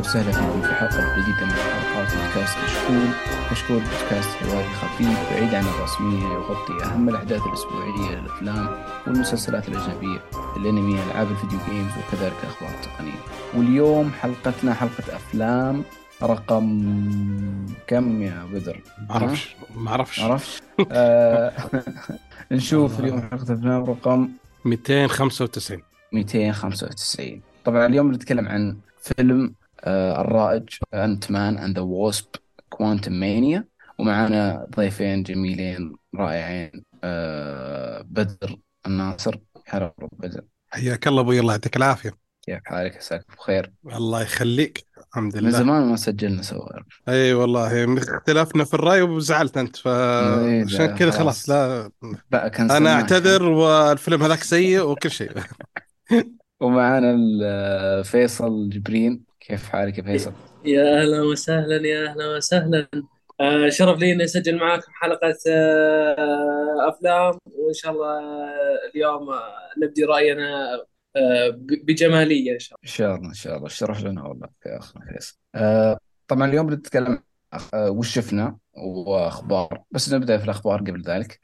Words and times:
وسهلا 0.00 0.32
فيكم 0.32 0.62
في 0.62 0.74
حلقة 0.74 1.22
جديدة 1.22 1.44
من 1.46 1.52
حلقات 1.52 2.08
بودكاست 2.14 2.56
كشكول 2.58 3.08
كشكول 3.50 3.76
بودكاست 3.78 4.28
حواري 4.28 4.68
خفيف 4.68 5.30
بعيد 5.30 5.54
عن 5.54 5.64
الرسمية 5.64 6.22
يغطي 6.34 6.84
أهم 6.84 7.08
الأحداث 7.08 7.42
الأسبوعية 7.46 8.20
للأفلام 8.20 8.68
والمسلسلات 9.06 9.68
الأجنبية 9.68 10.18
الأنمي 10.56 11.02
ألعاب 11.02 11.30
الفيديو 11.30 11.58
جيمز 11.70 11.90
وكذلك 11.92 12.36
أخبار 12.44 12.70
التقنية. 12.70 13.20
واليوم 13.54 14.10
حلقتنا 14.12 14.74
حلقة 14.74 15.16
أفلام. 15.16 15.84
رقم 16.22 16.66
كم 17.86 18.22
يا 18.22 18.44
بدر؟ 18.52 18.80
ما 19.08 19.10
أعرفش. 19.14 19.56
ما 19.76 19.90
أعرفش. 19.90 20.20
عرفت؟ 20.20 20.62
آه 20.92 21.52
نشوف 22.52 23.00
اليوم 23.00 23.20
حلقة 23.22 23.54
أفلام 23.54 23.84
رقم 23.84 24.28
295 24.64 25.82
295 26.12 27.40
طبعا 27.64 27.86
اليوم 27.86 28.10
بنتكلم 28.10 28.48
عن 28.48 28.76
فيلم 29.02 29.54
الرائج 29.86 30.68
Ant-Man 30.94 31.58
and 31.58 31.76
the 31.76 31.82
Wasp 31.84 32.26
Quantumania 32.68 33.64
ومعنا 33.98 34.66
ضيفين 34.76 35.22
جميلين 35.22 35.96
رائعين 36.16 36.84
آه 37.04 38.02
بدر 38.06 38.56
الناصر. 38.86 39.38
هلا 39.68 39.94
بدر. 40.12 40.44
حياك 40.68 41.08
الله 41.08 41.20
أبوي 41.20 41.40
الله 41.40 41.52
يعطيك 41.52 41.76
العافية. 41.76 42.10
كيف 42.42 42.58
حالك؟ 42.64 42.96
عساك 42.96 43.24
بخير. 43.36 43.72
الله 43.86 44.22
يخليك. 44.22 44.84
الحمد 45.08 45.42
لله. 45.42 45.50
زمان 45.58 45.88
ما 45.88 45.96
سجلنا 45.96 46.42
سوا. 46.42 46.80
أي 47.08 47.34
والله 47.34 47.86
من 47.86 47.98
اختلافنا 47.98 48.64
في 48.64 48.74
الرأي 48.74 49.02
وزعلت 49.02 49.56
أنت 49.56 49.76
إيه، 49.86 50.64
فعشان 50.64 50.86
لا، 50.86 50.92
كذا 50.92 51.10
خلاص. 51.10 51.48
لا. 51.48 51.90
بقى 52.30 52.52
أنا. 52.60 52.92
أعتذر 52.92 53.42
والفيلم 53.42 54.22
هذاك 54.22 54.42
سيء 54.42 54.82
وكل 54.82 55.10
شيء. 55.10 55.30
ومعنا 56.60 57.10
ال- 57.10 58.04
فيصل 58.04 58.68
جبرين. 58.70 59.29
كيف 59.40 59.68
حالك 59.68 59.98
يا 59.98 60.02
فيصل؟ 60.02 60.32
يا 60.64 61.02
أهلا 61.02 61.22
وسهلا 61.22 61.86
يا 61.86 62.10
أهلا 62.10 62.36
وسهلا. 62.36 62.88
آه 63.40 63.68
شرف 63.68 63.98
لي 63.98 64.12
إني 64.12 64.24
أسجل 64.24 64.56
معاكم 64.56 64.92
حلقة 64.92 65.34
آه 65.48 66.88
أفلام. 66.88 67.38
وإن 67.46 67.72
شاء 67.74 67.92
الله 67.92 68.18
آه، 68.18 68.90
اليوم 68.94 69.30
آه، 69.30 69.52
نبدي 69.82 70.04
رأينا 70.04 70.74
آه 71.16 71.48
بجمالية 71.58 72.54
إن 72.54 72.58
شاء 72.58 72.78
إن 72.84 72.88
شاء 72.88 73.16
الله 73.16 73.28
إن 73.28 73.34
شاء 73.34 73.56
الله. 73.56 73.66
الشرف 73.66 74.04
لنا 74.04 74.22
والله 74.22 74.48
يا 74.66 74.78
اخنا 74.78 75.12
فيصل. 75.12 75.38
آه 75.54 75.98
طبعا 76.28 76.48
اليوم 76.48 76.66
بنتكلم 76.66 77.22
وش 77.74 78.14
شفنا 78.14 78.58
وأخبار. 78.72 79.82
بس 79.90 80.12
نبدأ 80.12 80.38
في 80.38 80.44
الأخبار 80.44 80.80
قبل 80.80 81.02
ذلك. 81.02 81.40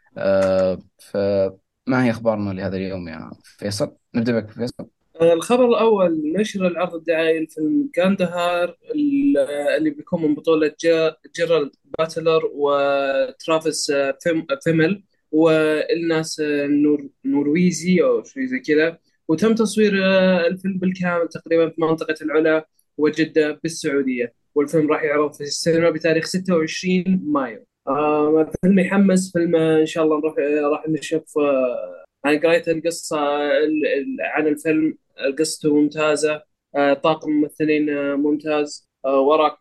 فما 0.98 2.04
هي 2.04 2.10
أخبارنا 2.10 2.50
لهذا 2.50 2.76
اليوم 2.76 3.08
يا 3.08 3.30
فيصل؟ 3.42 3.96
نبدأ 4.14 4.40
بك 4.40 4.50
فيصل. 4.50 4.74
الله. 4.80 4.95
الخبر 5.22 5.68
الأول 5.68 6.32
نشر 6.36 6.66
العرض 6.66 6.94
الدعائي 6.94 7.40
لفيلم 7.40 7.90
كاندهار 7.94 8.76
ال- 8.94 9.38
آه، 9.38 9.76
اللي 9.76 9.90
بيكون 9.90 10.22
من 10.22 10.34
بطولة 10.34 10.74
جا- 10.80 11.16
جيرالد 11.36 11.70
باتلر 11.98 12.42
وترافيس 12.54 13.90
آه، 13.90 14.18
فيم- 14.22 14.46
فيمل 14.64 15.02
والناس 15.32 16.40
آه، 16.40 16.66
نور 16.66 17.08
نرويجي 17.24 18.02
أو 18.04 18.22
شيء 18.22 18.46
زي 18.46 18.58
كذا. 18.58 18.98
وتم 19.28 19.54
تصوير 19.54 19.92
آه، 20.04 20.46
الفيلم 20.46 20.78
بالكامل 20.78 21.28
تقريبا 21.28 21.68
في 21.68 21.80
منطقة 21.80 22.14
العلا 22.22 22.66
وجدة 22.98 23.60
بالسعودية. 23.62 24.32
والفيلم 24.54 24.92
راح 24.92 25.02
يعرض 25.04 25.32
في 25.34 25.40
السينما 25.40 25.90
بتاريخ 25.90 26.24
26 26.26 27.20
مايو. 27.24 27.64
آه 27.88 28.50
فيلم 28.62 28.78
يحمس 28.78 29.32
فيلم 29.32 29.56
آه، 29.56 29.80
إن 29.80 29.86
شاء 29.86 30.04
الله 30.04 30.16
آه، 30.38 30.68
راح 30.72 30.88
نشوف 30.88 31.38
آه، 31.38 32.04
أنا 32.26 32.40
قريت 32.40 32.68
القصة 32.68 33.18
ال- 33.58 33.86
ال- 33.86 34.16
عن 34.20 34.46
الفيلم. 34.46 34.98
قصته 35.38 35.74
ممتازة 35.74 36.42
آه، 36.74 36.94
طاقم 36.94 37.30
ممثلين 37.30 37.90
آه، 37.90 38.14
ممتاز 38.14 38.88
آه، 39.04 39.20
وراك. 39.20 39.58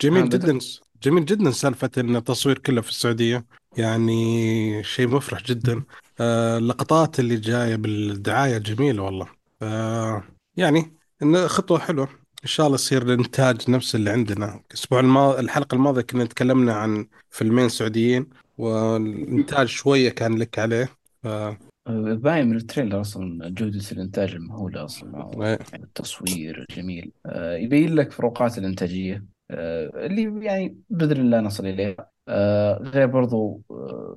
جميل 0.00 0.24
بدر. 0.24 0.38
جدا 0.38 0.58
جميل 1.02 1.24
جدا 1.24 1.50
سالفة 1.50 1.90
إن 1.98 2.16
التصوير 2.16 2.58
كله 2.58 2.80
في 2.80 2.88
السعودية. 2.88 3.46
يعني 3.76 4.84
شيء 4.84 5.08
مفرح 5.08 5.42
جدا. 5.42 5.82
اللقطات 6.20 7.20
اللي 7.20 7.36
جاية 7.36 7.76
بالدعاية 7.76 8.58
جميلة 8.58 9.02
والله. 9.02 9.28
يعني 10.56 10.96
خطوة 11.46 11.78
حلوة. 11.78 12.08
إن 12.42 12.48
شاء 12.48 12.66
الله 12.66 12.74
يصير 12.74 13.02
الانتاج 13.02 13.70
نفس 13.70 13.94
اللي 13.94 14.10
عندنا. 14.10 14.62
الأسبوع 14.70 15.00
الماضي 15.00 15.40
الحلقة 15.40 15.74
الماضية 15.74 16.02
كنا 16.02 16.24
تكلمنا 16.24 16.74
عن 16.74 17.06
فيلمين 17.30 17.68
سعوديين 17.68 18.30
والإنتاج 18.58 19.66
شوية 19.66 20.08
كان 20.10 20.38
لك 20.38 20.58
عليه. 20.58 20.88
ف... 21.22 21.26
باين 22.14 22.48
من 22.48 22.56
ال 22.56 22.61
trailer 22.61 23.00
أصلا 23.00 23.48
جودة 23.48 23.84
الإنتاج 23.92 24.34
المهولة 24.34 24.84
أصلا. 24.84 25.58
التصوير 25.74 26.66
الجميل. 26.70 27.12
آه 27.26 27.56
يبين 27.56 27.94
لك 27.94 28.12
فروقات 28.12 28.58
الإنتاجية 28.58 29.24
آه 29.50 30.06
اللي 30.06 30.46
يعني 30.46 30.76
بإذن 30.90 31.20
الله 31.20 31.40
نصل 31.40 31.66
إليها. 31.66 32.10
آه 32.28 32.78
غير 32.82 33.06
برضو 33.06 33.62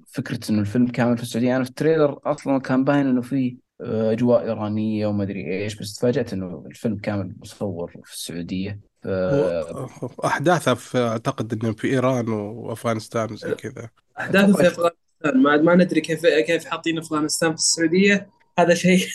فكرة 0.08 0.40
إنه 0.50 0.60
الفيلم 0.60 0.88
كامل 0.88 1.18
في 1.18 1.24
السعودية. 1.24 1.56
أنا 1.56 1.64
في 1.64 1.70
ال 1.70 1.76
trailer 1.76 2.20
أصلا 2.26 2.60
كان 2.60 2.84
باين 2.84 3.08
إنه 3.08 3.22
فيه 3.22 3.64
آه، 3.82 4.12
أجواء 4.12 4.44
إيرانية 4.44 5.08
وما 5.08 5.24
أدري 5.24 5.64
إيش 5.64 5.76
بس 5.76 5.96
تفاجأت 5.96 6.34
إنه 6.34 6.64
الفيلم 6.68 6.98
كامل 6.98 7.36
مصور 7.42 7.92
في 8.04 8.14
السعودية. 8.14 8.80
ف... 9.02 9.08
هو 9.08 10.10
احداثها 10.26 10.74
في 10.74 10.98
أعتقد 10.98 11.54
إنه 11.54 11.74
في 11.74 11.88
إيران 11.88 12.30
وأفغانستان 12.30 13.34
وزي 13.34 13.56
كذا. 13.56 13.90
أحداثه 14.20 14.54
في 14.54 14.68
أفغانستان. 14.68 15.03
ما 15.36 15.58
ما 15.58 15.76
ندري 15.76 16.02
كيف 16.02 16.26
كيف 16.26 16.66
حاطين 16.66 16.98
أفغانستان 16.98 17.50
في 17.50 17.56
السعودية. 17.56 18.30
هذا 18.60 18.74
شيء 18.74 19.08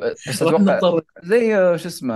بس 0.00 0.42
راح 0.42 0.54
أتوقع 0.54 0.74
نضطر 0.74 1.02
زي 1.22 1.50
شو 1.78 1.88
اسمه 1.88 2.14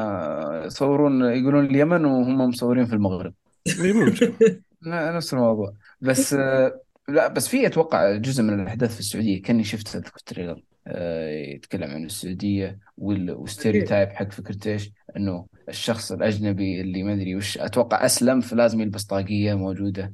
يصورون 0.64 1.22
يقولون 1.24 1.66
اليمن 1.66 2.04
وهم 2.04 2.48
مصورين 2.48 2.86
في 2.86 2.92
المغرب. 2.92 3.34
نفس 4.86 5.34
الموضوع. 5.34 5.74
بس 6.00 6.34
آه، 6.34 6.80
لا 7.08 7.28
بس 7.28 7.48
في 7.48 7.66
أتوقع 7.66 8.16
جزء 8.16 8.42
من 8.42 8.60
الأحداث 8.60 8.94
في 8.94 9.00
السعودية. 9.00 9.42
كأني 9.42 9.64
شفت 9.64 9.88
في 9.88 10.16
ال 10.16 10.22
trailer 10.22 10.62
آه، 10.86 11.30
يتكلم 11.30 11.90
عن 11.90 12.04
السعودية 12.04 12.78
وال- 12.98 13.30
وال 13.30 13.43
stereotype 13.43 14.08
حق 14.08 14.32
فكرة 14.32 14.72
إيش؟ 14.72 14.90
إنه 15.16 15.46
الشخص 15.68 16.12
الأجنبي 16.12 16.80
اللي 16.80 17.02
ما 17.02 17.14
أدري 17.14 17.36
وش 17.36 17.58
أتوقع 17.58 18.04
أسلم 18.04 18.40
فلازم 18.40 18.80
يلبس 18.80 19.04
طاقية 19.04 19.54
موجودة. 19.54 20.12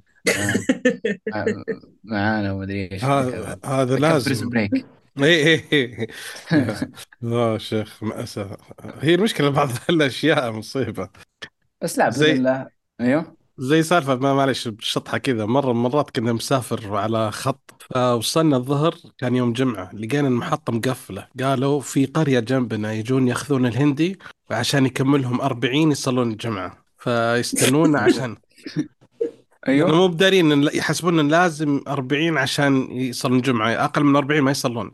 معانا 2.05 2.53
وما 2.53 2.63
أدري 2.65 2.93
إيش 2.93 3.05
هذا 3.05 3.59
Prison 3.85 3.99
لازم. 4.01 4.49
Break 4.49 4.87
اي 5.19 5.55
اي 5.73 6.07
يا 7.23 7.59
شيخ 7.59 8.03
مأساة 8.03 8.57
هي 9.01 9.15
المشكلة 9.15 9.49
بعض 9.51 9.69
الأشياء 9.91 10.53
مصيبة. 10.53 11.09
بس 11.83 11.99
لا 11.99 12.11
زي- 12.11 12.27
باذن 12.27 12.47
الله. 12.47 12.67
أيوه. 13.01 13.37
زي 13.59 13.83
سالفة 13.83 14.15
ما 14.15 14.35
معلش 14.35 14.69
بشطحة 14.69 15.19
كذا. 15.19 15.47
مرة 15.47 15.73
من 15.73 15.79
المرات 15.87 16.11
كنا 16.11 16.33
مسافر 16.33 16.97
على 16.97 17.31
خط 17.31 17.83
فوصلنا 17.95 18.57
الظهر 18.57 18.95
كان 19.19 19.37
يوم 19.37 19.53
جمعة 19.53 19.95
لقينا 19.95 20.29
المحطة 20.29 20.73
مقفلة. 20.73 21.29
قالوا 21.41 21.81
في 21.81 22.07
قرية 22.07 22.41
جنبنا 22.41 22.93
يجون 22.93 23.29
يأخذون 23.29 23.67
الهندي 23.67 24.19
عشان 24.51 24.87
يكملهم 24.87 25.41
40 25.41 25.91
يصلون 25.93 26.31
الجمعة 26.31 26.85
فيستنونا 26.99 28.01
عشان 28.07 28.37
أيوه. 29.69 29.93
مو 29.95 30.09
بدارين 30.09 30.53
إن 30.53 30.63
يحسبون 30.75 31.19
إن 31.19 31.29
لازم 31.29 31.81
40 31.89 32.39
عشان 32.39 32.89
يصلون 32.91 33.37
الجمعه 33.37 33.71
أقل 33.85 34.05
من 34.05 34.17
40 34.17 34.41
ما 34.41 34.51
يصلون. 34.51 34.91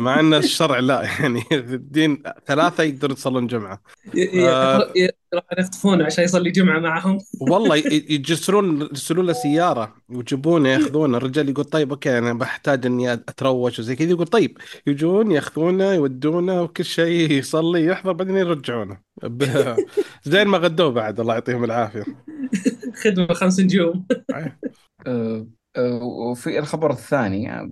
مع 0.00 0.20
إن 0.20 0.34
الشرع 0.34 0.78
لا 0.78 1.02
يعني 1.20 1.42
الدين 1.52 2.22
ثلاثة 2.46 2.82
يقدرون 2.82 3.12
يصلون 3.16 3.46
جمعة. 3.46 3.82
ي- 4.14 4.48
آه. 4.48 4.92
ي- 4.96 5.08
راح 5.34 5.44
يخطفونه 5.58 6.04
عشان 6.04 6.24
يصلي 6.24 6.50
جمعة 6.50 6.78
معهم. 6.78 7.18
والله 7.50 7.76
يجسرون 7.86 8.80
يرسلون 8.82 9.26
له 9.26 9.32
سيارة 9.32 9.94
ويجيبونه 10.08 10.68
ياخذونه. 10.68 11.16
الرجال 11.18 11.48
يقول 11.48 11.64
طيب 11.64 11.90
okay 11.90 12.18
أنا 12.18 12.32
بحتاج 12.32 12.86
إني 12.86 13.12
اتروش 13.12 13.78
وزي 13.78 13.96
كذا 13.96 14.10
يقول 14.10 14.26
طيب. 14.26 14.58
يجون 14.86 15.30
ياخذونه 15.32 15.92
يودونه 15.92 16.62
وكل 16.62 16.84
شيء 16.84 17.30
يصلي 17.30 17.84
يحضر 17.86 18.12
بعدين 18.12 18.36
يرجعونه. 18.36 19.13
زين 20.24 20.48
ما 20.48 20.58
غدوه 20.58 20.90
بعد 20.92 21.20
الله 21.20 21.34
يعطيهم 21.34 21.64
العافية. 21.64 22.04
خدمة 23.04 23.34
خمس 23.34 23.60
نجوم 23.60 24.06
آه، 25.06 25.46
آه، 25.76 26.02
وفي 26.02 26.58
الخبر 26.58 26.90
الثاني 26.92 27.68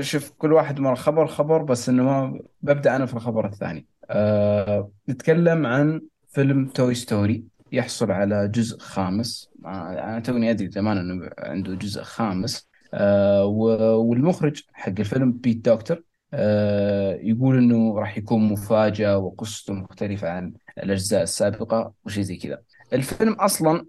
شوف 0.00 0.30
كل 0.30 0.52
واحد 0.52 0.80
مر 0.80 0.94
خبر 0.94 1.26
خبر 1.26 1.62
بس 1.62 1.88
إنه 1.88 2.02
ما 2.04 2.40
ببدأ 2.62 2.96
أنا 2.96 3.06
في 3.06 3.14
الخبر 3.14 3.46
الثاني. 3.46 3.86
أه 4.10 4.90
نتكلم 5.08 5.66
عن 5.66 6.00
فيلم 6.28 6.66
توي 6.66 6.94
ستوري 6.94 7.44
يحصل 7.72 8.10
على 8.10 8.48
جزء 8.48 8.78
خامس. 8.78 9.50
أنا 9.64 10.20
توني 10.20 10.50
أدري 10.50 10.70
زمان 10.70 10.98
إنه 10.98 11.30
عنده 11.38 11.74
جزء 11.74 12.02
خامس. 12.02 12.68
أه 12.94 13.44
و- 13.44 13.96
والمخرج 14.08 14.62
حق 14.72 14.92
الفيلم 14.98 15.32
Pete 15.32 15.64
Docter 15.64 16.02
أه 16.32 17.14
يقول 17.22 17.58
إنه 17.58 17.98
راح 17.98 18.18
يكون 18.18 18.48
مفاجأة 18.52 19.18
وقصته 19.18 19.72
مختلفة 19.74 20.30
عن 20.30 20.52
الأجزاء 20.78 21.22
السابقة 21.22 21.92
وشيء 22.04 22.22
زي 22.22 22.36
كذا 22.36 22.62
الفيلم 22.92 23.32
أصلا 23.32 23.86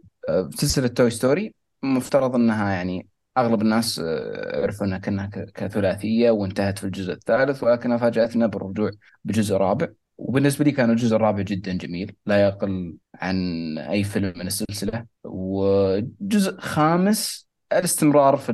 سلسلة 0.55 0.87
Toy 0.87 1.09
Story 1.09 1.53
مفترض 1.83 2.35
إنها 2.35 2.71
يعني 2.71 3.07
أغلب 3.37 3.61
الناس 3.61 3.99
آه، 3.99 4.61
عرفوا 4.63 4.85
إنها 4.85 4.97
كأنها 4.97 5.29
كثلاثية 5.53 6.31
وانتهت 6.31 6.79
في 6.79 6.83
الجزء 6.83 7.13
الثالث 7.13 7.63
ولكنها 7.63 7.97
فاجاتنا 7.97 8.47
بالرجوع 8.47 8.91
بجزء 9.23 9.55
رابع 9.55 9.87
وبالنسبة 10.17 10.65
لي 10.65 10.71
كان 10.71 10.89
الجزء 10.89 11.15
الرابع 11.15 11.41
جدا 11.41 11.73
جميل 11.73 12.15
لا 12.25 12.41
يقل 12.41 12.97
عن 13.15 13.77
أي 13.77 14.03
فيلم 14.03 14.33
من 14.39 14.47
السلسلة 14.47 15.05
وجزء 15.23 16.59
خامس 16.59 17.47
الاستمرار 17.73 18.37
في. 18.37 18.51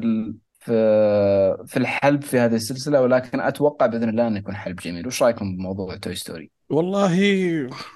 في 0.65 0.73
في 1.67 1.77
الحلب 1.77 2.21
في 2.21 2.39
هذه 2.39 2.55
السلسلة 2.55 3.01
ولكن 3.01 3.39
أتوقع 3.39 3.85
بإذن 3.85 4.09
الله 4.09 4.27
أنه 4.27 4.39
يكون 4.39 4.55
حلب 4.55 4.75
جميل. 4.75 5.07
وش 5.07 5.23
رأيكم 5.23 5.57
بموضوع 5.57 5.95
Toy 5.95 6.15
Story؟ 6.15 6.51
والله 6.69 7.15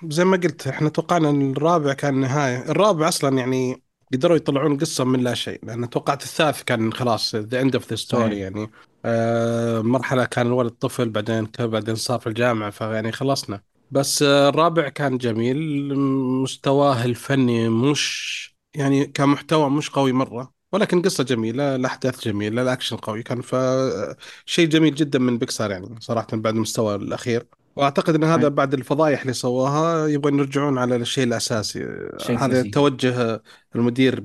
زي 0.10 0.26
ما 0.26 0.38
قلت 0.38 0.68
إحنا 0.68 0.90
توقعنا 0.90 1.30
إن 1.30 1.52
الرابع 1.52 1.94
كان 1.94 2.14
النهايه 2.14 2.72
الرابع 2.72 3.08
أصلا 3.08 3.38
يعني 3.38 3.82
قدروا 4.14 4.38
يطلعون 4.38 4.78
قصة 4.78 5.04
من 5.04 5.24
لا 5.24 5.34
شيء 5.34 5.60
لأن 5.64 5.90
توقعت 5.90 6.24
الثالث 6.24 6.64
كان 6.64 6.94
خلاص 6.94 7.36
the 7.36 7.62
end 7.62 7.76
of 7.76 7.90
the 7.90 7.96
story 7.96 8.40
يعني. 8.40 8.70
آه 9.06 9.82
مرحلة 9.82 10.26
كان 10.26 10.48
الولد 10.48 10.72
طفل 10.72 11.10
بعدين 11.10 11.48
بعدين 11.60 11.96
صار 11.96 12.20
في 12.20 12.28
الجامعة 12.28 12.70
فيعني 12.70 13.12
خلصنا. 13.12 13.62
بس 13.92 14.24
آه 14.24 14.50
الرابع 14.50 14.90
كان 14.90 15.18
جميل. 15.18 15.96
مستواه 16.44 17.06
الفني 17.06 17.70
مش 17.70 18.58
يعني 18.76 19.06
كمحتوى 19.06 19.70
مش 19.70 19.90
قوي 19.90 20.12
مرة. 20.12 20.57
ولكن 20.78 21.02
قصة 21.02 21.24
جميلة 21.24 21.76
الاحداث 21.76 22.28
جميلة 22.28 22.62
الاكشن 22.62 22.98
قوي. 22.98 23.24
كان 23.24 23.42
فشيء 23.42 24.68
جميل 24.68 24.96
جدا 24.96 25.20
من 25.20 25.38
بيكسار 25.38 25.72
يعني 25.72 25.96
صراحة 26.00 26.28
بعد 26.34 26.56
المستوى 26.56 26.96
الأخير. 26.96 27.48
وأعتقد 27.76 28.16
إن 28.16 28.24
هذا 28.24 28.48
بعد 28.48 28.74
الفضايح 28.74 29.22
اللي 29.22 29.34
سووها 29.34 30.08
يبغون 30.08 30.40
يرجعون 30.40 30.78
على 30.78 30.96
الشيء 30.96 31.24
الأساسي. 31.24 32.10
هذا 32.30 32.72
توجه 32.72 33.42
المدير 33.76 34.20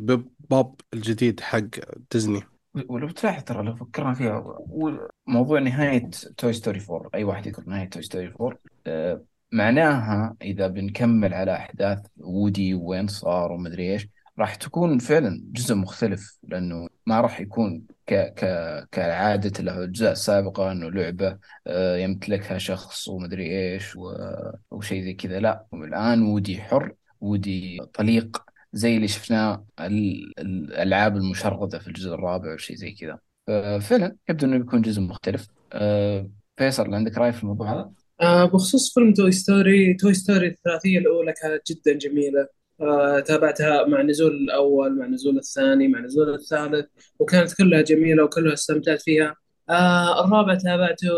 بوب 0.51 0.81
الجديد 0.95 1.41
حق 1.41 1.69
ديزني. 2.13 2.43
ولو 2.89 3.09
تلاحظ 3.09 3.43
ترى 3.45 3.63
لو 3.63 3.75
فكرنا 3.75 4.15
فيها 4.15 4.59
موضوع 5.27 5.61
نهاية 5.61 6.11
Toy 6.37 6.53
Story 6.53 6.81
4 6.91 7.11
أي 7.15 7.25
واحد 7.25 7.47
يذكر 7.47 7.63
نهاية 7.67 7.89
Toy 7.89 8.03
Story 8.03 8.35
4 8.41 8.59
آه، 8.87 9.25
معناها 9.53 10.37
إذا 10.43 10.67
بنكمل 10.67 11.35
على 11.35 11.57
أحداث 11.57 11.99
وودي 12.17 12.75
وين 12.75 13.07
صار 13.07 13.53
ومدري 13.53 13.93
إيش 13.93 14.09
راح 14.39 14.55
تكون 14.55 14.99
فعلا 14.99 15.43
جزء 15.45 15.75
مختلف 15.75 16.39
لأنه 16.49 16.89
ما 17.07 17.21
راح 17.21 17.41
يكون 17.41 17.83
ك 18.07 18.15
ك 18.15 18.45
كعادة 18.93 19.61
الأجزاء 19.61 20.13
السابقة 20.13 20.73
إنه 20.73 20.91
لعبة 20.91 21.39
آه، 21.67 21.97
يمتلكها 21.97 22.59
شخص 22.59 23.09
ومدري 23.09 23.73
إيش 23.73 23.97
و... 23.97 24.15
وشيء 24.71 25.05
زي 25.05 25.15
كذا. 25.15 25.41
لا 25.41 25.67
الآن 25.75 26.23
وودي 26.23 26.61
حر 26.61 26.93
وودي 27.21 27.81
طليق 27.95 28.43
زي 28.73 28.97
اللي 28.97 29.09
شفناه 29.09 29.65
ال- 29.81 30.33
الألعاب 30.39 31.17
المشردة 31.17 31.79
في 31.79 31.89
الجزء 31.89 32.15
الرابع 32.15 32.55
وشيء 32.55 32.77
زي 32.77 32.93
كذا. 32.93 33.19
ففعلا 33.47 34.17
يبدو 34.29 34.47
إنه 34.47 34.59
بيكون 34.59 34.83
جزء 34.83 35.01
مختلف. 35.01 35.49
أه 35.73 36.31
فيصل 36.57 36.95
عندك 36.95 37.19
رأي 37.19 37.33
في 37.33 37.43
الموضوع 37.43 37.73
هذا؟ 37.73 37.91
آه 38.21 38.45
بخصوص 38.45 38.95
فيلم 38.95 39.13
Toy 39.13 39.33
Story 39.33 39.95
Toy 39.95 40.15
Story 40.15 40.47
الثلاثية 40.49 40.99
الأولى 40.99 41.35
كانت 41.43 41.73
جدا 41.73 41.99
جميلة. 41.99 42.41
آه 42.41 42.62
تابعتها 43.27 43.87
مع 43.87 44.03
نزول 44.03 44.33
الأول 44.33 44.99
مع 44.99 45.07
نزول 45.07 45.39
الثاني 45.39 45.89
مع 45.89 46.01
نزول 46.01 46.35
الثالث 46.35 46.87
وكانت 47.19 47.55
كلها 47.55 47.83
جميلة 47.83 48.25
وكلها 48.25 48.53
استمتعت 48.53 49.03
فيها. 49.03 49.37
آه 49.71 50.25
الرابع 50.25 50.55
تابعته 50.55 51.09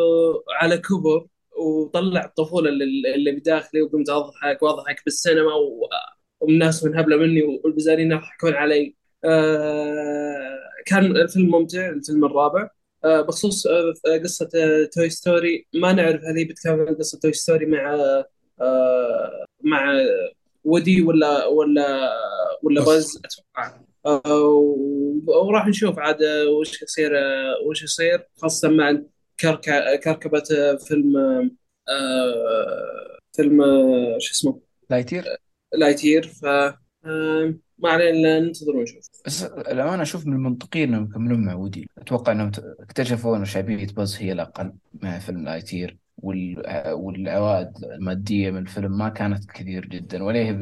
على 0.61 0.79
كبر 0.79 1.27
وطلع 1.59 2.25
الطفولة 2.25 2.69
اللي, 2.71 3.33
بداخلي 3.33 3.83
وقمت 3.83 4.09
أضحك 4.11 4.63
وأضحك 4.63 5.03
بالسينما 5.05 5.53
والناس 6.41 6.85
منهبلة 6.85 7.17
مني 7.17 7.43
والبزارين 7.65 8.13
يضحكون 8.13 8.55
علي. 8.55 8.97
آه 9.25 10.59
كان 10.87 11.05
الفيلم 11.17 11.51
ممتع 11.51 11.89
الفيلم 11.89 12.25
الرابع. 12.25 12.69
آه، 13.05 13.21
بخصوص 13.21 13.67
آه، 13.67 13.93
قصة 14.25 14.49
آه، 14.57 14.85
Toy 14.93 15.11
Story 15.11 15.67
ما 15.75 15.93
نعرف 15.93 16.21
هل 16.25 16.37
هي 16.39 16.45
بتكمل 16.45 16.99
قصة 16.99 17.19
Toy 17.19 17.33
Story 17.33 17.67
مع 17.67 17.95
آه، 18.61 19.47
مع 19.65 19.93
وودي 20.65 21.03
ولا 21.03 21.47
ولا 21.47 22.11
ولا 22.63 22.85
باز؟ 22.85 23.21
أتوقع. 23.25 23.81
آه، 24.07 24.75
وراح 25.27 25.67
نشوف 25.67 25.99
عاد 25.99 26.23
وش 26.61 26.83
يصير 26.83 27.19
آه، 27.19 27.55
وش 27.67 27.83
يصير. 27.83 28.29
خاصة 28.43 28.69
مع 28.69 28.99
كركبة 29.41 30.43
آه، 30.59 30.77
فيلم 30.77 31.13
فيلم 33.37 33.63
شو 34.19 34.33
اسمه؟ 34.33 34.61
Lightyear؟ 34.91 35.25
Lightyear 35.75 36.27
ف 36.29 36.45
ما 37.79 37.91
علينا 37.91 38.41
ننتظر 38.41 38.77
ونشوف. 38.77 39.09
بس 39.27 39.43
الأمانة 39.43 40.03
أشوف 40.03 40.27
من 40.27 40.33
المنطقي 40.33 40.85
إنهم 40.85 41.05
يكملون 41.05 41.45
مع 41.45 41.55
وودي. 41.55 41.89
أتوقع 41.99 42.33
إنهم 42.33 42.51
ت- 42.51 42.77
اكتشفوا 42.81 43.37
إن 43.37 43.45
شعبية 43.45 43.87
باز 43.87 44.17
هي 44.17 44.33
الأقل 44.33 44.73
مع 45.03 45.19
فيلم 45.19 45.45
Lightyear. 45.45 45.99
والعوائد 46.93 47.69
المادية 47.85 48.51
من 48.51 48.59
الفيلم 48.59 48.99
ما 48.99 49.09
كانت 49.09 49.51
كثير 49.51 49.87
جدا 49.87 50.25
ولا 50.25 50.39
هي 50.39 50.53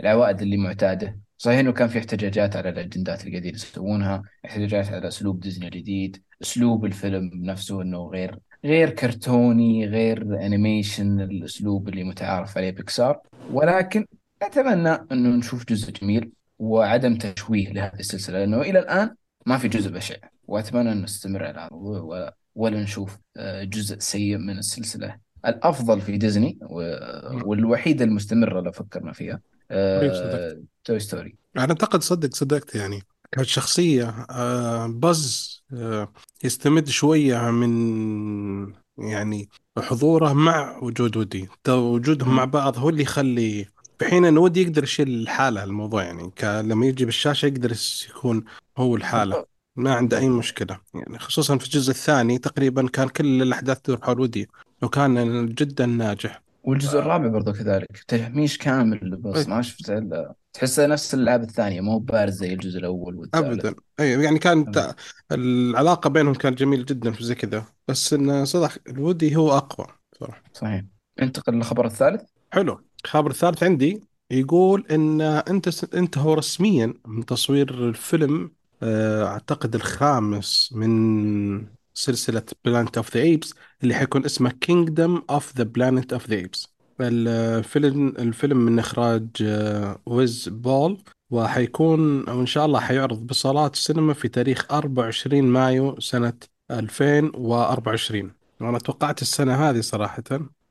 بالعوائد 0.00 0.42
اللي 0.42 0.56
معتادة. 0.56 1.18
صحيح 1.38 1.58
إنه 1.58 1.72
كان 1.72 1.88
في 1.88 1.98
احتجاجات 1.98 2.56
على 2.56 2.68
الأجندات 2.68 3.20
اللي 3.20 3.30
قاعدين 3.32 3.54
يسوونها 3.54 4.22
احتجاجات 4.44 4.92
على 4.92 5.08
أسلوب 5.08 5.40
ديزني 5.40 5.66
الجديد 5.66 6.22
أسلوب 6.42 6.84
الفيلم 6.84 7.30
نفسه 7.34 7.82
إنه 7.82 7.98
غير 7.98 8.38
غير 8.64 8.90
كرتوني 8.90 9.86
غير 9.86 10.46
animation 10.46 11.20
الأسلوب 11.20 11.88
اللي 11.88 12.04
متعارف 12.04 12.58
عليه 12.58 12.70
بيكسار. 12.70 13.20
ولكن 13.50 14.06
أتمنى 14.42 14.90
إنه 15.12 15.28
نشوف 15.36 15.64
جزء 15.68 15.92
جميل 15.92 16.32
وعدم 16.58 17.16
تشويه 17.16 17.72
لهذه 17.72 17.98
السلسلة 18.00 18.38
لأنه 18.38 18.60
إلى 18.60 18.78
الآن 18.78 19.14
ما 19.46 19.58
في 19.58 19.68
جزء 19.68 19.90
بشع 19.90 20.14
وأتمنى 20.46 20.92
أن 20.92 21.02
نستمر 21.02 21.44
على 21.44 21.58
هذا 21.58 21.68
الموضوع. 21.72 22.32
ولا, 22.54 22.82
نشوف 22.82 23.16
آه، 23.36 23.64
جزء 23.64 23.98
سيء 23.98 24.36
من 24.38 24.58
السلسلة. 24.58 25.16
الأفضل 25.46 26.00
في 26.00 26.16
ديزني 26.16 26.58
و- 26.62 27.48
والوحيدة 27.48 28.04
المستمرة 28.04 28.60
لو 28.60 28.72
فكرنا 28.72 29.12
فيها 29.12 29.40
طيب 29.70 30.12
صدقت. 30.14 30.58
Toy 30.84 30.98
Story 31.00 31.34
أنا 31.56 31.64
أعتقد 31.68 32.02
صدق 32.02 32.34
صدقت 32.34 32.74
يعني. 32.74 33.02
كشخصية 33.32 34.08
آه 34.30 34.86
باز 34.86 35.54
آه 35.72 36.12
يستمد 36.44 36.88
شوية 36.88 37.50
من 37.50 38.72
يعني 38.98 39.48
حضوره 39.78 40.32
مع 40.32 40.78
وجود 40.82 41.16
ودي. 41.16 41.48
وجودهم 41.68 42.36
مع 42.36 42.44
بعض 42.44 42.78
هو 42.78 42.88
اللي 42.88 43.02
يخلي 43.02 43.66
في 43.98 44.04
حين 44.04 44.24
إن 44.24 44.38
ودي 44.38 44.62
يقدر 44.62 44.82
يشيل 44.82 45.08
الحالة 45.08 45.64
الموضوع 45.64 46.02
يعني. 46.02 46.30
لما 46.42 46.86
يجي 46.86 47.04
بالشاشة 47.04 47.46
يقدر 47.46 47.72
يكون 48.10 48.44
هو 48.78 48.96
الحالة. 48.96 49.34
بالضبط 49.34 49.48
ما 49.76 49.94
عنده 49.94 50.18
أي 50.18 50.28
مشكلة. 50.28 50.80
يعني 50.94 51.18
خصوصا 51.18 51.58
في 51.58 51.64
الجزء 51.64 51.90
الثاني 51.90 52.38
تقريبا 52.38 52.88
كان 52.88 53.08
كل 53.08 53.42
الأحداث 53.42 53.80
تدور 53.80 53.98
حول 54.02 54.20
ودي 54.20 54.48
وكان 54.82 55.46
جدا 55.46 55.86
ناجح. 55.86 56.42
والجزء 56.64 56.98
الرابع 56.98 57.28
برضو 57.28 57.52
كذلك 57.52 58.04
تهميش 58.08 58.58
كامل 58.58 59.16
بس 59.16 59.36
إيه، 59.36 59.54
ما 59.54 59.62
شفت 59.62 59.90
إلا 59.90 60.34
تحسه 60.52 60.86
نفس 60.86 61.14
الألعاب 61.14 61.42
الثانية 61.42 61.80
مو 61.80 61.98
بارز 61.98 62.34
زي 62.34 62.52
الجزء 62.52 62.78
الأول 62.78 63.16
والثالث. 63.16 63.46
أبدا. 63.46 63.74
أي 64.00 64.10
يعني 64.10 64.38
كانت 64.38 64.76
أبدا. 64.76 64.94
العلاقة 65.32 66.10
بينهم 66.10 66.34
كانت 66.34 66.58
جميلة 66.58 66.84
جدا 66.84 67.12
في 67.12 67.24
زي 67.24 67.34
كذا 67.34 67.64
بس 67.88 68.12
إن 68.12 68.44
صدق 68.44 68.72
الودي 68.88 69.36
هو 69.36 69.56
أقوى 69.56 69.86
صراحة. 70.20 70.42
صحيح. 70.52 70.84
انتقل 71.22 71.54
للخبر 71.54 71.86
الثالث. 71.86 72.22
حلو. 72.52 72.80
الخبر 73.04 73.30
الثالث 73.30 73.62
عندي 73.62 74.00
يقول 74.30 74.86
إن 74.90 75.20
أنت 75.20 75.94
انتهوا 75.94 76.34
رسميا 76.34 76.94
من 77.06 77.26
تصوير 77.26 77.88
الفيلم 77.88 78.50
آه، 78.82 79.24
أعتقد 79.24 79.74
الخامس 79.74 80.70
من 80.72 81.66
سلسلة 81.94 82.42
Planet 82.64 82.96
of 82.96 83.16
the 83.16 83.22
Apes 83.22 83.54
اللي 83.82 83.94
حيكون 83.94 84.24
اسمه 84.24 84.50
Kingdom 84.50 85.22
of 85.30 85.56
the 85.56 85.64
Planet 85.64 86.12
of 86.12 86.28
the 86.28 86.36
Apes 86.36 86.74
الفيلم 87.00 88.08
الفيلم 88.08 88.56
من 88.56 88.78
إخراج 88.78 89.28
آه، 89.42 89.98
ويس 90.06 90.48
بول 90.48 91.02
وحيكون 91.30 92.28
أو 92.28 92.40
ان 92.40 92.46
شاء 92.46 92.66
الله 92.66 92.80
حيعرض 92.80 93.26
بصالات 93.26 93.74
السينما 93.74 94.14
في 94.14 94.28
تاريخ 94.28 94.66
24 94.72 95.42
مايو 95.42 96.00
سنة 96.00 96.32
2024 96.70 98.32
وأنا 98.60 98.78
توقعت 98.78 99.22
السنة 99.22 99.54
هذه 99.54 99.80
صراحة 99.80 100.22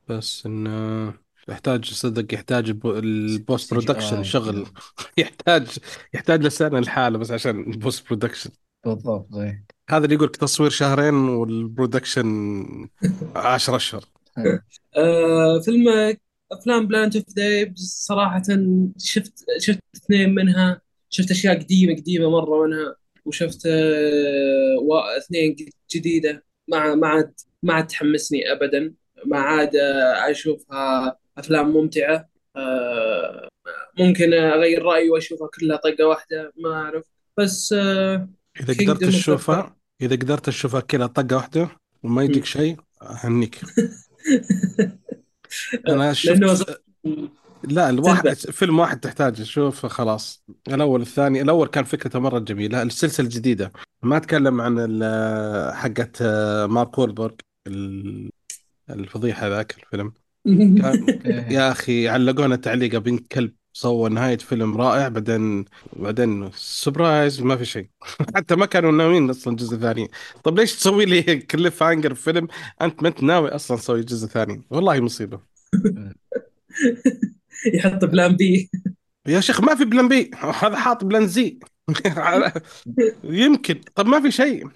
بس 0.09 0.45
انه 0.45 1.13
يحتاج 1.49 1.85
صدق 1.93 2.33
يحتاج 2.33 2.69
ال 2.69 2.74
post- 2.74 2.97
ال 2.97 3.12
post 3.12 3.69
CG 3.69 3.85
production 3.85 4.17
اي 4.17 4.23
شغل 4.23 4.65
يحتاج 5.17 5.67
يحتاج 6.13 6.41
له 6.43 6.49
سنة 6.49 6.79
لحاله 6.79 7.17
بس 7.17 7.31
عشان 7.31 7.59
ال 7.71 7.78
post 7.78 8.05
production 8.07 8.49
بالضبط 8.85 9.27
زي 9.33 9.63
هذا 9.89 10.03
اللي 10.05 10.15
يقول 10.15 10.27
لك 10.27 10.35
تصوير 10.35 10.69
شهرين 10.69 11.13
وال 11.13 11.37
production 11.37 12.55
10 13.35 13.75
أشهر. 13.75 14.05
آه 14.97 15.59
فيلم 15.65 16.15
أفلام 16.51 16.87
Planet 16.87 17.15
of 17.15 17.25
the 17.35 17.64
Apes 17.64 18.03
صراحة 18.07 18.41
شفت 18.97 19.33
شفت 19.59 19.79
اثنين 19.95 20.35
منها. 20.35 20.81
شفت 21.09 21.31
أشياء 21.31 21.59
قديمه 21.63 21.95
قديمة 21.95 22.29
مرة 22.29 22.65
منها. 22.67 22.95
وشفت 23.25 23.65
آه 23.65 24.77
وا- 24.81 25.17
اثنين 25.17 25.55
جديدة. 25.95 26.45
ما 26.67 26.95
ما 26.95 27.07
عاد 27.07 27.33
ما 27.63 27.73
عاد 27.73 27.87
تحمسني 27.87 28.51
ابدا. 28.51 28.93
ما 29.25 29.39
عاد 29.39 29.75
آه، 29.75 30.31
أشوفها 30.31 31.17
أفلام 31.37 31.69
ممتعة. 31.69 32.29
آه 32.55 33.47
ممكن 33.99 34.33
أغير 34.33 34.81
رأيي 34.83 35.09
وأشوفها 35.09 35.47
كلها 35.59 35.77
طقة 35.77 36.07
واحدة 36.07 36.53
ما 36.57 36.73
أعرف. 36.73 37.05
بس 37.37 37.73
آه 37.77 38.29
إذا 38.59 38.73
قدرت 38.83 39.03
تشوفها 39.03 39.75
إذا 40.01 40.15
قدرت 40.15 40.45
تشوفها 40.45 40.79
كذا 40.79 41.05
طقة 41.05 41.35
واحدة 41.35 41.69
وما 42.03 42.23
يجيك 42.23 42.45
شيء 42.45 42.77
أهنيك. 43.01 43.61
أنا 45.87 46.13
شفت 46.13 46.79
لا 47.63 47.89
الواحد 47.89 48.33
فيلم 48.33 48.79
واحد 48.79 48.99
تحتاج 48.99 49.33
تشوف 49.33 49.85
خلاص. 49.85 50.43
الأول 50.67 51.01
الثاني 51.01 51.41
الأول 51.41 51.67
كان 51.67 51.83
فكرته 51.83 52.19
مرة 52.19 52.39
جميلة. 52.39 52.81
السلسلة 52.81 53.25
الجديدة. 53.25 53.71
ما 54.01 54.17
أتكلم 54.17 54.61
عن 54.61 55.03
حقت 55.73 56.23
مارك 56.69 56.97
وولبرغ 56.97 57.31
ال- 57.67 58.29
الفضيحة 58.89 59.47
ذاك 59.47 59.75
الفيلم. 59.77 60.13
يا 61.55 61.71
أخي 61.71 62.07
علقونا 62.07 62.55
تعليقة 62.55 62.97
بنت 62.97 63.27
كلب 63.31 63.53
سوى 63.73 64.09
نهاية 64.09 64.37
فيلم 64.37 64.77
رائع 64.77 65.07
بعدين 65.07 65.65
بعدين 65.93 66.51
surprise 66.55 67.41
ما 67.41 67.55
في 67.55 67.65
شيء. 67.65 67.89
حتى 68.35 68.55
ما 68.55 68.65
كانوا 68.65 68.91
ناويين 68.91 69.29
أصلا 69.29 69.55
جزء 69.55 69.77
ثاني. 69.77 70.07
طب 70.43 70.59
ليش 70.59 70.75
تسوي 70.75 71.05
لي 71.05 71.37
cliffhanger 71.51 72.13
في 72.13 72.23
فيلم؟ 72.23 72.47
أنت 72.81 73.03
ما 73.03 73.09
أنت 73.09 73.23
ناوي 73.23 73.49
أصلا 73.49 73.77
تسوي 73.77 74.03
جزء 74.03 74.27
ثاني. 74.27 74.61
والله 74.69 74.99
مصيبة. 74.99 75.39
يحط 77.73 78.05
plan 78.05 78.35
B. 78.35 78.69
يا 79.27 79.39
شيخ 79.39 79.61
ما 79.61 79.75
في 79.75 79.85
plan 79.85 80.07
B. 80.07 80.31
هذا 80.35 80.75
حاط 80.75 81.03
plan 81.03 81.27
Z. 81.27 81.59
يمكن. 83.23 83.81
طب 83.95 84.05
ما 84.05 84.21
في 84.21 84.31
شيء. 84.31 84.67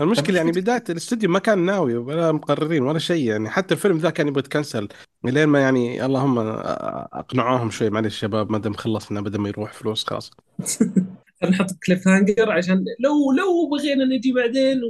no. 0.00 0.06
المشكلة 0.06 0.36
يعني 0.36 0.52
بداية 0.52 0.84
الاستوديو 0.90 1.30
ما 1.30 1.38
كان 1.38 1.58
ناوي 1.58 1.96
ولا 1.96 2.32
مقررين 2.32 2.82
ولا 2.82 2.98
شيء 2.98 3.28
يعني. 3.28 3.50
حتى 3.50 3.74
الفيلم 3.74 3.98
ذا 3.98 4.10
كان 4.10 4.28
يبغى 4.28 4.40
يتكنسل 4.40 4.88
لين 5.24 5.48
ما 5.48 5.60
يعني 5.60 6.04
اللهم 6.04 6.38
أقنعوهم 6.38 7.70
شوي. 7.70 7.90
معلش 7.90 8.18
شباب 8.18 8.52
ما 8.52 8.58
دام 8.58 8.72
خلصنا 8.74 9.20
بدل 9.20 9.38
ما 9.38 9.48
يروح 9.48 9.72
فلوس 9.72 10.04
خلاص. 10.04 10.30
نحط 11.50 11.66
cliffhanger 11.86 12.50
عشان 12.50 12.84
لو 13.00 13.32
لو 13.32 13.68
بغينا 13.70 14.04
نجي 14.04 14.32
بعدين 14.32 14.80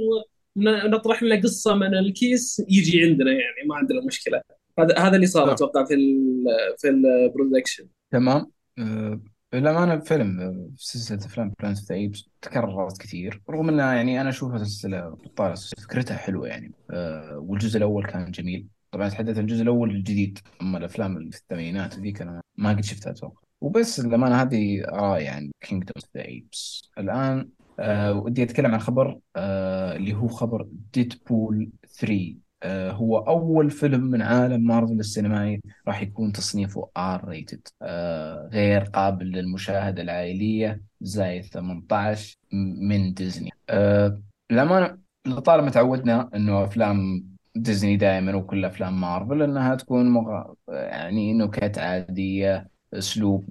ونطرح 0.55 1.23
لنا 1.23 1.41
قصة 1.41 1.75
من 1.75 1.97
الكيس 1.97 2.61
يجي 2.69 3.03
عندنا 3.03 3.31
يعني 3.31 3.67
ما 3.69 3.75
عندنا 3.75 4.05
مشكلة. 4.05 4.41
هذا 4.79 4.97
هذا 4.97 5.15
اللي 5.15 5.27
صار 5.27 5.45
نعم. 5.45 5.53
أتوقع 5.53 5.85
في 5.85 5.93
ال 5.93 6.43
في 6.77 6.89
ال 6.89 6.98
production 6.98 7.87
تمام. 8.11 8.51
آه، 8.79 9.21
للأمانة 9.53 9.99
فيلم 9.99 10.37
في 10.77 10.87
سلسلة 10.87 11.25
أفلام 11.25 11.53
Planet 11.59 11.77
of 11.77 11.89
the 11.89 11.95
Apes 11.95 12.29
تكررت 12.41 13.01
كثير 13.01 13.41
رغم 13.49 13.69
أنها 13.69 13.93
يعني 13.93 14.21
أنا 14.21 14.29
أشوفها 14.29 14.57
سلسلة 14.57 15.09
بطالة 15.09 15.55
فكرتها 15.55 16.17
حلوة 16.17 16.47
يعني. 16.47 16.71
آه، 16.91 17.37
والجزء 17.37 17.77
الأول 17.77 18.05
كان 18.05 18.31
جميل. 18.31 18.67
طبعا 18.91 19.07
أتحدث 19.07 19.37
عن 19.37 19.43
الجزء 19.43 19.61
الأول 19.61 19.91
الجديد 19.91 20.39
أما 20.61 20.77
الأفلام 20.77 21.17
اللي 21.17 21.31
في 21.31 21.37
الثمانينات 21.37 21.99
ذيك 21.99 22.21
أنا 22.21 22.41
ما 22.57 22.69
قد 22.69 22.83
شفتها 22.83 23.11
أتوقع. 23.11 23.41
وبس 23.61 23.99
للأمانة 23.99 24.41
هذه 24.41 24.83
آراء 24.83 25.21
يعني 25.21 25.51
Kingdom 25.61 25.93
of 25.97 26.05
the 26.17 26.25
Apes 26.25 26.91
الآن 26.97 27.49
آه، 27.79 28.13
ودي 28.13 28.43
أتكلم 28.43 28.71
عن 28.71 28.79
خبر 28.79 29.19
آه، 29.35 29.95
اللي 29.95 30.13
هو 30.13 30.27
خبر 30.27 30.67
ديدبول 30.93 31.71
3 31.99 32.13
آه، 32.13 32.48
هو 32.65 33.17
أول 33.17 33.71
فيلم 33.71 34.01
من 34.03 34.21
عالم 34.21 34.61
مارفل 34.67 34.99
السينمائي 34.99 35.61
راح 35.87 36.01
يكون 36.01 36.31
تصنيفه 36.31 36.89
rated 36.97 37.59
آه 37.81 38.49
غير 38.53 38.81
قابل 38.83 39.25
للمشاهدة 39.31 40.01
العائلية 40.01 40.81
زائد 41.01 41.43
18 41.45 42.35
من 42.81 43.13
ديزني. 43.13 43.49
آه 43.69 44.21
للأمانة 44.51 44.97
لطالما 45.27 45.69
تعودنا 45.69 46.29
إنه 46.35 46.63
أفلام 46.63 47.25
ديزني 47.55 47.97
دائما 47.97 48.35
وكل 48.35 48.65
أفلام 48.65 49.01
مارفل 49.01 49.41
إنها 49.43 49.75
تكون 49.75 50.09
مغ... 50.09 50.43
يعني 50.69 51.33
نكت 51.33 51.77
عادية 51.77 52.69
أسلوب 52.93 53.45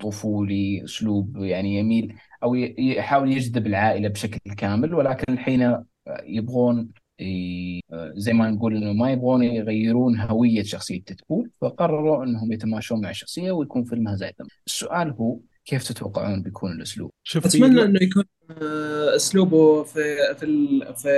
طفولي 0.00 0.84
أسلوب 0.84 1.36
يعني 1.36 1.78
يميل 1.78 2.14
ي- 2.54 2.74
يحاول 2.78 3.32
يجذب 3.32 3.66
العائلة 3.66 4.08
بشكل 4.08 4.54
كامل 4.54 4.94
ولكن 4.94 5.32
الحين 5.32 5.84
يبغون 6.22 6.88
زي 8.16 8.32
ما 8.32 8.50
نقول 8.50 8.76
إنه 8.76 8.92
ما 8.92 9.12
يبغون 9.12 9.42
يغيرون 9.42 10.20
هوية 10.20 10.62
شخصية 10.62 11.00
ديدبول 11.08 11.50
فقرروا 11.60 12.24
إنهم 12.24 12.52
يتماشون 12.52 13.00
مع 13.00 13.10
الشخصيه 13.10 13.50
ويكون 13.52 13.84
فيلمها 13.84 14.16
زي 14.16 14.32
ثم. 14.38 14.44
السؤال 14.66 15.10
هو 15.10 15.38
كيف 15.64 15.88
تتوقعون 15.88 16.42
بيكون 16.42 16.72
الأسلوب؟ 16.72 17.10
شوف 17.22 17.46
اتمنى 17.46 17.82
إنه 17.82 17.98
يكون 18.02 18.24
آه، 18.50 19.16
أسلوبه 19.16 19.82
في 19.82 20.16
في 20.38 20.42
ال- 20.44 20.94
في 20.96 21.08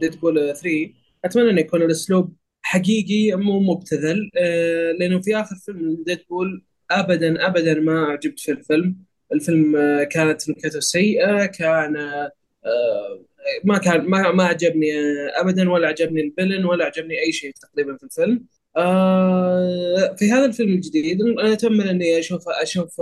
ديدبول 0.00 0.34
3 0.56 0.92
أتمنى 1.24 1.50
إنه 1.50 1.60
يكون 1.60 1.82
الأسلوب 1.82 2.32
حقيقي 2.62 3.36
مو 3.36 3.60
مبتذل 3.60 4.30
آه، 4.38 4.92
لأنه 4.92 5.20
في 5.20 5.36
آخر 5.36 5.56
فيلم 5.56 6.02
ديدبول 6.06 6.64
ابدا 6.90 7.46
ابدا 7.46 7.74
ما 7.80 8.00
عجبت 8.04 8.40
في 8.40 8.52
الفيلم 8.52 8.96
الفيلم 9.32 9.76
آه، 9.76 10.04
كانت 10.04 10.50
نكتة 10.50 10.80
سيئة 10.80 11.46
كان 11.46 11.96
آه، 11.96 13.20
ما 13.64 13.78
كان 13.78 14.00
ما 14.10 14.32
ما 14.32 14.44
عجبني 14.44 14.92
ابدا 15.36 15.70
ولا 15.70 15.88
عجبني 15.88 16.20
الفيلن 16.22 16.64
ولا 16.64 16.84
عجبني 16.84 17.20
أي 17.26 17.32
شيء 17.32 17.52
تقريبا 17.62 17.96
في 17.96 18.02
الفيلم 18.04 18.44
آه، 18.76 20.14
في 20.18 20.32
هذا 20.32 20.44
الفيلم 20.44 20.72
الجديد 20.74 21.22
أنا 21.22 21.52
أتمنى 21.52 21.90
إني 21.90 22.18
أشوف 22.18 22.42
أشوف 22.48 23.00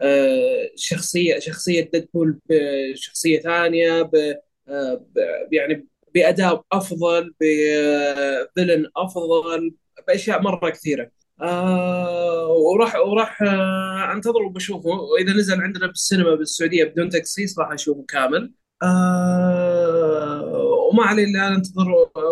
آه، 0.00 0.70
شخصيه 0.76 1.38
شخصية 1.38 1.90
ديدبول 1.92 2.38
بشخصيه 2.50 3.40
ثانية 3.40 4.02
ب 4.02 4.14
آه، 4.68 4.94
ب- 4.94 5.52
يعني 5.52 5.86
بأداء 6.14 6.62
أفضل 6.72 7.34
بفيلن 7.40 8.86
أفضل 8.96 9.74
بأشياء 10.08 10.42
مرة 10.42 10.70
كثيرة. 10.70 11.10
وراح 12.48 12.96
وراح 12.96 13.42
أنتظر 14.14 14.42
وبشوفه. 14.42 14.88
وإذا 14.90 15.32
نزل 15.32 15.60
عندنا 15.62 15.86
بالسينما 15.86 16.34
بالسعودية 16.34 16.84
بدون 16.84 17.08
تقصيص 17.08 17.58
راح 17.58 17.72
أشوفه 17.72 18.04
كامل. 18.08 18.52
آه 18.82 19.73
وما 20.94 21.04
علي 21.04 21.24
إلا 21.24 21.48
أن 21.48 21.52
أنتظر 21.52 21.86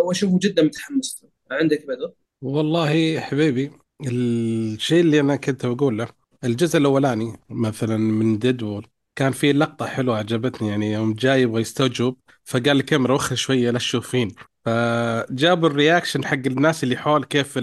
وأشوفه 0.04 0.38
جدا 0.42 0.62
متحمس. 0.62 1.26
عندك 1.50 1.84
بدر؟ 1.88 2.12
والله 2.42 3.20
حبيبي 3.20 3.70
الشيء 4.06 5.00
اللي 5.00 5.20
أنا 5.20 5.36
كنت 5.36 5.66
بقول 5.66 5.98
له 5.98 6.08
الجزء 6.44 6.78
الأولاني 6.78 7.40
مثلا 7.50 7.96
من 7.96 8.38
ديدوول 8.38 8.86
كان 9.16 9.32
في 9.32 9.52
لقطة 9.52 9.86
حلوة 9.86 10.18
عجبتني 10.18 10.68
يعني 10.68 10.92
يوم 10.92 11.14
جاي 11.14 11.42
يبغى 11.42 11.60
يستوجب 11.60 12.16
فقال 12.44 12.70
الكاميرا 12.70 13.14
وخر 13.14 13.34
شوية 13.34 13.70
لا 13.70 13.78
تشوفين. 13.78 14.34
فجابوا 14.64 15.68
ال 15.68 15.74
reaction 15.74 16.24
حق 16.24 16.34
الناس 16.46 16.84
اللي 16.84 16.96
حول 16.96 17.24
كيف 17.24 17.58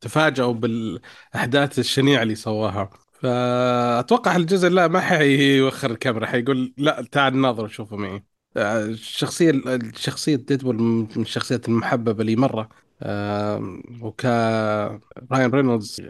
تفاجئوا 0.00 0.52
بالأحداث 0.52 1.78
الشنيعة 1.78 2.22
اللي 2.22 2.34
سواها. 2.34 2.90
فأتوقع 3.12 4.36
الجزء 4.36 4.68
لا 4.68 4.88
ما 4.88 5.00
حيوخر 5.00 5.90
الكاميرا 5.90 6.26
حيقول 6.26 6.74
لا 6.76 7.04
تعال 7.12 7.36
ناظر 7.36 7.64
وشوفوا 7.64 7.98
معي. 7.98 8.29
الشخصية 8.56 9.50
الشخصية 9.66 10.36
Deadpool 10.36 10.76
من 10.82 11.06
الشخصيات 11.16 11.68
المحببة 11.68 12.24
لي 12.24 12.36
آم، 13.02 13.82
وك 14.00 14.24
راين 15.32 15.50
رينولدز 15.50 16.02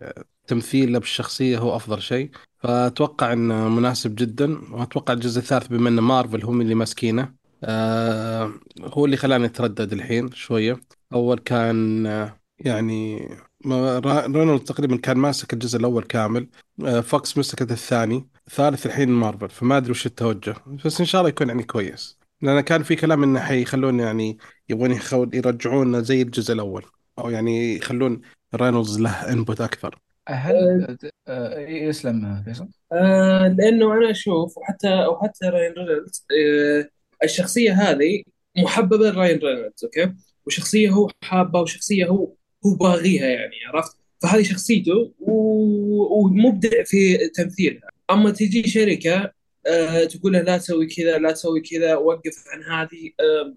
تمثيله 0.47 0.99
بالشخصية 0.99 1.59
هو 1.59 1.77
أفضل 1.77 2.03
شيء. 2.03 2.31
فأتوقع 2.59 3.33
أنه 3.33 3.69
مناسب 3.69 4.15
جدا. 4.15 4.59
وأتوقع 4.73 5.15
الجزء 5.15 5.39
الثالث 5.41 5.67
بما 5.67 5.89
أن 5.89 5.99
مارفل 6.01 6.45
هم 6.45 6.61
اللي 6.61 6.75
ماسكينه. 6.75 7.35
آه، 7.65 8.53
هو 8.81 9.05
اللي 9.05 9.17
خلاني 9.17 9.47
أتردد 9.47 9.93
الحين 9.93 10.33
شوية. 10.33 10.81
أول 11.13 11.39
كان 11.39 12.07
آه، 12.07 12.41
يعني 12.59 13.29
رينولدز 13.67 14.65
تقريبا 14.65 14.97
كان 14.97 15.19
ماسك 15.19 15.53
الجزء 15.53 15.79
الأول 15.79 16.03
كامل. 16.05 16.49
آه، 16.85 17.01
فوكس 17.01 17.39
مسكت 17.39 17.73
الثاني. 17.73 18.29
الثالث 18.49 18.87
الحين 18.87 19.09
مارفل. 19.09 19.49
فما 19.51 19.77
أدري 19.77 19.91
وش 19.91 20.07
التوجه. 20.07 20.55
بس 20.85 21.01
إن 21.01 21.07
شاء 21.07 21.21
الله 21.21 21.29
يكون 21.29 21.49
يعني 21.49 21.63
كويس. 21.63 22.20
لأن 22.43 22.61
كان 22.61 22.83
في 22.83 22.97
كلام 22.97 23.23
إنه 23.23 23.41
حيخلون 23.41 24.01
يعني 24.01 24.39
يبغون 24.69 24.91
يخلو 24.91 25.31
يرجعون 25.35 26.03
زي 26.05 26.23
الجزء 26.23 26.55
الأول. 26.55 26.85
أو 27.19 27.31
يعني 27.31 27.77
يخلون 27.77 28.21
رينولدز 28.55 29.01
له 29.01 29.33
input 29.33 29.61
أكثر. 29.61 29.99
هل 30.29 30.87
آه، 31.29 31.59
يسلم 31.59 32.43
فيصل؟ 32.45 32.69
آه 32.93 33.49
لأنه 33.49 33.93
أنا 33.95 34.11
أشوف 34.11 34.59
وحتى 34.59 35.07
وحتى 35.07 35.47
راين 35.47 35.73
رينولدز 35.73 36.27
آه 36.39 36.89
الشخصية 37.25 37.73
هذه 37.73 38.23
محببة 38.59 39.11
لراين 39.11 39.39
رينولدز 39.39 39.85
أوكي؟ 39.85 40.13
وشخصية 40.47 40.91
هو 40.91 41.11
حابة 41.25 41.61
وشخصية 41.61 42.07
هو 42.07 42.33
هو 42.67 42.75
باغيها 42.75 43.27
يعني 43.27 43.55
عرفت؟ 43.75 43.97
فهذه 44.23 44.43
شخصيته 44.43 45.13
و- 45.21 46.21
ومبدع 46.25 46.83
في 46.87 47.29
تمثيلها. 47.29 47.89
أما 48.11 48.31
تجي 48.31 48.69
شركة 48.69 49.33
آه 49.67 50.05
تقول 50.05 50.33
له 50.33 50.41
لا 50.41 50.59
تسوي 50.59 50.87
كذا 50.87 51.19
لا 51.19 51.33
تسوي 51.33 51.61
كذا 51.61 51.95
وقف 51.95 52.45
عن 52.53 52.63
هذه 52.63 53.11
آه 53.21 53.55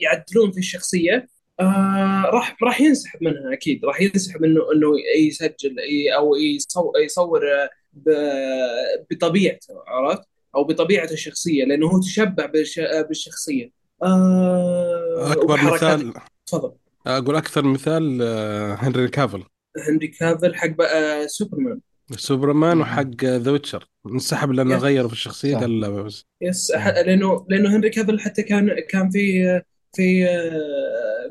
يعدلون 0.00 0.52
في 0.52 0.58
الشخصية. 0.58 1.28
آه 1.60 2.30
راح 2.32 2.56
راح 2.62 2.80
ينسحب 2.80 3.22
منها 3.22 3.52
أكيد 3.52 3.84
راح 3.84 4.00
ينسحب 4.00 4.44
انه 4.44 4.60
إنه 4.72 4.88
يسجل 5.18 5.76
أو 6.16 6.36
يصور, 7.04 7.40
بطبيعته 9.10 9.74
عرفت؟ 9.86 10.22
أو 10.54 10.64
بطبيعته 10.64 11.12
الشخصية 11.12 11.64
لأنه 11.64 11.86
هو 11.86 12.00
تشبع 12.00 12.46
بالش... 12.46 12.80
بالشخصية. 13.08 13.70
آه 14.02 15.34
وبحركات 15.38 15.98
مثال 15.98 16.12
تفضل. 16.46 16.72
أقول 17.06 17.36
أكثر 17.36 17.62
مثال 17.62 18.22
هنري 18.78 19.08
كافل 19.08 19.42
هنري 19.88 20.08
كافل 20.08 20.54
حق 20.54 20.76
سوبرمان. 21.26 21.80
سوبرمان. 22.10 22.80
وحق 22.80 23.24
The 23.24 23.50
Witcher. 23.50 23.88
انسحب 24.06 24.52
لأنه 24.52 24.76
yes. 24.76 24.82
غير 24.82 25.08
في 25.08 25.12
الشخصية 25.14 25.54
صح. 25.54 25.60
قال 25.60 25.80
لا 25.80 25.88
بس. 25.88 26.26
yes 26.42 26.70
لأنه 26.70 27.46
لأنه 27.48 27.76
هنري 27.76 27.90
كافل 27.90 28.20
حتى 28.20 28.42
كان 28.42 28.76
كان 28.88 29.10
في 29.10 29.62
في 29.92 30.26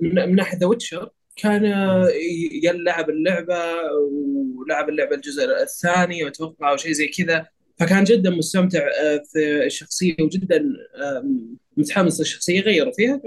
من 0.02 0.36
ناحية 0.36 0.58
The 0.58 0.66
Witcher 0.66 1.10
كان 1.36 1.66
يلعب 2.64 3.10
اللعبة 3.10 3.60
ولعب 4.58 4.90
اللعبة 4.90 5.16
الجزء 5.16 5.44
الثاني 5.62 6.28
أتوقع 6.28 6.72
أو 6.72 6.78
شيء 6.78 6.92
زي 6.92 7.08
كذا. 7.08 7.48
فكان 7.80 8.04
جدا 8.04 8.30
مستمتع 8.30 8.80
آه، 8.80 9.22
في 9.34 9.66
الشخصية 9.66 10.16
وجدا 10.22 10.64
متحمس 11.78 12.20
للشخصية 12.20 12.62
غيروا 12.62 12.94
فيها 12.98 13.22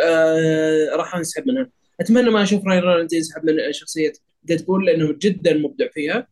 آه، 0.00 0.88
راح 0.96 1.16
أنسحب 1.16 1.48
منها. 1.48 1.70
أتمنى 2.00 2.30
ما 2.30 2.42
أشوف 2.42 2.64
راين 2.66 2.80
رينولدز 2.80 3.14
ينسحب 3.14 3.44
من 3.44 3.72
شخصية 3.72 4.12
ديدبول 4.42 4.86
لأنه 4.86 5.14
جدا 5.20 5.54
مبدع 5.54 5.88
فيها. 5.94 6.26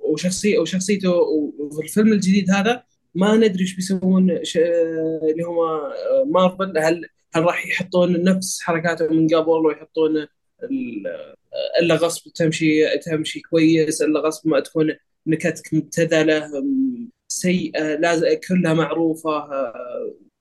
وشخصية 0.00 0.58
وشخصيته 0.58 1.10
وفي 1.58 1.82
الفيلم 1.82 2.12
الجديد 2.12 2.50
هذا 2.50 2.82
ما 3.14 3.36
ندري 3.36 3.60
إيش 3.60 3.74
بيسوون 3.76 4.30
اللي 4.30 5.42
هم 5.46 5.56
مارفل. 6.32 6.78
هل 6.78 7.06
هل 7.34 7.42
راح 7.44 7.66
يحطون 7.66 8.24
نفس 8.24 8.60
حركاتهم 8.60 9.16
من 9.16 9.26
قبل 9.28 9.66
ويحطون 9.66 10.26
إلا 11.80 11.94
غصب 11.94 12.32
تمشي 12.32 12.98
تمشي 12.98 13.40
كويس 13.40 14.02
إلا 14.02 14.20
غصب 14.20 14.48
ما 14.48 14.60
تكون 14.60 14.94
نكتك 15.26 15.74
مبتذلة 15.74 16.50
سيئة 17.28 17.94
لازم 17.94 18.26
كلها 18.48 18.74
معروفة 18.74 19.48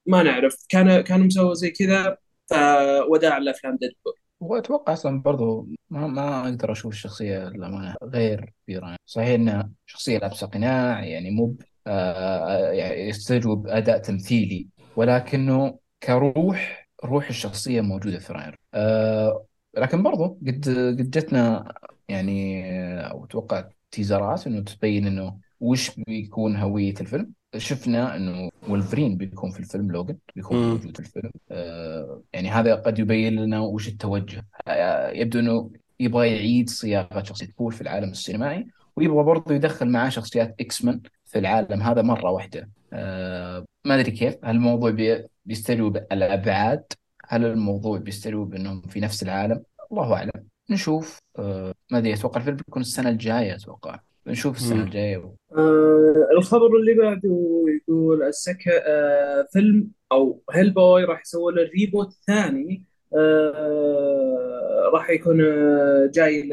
ما 0.05 0.23
نعرف. 0.23 0.65
كان 0.69 1.01
كانوا 1.01 1.25
مسوي 1.25 1.55
زي 1.55 1.69
كذا 1.71 2.17
فوداع 2.49 3.37
الأفلام 3.37 3.77
ديدبول 3.81 4.13
وأتوقع 4.39 4.93
أصلا 4.93 5.21
برضو 5.21 5.67
ما 5.89 6.07
ما 6.07 6.43
أقدر 6.43 6.71
أشوف 6.71 6.91
الشخصية 6.93 7.39
للأمانة 7.49 7.95
غير 8.03 8.53
بيران. 8.67 8.97
صحيح 9.05 9.27
إنها 9.29 9.71
شخصية 9.85 10.17
لابسه 10.17 10.47
قناع 10.47 11.03
يعني 11.05 11.31
مو 11.31 11.55
آه 11.87 12.71
يعني 12.71 12.95
يستجوب 13.09 13.67
أداء 13.67 13.97
تمثيلي 13.97 14.67
ولكنه 14.95 15.79
كروح 16.03 16.87
روح 17.05 17.29
الشخصية 17.29 17.81
موجودة 17.81 18.19
في 18.19 18.33
راير 18.33 18.55
آه 18.73 19.45
لكن 19.77 20.03
برضو 20.03 20.25
قد 20.47 20.69
قد 20.99 21.11
جتنا 21.11 21.73
يعني 22.07 22.63
أو 23.11 23.25
أتوقع 23.25 23.69
teaser 23.91 24.39
ات 24.39 24.47
إنه 24.47 24.61
تبين 24.63 25.07
إنه 25.07 25.39
وش 25.59 25.91
بيكون 25.99 26.55
هوية 26.55 26.93
الفيلم. 27.01 27.33
شفنا 27.57 28.15
إنه 28.15 28.49
ولفرين 28.69 29.17
بيكون 29.17 29.51
في 29.51 29.59
الفيلم 29.59 29.91
لوجن 29.91 30.17
بيكون. 30.35 30.57
موجود 30.57 30.97
في 30.97 30.99
الفيلم. 30.99 31.31
آه 31.51 32.21
يعني 32.33 32.49
هذا 32.49 32.75
قد 32.75 32.99
يبين 32.99 33.35
لنا 33.35 33.59
وش 33.59 33.87
التوجه. 33.87 34.45
آه 34.67 35.09
يبدو 35.09 35.39
إنه 35.39 35.71
يبغى 35.99 36.35
يعيد 36.35 36.69
صياغة 36.69 37.23
شخصية 37.23 37.53
ديدبول 37.57 37.71
في 37.73 37.81
العالم 37.81 38.09
السينمائي 38.09 38.67
ويبغى 38.95 39.23
برضه 39.23 39.55
يدخل 39.55 39.89
معاه 39.89 40.09
شخصيات 40.09 40.55
X-Men 40.59 41.01
في 41.25 41.39
العالم. 41.39 41.81
هذا 41.81 42.01
مرة 42.01 42.31
واحدة. 42.31 42.69
آه 42.93 43.65
ما 43.85 43.95
أدري 43.95 44.11
كيف. 44.11 44.35
هل 44.43 44.55
الموضوع 44.55 44.91
بي- 44.91 45.23
بيستوعب 45.45 45.97
الابعاد 46.11 46.83
هل 47.27 47.45
الموضوع 47.45 47.97
بيستوعب 47.97 48.53
انهم 48.53 48.81
في 48.81 48.99
نفس 48.99 49.23
العالم؟ 49.23 49.63
الله 49.91 50.13
أعلم. 50.13 50.47
نشوف. 50.69 51.19
آه 51.39 51.73
ما 51.91 51.97
أدري 51.97 52.13
أتوقع 52.13 52.39
الفيلم 52.39 52.57
بيكون 52.57 52.81
السنة 52.81 53.09
الجاية 53.09 53.55
أتوقع. 53.55 53.99
نشوف 54.27 54.55
السنة. 54.55 54.83
الجاية. 54.83 55.35
آه 55.57 56.27
الخبر 56.37 56.75
اللي 56.77 56.93
بعده 56.93 57.63
يقول 57.67 58.23
السكة 58.23 58.71
آه 58.71 59.47
فيلم 59.53 59.87
أو 60.11 60.43
هيل 60.51 60.69
بوي 60.69 61.03
راح 61.03 61.21
يسوي 61.21 61.53
له 61.53 61.61
reboot 61.79 62.13
ثاني. 62.27 62.83
آه 63.17 64.91
راح 64.93 65.09
يكون 65.09 65.41
آه 65.41 66.11
جاي 66.13 66.49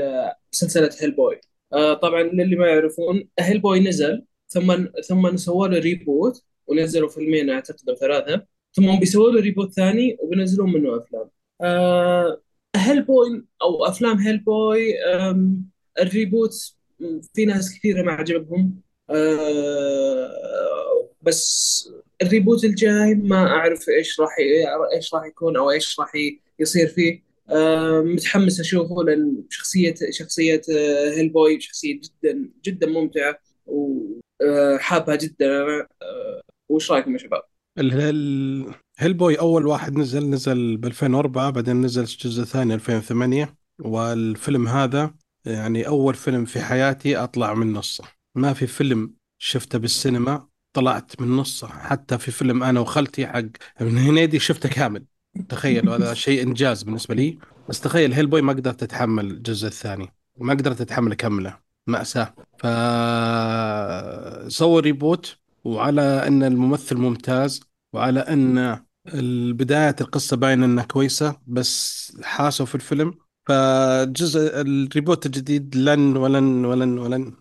لسلسلة 0.52 0.90
هيل 1.00 1.10
بوي. 1.10 1.40
آه 1.72 1.94
طبعا 1.94 2.22
للي 2.22 2.56
ما 2.56 2.66
يعرفون 2.66 3.28
هيل 3.38 3.58
بوي 3.58 3.80
نزل 3.80 4.24
ثم 4.48 4.86
ثم 5.08 5.36
سووا 5.36 5.68
له 5.68 5.78
reboot 5.78 6.44
ونزلوا 6.66 7.08
فيلمين 7.08 7.50
أعتقد 7.50 7.88
أو 7.88 7.94
ثلاثة. 7.94 8.46
ثم 8.72 8.98
بيسووا 8.98 9.30
له 9.30 9.40
reboot 9.40 9.72
ثاني 9.72 10.16
وبينزلون 10.20 10.72
منه 10.72 10.96
أفلام. 10.98 11.30
آه 11.60 12.40
Hellboy 12.76 13.44
أو 13.62 13.86
أفلام 13.86 14.18
Hellboy 14.18 14.38
ال 14.38 14.94
reboot 16.00 16.74
في 17.34 17.44
ناس 17.44 17.78
كثيرة 17.78 18.02
ما 18.02 18.12
عجبهم. 18.12 18.80
آه 19.10 20.30
بس 21.22 21.90
ال 22.22 22.28
reboot 22.28 22.64
الجاي 22.64 23.14
ما 23.14 23.46
أعرف 23.46 23.88
إيش 23.88 24.20
راح 24.20 24.36
إيش 24.94 25.14
راح 25.14 25.24
يكون 25.24 25.56
أو 25.56 25.70
إيش 25.70 26.00
راح 26.00 26.12
يصير 26.58 26.86
فيه. 26.88 27.22
آه 27.50 28.00
متحمس 28.00 28.60
أشوفه 28.60 29.02
لأن 29.04 29.42
شخصيه 29.50 29.94
شخصية 30.10 30.62
آه 30.76 31.10
Hellboy 31.10 31.60
شخصية 31.60 32.00
جدا 32.00 32.50
جدا 32.64 32.86
ممتعة 32.86 33.38
وحابها 33.66 35.16
جدا 35.16 35.46
أنا. 35.46 35.88
آه 36.02 36.42
وش 36.68 36.90
رأيكم 36.92 37.12
يا 37.12 37.18
شباب؟ 37.18 37.42
هيل 38.98 39.14
بوي 39.14 39.38
أول 39.38 39.66
واحد 39.66 39.98
نزل 39.98 40.30
نزل 40.30 40.76
ب 40.76 40.84
2004 40.86 41.50
بعدين 41.50 41.80
نزل 41.80 42.02
الجزء 42.02 42.42
الثاني 42.42 42.74
2008 42.74 43.54
والفيلم 43.78 44.68
هذا 44.68 45.14
يعني 45.44 45.88
أول 45.88 46.14
فيلم 46.14 46.44
في 46.44 46.60
حياتي 46.60 47.16
أطلع 47.16 47.54
من 47.54 47.72
نصه. 47.72 48.04
ما 48.34 48.52
في 48.52 48.66
فيلم 48.66 49.14
شفته 49.38 49.78
بالسينما 49.78 50.48
طلعت 50.72 51.20
من 51.20 51.36
نصه. 51.36 51.68
حتى 51.68 52.18
في 52.18 52.30
فيلم 52.30 52.62
أنا 52.62 52.80
وخالتي 52.80 53.26
حق 53.26 53.44
ابن 53.78 53.98
هنيدي 53.98 54.38
شفته 54.38 54.68
كامل. 54.68 55.04
تخيل 55.48 55.88
هذا 55.88 56.14
شيء 56.24 56.42
إنجاز 56.42 56.82
بالنسبة 56.82 57.14
لي. 57.14 57.38
بس 57.68 57.80
تخيل 57.80 58.12
هيل 58.12 58.26
بوي 58.26 58.42
ما 58.42 58.52
قدرت 58.52 58.82
أتحمل 58.82 59.30
الجزء 59.30 59.68
الثاني. 59.68 60.08
ما 60.38 60.54
قدرت 60.54 60.80
أتحمل 60.80 61.12
اكمله 61.12 61.58
مأساة. 61.86 62.34
فسووا 62.58 62.70
reboot 64.80 65.38
وعلى 65.64 66.00
أن 66.00 66.42
الممثل 66.42 66.96
ممتاز 66.96 67.60
وعلى 67.92 68.20
أن 68.20 68.84
البداية 69.14 69.96
القصة 70.00 70.36
باينة 70.36 70.66
إنها 70.66 70.84
كويسة 70.84 71.40
بس 71.46 72.12
حاسوا 72.24 72.66
في 72.66 72.74
الفيلم 72.74 73.14
فجزء 73.46 74.60
ال 74.60 74.69
reboot 74.69 75.26
الجديد 75.26 75.76
لن 75.76 76.16
ولن 76.16 76.64
ولن 76.64 76.98
ولن 76.98 77.32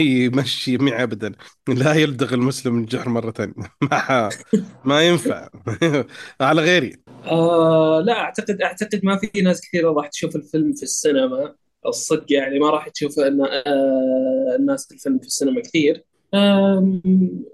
يمشي 0.00 0.78
معي 0.78 1.02
ابدا. 1.02 1.32
لا 1.68 1.94
يلدغ 1.94 2.34
المسلم 2.34 2.78
الجحر 2.78 3.08
مرة 3.08 3.30
ثانية. 3.30 3.54
ما 4.84 5.08
ينفع. 5.08 5.48
على 6.40 6.62
غيري. 6.62 6.96
آه 7.24 8.00
لا 8.06 8.12
أعتقد 8.12 8.62
أعتقد 8.62 9.00
ما 9.04 9.16
في 9.16 9.40
ناس 9.42 9.60
كثيرة 9.60 9.92
راح 9.92 10.08
تشوف 10.08 10.36
الفيلم 10.36 10.72
في 10.72 10.82
السينما. 10.82 11.54
الصدق 11.86 12.32
يعني 12.32 12.58
ما 12.58 12.70
راح 12.70 12.88
تشوف 12.88 13.18
أن 13.18 13.40
آه 13.40 14.56
الناس 14.58 14.92
الفيلم 14.92 15.18
في 15.18 15.26
السينما 15.26 15.60
كثير. 15.60 16.04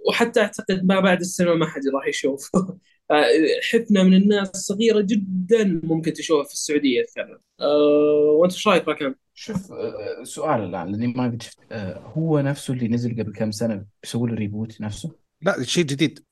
وحتى 0.09 0.41
أعتقد 0.41 0.85
ما 0.85 1.01
بعد 1.01 1.21
السينما 1.21 1.55
ما 1.55 1.67
حد 1.67 1.83
راح 1.95 2.07
يشوف 2.09 2.51
آه، 2.55 2.79
حفنة 3.73 4.03
من 4.03 4.15
الناس 4.15 4.49
صغيرة 4.49 5.01
جدا 5.01 5.81
ممكن 5.85 6.13
تشوفها 6.13 6.45
في 6.45 6.53
السعودية 6.53 7.03
اتكلم 7.03 7.39
آه 7.61 8.37
وأنت 8.39 8.53
إيش 8.53 8.69
رأيك 8.69 8.89
راكان؟ 8.89 9.15
شوف 9.35 9.73
آه، 9.73 10.23
سؤال 10.23 10.61
الآن 10.61 10.93
لأني 10.93 11.07
ما 11.07 11.25
قد 11.25 11.43
شفت 11.43 11.59
آه، 11.73 11.99
هو 11.99 12.41
نفسه 12.41 12.75
اللي 12.75 12.89
نزل 12.89 13.23
قبل 13.23 13.33
كم 13.33 13.51
سنة 13.51 13.85
بيسوي 14.03 14.31
له 14.31 14.35
ريبوت 14.35 14.81
نفسه؟ 14.81 15.11
لا 15.43 15.63
شيء 15.63 15.85
جديد. 15.85 16.25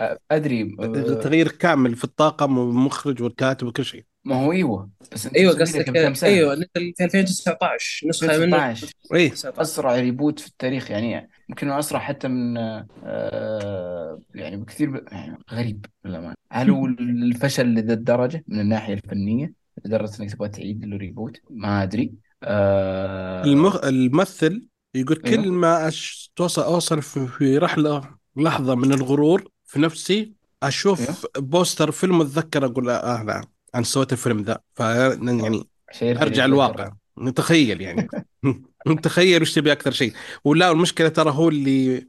آه، 0.00 0.18
أدري 0.30 0.76
آه، 0.80 1.14
تغيير 1.14 1.48
كامل 1.48 1.96
في 1.96 2.04
الطاقم 2.04 2.58
والمخرج 2.58 3.22
والكاتب 3.22 3.66
وكل 3.66 3.84
شيء. 3.84 4.04
ما 4.26 4.44
هو 4.44 4.52
إيوه 4.52 4.90
بس 5.12 5.26
أنت 5.26 5.36
إيوه 5.36 5.52
قصدك 5.52 5.88
قبل 5.88 6.02
كم 6.02 6.14
سنة؟ 6.14 6.30
إيوه 6.30 6.54
نزل 6.54 6.94
في 6.96 7.04
2019 7.04 8.08
نسخة 8.08 8.26
منه. 8.26 8.70
2016 8.70 8.92
2019 9.12 9.62
أسرع 9.62 9.96
reboot 9.96 10.40
في 10.40 10.46
التاريخ 10.46 10.90
يعني 10.90 11.30
يمكن 11.48 11.70
أسرع 11.70 12.00
حتى 12.00 12.28
من 12.28 12.56
آه، 12.56 14.20
يعني 14.34 14.56
بكثير 14.56 14.90
ب... 14.90 15.04
يعني 15.12 15.38
غريب 15.52 15.86
للأمانة. 16.04 16.34
هل 16.52 16.70
هو 16.70 16.86
الفشل 16.86 17.66
لذا 17.66 17.92
الدرجه 17.92 18.44
من 18.48 18.60
الناحية 18.60 18.94
الفنية؟ 18.94 19.52
لدرجة 19.84 20.22
إنك 20.22 20.30
تبغى 20.30 20.48
تعيد 20.48 20.84
له 20.84 20.96
reboot 20.96 21.40
ما 21.50 21.82
أدري. 21.82 22.14
آه... 22.42 23.44
المخ... 23.44 23.84
الممثل 23.84 24.68
يقول 24.94 25.22
إيوه. 25.26 25.42
كل 25.42 25.48
ما 25.50 25.88
أش... 25.88 26.32
توصل 26.36 26.62
أوصل 26.62 27.02
في 27.02 27.26
في 27.26 27.58
رحله 27.58 28.10
لحظة 28.36 28.74
من 28.74 28.92
الغرور 28.92 29.48
في 29.64 29.80
نفسي 29.80 30.32
أشوف 30.62 31.26
poster 31.36 31.90
فيلم 31.90 32.20
أتذكر 32.20 32.64
أقول 32.64 32.90
آه 32.90 33.22
لا 33.22 33.55
أنا 33.76 33.84
سويت 33.84 34.12
الفيلم 34.12 34.42
ذا 34.42 34.58
ف 34.74 34.80
يعني 34.80 35.64
يرجع 36.02 36.22
أرجع 36.22 36.44
الواقع. 36.44 36.92
نتخيل 37.18 37.80
يعني. 37.80 38.08
نتخيل 38.88 39.42
وش 39.42 39.54
تبي 39.54 39.72
أكثر 39.72 39.90
شيء. 39.90 40.12
ولا 40.44 40.70
المشكلة 40.70 41.08
ترى 41.08 41.30
هو 41.30 41.48
اللي 41.48 42.06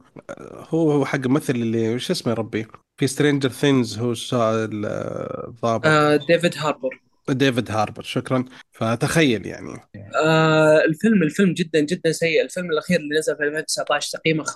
هو 0.70 0.92
هو 0.92 1.04
حق 1.04 1.18
الممثل 1.18 1.54
اللي 1.54 1.94
وش 1.94 2.10
اسمه 2.10 2.32
يا 2.32 2.36
ربي؟ 2.36 2.66
في 2.96 3.06
Stranger 3.06 3.48
Things 3.48 3.98
هو 3.98 4.14
الضابط. 4.34 5.86
آه 5.86 6.16
ديفيد 6.16 7.70
هاربر 7.70 7.80
ديفيد 7.80 7.92
هاربر 7.92 8.02
شكرا. 8.02 8.44
فتخيل 8.72 9.46
يعني. 9.46 9.80
آه 10.24 10.84
الفيلم 10.88 11.22
الفيلم 11.22 11.52
جدا 11.52 11.80
جدا 11.80 12.12
سيء. 12.12 12.42
الفيلم 12.42 12.70
الأخير 12.70 13.00
اللي 13.00 13.18
نزل 13.18 13.36
في 13.36 13.42
2019 13.42 14.18
تقييمه 14.18 14.44
5.2 14.44 14.50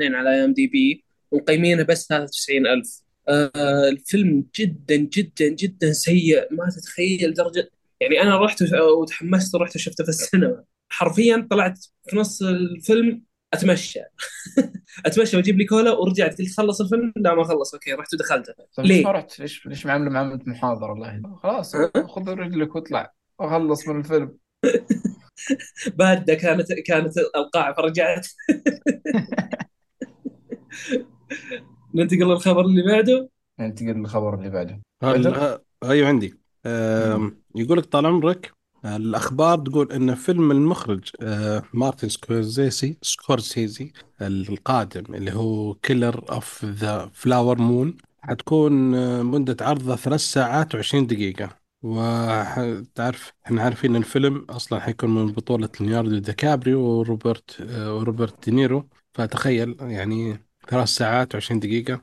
على 0.00 0.44
IMDb 0.44 1.04
ومقيمينه 1.30 1.82
بس 1.82 2.06
93000 2.06 3.03
آه 3.28 3.88
الفيلم 3.88 4.46
جدا 4.58 4.96
جدا 4.96 5.48
جدا 5.48 5.92
سيء 5.92 6.54
ما 6.54 6.68
تتخيل 6.70 7.34
درجة. 7.34 7.70
يعني 8.00 8.22
أنا 8.22 8.44
رحت 8.44 8.62
وتحمست 9.00 9.54
ورحت 9.54 9.76
وشفته 9.76 10.04
في 10.04 10.10
السينما. 10.10 10.64
حرفيا 10.88 11.46
طلعت 11.50 11.78
في 12.08 12.16
نص 12.16 12.42
الفيلم 12.42 13.22
أتمشى. 13.54 14.00
أتمشى 15.06 15.36
وأجيب 15.36 15.58
لي 15.58 15.64
كولا 15.64 15.90
ورجعت 15.90 16.38
قلت 16.38 16.56
خلص 16.56 16.80
الفيلم. 16.80 17.12
لا 17.16 17.34
ما 17.34 17.44
خلص. 17.44 17.74
okay 17.74 17.92
رحت 17.92 18.14
ودخلته. 18.14 18.54
طيب 18.76 18.86
ليش 18.86 18.96
ما 18.96 19.02
ليه؟ 19.02 19.18
رحت 19.18 19.40
ليش 19.40 19.66
ليش 19.66 19.86
معامله 19.86 20.10
معامله 20.10 20.38
محاضرة؟ 20.46 20.92
الله 20.92 21.08
يهديك 21.08 21.26
خلاص؟ 21.42 21.76
خذ 22.06 22.28
رجلك 22.28 22.74
واطلع. 22.74 23.12
وخلص 23.38 23.88
من 23.88 24.00
الفيلم. 24.00 24.38
باردة 25.98 26.34
كانت 26.34 26.72
كانت 26.72 27.18
القاعه 27.18 27.74
فرجعت. 27.74 28.26
ننتقل 31.94 32.24
للخبر 32.24 32.64
اللي 32.64 32.82
بعده. 32.82 33.30
ننتقل 33.60 33.86
للخبر 33.86 34.34
اللي 34.34 34.50
بعده. 34.50 34.80
هل... 35.02 35.58
أيوه 35.84 36.08
عندي. 36.08 36.38
يقول 37.54 37.78
لك 37.78 37.84
طال 37.84 38.06
عمرك 38.06 38.52
آه، 38.84 38.96
الأخبار 38.96 39.58
تقول 39.58 39.92
إن 39.92 40.14
فيلم 40.14 40.50
المخرج 40.50 41.10
آه، 41.22 41.62
مارتن 41.74 42.08
سكورسيزي 42.08 42.96
سكورسيزي 43.02 43.92
القادم 44.22 45.14
اللي 45.14 45.32
هو 45.32 45.74
Killers 45.74 46.24
of 46.30 46.64
the 46.64 47.10
Flower 47.14 47.58
Moon 47.58 47.96
حتكون 48.20 48.94
آه، 48.94 49.22
مدة 49.22 49.56
عرضه 49.60 49.96
ثلاث 49.96 50.20
ساعات 50.20 50.74
وعشرين 50.74 51.06
دقيقة. 51.06 51.64
وتعرف 51.82 53.32
إحنا 53.46 53.62
عارفين 53.62 53.96
الفيلم 53.96 54.46
أصلا 54.50 54.80
حيكون 54.80 55.14
من 55.14 55.32
بطولة 55.32 55.68
ليوناردو 55.80 56.18
دي 56.18 56.32
كابريو 56.32 56.80
وروبرت 56.80 57.60
وروبرت 57.76 58.44
دينيرو. 58.44 58.88
فتخيل 59.14 59.76
يعني 59.80 60.38
ثلاث 60.68 60.88
ساعات 60.88 61.34
وعشرين 61.34 61.60
دقيقة. 61.60 62.02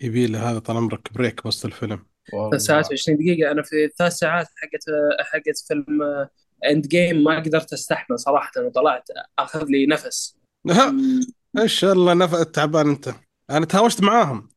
يبي 0.00 0.26
له 0.26 0.50
هذا 0.50 0.58
طال 0.58 0.76
عمرك 0.76 1.12
break 1.12 1.46
وسط 1.46 1.64
الفيلم. 1.64 2.06
ثلاث 2.50 2.62
ساعات 2.62 2.86
والله 2.86 3.02
و20 3.02 3.22
دقيقة. 3.22 3.50
أنا 3.50 3.62
في 3.62 3.90
ثلاث 3.98 4.12
ساعات 4.12 4.46
حقت 4.46 4.84
حقت 5.32 5.58
فيلم 5.68 6.02
Endgame 6.70 7.24
ما 7.24 7.40
قدرت 7.40 7.72
أستحمل 7.72 8.18
صراحة. 8.18 8.52
وطلعت 8.58 9.08
أخذ 9.38 9.64
لي 9.64 9.86
نفس. 9.86 10.36
إيش 11.58 11.84
الله 11.84 12.14
نف... 12.14 12.34
تعبان 12.34 12.88
أنت. 12.88 13.14
أنا 13.50 13.66
تهاوشت 13.66 14.02
معاهم. 14.02 14.48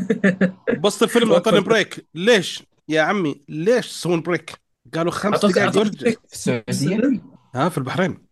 بوسط 0.82 1.02
الفيلم 1.02 1.32
أعطوني 1.32 1.58
وقفت. 1.58 1.68
break. 1.68 2.06
ليش 2.14 2.62
يا 2.88 3.02
عمي؟ 3.02 3.40
ليش 3.48 3.88
تسوون 3.88 4.22
break؟ 4.22 4.52
قالوا 4.94 5.12
خمس 5.12 5.44
دقائق 5.44 5.70
في 5.70 6.16
السعودية؟ 6.32 6.64
الفيلم 6.68 7.22
ها 7.54 7.68
في 7.68 7.78
البحرين. 7.78 8.26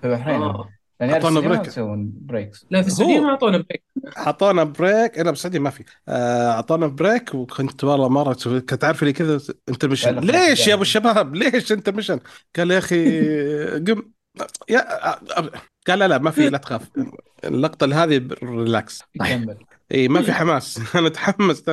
في 0.00 0.06
البحرين. 0.06 0.42
آه. 0.42 0.77
يعني 1.00 1.12
أعطونا 1.12 1.40
بريك 1.40 1.66
يسوون 1.66 2.12
بريكس 2.14 2.66
لا 2.70 2.82
في 2.82 2.88
السعودية 2.88 3.20
ما 3.20 3.30
أعطونا 3.30 3.58
break 3.58 3.82
أعطونا 4.18 4.64
break 4.64 5.18
أنا 5.18 5.30
بالسعودية 5.30 5.58
ما 5.58 5.70
في. 5.70 5.84
آه، 6.08 6.50
أعطونا 6.50 6.86
break 6.86 7.34
وكنت 7.34 7.84
والله 7.84 8.08
مرة 8.08 8.34
كنت 8.70 8.84
عارف 8.84 9.02
لي 9.02 9.12
كذا 9.12 9.36
لك 9.68 9.84
خلاص 10.04 10.24
ليش 10.24 10.68
يا 10.68 10.74
أبو 10.74 10.82
الشباب؟ 10.82 11.34
ليش 11.34 11.72
intermission 11.72 12.20
قال 12.56 12.70
يا 12.70 12.78
أخي 12.78 13.20
قم. 13.86 14.12
يا 14.70 14.80
قال 15.86 15.98
لا 15.98 16.08
لا 16.08 16.18
ما 16.18 16.30
في 16.30 16.48
لا 16.50 16.58
تخاف. 16.58 16.90
اللقطة 17.44 18.04
هذه 18.04 18.28
relax 18.42 19.02
يكمل. 19.14 19.58
اي 19.92 20.08
ما 20.08 20.22
في 20.22 20.32
حماس. 20.32 20.78
أنا 20.94 21.02
متحمس 21.02 21.64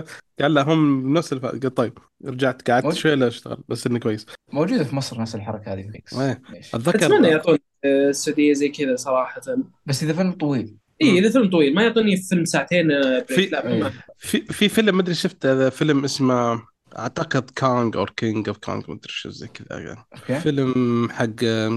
قال 0.41 0.53
له 0.53 0.61
هم 0.61 1.13
نفس 1.13 1.33
الف... 1.33 1.45
قلت 1.45 1.67
طيب 1.67 1.97
رجعت. 2.25 2.71
قعدت. 2.71 2.93
شوي 2.93 3.15
لا 3.15 3.27
اشتغل 3.27 3.57
بس 3.67 3.87
إنه 3.87 3.99
كويس. 3.99 4.25
موجودة 4.53 4.83
في 4.83 4.95
مصر 4.95 5.21
نفس 5.21 5.35
الحركة 5.35 5.73
هذه 5.73 5.87
breaks 5.87 6.13
إيه. 6.13 6.41
ليش 6.49 6.75
أتمنى 6.75 6.89
اتذكر 6.89 7.25
يعطون 7.25 7.57
السعودية 7.85 8.53
زي 8.53 8.69
كذا 8.69 8.95
صراحة. 8.95 9.41
بس 9.85 10.03
إذا 10.03 10.13
فيلم 10.13 10.31
طويل. 10.31 10.77
اي. 11.01 11.19
إذا 11.19 11.29
فيلم 11.29 11.49
طويل. 11.49 11.75
ما 11.75 11.83
يعطوني 11.83 12.17
فيلم 12.17 12.45
ساعتين 12.45 12.91
آه، 12.91 13.25
في 13.27 13.45
لا 13.45 13.67
ما 13.67 13.87
إيه 13.87 13.93
في 14.17 14.41
في 14.41 14.69
فيلم 14.69 14.97
مدري 14.97 15.13
شفت 15.13 15.45
هذا 15.45 15.69
فيلم 15.69 16.03
اسمه 16.03 16.61
أعتقد 16.97 17.49
كونغ 17.57 17.97
أو 17.97 18.05
King 18.05 18.47
of 18.47 18.57
Kong 18.57 18.91
مدري 18.91 19.13
شو 19.13 19.29
زي 19.29 19.47
كذا 19.47 19.79
يعني. 19.79 20.39
فيلم 20.41 21.09
حق 21.11 21.25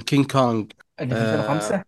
King 0.06 0.26
Kong 0.26 0.64
اللي 1.00 1.14
في 1.14 1.20
آه، 1.20 1.40
2005 1.40 1.84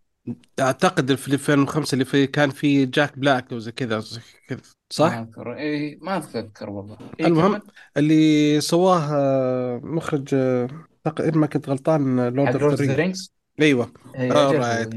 أعتقد 0.60 1.14
في 1.14 1.34
2005 1.34 1.94
اللي 1.94 2.04
في 2.04 2.26
كان 2.26 2.50
في 2.50 2.86
جاك 2.86 3.18
بلاك 3.18 3.52
وزي 3.52 3.72
كذا 3.72 3.98
زي 3.98 4.20
كذا 4.48 4.58
ما 4.58 4.62
صح؟ 4.92 5.12
أذكر. 5.12 5.54
إيه 5.56 5.98
ما 6.02 6.16
اتذكر 6.16 6.70
والله. 6.70 6.98
إيه 7.20 7.26
المهم 7.26 7.56
كمل. 7.58 7.72
اللي 7.96 8.60
سواه 8.60 9.08
آه، 9.12 9.80
مخرج 9.84 10.34
آه، 10.34 10.68
أعتقد 11.06 11.24
إن 11.24 11.38
ما 11.38 11.46
كنت 11.46 11.68
غلطان 11.68 12.28
Lord 12.28 12.62
of 12.62 12.74
the 12.74 12.84
the 12.86 12.94
Ring 12.94 13.00
Rings 13.00 13.34
أيوه. 13.60 13.92
إيه. 14.14 14.90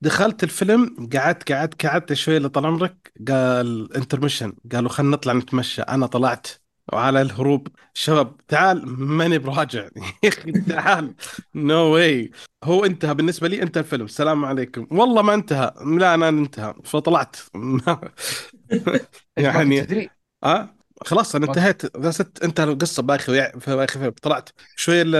دخلت 0.00 0.44
الفيلم 0.44 1.08
قعدت 1.14 1.52
قعدت 1.52 1.86
قعدت 1.86 2.12
شوي 2.12 2.36
اللي 2.36 2.48
طال 2.48 2.66
عمرك 2.66 3.12
قال 3.28 3.96
intermission 3.96 4.52
قالوا 4.72 4.88
خلينا 4.90 5.12
نطلع 5.12 5.32
نتمشى. 5.32 5.82
أنا 5.82 6.06
طلعت 6.06 6.46
وعلى 6.92 7.22
الهروب. 7.22 7.68
شباب 7.94 8.36
تعال 8.48 8.88
ماني 9.00 9.38
براجع. 9.38 9.88
يا 10.24 10.28
أخي 10.28 10.52
تعال. 10.52 11.14
no 11.54 11.76
way 11.76 12.30
هو 12.64 12.84
انتهى. 12.84 13.14
بالنسبة 13.14 13.48
لي 13.48 13.62
انتهى 13.62 13.80
الفيلم. 13.80 14.04
السلام 14.04 14.44
عليكم. 14.44 14.86
والله 14.90 15.22
ما 15.22 15.34
انتهى. 15.34 15.72
لا 15.98 16.14
أنا 16.14 16.28
انتهى. 16.28 16.74
فطلعت. 16.84 17.36
يعني 19.36 19.80
تدري؟ 19.80 20.10
آه؟ 20.44 20.74
خلاص 21.04 21.34
أنا 21.34 21.46
انتهيت. 21.46 21.96
بس 21.96 22.22
انتهى 22.44 22.64
القصة 22.64 23.02
في 23.16 23.76
باخي 23.76 23.98
فيلم 23.98 24.14
طلعت. 24.22 24.48
شوي 24.76 25.02
ال- 25.02 25.16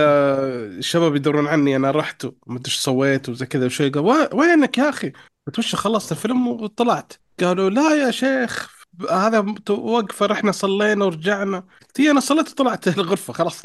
الشباب 0.77 1.15
يدورون 1.15 1.47
عني. 1.47 1.75
أنا 1.75 1.91
رحت 1.91 2.25
وما 2.25 2.35
أدري 2.47 2.61
إيش 2.65 2.75
سويت 2.77 3.29
وزي 3.29 3.45
كذا. 3.45 3.65
وشوي 3.65 3.89
قال 3.89 4.03
"وا- 4.03 4.35
وينك 4.35 4.77
يا 4.77 4.89
أخي؟ 4.89 5.11
قلت 5.47 5.59
وش 5.59 5.75
خلصت 5.75 6.11
الفيلم 6.11 6.47
وطلعت. 6.47 7.13
قالوا 7.39 7.69
لا 7.69 7.95
يا 8.05 8.11
شيخ 8.11 8.80
هذا 9.11 9.39
وقفه 9.69 10.25
رحنا 10.25 10.51
صلينا 10.51 11.05
ورجعنا. 11.05 11.63
"إي، 11.99 12.11
أنا 12.11 12.19
صليت 12.19 12.49
وطلعت 12.51 12.87
الغرفة 12.97 13.33
خلاص. 13.33 13.61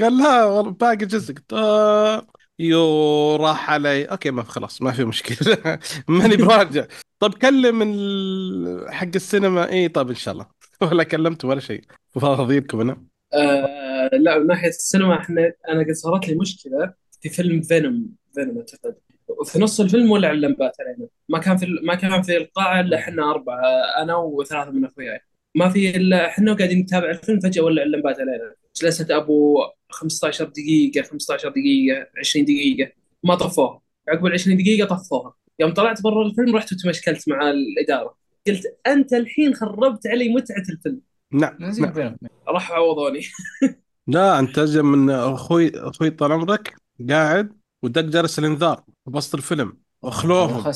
قال 0.00 0.18
لا 0.18 0.44
والله 0.44 0.70
باقي 0.72 0.96
جزء. 0.96 1.34
قلت 1.34 1.52
آه 1.52 2.26
يو 2.58 3.36
راح 3.36 3.70
علي. 3.70 4.04
okay 4.04 4.30
ما 4.30 4.42
خلاص 4.42 4.82
ما 4.82 4.92
في 4.92 5.04
مشكلة. 5.04 5.78
ماني 6.08 6.36
براجع. 6.36 6.86
طب 7.20 7.34
كلم 7.34 7.82
ال- 7.82 8.92
حق 8.94 9.08
السينما. 9.14 9.70
إي 9.70 9.88
طب 9.88 10.08
إن 10.08 10.14
شاء 10.14 10.34
الله. 10.34 10.46
ولا 10.92 11.02
كلمت 11.04 11.44
ولا 11.44 11.60
شيء. 11.60 11.84
فاضيلكم 12.20 12.80
أنا. 12.80 13.02
آه 13.34 14.10
لا 14.12 14.38
من 14.38 14.46
ناحية 14.46 14.68
السينما 14.68 15.20
إحنا 15.20 15.52
أنا 15.68 15.80
قد 15.84 15.92
صارت 15.92 16.28
لي 16.28 16.34
مشكلة 16.34 16.94
في 17.20 17.28
فيلم 17.28 17.62
فينوم 17.62 18.06
فينوم 18.34 18.58
أعتقد. 18.58 18.96
في 19.44 19.58
نص 19.58 19.80
الفيلم 19.80 20.10
ولع 20.10 20.30
اللمبات 20.30 20.76
علينا؟ 20.80 21.08
ما 21.28 21.38
كان 21.38 21.56
في 21.56 21.66
ما 21.82 21.94
كان 21.94 22.22
في 22.22 22.36
القاعة 22.36 22.80
إلا 22.80 22.98
إحنا 22.98 23.30
أربعة 23.30 23.60
أنا 24.02 24.16
وثلاثة 24.16 24.70
من 24.70 24.84
أخوياي. 24.84 25.20
ما 25.54 25.68
في 25.68 25.96
إلا 25.96 26.26
إحنا 26.26 26.52
قاعدين 26.52 26.78
نتابع 26.78 27.10
الفيلم 27.10 27.40
فجأة 27.40 27.62
ولع 27.62 27.82
اللمبات 27.82 28.20
علينا. 28.20 28.54
جلست 28.76 29.10
أبو 29.10 29.58
15 29.90 30.44
دقيقة 30.44 31.02
15 31.02 31.48
دقيقة 31.48 32.06
20 32.18 32.44
دقيقة. 32.44 32.92
ما 33.24 33.34
طفوها. 33.34 33.80
عقب 34.08 34.26
ال 34.26 34.32
20 34.32 34.56
دقيقة 34.56 34.96
طفوها. 34.96 35.34
يوم 35.58 35.72
طلعت 35.74 36.02
برا 36.02 36.26
الفيلم 36.26 36.56
رحت 36.56 36.72
وتمشكلت 36.72 37.28
مع 37.28 37.50
الإدارة. 37.50 38.16
قلت 38.46 38.78
أنت 38.86 39.12
الحين 39.12 39.54
خربت 39.54 40.06
علي 40.06 40.28
متعة 40.28 40.64
الفيلم. 40.70 41.00
نعم 41.32 41.56
نعم. 41.60 42.16
راحوا 42.48 42.76
عوضوني. 42.76 43.20
لا 44.06 44.38
أنت 44.38 44.58
ازين 44.58 44.84
من 44.84 45.10
أخوي 45.10 45.72
أخوي 45.74 46.10
طال 46.10 46.32
عمرك؟ 46.32 46.74
قاعد؟ 47.08 47.52
ودق 47.86 48.00
جرس 48.02 48.38
الانذار 48.38 48.82
بوسط 49.06 49.34
الفيلم 49.34 49.76
واخلوهم. 50.02 50.72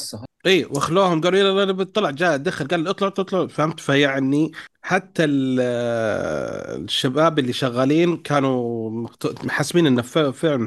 إي 0.46 0.64
واخلوهم. 0.64 1.20
قالوا 1.20 1.38
يلا 1.38 1.62
يلا 1.62 1.72
بتطلع 1.72 2.10
جاء 2.10 2.36
دخل 2.36 2.68
قال 2.68 2.88
اطلع 2.88 3.08
اطلع 3.08 3.24
اطلع. 3.24 3.46
فهمت؟ 3.46 3.80
فيعني 3.80 4.52
حتى 4.82 5.24
ال- 5.24 5.60
الشباب 6.84 7.38
اللي 7.38 7.52
شغالين 7.52 8.16
كانوا 8.16 8.90
محسبين 9.44 9.86
إنه 9.86 10.02
فعلا 10.02 10.66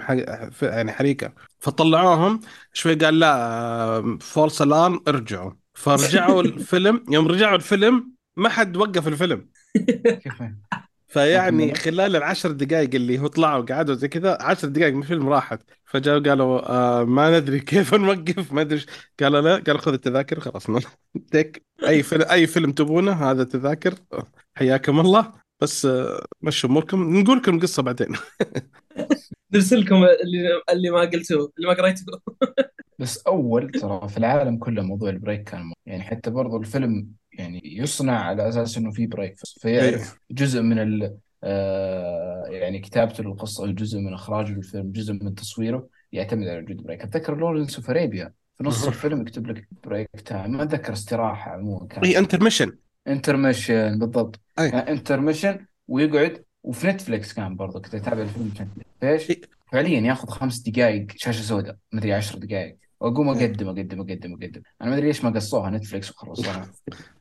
يعني 0.62 0.92
حريقة. 0.92 1.34
فطلعوهم. 1.60 2.40
شوي 2.74 2.96
قال 2.96 3.20
لا 3.20 4.18
false 4.22 4.62
alarm 4.62 5.04
ارجعوا. 5.08 5.52
فرجعوا 5.74 6.42
الفيلم. 6.44 7.04
يوم 7.10 7.28
رجعوا 7.28 7.56
الفيلم 7.56 8.12
ما 8.38 8.50
حد 8.50 8.78
وقف 8.78 9.08
الفيلم. 9.08 9.50
فيعني 11.14 11.74
خلال 11.76 12.16
العشر 12.16 12.52
دقائق 12.52 12.96
اللي 12.96 13.20
هو 13.20 13.28
طلعوا 13.28 13.62
وقعدوا 13.64 13.96
زي 13.96 14.08
كذا 14.08 14.38
عشر 14.42 14.68
دقائق 14.68 14.94
من 14.94 15.02
الفيلم 15.02 15.30
راحت. 15.30 15.62
فجاءوا 15.86 16.20
قالوا 16.30 16.70
آه 17.02 17.04
ما 17.04 17.40
ندري 17.40 17.60
كيف 17.70 17.94
نوقف 17.94 18.54
ما 18.54 18.62
أدري. 18.62 18.86
قالوا 19.20 19.42
لا 19.42 19.56
قالوا 19.68 19.82
خذ 19.82 19.94
التذاكر 19.94 20.40
خلاص. 20.40 20.68
تك 21.32 21.64
أي 21.88 22.04
فيلم 22.04 22.26
أي 22.32 22.48
فيلم 22.48 22.72
تبونه 22.72 23.12
هذا 23.32 23.44
تذاكر 23.44 23.96
حياكم 24.56 25.00
الله. 25.00 25.32
بس 25.62 25.86
آه 25.86 26.26
مشوا 26.42 26.70
أموركم. 26.70 27.20
نقول 27.20 27.38
لكم 27.38 27.60
قصة 27.60 27.84
بعدين. 27.84 28.08
نرسل 29.54 29.82
لكم 29.82 29.96
اللي 29.96 30.62
اللي 30.70 30.90
ما 30.90 31.00
قلتوه 31.02 31.52
اللي 31.58 31.68
ما 31.68 31.74
قريتوه. 31.74 32.22
بس 33.00 33.18
أول 33.28 33.72
ترى 33.72 34.10
في 34.10 34.18
العالم 34.18 34.58
كله 34.58 34.82
موضوع 34.82 35.10
ال 35.10 35.16
break 35.16 35.44
كان 35.50 35.74
يعني 35.86 36.04
حتى 36.04 36.30
برضو 36.30 36.58
الفيلم 36.58 37.14
يعني 37.34 37.62
يصنع 37.78 38.20
على 38.20 38.50
أساس 38.50 38.78
إنه 38.78 38.92
في 38.92 39.08
break 39.08 39.32
اي 39.32 39.62
فيعرف 39.62 40.20
جزء 40.32 40.62
من 40.62 40.80
ال 40.80 41.18
آه 41.44 42.46
يعني 42.50 42.80
كتابته 42.80 43.24
للقصة 43.24 43.68
جزء 43.68 44.00
من 44.00 44.14
إخراجه 44.14 44.52
للفيلم 44.52 44.92
جزء 44.92 45.14
من 45.14 45.36
تصويره 45.36 45.88
يعتمد 46.12 46.48
على 46.48 46.60
وجود 46.60 46.84
بريك 46.84 47.02
أتذكر 47.02 47.38
Lawrence 47.38 47.76
of 47.76 47.90
Arabia 47.90 48.34
في 48.58 48.64
نص. 48.64 48.88
الفيلم 48.88 49.22
يكتب 49.22 49.48
لك 49.48 49.68
break 49.84 50.10
time 50.26 50.52
ما 50.52 50.64
أتذكر 50.64 50.94
استراحة 50.94 51.52
عموما 51.52 51.82
اي 51.84 51.88
كانت 51.88 52.06
intermission 52.06 52.78
انترميشن 53.08 54.00
بالضبط. 54.00 54.40
اي 54.60 54.72
كان 54.72 54.80
انترميشن 54.80 55.66
ويقعد 55.88 56.44
وفي 56.64 56.88
نتفلكس 56.88 57.34
كان 57.34 57.56
برضه 57.56 57.80
كنت 57.80 57.96
أتابع 57.96 58.22
الفيلم 58.22 58.50
في 58.50 58.64
نتفلكس 58.64 58.88
فايش؟ 59.02 59.30
إي. 59.30 59.42
فعليا 59.72 60.00
ياخذ 60.00 60.28
خمس 60.28 60.60
دقائق 60.60 61.08
شاشة 61.16 61.42
سوداء 61.42 61.78
مدري 61.94 62.14
عشر 62.14 62.38
دقائق 62.38 62.78
واقوم 63.04 63.30
إيه. 63.30 63.46
أقدم 63.46 63.68
أقدم 63.68 64.02
أقدم 64.02 64.34
أقدم. 64.34 64.62
أنا 64.82 64.90
ما 64.90 64.96
أدري 64.96 65.08
ليش 65.08 65.24
ما 65.24 65.30
قصوها 65.30 65.70
نتفلكس 65.70 66.12
وخلصوها 66.12 66.72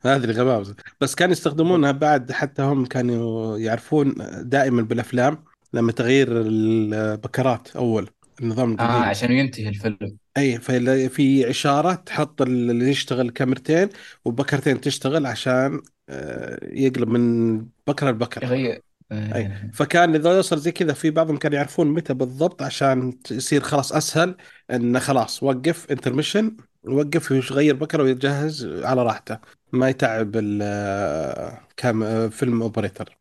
هذه 0.05 0.23
الغباوة 0.31 0.75
بس 1.01 1.15
كانوا 1.15 1.31
يستخدمونها 1.31 1.91
بعد 1.91 2.31
حتى 2.31 2.61
هم 2.61 2.85
كانوا 2.85 3.57
يعرفون 3.57 4.15
دائما 4.41 4.81
بالأفلام 4.81 5.43
لما 5.73 5.91
تغيير 5.91 6.41
البكرات 6.41 7.75
أول 7.75 8.09
النظام 8.41 8.69
آه 8.79 8.85
القديم 8.85 9.03
عشان 9.03 9.31
ينتهي 9.31 9.69
الفيلم. 9.69 10.17
اي 10.37 10.59
في 10.59 11.09
في 11.09 11.49
إشارة 11.49 11.93
تحط 11.93 12.41
اللي 12.41 12.89
يشتغل 12.89 13.29
كاميرتين 13.29 13.89
وبكرتين 14.25 14.81
تشتغل 14.81 15.25
عشان 15.25 15.81
آه، 16.09 16.59
يقلب 16.63 17.07
من 17.09 17.57
بكرة 17.87 18.11
لبكرة. 18.11 18.45
يغير 18.45 18.81
آه. 19.13 19.71
فكان 19.73 20.15
إذا 20.15 20.35
يوصل 20.35 20.57
زي 20.57 20.71
كذا 20.71 20.93
في 20.93 21.09
بعضهم 21.11 21.37
كانوا 21.37 21.57
يعرفون 21.57 21.87
متى 21.87 22.13
بالضبط 22.13 22.61
عشان 22.61 23.13
يصير 23.31 23.61
خلاص 23.61 23.93
أسهل 23.93 24.35
إنه 24.71 24.99
خلاص 24.99 25.43
وقف 25.43 25.91
intermission 25.91 26.57
وقف 26.83 27.31
ويغير 27.31 27.75
بكرة 27.75 28.03
ويجهز 28.03 28.65
على 28.83 29.03
راحته 29.03 29.37
ما 29.71 29.89
يتعب 29.89 30.31
ال 30.35 31.57
cam 31.77 32.29
film 32.29 32.61
operator. 32.61 33.17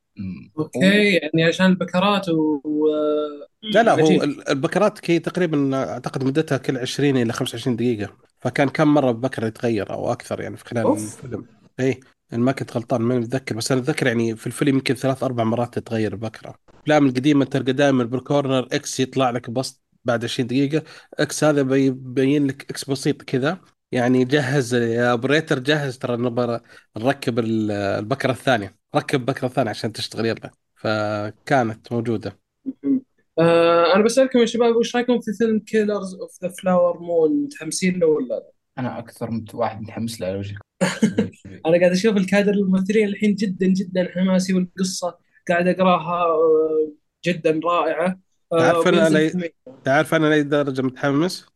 Okay 0.59 1.15
يعني 1.15 1.45
عشان 1.45 1.67
البكرات 1.67 2.29
و. 2.29 2.61
لا 3.63 3.83
لا 3.83 3.93
هو 3.93 4.23
البكرات 4.51 4.99
كي 4.99 5.19
تقريبا 5.19 5.77
أعتقد 5.77 6.25
مدتها 6.25 6.59
كل 6.59 6.79
20 6.79 7.17
إلى 7.17 7.33
25 7.33 7.77
دقيقة 7.77 8.17
فكان 8.41 8.69
كم 8.69 8.95
مرة 8.95 9.13
بكرة 9.13 9.47
يتغير 9.47 9.91
أو 9.91 10.13
أكثر 10.13 10.41
يعني 10.41 10.57
في 10.57 10.65
خلال 10.65 10.83
أوف. 10.83 11.25
الفيلم 11.25 11.47
اي 11.81 12.01
إن 12.33 12.41
ما 12.41 12.53
كنت 12.53 12.77
غلطان 12.77 13.03
ماني 13.03 13.21
متذكر 13.21 13.57
بس 13.57 13.73
أنا 13.73 13.81
اتذكر 13.81 14.07
يعني 14.07 14.37
في 14.37 14.47
الفيلم 14.47 14.75
يمكن 14.75 14.95
ثلاث 14.95 15.23
أربع 15.23 15.45
مرات 15.45 15.79
تتغير 15.79 16.13
البكرة 16.13 16.55
الافلام 16.75 17.07
القديمة 17.07 17.45
تلقى 17.45 17.73
دائما 17.73 18.05
بال 18.05 18.21
corner 18.21 18.69
X 18.73 19.01
يطلع 19.01 19.31
لك 19.31 19.51
بسط 19.51 19.83
بعد 20.05 20.25
20 20.25 20.47
دقيقة. 20.47 20.83
X 21.15 21.45
هذا 21.45 21.63
بيبين 21.63 22.47
لك 22.47 22.71
X 22.71 22.91
بسيط 22.91 23.23
كذا. 23.23 23.59
يعني 23.93 24.25
جهز 24.25 24.75
يا 24.75 25.11
operator 25.13 25.59
جهز 25.59 25.99
ترى 25.99 26.17
نبغى 26.17 26.61
نركب 26.97 27.39
ال- 27.39 27.71
البكرة 27.71 28.31
الثانية. 28.31 28.77
ركب 28.97 29.21
البكرة 29.21 29.47
الثانية 29.47 29.71
عشان 29.71 29.93
تشتغل 29.93 30.27
يلا. 30.27 30.51
فكانت 30.77 31.93
موجودة. 31.93 32.39
آه 33.39 33.95
أنا 33.95 34.05
بسألكم 34.05 34.39
يا 34.39 34.47
شباب 34.47 34.77
وش 34.77 34.97
رأيكم 34.97 35.21
في 35.21 35.33
فيلم 35.33 35.59
Killers 35.59 36.15
of 36.15 36.39
the 36.43 36.49
Flower 36.49 36.99
Moon 36.99 37.45
متحمسين 37.45 37.99
له 37.99 38.07
ولا 38.07 38.27
لا؟ 38.29 38.43
أنا 38.79 38.99
أكثر 38.99 39.31
من 39.31 39.45
واحد 39.55 39.81
متحمس 39.83 40.21
له 40.21 40.27
على 40.27 40.39
وجهك. 40.39 40.59
أنا 41.67 41.79
قاعد 41.79 41.91
أشوف 41.93 42.17
الكادر 42.17 42.53
الممثلين 42.53 43.09
الحين 43.09 43.35
جدا 43.35 43.67
جدا 43.67 44.09
حماسي 44.15 44.53
والقصة 44.55 45.19
قاعد 45.49 45.69
أقراها 45.69 46.25
آه، 46.25 46.93
جدا 47.25 47.61
رائعة. 47.65 48.19
آه، 48.53 48.59
تعرف 48.59 48.89
أنا 48.89 49.07
وبينزل 49.09 49.39
لي- 49.41 49.53
تعرف 49.85 50.15
أنا 50.15 50.27
لاي 50.27 50.43
درجة 50.43 50.83
متحمس؟ 50.83 51.47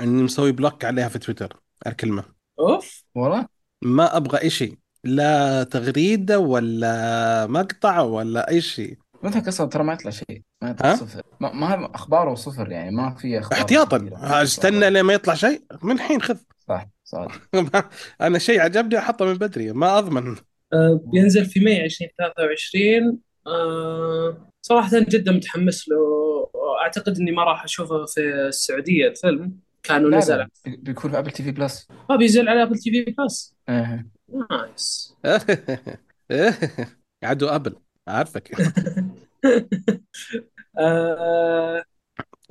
إني 0.00 0.22
مسوي 0.22 0.52
block 0.52 0.84
عليها 0.84 1.08
في 1.08 1.18
تويتر 1.18 1.56
الكلمة. 1.86 2.24
أوف. 2.58 3.04
والله؟ 3.14 3.46
ما 3.82 4.16
أبغى 4.16 4.42
أي 4.42 4.50
شيء. 4.50 4.78
لا 5.04 5.62
تغريدة 5.62 6.38
ولا 6.38 7.46
مقطع 7.46 8.00
ولا 8.00 8.48
أي 8.50 8.60
شيء. 8.60 8.98
متى 9.22 9.48
أصلا 9.48 9.68
ترى 9.68 9.84
ما 9.84 9.92
يطلع 9.92 10.10
شيء. 10.10 10.42
ما 10.62 10.70
يطلع 10.70 10.90
ها؟ 10.90 10.96
صفر. 10.96 11.22
ما, 11.40 11.52
ما 11.52 11.94
اخباره 11.94 12.34
صفر 12.34 12.70
يعني 12.70 12.90
ما 12.90 13.14
في 13.14 13.38
أخبار 13.38 13.58
احتياطا. 13.58 14.10
استنى 14.42 14.90
لين 14.90 15.02
ما 15.02 15.12
يطلع 15.12 15.34
شيء. 15.34 15.62
من 15.82 15.92
الحين 15.92 16.22
خذ. 16.22 16.36
صح 16.68 16.86
صادق 17.04 17.32
أنا 18.20 18.38
شيء 18.38 18.60
عجبني 18.60 18.98
أحطه 18.98 19.24
من 19.24 19.34
بدري 19.34 19.72
ما 19.72 19.98
أضمن. 19.98 20.36
آه، 20.72 21.00
بينزل 21.04 21.44
في 21.44 21.60
May 21.60 21.84
2023 21.84 23.18
آه، 23.46 24.48
صراحة 24.62 24.90
جدا 25.08 25.32
متحمس 25.32 25.88
له. 25.88 26.22
أعتقد 26.82 27.18
إني 27.18 27.32
ما 27.32 27.44
راح 27.44 27.64
أشوفه 27.64 28.04
في 28.06 28.20
السعودية 28.48 29.08
الفيلم. 29.08 29.56
كانوا 29.82 30.10
لا 30.10 30.18
نزل. 30.18 30.38
لا 30.38 30.48
بيكون 30.66 31.10
في 31.10 31.18
Apple 31.18 31.30
TV 31.30 31.50
Plus 31.50 31.88
ما 32.10 32.16
بينزل 32.16 32.48
على 32.48 32.62
Apple 32.62 32.78
TV 32.78 33.14
Plus 33.18 33.54
إيه. 33.68 34.06
Nice. 34.50 35.14
عدو 37.24 37.48
أبل. 37.48 37.76
عارفك 38.08 38.50
آه، 40.78 41.84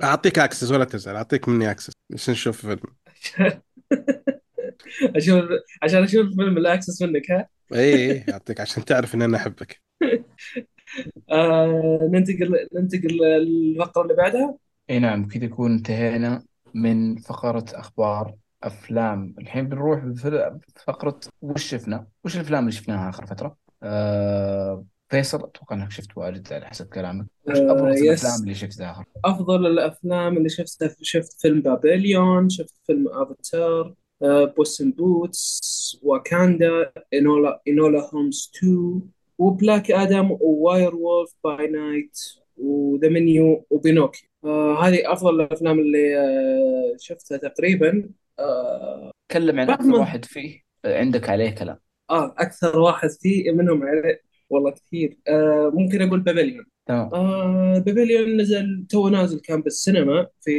أعطيك 0.02 0.38
access 0.38 0.70
ولا 0.70 0.84
تزعل 0.84 1.16
أعطيك 1.16 1.48
مني 1.48 1.70
access 1.70 1.92
بس 2.10 2.30
نشوف 2.30 2.60
فيلم. 2.66 2.96
أشوف 5.16 5.44
عشان 5.82 6.02
أشوف 6.02 6.26
فيلم 6.36 6.58
ال 6.62 6.68
access 6.68 7.02
منك 7.02 7.30
ها؟ 7.30 7.48
اي 7.72 8.12
اي 8.12 8.24
أعطيك 8.32 8.60
عشان 8.60 8.84
تعرف 8.84 9.14
ان 9.14 9.22
أنا 9.22 9.36
أحبك. 9.36 9.82
آه، 11.30 11.98
ننتقل 12.12 12.68
ننتقل 12.74 13.08
للفقره 13.18 14.02
اللي 14.02 14.14
بعدها. 14.14 14.58
إي 14.90 14.98
نعم 14.98 15.28
كذا 15.28 15.44
يكون 15.44 15.72
انتهينا 15.72 16.44
من 16.74 17.16
فقرة 17.16 17.64
أخبار 17.72 18.34
أفلام. 18.62 19.34
الحين 19.38 19.68
بنروح 19.68 20.04
بفقرة 20.04 21.20
وش 21.42 21.64
شفنا؟ 21.70 22.06
وش 22.24 22.36
الأفلام 22.36 22.60
اللي 22.60 22.72
شفناها 22.72 23.08
آخر 23.10 23.26
فترة؟ 23.26 23.56
آه 23.82 24.84
فيصل 25.12 25.38
أتوقع 25.44 25.76
إنك 25.76 25.90
شفت 25.90 26.16
واجد 26.16 26.52
على 26.52 26.66
حسب 26.66 26.86
كلامك. 26.86 27.26
وش 27.48 27.56
آه، 27.58 27.70
أبرز 27.72 27.98
يس. 28.02 28.02
الأفلام 28.24 28.42
اللي 28.42 28.54
شفتها 28.54 29.04
أفضل 29.24 29.66
الأفلام 29.66 30.36
اللي 30.36 30.48
شفتها 30.48 30.96
شفت 31.02 31.40
فيلم 31.40 31.60
Babylon 31.60 32.48
شفت 32.48 32.74
فيلم 32.86 33.08
Avatar 33.08 33.94
Puss 34.56 34.80
in 34.80 34.90
Boots 34.92 36.00
Wakanda 36.02 36.92
Enola 37.14 37.62
Enola 37.68 38.10
Holmes 38.14 38.50
2 38.56 39.00
و 39.38 39.47
Black 39.47 39.90
Adam 39.90 40.30
و 40.30 40.94
Werewolf 40.94 41.30
by 41.44 41.66
Night 41.68 42.18
و 42.56 42.69
The 42.69 43.08
Menu 43.08 43.66
و 43.70 43.76
Pinocchio 43.76 44.28
آه 44.44 44.84
هذه 44.88 45.12
أفضل 45.12 45.40
الأفلام 45.40 45.78
اللي 45.78 46.18
آه 46.18 46.96
شفتها 46.98 47.36
تقريبا. 47.38 48.10
آه, 48.38 49.10
تكلم 49.28 49.60
عن 49.60 49.70
أكثر 49.70 49.86
ما- 49.86 49.98
واحد 49.98 50.24
فيه 50.24 50.60
عندك 50.84 51.28
عليه 51.28 51.50
كلام. 51.50 51.78
آه 52.10 52.34
أكثر 52.38 52.78
واحد 52.78 53.10
فيه 53.10 53.50
منهم 53.52 53.82
عليه 53.82 54.22
والله 54.52 54.70
كثير. 54.70 55.18
آه 55.28 55.72
ممكن 55.74 56.02
أقول 56.02 56.20
Babylon 56.20 56.64
تمام. 56.88 57.14
آه 57.14 57.78
Babylon 57.78 58.36
نزل 58.36 58.86
تو 58.88 59.08
نازل 59.08 59.40
كان 59.40 59.60
بالسينما 59.60 60.26
في 60.40 60.52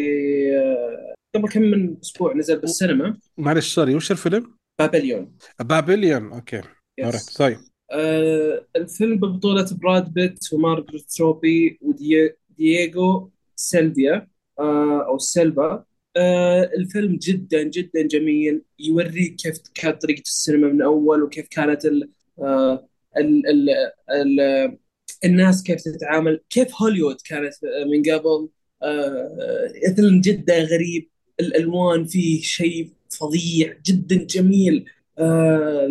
آه 0.58 1.14
قبل 1.36 1.50
كم 1.50 1.62
من 1.62 1.98
أسبوع 2.04 2.34
نزل 2.34 2.60
بالسينما. 2.60 3.18
معلش 3.38 3.76
sorry 3.76 3.96
وش 3.96 4.12
الفيلم؟ 4.12 4.56
Babylon 4.80 5.38
Babylon 5.60 6.32
Okay. 6.34 6.62
Yes. 7.00 7.26
طيب. 7.38 7.58
آه 7.92 8.66
الفيلم 8.76 9.16
ببطولة 9.18 9.68
براد 9.82 10.14
بيت 10.14 10.54
ومارغوت 10.54 11.22
روبي 11.22 11.80
ودييغو 11.82 13.32
سيلفيا 13.56 14.28
آه 14.60 15.06
أو 15.08 15.18
سيلفا. 15.18 15.86
آه 16.18 16.64
الفيلم 16.78 17.16
جدا 17.22 17.64
جدا 17.64 18.02
جميل. 18.08 18.62
يوريك 18.80 19.36
كيف 19.36 19.58
كانت 19.74 20.02
طريقة 20.02 20.22
السينما 20.22 20.68
من 20.68 20.82
أول 20.82 21.24
وكيف 21.24 21.48
كانت 21.48 21.86
ال 21.86 22.10
آه 22.40 22.88
ال 23.18 23.48
ال 23.48 23.70
ال 24.12 24.78
الناس 25.26 25.64
كيف 25.64 25.82
تتعامل 25.82 26.42
كيف 26.50 26.82
هوليوود 26.82 27.18
كانت 27.26 27.54
من 27.88 28.02
قبل؟ 28.14 28.50
آه 28.84 29.72
فيلم 29.96 30.22
جدا 30.22 30.64
غريب 30.64 31.10
الألوان 31.40 32.06
فيه 32.06 32.42
شيء 32.42 32.90
فظيع 33.20 33.78
جدا 33.86 34.16
جميل. 34.16 34.86
آه 35.20 35.88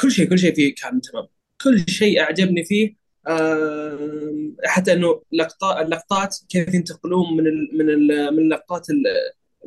كل 0.00 0.10
شيء 0.12 0.28
كل 0.28 0.38
شيء 0.38 0.54
فيه 0.54 0.74
كان 0.74 1.00
تمام. 1.00 1.26
كل 1.62 1.84
شيء 1.88 2.20
أعجبني 2.20 2.64
فيه. 2.64 3.04
آم، 3.28 4.56
حتى 4.64 4.92
إنه 4.92 5.22
لقطات 5.32 5.84
اللقطات 5.86 6.36
كيف 6.48 6.74
ينتقلون 6.74 7.36
من 7.36 7.46
ال 7.46 7.70
من 7.72 7.90
ال 7.90 8.36
من 8.36 8.48
لقطات 8.48 8.90
ال- 8.90 9.06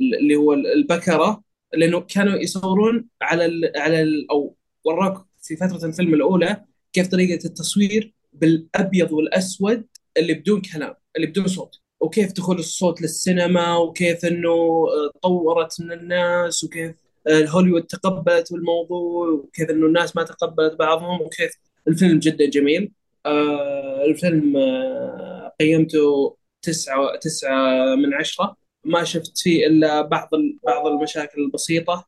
ال- 0.01 0.15
اللي 0.19 0.35
هو 0.35 0.53
البكرة 0.53 1.43
لأنه 1.73 1.99
كانوا 2.01 2.35
يصورون 2.35 3.05
على 3.21 3.45
ال 3.45 3.71
على 3.75 4.01
ال 4.01 4.31
أو 4.31 4.55
وراك 4.85 5.17
في 5.47 5.55
فترة 5.55 5.85
الفيلم 5.85 6.13
الأولى 6.13 6.65
كيف 6.93 7.07
طريقة 7.07 7.45
التصوير 7.45 8.13
بالأبيض 8.33 9.11
والأسود 9.11 9.87
اللي 10.17 10.33
بدون 10.33 10.61
كلام 10.61 10.93
اللي 11.15 11.27
بدون 11.27 11.47
صوت 11.47 11.79
وكيف 11.99 12.31
دخول 12.33 12.59
الصوت 12.59 13.01
للسينما 13.01 13.77
وكيف 13.77 14.25
إنه 14.25 14.49
آه، 14.49 15.11
طورت 15.21 15.81
من 15.81 15.91
الناس 15.91 16.63
وكيف 16.63 16.95
هوليوود 17.29 17.83
تقبلت 17.83 18.53
بالموضوع 18.53 19.27
وكيف 19.29 19.69
إنه 19.69 19.85
الناس 19.85 20.15
ما 20.15 20.23
تقبلت 20.23 20.73
بعضهم 20.79 21.21
وكيف 21.21 21.51
الفيلم 21.87 22.19
جدا 22.19 22.49
جميل. 22.49 22.91
آه 23.25 24.05
الفيلم 24.05 24.57
آه 24.57 25.53
قيمته 25.59 26.37
تسعة 26.61 27.15
تسعة 27.21 27.95
من 27.95 28.13
عشرة. 28.13 28.55
ما 28.85 29.03
شفت 29.03 29.37
فيه 29.37 29.67
إلا 29.67 30.01
بعض 30.01 30.29
بعض 30.63 30.87
المشاكل 30.87 31.41
البسيطة. 31.41 31.93
آه 31.93 32.05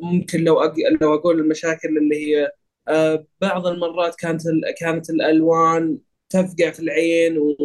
ممكن 0.00 0.44
لو. 0.44 0.62
لو 1.02 1.14
أقول 1.14 1.40
المشاكل 1.40 1.98
اللي 1.98 2.16
هي 2.26 2.52
آه 2.88 3.26
بعض 3.40 3.66
المرات 3.66 4.14
كانت. 4.16 4.42
كانت 4.80 5.10
الألوان 5.10 5.98
تفقع 6.30 6.70
في 6.70 6.80
العين 6.80 7.38
و- 7.38 7.56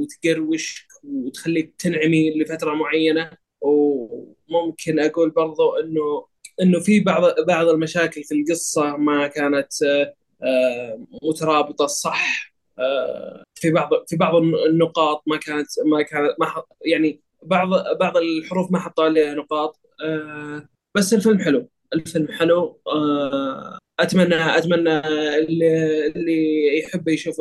وتقروش 0.00 0.86
وتخليك 1.04 1.74
تنعمي 1.78 2.30
لفترة 2.40 2.74
معينة 2.74 3.30
وممكن 3.60 5.00
أقول 5.00 5.30
برضو 5.30 5.76
إنه 5.76 6.26
إنه 6.62 6.80
في 6.80 7.00
بعض 7.00 7.22
بعض 7.48 7.68
المشاكل 7.68 8.24
في 8.24 8.34
القصة 8.34 8.96
ما 8.96 9.26
كانت 9.26 9.82
آه، 9.82 10.14
آه، 10.42 11.06
مترابطة 11.22 11.86
صح 11.86 12.52
آه، 12.78 13.44
في 13.54 13.70
بعض 13.70 13.90
في 14.08 14.16
بعض 14.16 14.34
النقاط 14.70 15.22
ما 15.26 15.36
كانت 15.36 15.66
ما 15.86 16.02
كانت 16.02 16.34
ما 16.40 16.62
يعني 16.86 17.20
بعض 17.42 17.68
بعض 18.00 18.16
الحروف 18.16 18.72
ما 18.72 18.78
حطوا 18.78 19.04
عليها 19.04 19.34
نقاط. 19.34 19.80
آه، 20.04 20.68
بس 20.96 21.14
الفيلم 21.14 21.38
حلو. 21.38 21.68
الفيلم 21.94 22.28
حلو. 22.28 22.80
آه، 22.86 23.78
اتمنى 24.00 24.56
أتمنى 24.58 24.98
اللي, 25.38 26.06
اللي 26.06 26.78
يحب 26.78 27.08
يشوف 27.08 27.36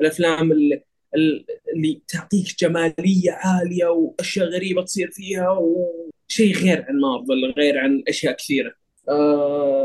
الأفلام 0.00 0.52
اللي, 0.52 0.82
اللي 1.74 2.02
تعطيك 2.08 2.46
جمالية 2.60 3.30
عالية 3.30 3.86
وأشياء 3.86 4.46
غريبة 4.46 4.82
تصير 4.82 5.10
فيها 5.10 5.50
وشيء 5.50 6.56
غير 6.56 6.84
عن 6.88 7.00
مارفل 7.00 7.54
غير 7.58 7.78
عن 7.78 8.02
أشياء 8.08 8.36
كثيرة. 8.36 8.72
آه، 9.08 9.79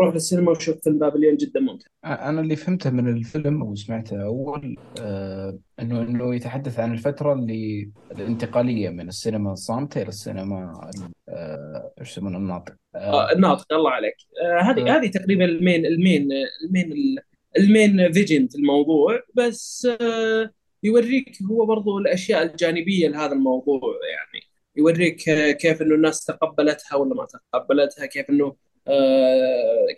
روح 0.00 0.14
للسينما 0.14 0.50
وشوف 0.50 0.76
فيلم 0.84 0.98
Babylon 0.98 1.36
جدا 1.36 1.60
ممتع 1.60 1.86
أنا 2.04 2.40
اللي 2.40 2.56
فهمته 2.56 2.90
من 2.90 3.08
الفيلم 3.08 3.62
وسمعته 3.62 4.22
أول 4.24 4.76
آه 5.00 5.58
إنه 5.80 6.02
إنه 6.02 6.34
يتحدث 6.34 6.80
عن 6.80 6.92
الفترة 6.92 7.32
اللي 7.32 7.90
الانتقالية 8.12 8.88
من 8.88 9.08
السينما 9.08 9.52
الصامتة 9.52 10.00
إلى 10.02 10.08
السينما 10.08 10.90
ال- 10.94 11.12
آه 11.28 11.92
إيش 12.00 12.10
يسمونه 12.12 12.38
الناطق. 12.38 12.74
آه، 12.94 12.98
آه 12.98 13.32
الناطق 13.32 13.72
الله 13.72 13.90
عليك. 13.90 14.16
آه، 14.44 14.60
هذه 14.60 14.94
آه. 14.94 14.98
هذه 14.98 15.10
تقريبا 15.10 15.44
ال 15.44 15.52
main 15.52 15.86
ال 15.86 15.94
main 15.94 16.28
ال 16.64 16.74
main 16.74 17.16
ال 17.58 17.69
main 17.69 18.12
vision 18.12 18.46
في 18.46 18.58
الموضوع. 18.58 19.20
بس 19.34 19.88
آه، 20.00 20.50
يوريك 20.82 21.38
هو 21.50 21.66
برضو 21.66 21.98
الأشياء 21.98 22.42
الجانبية 22.42 23.08
لهذا 23.08 23.32
الموضوع 23.32 23.80
يعني. 24.10 24.44
يوريك 24.76 25.16
كيف 25.56 25.82
إنه 25.82 25.94
الناس 25.94 26.24
تقبلتها 26.24 26.96
ولا 26.96 27.14
ما 27.14 27.26
تقبلتها 27.52 28.06
كيف 28.06 28.30
إنه 28.30 28.56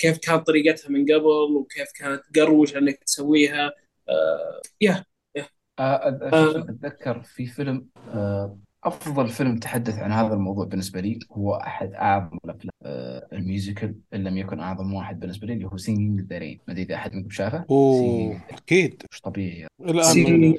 كيف 0.00 0.18
كانت 0.18 0.46
طريقتها 0.46 0.88
من 0.88 1.04
قبل 1.04 1.56
وكيف 1.56 1.88
كانت 1.98 2.22
قروش 2.38 2.76
انك 2.76 2.96
تسويها. 2.96 3.72
آه، 4.08 4.62
يا 4.80 5.04
يا 5.36 5.46
آه، 5.78 6.18
اسمه 6.22 6.38
آه، 6.38 6.70
أتذكر 6.70 7.22
في 7.22 7.46
فيلم 7.46 7.86
آه 8.14 8.58
أفضل 8.84 9.28
فيلم 9.28 9.56
تحدث 9.56 9.98
عن 9.98 10.12
هذا 10.12 10.34
الموضوع 10.34 10.64
بالنسبة 10.64 11.00
لي 11.00 11.18
هو 11.32 11.54
أحد 11.54 11.92
أعظم 11.92 12.38
الأفلام 12.44 12.72
آه 12.82 13.28
ال 13.32 13.40
musical 13.40 13.94
إن 14.14 14.24
لم 14.24 14.38
يكن 14.38 14.60
أعظم 14.60 14.94
واحد 14.94 15.20
بالنسبة 15.20 15.46
لي 15.46 15.52
اللي 15.52 15.64
هو 15.64 15.76
Singin' 15.76 16.10
in 16.10 16.20
the 16.20 16.38
Rain 16.38 16.58
ما 16.68 16.74
أدري 16.74 16.82
إذا 16.82 16.94
أحد 16.94 17.14
منكم 17.14 17.30
شافه؟ 17.30 17.64
أوه 17.70 18.40
أكيد. 18.50 19.02
مش 19.12 19.20
طبيعي. 19.20 19.66
الآن؟ 19.80 20.58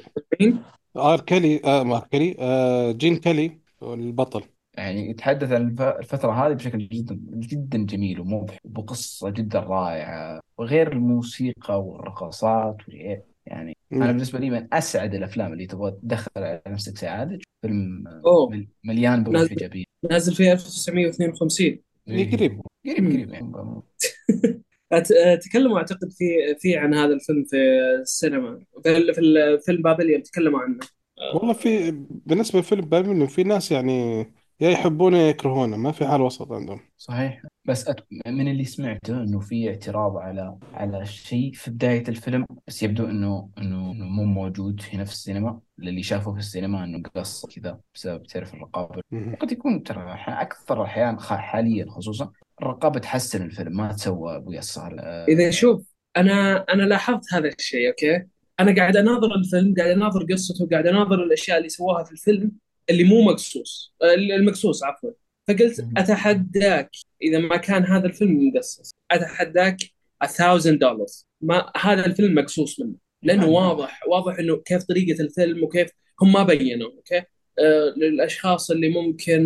ار 0.96 1.20
كيلي 1.20 1.60
آه 1.64 1.96
ار 1.96 2.06
كيلي 2.10 2.36
آه 2.38 2.92
جين 2.92 3.16
كيلي 3.16 3.58
البطل. 3.82 4.42
يعني 4.80 5.10
يتحدث 5.10 5.52
عن 5.52 5.68
الف- 5.68 5.80
الفترة 5.82 6.32
هذه 6.32 6.52
بشكل 6.52 6.88
جدا 6.88 7.20
جدا 7.34 7.78
جميل 7.78 8.20
ومضحك 8.20 8.60
وبقصة 8.64 9.30
جدا 9.30 9.60
رائعة 9.60 10.40
وغير 10.58 10.92
الموسيقى 10.92 11.82
والرقصات 11.82 12.76
يعني 13.46 13.76
أنا 13.92 14.00
مم. 14.06 14.06
بالنسبة 14.12 14.38
لي 14.38 14.50
من 14.50 14.74
أسعد 14.74 15.14
الأفلام 15.14 15.52
اللي 15.52 15.66
تبغى 15.66 15.90
تدخل 15.90 16.30
على 16.36 16.62
نفسك 16.66 16.98
سعادة 16.98 17.38
فيلم 17.62 18.04
مل- 18.50 18.68
مليان 18.84 19.22
بروح 19.24 19.34
نازل 19.36 19.50
إيجابية. 19.50 19.84
نازل 20.10 20.34
في 20.34 20.52
1952 20.52 21.82
إيه 22.08 22.36
قريب 22.36 22.60
قريب. 22.86 23.06
قريب 23.06 23.30
يعني. 23.30 23.52
أت- 24.94 25.38
تكلموا 25.44 25.78
أعتقد 25.78 26.10
في 26.12 26.24
في 26.58 26.76
عن 26.76 26.94
هذا 26.94 27.14
الفيلم 27.14 27.44
في 27.44 27.56
السينما. 28.00 28.60
في 28.82 28.96
ال- 28.96 29.14
في 29.14 29.20
الفيلم 29.20 29.82
بابليون 29.82 30.22
تكلموا 30.22 30.60
عنه. 30.60 30.78
والله 31.34 31.52
في 31.52 31.90
بالنسبة 32.26 32.60
لفيلم 32.60 32.80
بابليون 32.84 33.26
في 33.26 33.42
ناس 33.42 33.72
يعني 33.72 34.26
يا 34.60 34.70
يحبونه 34.70 35.18
يا 35.18 35.28
يكرهونه 35.28 35.76
ما 35.76 35.92
في 35.92 36.06
حال 36.06 36.20
وسط 36.20 36.52
عندهم. 36.52 36.80
صحيح. 36.98 37.42
بس 37.64 37.88
أت... 37.88 38.00
من 38.26 38.48
اللي 38.48 38.64
سمعته 38.64 39.22
إنه 39.22 39.40
في 39.40 39.68
اعتراض 39.68 40.16
على 40.16 40.56
على 40.74 41.06
شيء 41.06 41.52
في 41.54 41.70
بداية 41.70 42.04
الفيلم 42.08 42.46
بس 42.68 42.82
يبدو 42.82 43.04
انه 43.04 43.48
انه 43.58 43.92
إنه 43.92 44.04
مو 44.04 44.24
موجود 44.24 44.82
هنا 44.92 45.04
في 45.04 45.12
السينما. 45.12 45.60
للي 45.78 46.02
شافوه 46.02 46.34
في 46.34 46.38
السينما 46.38 46.84
إنه 46.84 47.02
قص 47.14 47.46
كذا 47.46 47.78
بسبب 47.94 48.22
تعرف 48.22 48.54
الرقابة. 48.54 49.02
مم. 49.10 49.32
وقد 49.32 49.52
يكون 49.52 49.82
ترى 49.82 50.16
أكثر 50.28 50.80
الاحيان 50.80 51.20
حاليا 51.20 51.86
خصوصا 51.90 52.30
الرقابة 52.62 53.00
تحسن 53.00 53.42
الفيلم 53.42 53.76
ما 53.76 53.92
تسوى 53.92 54.36
أبو 54.36 54.52
يسار. 54.52 55.00
إذا. 55.28 55.50
شوف 55.50 55.82
أنا 56.16 56.64
أنا 56.72 56.82
لاحظت 56.82 57.34
هذا 57.34 57.48
الشيء 57.58 57.88
okay؟ 57.88 58.26
أنا 58.60 58.74
قاعد 58.76 58.96
أناظر 58.96 59.34
الفيلم 59.34 59.74
قاعد 59.78 59.90
أناظر 59.90 60.26
قصته 60.32 60.68
قاعد 60.70 60.86
أناظر 60.86 61.14
الأشياء 61.14 61.58
اللي 61.58 61.68
سواها 61.68 62.04
في 62.04 62.12
الفيلم. 62.12 62.52
اللي 62.90 63.04
مو 63.04 63.22
مقصوص 63.22 63.94
المقصوص 64.14 64.84
عفوا. 64.84 65.10
فقلت 65.48 65.86
أتحداك 65.96 66.90
إذا 67.22 67.38
ما 67.38 67.56
كان 67.56 67.84
هذا 67.84 68.06
الفيلم 68.06 68.48
مقصص 68.48 68.90
أتحداك 69.10 69.76
1000 70.22 70.66
دولار 70.66 71.06
ما 71.40 71.72
هذا 71.76 72.06
الفيلم 72.06 72.34
مقصوص 72.34 72.80
منه. 72.80 72.94
لأنه 73.22 73.48
واضح 73.48 74.00
واضح 74.08 74.38
إنه 74.38 74.56
كيف 74.56 74.82
طريقة 74.84 75.22
الفيلم 75.22 75.64
وكيف 75.64 75.90
هم 76.22 76.32
ما 76.32 76.42
بينوا 76.42 76.90
okay؟ 76.90 77.22
آه 77.58 77.94
للأشخاص 77.96 78.70
اللي 78.70 78.88
ممكن 78.88 79.42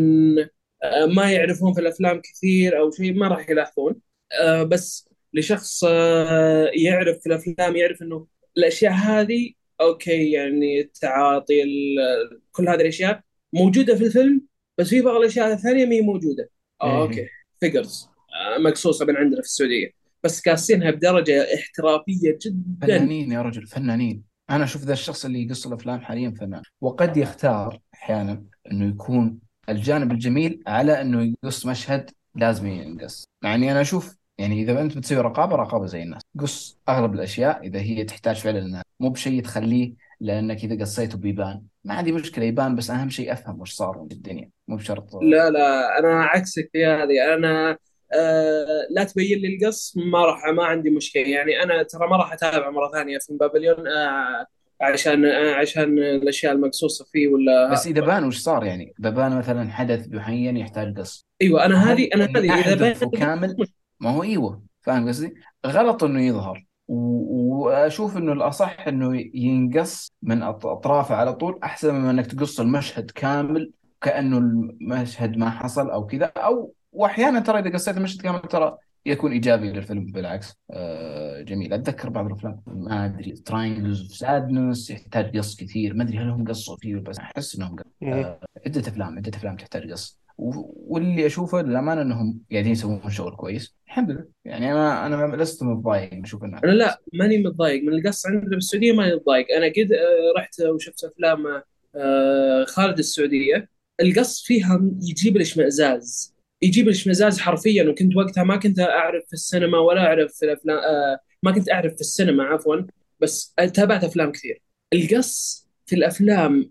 آه 0.82 1.06
ما 1.06 1.32
يعرفون 1.32 1.74
في 1.74 1.80
الأفلام 1.80 2.20
كثير 2.20 2.78
أو 2.78 2.90
شيء 2.90 3.14
ما 3.14 3.28
راح 3.28 3.50
يلاحظون. 3.50 3.94
آه 4.40 4.62
بس 4.62 5.08
لشخص 5.34 5.84
آه 5.88 6.70
يعرف 6.74 7.18
في 7.20 7.26
الأفلام 7.26 7.76
يعرف 7.76 8.02
إنه 8.02 8.26
الأشياء 8.56 8.92
هذه 8.92 9.52
okay 9.80 10.30
يعني 10.30 10.80
التعاطي 10.80 11.62
ال- 11.62 12.40
كل 12.52 12.68
هذه 12.68 12.80
الأشياء 12.80 13.20
موجودة 13.52 13.96
في 13.96 14.04
الفيلم 14.04 14.42
بس 14.78 14.88
في 14.88 15.00
بعض 15.02 15.16
الأشياء 15.16 15.52
الثانية 15.52 15.86
ما 15.86 15.92
هي 15.92 16.00
موجودة. 16.00 16.50
آه 16.82 17.02
okay. 17.02 17.28
figures 17.60 18.08
آه 18.56 18.58
مقصوصه 18.58 19.04
من 19.06 19.16
عندنا 19.16 19.40
في 19.40 19.46
السعودية. 19.46 19.90
بس 20.24 20.40
كاسينها 20.40 20.90
بدرجة 20.90 21.54
احترافية 21.54 22.38
جدا. 22.42 22.76
فنانين 22.82 23.32
يا 23.32 23.42
رجل 23.42 23.66
فنانين. 23.66 24.22
أنا 24.50 24.64
أشوف 24.64 24.84
ذا 24.84 24.92
الشخص 24.92 25.24
اللي 25.24 25.46
يقص 25.46 25.66
الأفلام 25.66 26.00
حاليا 26.00 26.34
فنان. 26.40 26.62
وقد 26.80 27.16
يختار 27.16 27.80
أحيانا 27.94 28.44
إنه 28.72 28.88
يكون 28.88 29.38
الجانب 29.68 30.12
الجميل 30.12 30.62
على 30.66 31.00
إنه 31.00 31.34
يقص 31.44 31.66
مشهد 31.66 32.10
لازم 32.34 32.66
ينقص. 32.66 33.24
يعني 33.42 33.72
أنا 33.72 33.80
أشوف 33.80 34.16
يعني 34.38 34.62
إذا 34.62 34.80
أنت 34.80 34.98
بتسوي 34.98 35.20
رقابة 35.20 35.56
رقابة 35.56 35.86
زي 35.86 36.02
الناس. 36.02 36.22
قص 36.40 36.78
أغلب 36.88 37.14
الأشياء 37.14 37.66
إذا 37.66 37.80
هي 37.80 38.04
تحتاج 38.04 38.36
فعلا 38.36 38.58
إنها 38.58 38.82
مو 39.00 39.08
بشيء 39.08 39.42
تخليه 39.42 39.92
لأنك 40.20 40.64
إذا 40.64 40.80
قصيته 40.80 41.18
بيبان. 41.18 41.62
ما 41.84 41.94
عندي 41.94 42.12
مشكلة 42.12 42.44
يبان 42.44 42.76
بس 42.76 42.90
أهم 42.90 43.10
شيء 43.10 43.32
أفهم 43.32 43.60
وش 43.60 43.72
صار 43.72 44.06
في 44.08 44.14
الدنيا. 44.14 44.50
مو 44.68 44.76
بشرط 44.76 45.14
لا 45.14 45.50
لا 45.50 45.98
أنا 45.98 46.24
عكسك 46.24 46.70
في 46.72 46.86
هذه. 46.86 47.34
أنا 47.34 47.78
آه 48.12 48.86
لا 48.90 49.04
تبين 49.04 49.38
لي 49.38 49.56
القص 49.56 49.94
ما 49.96 50.24
راح 50.26 50.44
ما 50.46 50.64
عندي 50.64 50.90
مشكلة. 50.90 51.28
يعني 51.28 51.62
أنا 51.62 51.82
ترى 51.82 52.08
ما 52.08 52.16
راح 52.16 52.32
أتابع 52.32 52.70
مرة 52.70 52.90
ثانية 52.92 53.18
فيلم 53.18 53.38
بابليون 53.38 53.88
آه 53.88 54.46
عشان 54.80 55.24
آه 55.24 55.54
عشان 55.54 55.98
الأشياء 55.98 56.52
المقصوصة 56.52 57.04
فيه 57.12 57.28
ولا 57.28 57.72
بس 57.72 57.86
إذا 57.86 58.00
بان 58.00 58.24
وش 58.24 58.38
صار 58.38 58.64
يعني؟ 58.64 58.94
إذا 59.00 59.10
بان 59.10 59.38
مثلا 59.38 59.70
حدث 59.70 60.08
معين 60.08 60.56
يحتاج 60.56 60.98
قص. 60.98 61.26
أيوه 61.42 61.64
أنا 61.64 61.92
هذه 61.92 62.08
أنا 62.14 62.24
اللي 62.24 62.50
هذه 62.50 62.72
إذا 62.72 62.74
بان 62.74 63.10
كامل 63.10 63.56
ما 64.04 64.10
هو 64.10 64.22
إيوه 64.22 64.62
فاهم 64.80 65.08
قصدي؟ 65.08 65.34
غلط 65.66 66.04
إنه 66.04 66.20
يظهر. 66.20 66.66
وأشوف 66.88 68.16
إنه 68.16 68.32
الأصح 68.32 68.88
إنه 68.88 69.30
ينقص 69.34 70.12
من 70.22 70.42
أطرافه 70.42 71.14
على 71.14 71.32
طول 71.32 71.58
أحسن 71.62 71.94
من 71.94 72.08
إنك 72.08 72.26
تقص 72.26 72.60
المشهد 72.60 73.10
كامل 73.10 73.72
كأنه 74.00 74.38
المشهد 74.38 75.36
ما 75.36 75.50
حصل 75.50 75.90
أو 75.90 76.06
كذا. 76.06 76.32
أو 76.36 76.74
واحيانا 76.92 77.40
ترى 77.40 77.58
إذا 77.58 77.70
قصيت 77.70 77.96
المشهد 77.96 78.20
كامل 78.20 78.40
ترى 78.40 78.76
يكون 79.06 79.32
إيجابي 79.32 79.72
للفيلم 79.72 80.04
بالعكس. 80.04 80.54
آه 80.70 81.42
جميل. 81.42 81.72
أتذكر 81.72 82.08
بعض 82.08 82.26
الأفلام. 82.26 82.60
ما 82.66 83.04
أدري. 83.04 83.32
Triangles 83.32 84.00
of 84.02 84.10
Sadness 84.10 84.90
يحتاج 84.90 85.38
قص 85.38 85.56
كثير. 85.56 85.94
ما 85.94 86.04
أدري 86.04 86.18
هل 86.18 86.28
هم 86.28 86.44
قصوا 86.44 86.76
فيه 86.76 86.96
بس 86.96 87.18
أحس 87.18 87.56
إنهم 87.56 87.76
قصوا. 87.76 87.90
مم. 88.00 88.12
آه 88.12 88.40
عدة 88.66 88.80
أفلام 88.80 89.16
عدة 89.16 89.32
أفلام 89.34 89.56
تحتاج 89.56 89.92
قص. 89.92 90.23
واللي 90.38 91.26
أشوفه 91.26 91.62
للأمانة 91.62 92.02
إنهم 92.02 92.40
قاعدين 92.52 92.72
يسوون 92.72 93.10
شغل 93.10 93.36
كويس. 93.36 93.76
الحمد 93.86 94.10
لله. 94.10 94.24
يعني 94.44 94.72
أنا 94.72 95.06
أنا 95.06 95.36
لست 95.42 95.62
متضايق 95.62 96.10
أشوف 96.22 96.44
إنه 96.44 96.58
أنا 96.64 96.70
لا 96.70 97.00
ماني 97.12 97.38
متضايق. 97.38 97.82
من 97.82 97.92
القص 97.92 98.26
عندنا 98.26 98.50
بالسعودية 98.50 98.92
ماني 98.92 99.14
متضايق. 99.14 99.46
أنا 99.56 99.66
قد 99.66 99.92
آه، 99.92 100.38
رحت 100.38 100.60
وشفت 100.60 101.04
أفلام 101.04 101.62
آه، 101.96 102.64
خارج 102.64 102.98
السعودية. 102.98 103.68
القص 104.00 104.42
فيها 104.42 104.80
يجيب 105.02 105.36
الاشمئزاز 105.36 106.34
يجيب 106.62 106.84
الاشمئزاز 106.86 107.38
حرفيا. 107.38 107.88
وكنت 107.90 108.16
وقتها 108.16 108.44
ما 108.44 108.56
كنت 108.56 108.80
أعرف 108.80 109.24
في 109.26 109.32
السينما 109.32 109.78
ولا 109.78 110.06
أعرف 110.06 110.32
في 110.32 110.44
الأفلام 110.44 110.78
آه، 110.78 111.18
ما 111.42 111.52
كنت 111.52 111.70
أعرف 111.70 111.94
في 111.94 112.00
السينما 112.00 112.44
عفوا. 112.44 112.76
بس 113.20 113.54
تابعت 113.74 114.04
أفلام 114.04 114.32
كثير. 114.32 114.62
القص 114.92 115.68
في 115.86 115.96
الأفلام 115.96 116.70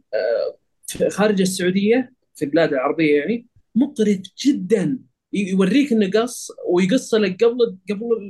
في 0.88 1.10
خارج 1.10 1.42
السعودية 1.42 2.14
في 2.36 2.46
البلاد 2.46 2.74
العربية 2.74 3.20
يعني 3.20 3.48
مقرف 3.76 4.20
جدا. 4.46 5.00
يوريك 5.34 5.92
إنه 5.92 6.22
قص 6.22 6.52
ويقص 6.70 7.14
لك 7.14 7.44
قبل 7.44 7.78
قبل 7.90 8.30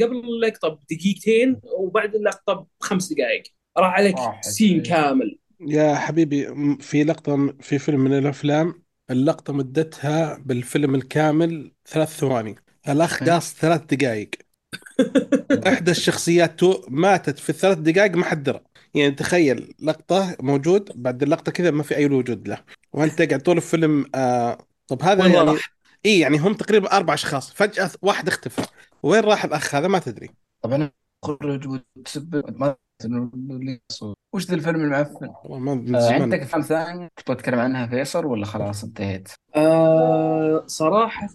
قبل 0.00 0.16
اللقطة 0.16 0.68
بدقيقتين 0.68 1.60
وبعد 1.78 2.14
اللقطة 2.14 2.66
بخمس 2.80 3.12
دقائق. 3.12 3.42
راح 3.78 3.92
عليك. 3.92 4.16
سين 4.40 4.82
كامل. 4.82 5.38
يا 5.60 5.94
حبيبي 5.94 6.46
في 6.80 7.04
لقطة 7.04 7.54
في 7.60 7.78
فيلم 7.78 8.00
من 8.00 8.18
الأفلام 8.18 8.82
اللقطة 9.10 9.52
مدتها 9.52 10.38
بالفيلم 10.38 10.94
الكامل 10.94 11.72
ثلاث 11.86 12.08
ثواني. 12.16 12.54
الأخ 12.88 13.22
أي. 13.22 13.30
قاص 13.30 13.54
ثلاث 13.54 13.94
دقائق. 13.94 14.30
إحدى 15.66 15.90
الشخصيات 15.90 16.58
تو 16.60 16.82
ماتت 16.88 17.38
في 17.38 17.50
الثلاث 17.50 17.78
دقائق 17.78 18.16
ما 18.16 18.24
حد 18.24 18.42
درى. 18.42 18.60
يعني 18.94 19.10
تخيل 19.10 19.74
لقطة 19.82 20.36
موجود 20.40 20.90
بعد 20.94 21.22
اللقطة 21.22 21.52
كذا 21.52 21.70
ما 21.70 21.82
في 21.82 21.96
أي 21.96 22.06
وجود 22.06 22.48
له. 22.48 22.64
وأنت 22.92 23.22
قاعد 23.22 23.42
طول 23.42 23.56
الفيلم 23.56 24.06
آه 24.14 24.69
طب 24.90 25.02
هذا 25.02 25.22
وين 25.22 25.34
يعني 25.34 25.50
راح؟ 25.50 25.72
إيه 26.04 26.20
يعني 26.20 26.38
هم 26.38 26.54
تقريبا 26.54 26.96
أربع 26.96 27.14
أشخاص 27.14 27.52
فجأة 27.52 27.90
واحد 28.02 28.28
اختفى 28.28 28.62
وين 29.02 29.20
راح 29.24 29.44
الأخ 29.44 29.74
هذا 29.74 29.88
ما 29.88 29.98
تدري 29.98 30.30
طبعا 30.62 30.90
خرج 31.24 31.68
وتسب 31.68 32.42
ما 32.58 32.76
إنه 33.04 33.30
اللي 33.34 33.80
يصور. 33.90 34.14
وش 34.34 34.46
ذا 34.46 34.54
الفيلم 34.54 34.84
المعفن؟ 34.84 35.28
والله 35.44 35.98
آه 35.98 36.12
عندك 36.12 36.40
أفلام 36.40 36.62
ثانية 36.62 37.08
كنت 37.18 37.30
بتكلم 37.30 37.58
عنها 37.58 37.86
فيصل 37.86 38.26
ولا 38.26 38.46
خلاص 38.46 38.84
انتهيت؟ 38.84 39.28
آه 39.56 40.64
صراحة 40.66 41.28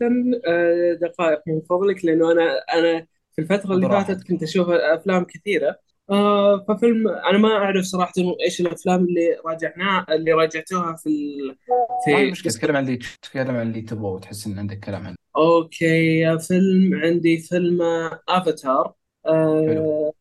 آه 0.47 0.97
دقائق 1.01 1.41
من 1.47 1.62
فضلك 1.70 2.06
لأنه 2.06 2.32
أنا 2.32 2.58
أنا 2.74 3.08
في 3.32 3.41
الفترة 3.41 3.74
اللي. 3.74 3.89
فاتت 3.89 4.28
كنت 4.28 4.43
أشوف 4.43 4.70
أفلام 4.70 5.24
كثيرة 5.24 5.80
آه 6.10 6.66
ففيلم 6.68 7.08
أنا 7.08 7.38
ما 7.38 7.49
أعرف 7.49 7.86
صراحة 7.86 8.14
إيش 8.45 8.62
الأفلام 8.62 9.06
اللي 9.06 9.38
راجعناها 9.45 10.06
اللي 10.10 10.34
راجعتوها 10.34 10.95
في 10.95 11.10
ال... 11.10 11.58
في 12.06 12.32
مشكلة 12.32 12.51
تتكلم 12.53 12.76
عن 12.76 12.84
اللي 12.84 12.99
تتكلم 13.22 13.56
عن 13.56 13.68
اللي 13.68 13.82
تبغى 13.82 14.08
وتحس 14.12 14.47
إن 14.47 14.60
عندك 14.60 14.80
كلام 14.80 15.06
عنه. 15.06 15.16
أوكي 15.38 16.39
فيلم 16.39 16.95
عندي 17.03 17.38
فيلم 17.38 17.82
أفاتار 18.30 18.93
حلو. 19.26 19.34
آه 19.36 20.14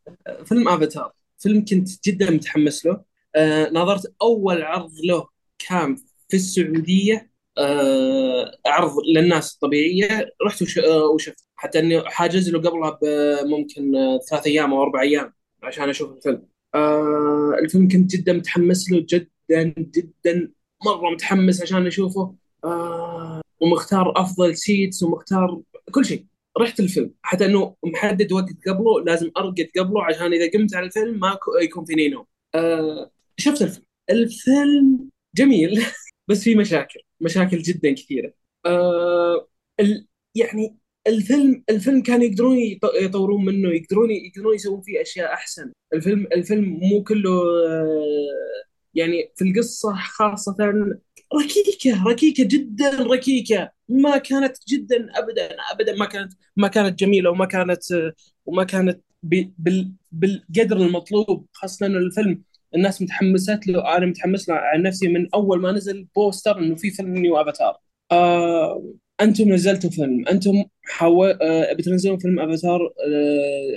فيلم 0.45 0.69
أفاتار 0.69 1.13
فيلم 1.39 1.65
كنت 1.65 1.89
جدا 2.09 2.31
متحمس 2.31 2.87
له 2.87 3.01
آه 3.37 3.71
نظرت 3.73 4.15
أول 4.23 4.63
عرض 4.63 4.93
له 5.05 5.29
كان 5.69 5.97
في 6.29 6.37
السعودية 6.37 7.31
آه 7.59 8.59
عرض 8.67 8.93
للناس 9.15 9.55
الطبيعية 9.55 10.31
رحت 10.47 10.79
آه 10.79 11.05
وشفت 11.15 11.45
حتى 11.57 11.79
إني 11.79 12.03
حاجز 12.11 12.51
له 12.51 12.59
قبلها 12.59 12.99
بممكن 13.03 13.97
آه 13.97 14.19
ثلاث 14.31 14.47
أيام 14.47 14.73
أو 14.73 14.83
أربع 14.83 15.01
أيام. 15.01 15.33
عشان 15.65 15.89
أشوف 15.89 16.13
الفيلم 16.13 16.43
آه 16.75 17.57
الفيلم 17.59 17.89
كنت 17.89 18.17
جدا 18.17 18.33
متحمس 18.33 18.91
له 18.91 19.07
جدا 19.09 19.75
جدا 19.79 20.53
مرة 20.87 21.11
متحمس 21.11 21.63
عشان 21.63 21.87
أشوفه 21.87 22.35
آه 22.65 23.41
ومختار 23.61 24.13
أفضل 24.21 24.57
سيتس 24.57 25.03
ومختار 25.03 25.63
كل 25.91 26.05
شيء 26.05 26.25
رحت 26.59 26.81
الفيلم 26.81 27.15
حتى 27.23 27.45
إنه 27.47 27.77
محدد 27.85 28.33
وقت 28.33 28.69
قبله 28.69 29.05
لازم 29.05 29.31
أرقد 29.37 29.69
قبله 29.79 30.05
عشان 30.05 30.33
إذا 30.33 30.51
قمت 30.55 30.75
على 30.75 30.87
الفيلم 30.87 31.21
ما 31.21 31.39
يكون 31.63 31.85
فيني 31.85 32.09
نوم. 32.09 32.27
آه 32.55 33.11
شفت 33.37 33.63
الفيلم. 33.63 33.87
الفيلم 34.11 35.11
جميل 35.35 35.85
بس 36.29 36.43
في 36.45 36.55
مشاكل، 36.55 37.01
مشاكل 37.21 37.59
جدا 37.59 37.93
كثيرة. 37.95 38.33
آه 38.67 39.49
ال 39.81 40.07
يعني 40.35 40.77
الفيلم 41.07 41.65
الفيلم 41.71 42.03
كان 42.03 42.23
يقدرون 42.23 42.57
يط- 42.57 43.03
يطورون 43.03 43.45
منه 43.45 43.69
يقدرون 43.69 44.11
يقدرون 44.11 44.55
يسوون 44.55 44.81
فيه 44.81 45.03
أشياء 45.03 45.33
أحسن. 45.33 45.73
الفيلم 45.95 46.27
الفيلم 46.37 46.65
مو 46.83 47.03
كله 47.03 47.31
آه 47.69 48.05
يعني 48.95 49.33
في 49.37 49.45
القصة 49.45 49.95
خاصة 49.95 50.57
ركيكة 51.35 52.05
ركيكة 52.07 52.45
جدا 52.45 52.91
ركيكة. 53.03 53.71
ما 53.89 54.19
كانت 54.19 54.57
جدا 54.69 55.09
ابدا 55.19 55.57
ابدا 55.73 55.97
ما 55.97 56.07
كانت 56.07 56.33
ما 56.57 56.69
كانت 56.69 56.99
جميلة 56.99 57.31
وما 57.31 57.45
كانت 57.47 57.83
وما 58.47 58.65
كانت 58.65 59.01
بالقدر 60.13 60.77
المطلوب. 60.77 61.47
خاصة 61.53 61.87
إنه 61.87 61.99
الفيلم 61.99 62.43
الناس 62.75 63.03
متحمسات 63.03 63.67
له 63.69 63.97
أنا 63.97 64.07
متحمس 64.07 64.49
له. 64.49 64.55
عن 64.55 64.83
نفسي 64.83 65.09
من 65.09 65.29
أول 65.35 65.61
ما 65.61 65.73
نزل 65.73 66.07
poster 66.17 66.59
إنه 66.59 66.75
في 66.75 66.91
فيلم 66.91 67.15
new 67.15 67.37
Avatar 67.37 67.77
آه 68.13 68.85
أنتم 69.21 69.53
نزلتوا 69.53 69.91
فيلم. 69.91 70.29
أنتم 70.29 70.65
حو... 70.85 71.25
آه 71.25 71.73
بتنزلون 71.73 72.19
فيلم 72.19 72.41
Avatar 72.41 72.93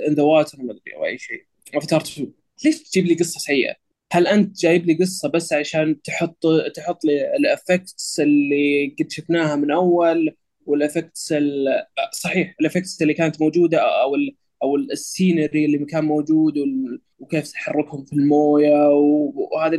in 0.08 0.14
the 0.14 0.24
water 0.24 0.58
ما 0.64 0.72
أدري 0.72 0.96
أو 0.96 1.06
أي 1.06 1.18
شيء. 1.18 1.44
افاتار 1.76 2.02
2 2.02 2.32
ليش 2.66 2.84
تجيب 2.84 3.06
لي 3.06 3.14
قصة 3.16 3.40
سيئة؟ 3.40 3.76
هل 4.12 4.28
أنت 4.28 4.58
جايب 4.60 4.86
لي 4.86 4.94
قصة 4.94 5.30
بس 5.30 5.54
عشان 5.54 6.02
تحط 6.02 6.38
تحط 6.76 7.06
لي 7.06 7.36
ال 7.36 7.46
effects 7.46 8.20
اللي 8.20 8.96
قد 9.00 9.12
شفناها 9.12 9.56
من 9.56 9.72
أول 9.72 10.36
وال 10.66 10.80
effects 10.80 11.32
ال- 11.32 11.86
صحيح 12.14 12.56
ال 12.62 12.67
effects 12.67 13.02
اللي 13.02 13.14
كانت 13.14 13.42
موجودة 13.42 13.78
أو 14.02 14.16
ال 14.16 14.36
أو 14.64 14.76
ال 14.76 14.87
scenery 14.87 15.66
اللي 15.66 15.86
كان 15.86 16.06
موجود 16.06 16.58
وال- 16.58 17.02
وكيف 17.20 17.52
تحركهم 17.52 18.06
في 18.06 18.14
الموية 18.14 18.90
وهذه 19.36 19.78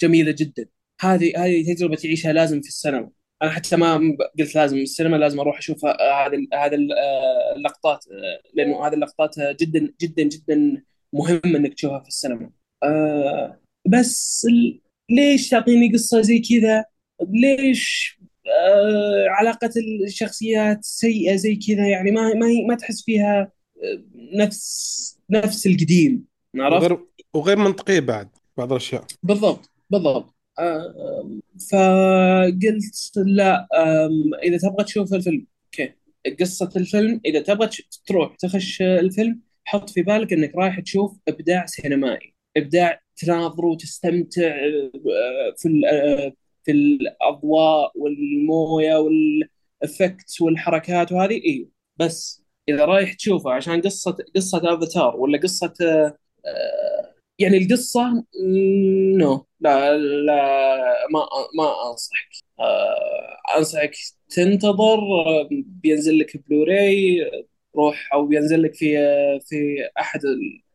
جميلة 0.00 0.34
جدا. 0.38 0.66
هذه 1.00 1.32
هذه 1.44 1.74
تجربة 1.74 1.96
تعيشها 1.96 2.32
لازم 2.32 2.60
في 2.60 2.68
السينما. 2.68 3.10
أنا 3.42 3.50
حتى 3.50 3.76
ما 3.76 4.16
قلت 4.38 4.54
لازم 4.54 4.76
السينما 4.76 5.16
لازم 5.16 5.40
أروح 5.40 5.58
أشوف 5.58 5.84
هذه 5.84 6.46
هذه 6.54 6.78
اللقطات 7.56 8.04
آه، 8.12 8.40
لأنه 8.54 8.86
هذه 8.86 8.94
اللقطات 8.94 9.34
جدا 9.60 9.92
جدا 10.00 10.22
جدا 10.22 10.82
مهم 11.12 11.40
إنك 11.44 11.74
تشوفها 11.74 12.00
في 12.00 12.08
السينما 12.08 12.50
آه 12.82 13.60
بس 13.86 14.46
ليش 15.10 15.48
تعطيني 15.48 15.92
قصة 15.92 16.20
زي 16.20 16.38
كذا؟ 16.38 16.84
ليش 17.28 18.18
آه 18.46 19.26
علاقة 19.28 19.70
الشخصيات 20.06 20.84
سيئة 20.84 21.36
زي 21.36 21.56
كذا 21.56 21.88
يعني 21.88 22.10
ما 22.10 22.34
ما 22.34 22.46
ما 22.68 22.74
تحس 22.74 23.04
فيها 23.04 23.52
آه، 23.82 24.02
نفس 24.14 25.18
نفس 25.30 25.66
القديم 25.66 26.24
عرفت؟ 26.56 26.84
وغير 26.84 27.04
وغير 27.34 27.58
منطقية 27.58 28.00
بعد 28.00 28.28
بعض 28.56 28.72
الأشياء 28.72 29.04
بالضبط 29.22 29.70
بالضبط 29.90 30.24
آه 30.24 30.37
فقلت 31.70 33.12
لا 33.16 33.68
إذا 34.44 34.58
تبغى 34.58 34.84
تشوف 34.84 35.14
الفيلم. 35.14 35.46
أوكي. 35.64 35.92
قصة 36.40 36.70
الفيلم 36.76 37.20
إذا 37.26 37.40
تبغى 37.40 37.68
تروح 38.06 38.36
تخش 38.36 38.82
الفيلم 38.82 39.40
حط 39.64 39.90
في 39.90 40.02
بالك 40.02 40.32
إنك 40.32 40.54
رايح 40.56 40.80
تشوف 40.80 41.18
إبداع 41.28 41.66
سينمائي. 41.66 42.34
إبداع 42.56 43.00
تناظر 43.16 43.66
وتستمتع 43.66 44.42
آه، 44.42 45.54
في 45.56 45.82
آه، 45.92 46.32
في 46.64 46.72
الأضواء 46.72 47.92
والموية 47.94 48.96
وال 48.96 49.28
effects 49.28 50.40
والحركات 50.40 51.12
وهذه. 51.12 51.42
أيوه 51.44 51.68
بس 51.96 52.44
إذا 52.68 52.84
رايح 52.84 53.12
تشوفه 53.14 53.50
عشان 53.52 53.80
قصة 53.80 54.16
قصة 54.36 54.74
افاتار 54.74 55.16
ولا 55.16 55.38
قصة 55.38 55.74
آه، 55.82 56.16
يعني 57.38 57.56
القصة 57.58 58.24
no 59.18 59.46
لا 59.60 59.96
لا 59.98 60.34
ما 61.12 61.20
ما 61.58 61.90
أنصحك. 61.90 62.28
آه، 62.60 63.58
أنصحك 63.58 63.94
تنتظر 64.30 64.98
آه، 65.26 65.48
بينزل 65.66 66.18
لك 66.18 66.48
بلوراي 66.48 67.18
روح 67.76 68.10
أو 68.14 68.26
بينزل 68.26 68.62
لك 68.62 68.74
في 68.74 68.96
في 69.46 69.88
أحد 70.00 70.20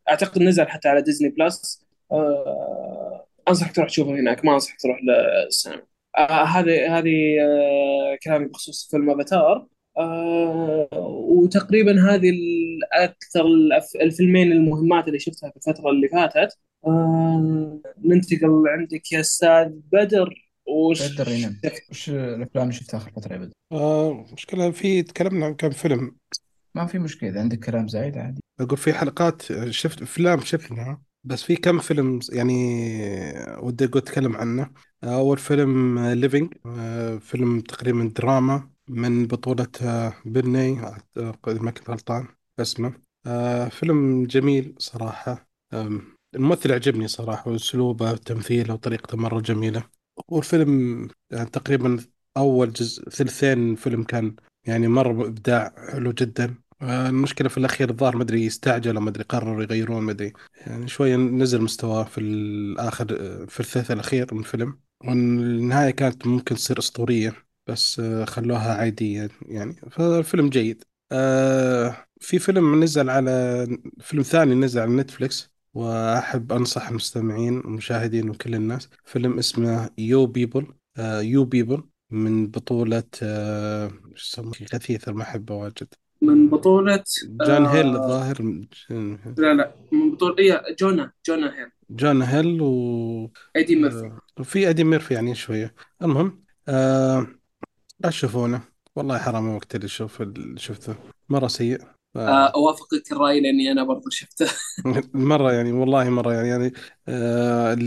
أعتقد 0.10 0.42
نزل 0.44 0.68
حتى 0.68 0.88
على 0.90 1.02
Disney 1.02 1.30
Plus 1.30 1.86
آه، 2.12 3.28
أنصحك 3.48 3.76
تروح 3.76 3.88
تشوفه 3.88 4.12
هناك 4.12 4.46
ما 4.46 4.54
أنصحك 4.54 4.82
تروح 4.82 5.00
للسينما. 5.04 5.84
هذه 6.30 6.98
هذه 7.00 7.12
كلامي 8.24 8.46
بخصوص 8.46 8.88
فيلم 8.92 9.10
افاتار 9.10 9.68
وتقريبا 11.30 12.14
هذه 12.14 12.30
أكثر 12.94 13.46
الفيلمين 14.02 14.52
المهمات 14.52 15.08
اللي 15.08 15.20
شفتها 15.20 15.50
في 15.50 15.58
الفترة 15.58 15.90
اللي 15.90 16.10
فاتت. 16.10 16.58
آه، 16.86 17.80
ننتقل 18.06 18.64
عندك 18.68 19.12
يا 19.12 19.20
أستاذ 19.20 19.72
بدر. 19.92 20.50
وش 20.68 21.12
بدر 21.12 21.32
ينام 21.32 21.60
وش 21.90 22.10
الأفلام 22.10 22.64
اللي 22.64 22.74
شفتها 22.74 22.98
اخر 22.98 23.12
فتره 23.12 23.34
يا 23.34 23.38
بدر؟ 23.38 23.52
آه 23.72 24.26
مشكلة 24.34 24.72
في 24.72 25.04
تكلمنا 25.04 25.46
عن 25.46 25.54
كم 25.54 25.70
فيلم. 25.70 26.16
ما 26.76 26.86
في 26.86 27.00
مشكلة 27.00 27.30
اذا 27.30 27.40
عندك 27.40 27.60
كلام 27.60 27.88
زايد 27.88 28.18
عادي. 28.18 28.42
أقول 28.60 28.78
في 28.78 28.94
حلقات 28.94 29.42
شفت 29.70 30.02
أفلام 30.02 30.40
شفنا 30.40 31.02
بس 31.24 31.44
في 31.44 31.56
كم 31.56 31.80
فيلم 31.80 32.20
يعني 32.32 32.54
ودي 33.60 33.86
أقول 33.86 34.02
أتكلم 34.02 34.36
عنه. 34.36 34.70
أول 35.04 35.38
فيلم 35.38 36.00
Living 36.00 36.54
فيلم 37.20 37.60
تقريبا 37.60 38.12
دراما 38.16 38.70
من 38.88 39.28
بطولة 39.28 39.68
آه، 39.82 40.14
Bill 40.26 40.50
Nighy 40.50 40.80
أعتقد 40.84 41.62
ما 41.62 41.72
كنت 41.72 41.90
غلطان. 41.90 42.28
اسمه 42.60 42.94
آه، 43.26 43.70
فيلم 43.70 44.26
جميل 44.26 44.76
صراحة. 44.78 45.50
آم، 45.74 46.18
الممثل 46.36 46.72
عجبني 46.72 47.08
صراحة 47.08 47.52
وأسلوبه 47.52 48.12
وتمثيله 48.12 48.74
وطريقته 48.74 49.18
مرة 49.18 49.40
جميلة. 49.40 49.84
والفيلم 50.28 51.08
يعني 51.32 51.50
تقريبا 51.50 52.00
أول 52.38 52.74
جزء 52.74 53.10
ثلثين 53.10 53.76
فيلم 53.76 54.04
كان 54.04 54.36
يعني 54.66 54.88
مرة 54.88 55.28
إبداع 55.28 55.74
حلو 55.92 56.12
جدا. 56.12 56.56
آه، 56.82 57.10
المشكلة 57.10 57.50
في 57.50 57.58
الأخير 57.58 57.90
الظاهر 57.90 58.16
ما 58.18 58.24
أدري 58.24 58.48
استعجلوا 58.48 59.02
ما 59.02 59.10
أدري 59.10 59.24
قرروا 59.24 59.64
يغيرون 59.64 60.04
ما 60.04 60.12
أدري. 60.12 60.34
يعني 60.68 60.88
شوية 60.88 61.16
نزل 61.16 61.62
مستواه 61.62 62.04
في 62.04 62.18
الآخر 62.18 63.18
آه، 63.20 63.46
في 63.46 63.60
الثلث 63.60 63.92
الأخير 63.92 64.34
من 64.34 64.40
الفيلم. 64.40 64.80
والنهاية 65.06 65.92
كانت 65.92 66.28
ممكن 66.28 66.56
تصير 66.56 66.80
أسطورية 66.80 67.34
بس 67.68 68.00
آه، 68.00 68.26
خلوها 68.26 68.74
عادية 68.74 69.30
يعني. 69.42 69.76
فالفيلم 69.92 70.50
جيد. 70.50 70.84
في 72.24 72.40
فيلم 72.40 72.84
نزل 72.84 73.10
على 73.10 73.68
فيلم 74.00 74.24
ثاني 74.24 74.56
نزل 74.56 74.82
على 74.82 74.92
Netflix 74.92 75.54
وأحب 75.74 76.52
أنصح 76.52 76.88
المستمعين 76.88 77.58
والمشاهدين 77.58 78.30
وكل 78.30 78.56
الناس. 78.56 78.90
فيلم 79.06 79.38
اسمه 79.38 79.90
You 79.98 80.26
People 80.26 80.68
You 81.00 81.46
People 81.46 81.84
من 82.12 82.48
بطولة 82.48 83.04
آه، 83.24 83.92
شو 84.16 84.42
اسمه 84.42 84.52
غثيث 84.74 85.10
ما 85.10 85.22
أحبه 85.24 85.56
واجد. 85.56 85.88
من 86.22 86.50
بطولة 86.50 87.04
Jonah 87.48 87.66
Hill 87.66 87.88
آه 87.88 88.04
الظاهر. 88.04 88.66
لا 89.38 89.54
لا 89.54 89.76
من 89.92 90.12
بطولة 90.12 90.36
إيه 90.40 90.76
Jonah 90.80 91.12
Jonah 91.28 91.56
Hill. 91.60 91.70
Jonah 91.90 92.22
Hill 92.22 92.62
و 92.62 93.32
Eddie 93.56 93.76
Murphy. 93.76 94.06
آه، 94.06 94.20
وفي 94.40 94.70
Eddie 94.70 94.84
Murphy 94.84 95.14
يعني 95.14 95.36
شوية. 95.36 95.74
المهم 96.02 96.44
آه 96.68 97.28
لا 98.00 98.10
تشوفونه 98.10 98.62
والله 98.96 99.18
حرام 99.18 99.50
الوقت 99.50 99.76
اللي 99.76 99.88
شوف 99.88 100.24
شفته. 100.56 100.96
مرة 101.30 101.48
سيء. 101.48 101.93
آه 102.28 102.48
أوافقك 102.56 103.12
الرأي 103.12 103.40
لأني 103.42 103.72
أنا 103.72 103.84
برضو 103.84 104.10
شفته. 104.10 104.46
مرة 105.14 105.52
يعني 105.54 105.72
والله 105.72 106.10
مرة 106.10 106.34
يعني 106.34 106.48
يعني 106.50 106.74
آه 107.08 107.78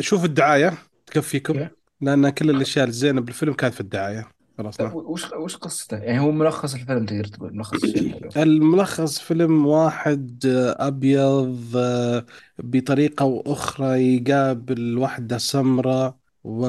شوف 0.00 0.24
الدعاية 0.24 0.78
تكفيكم 1.06 1.54
okay 1.54 1.70
لأن 2.00 2.30
كل 2.30 2.50
الأشياء 2.50 2.86
الزينة 2.88 3.20
بالفيلم 3.20 3.52
كانت 3.52 3.74
في 3.74 3.80
الدعاية. 3.80 4.28
خلصنا 4.58 4.96
وش 5.12 5.32
وش 5.32 5.56
قصته؟ 5.56 5.96
يعني 5.98 6.20
هو 6.20 6.30
ملخص 6.30 6.74
الفيلم 6.74 7.06
تقدر 7.06 7.24
تقول 7.24 7.56
ملخص 7.56 7.82
الملخص 8.36 9.18
فيلم 9.18 9.66
واحد 9.66 10.46
آه، 10.46 10.88
أبيض 10.88 11.76
آه، 11.76 12.26
بطريقة 12.58 13.22
أو 13.22 13.42
أخرى 13.46 14.16
يقابل 14.16 14.98
واحدة 14.98 15.38
سمراء 15.38 16.16
و 16.44 16.66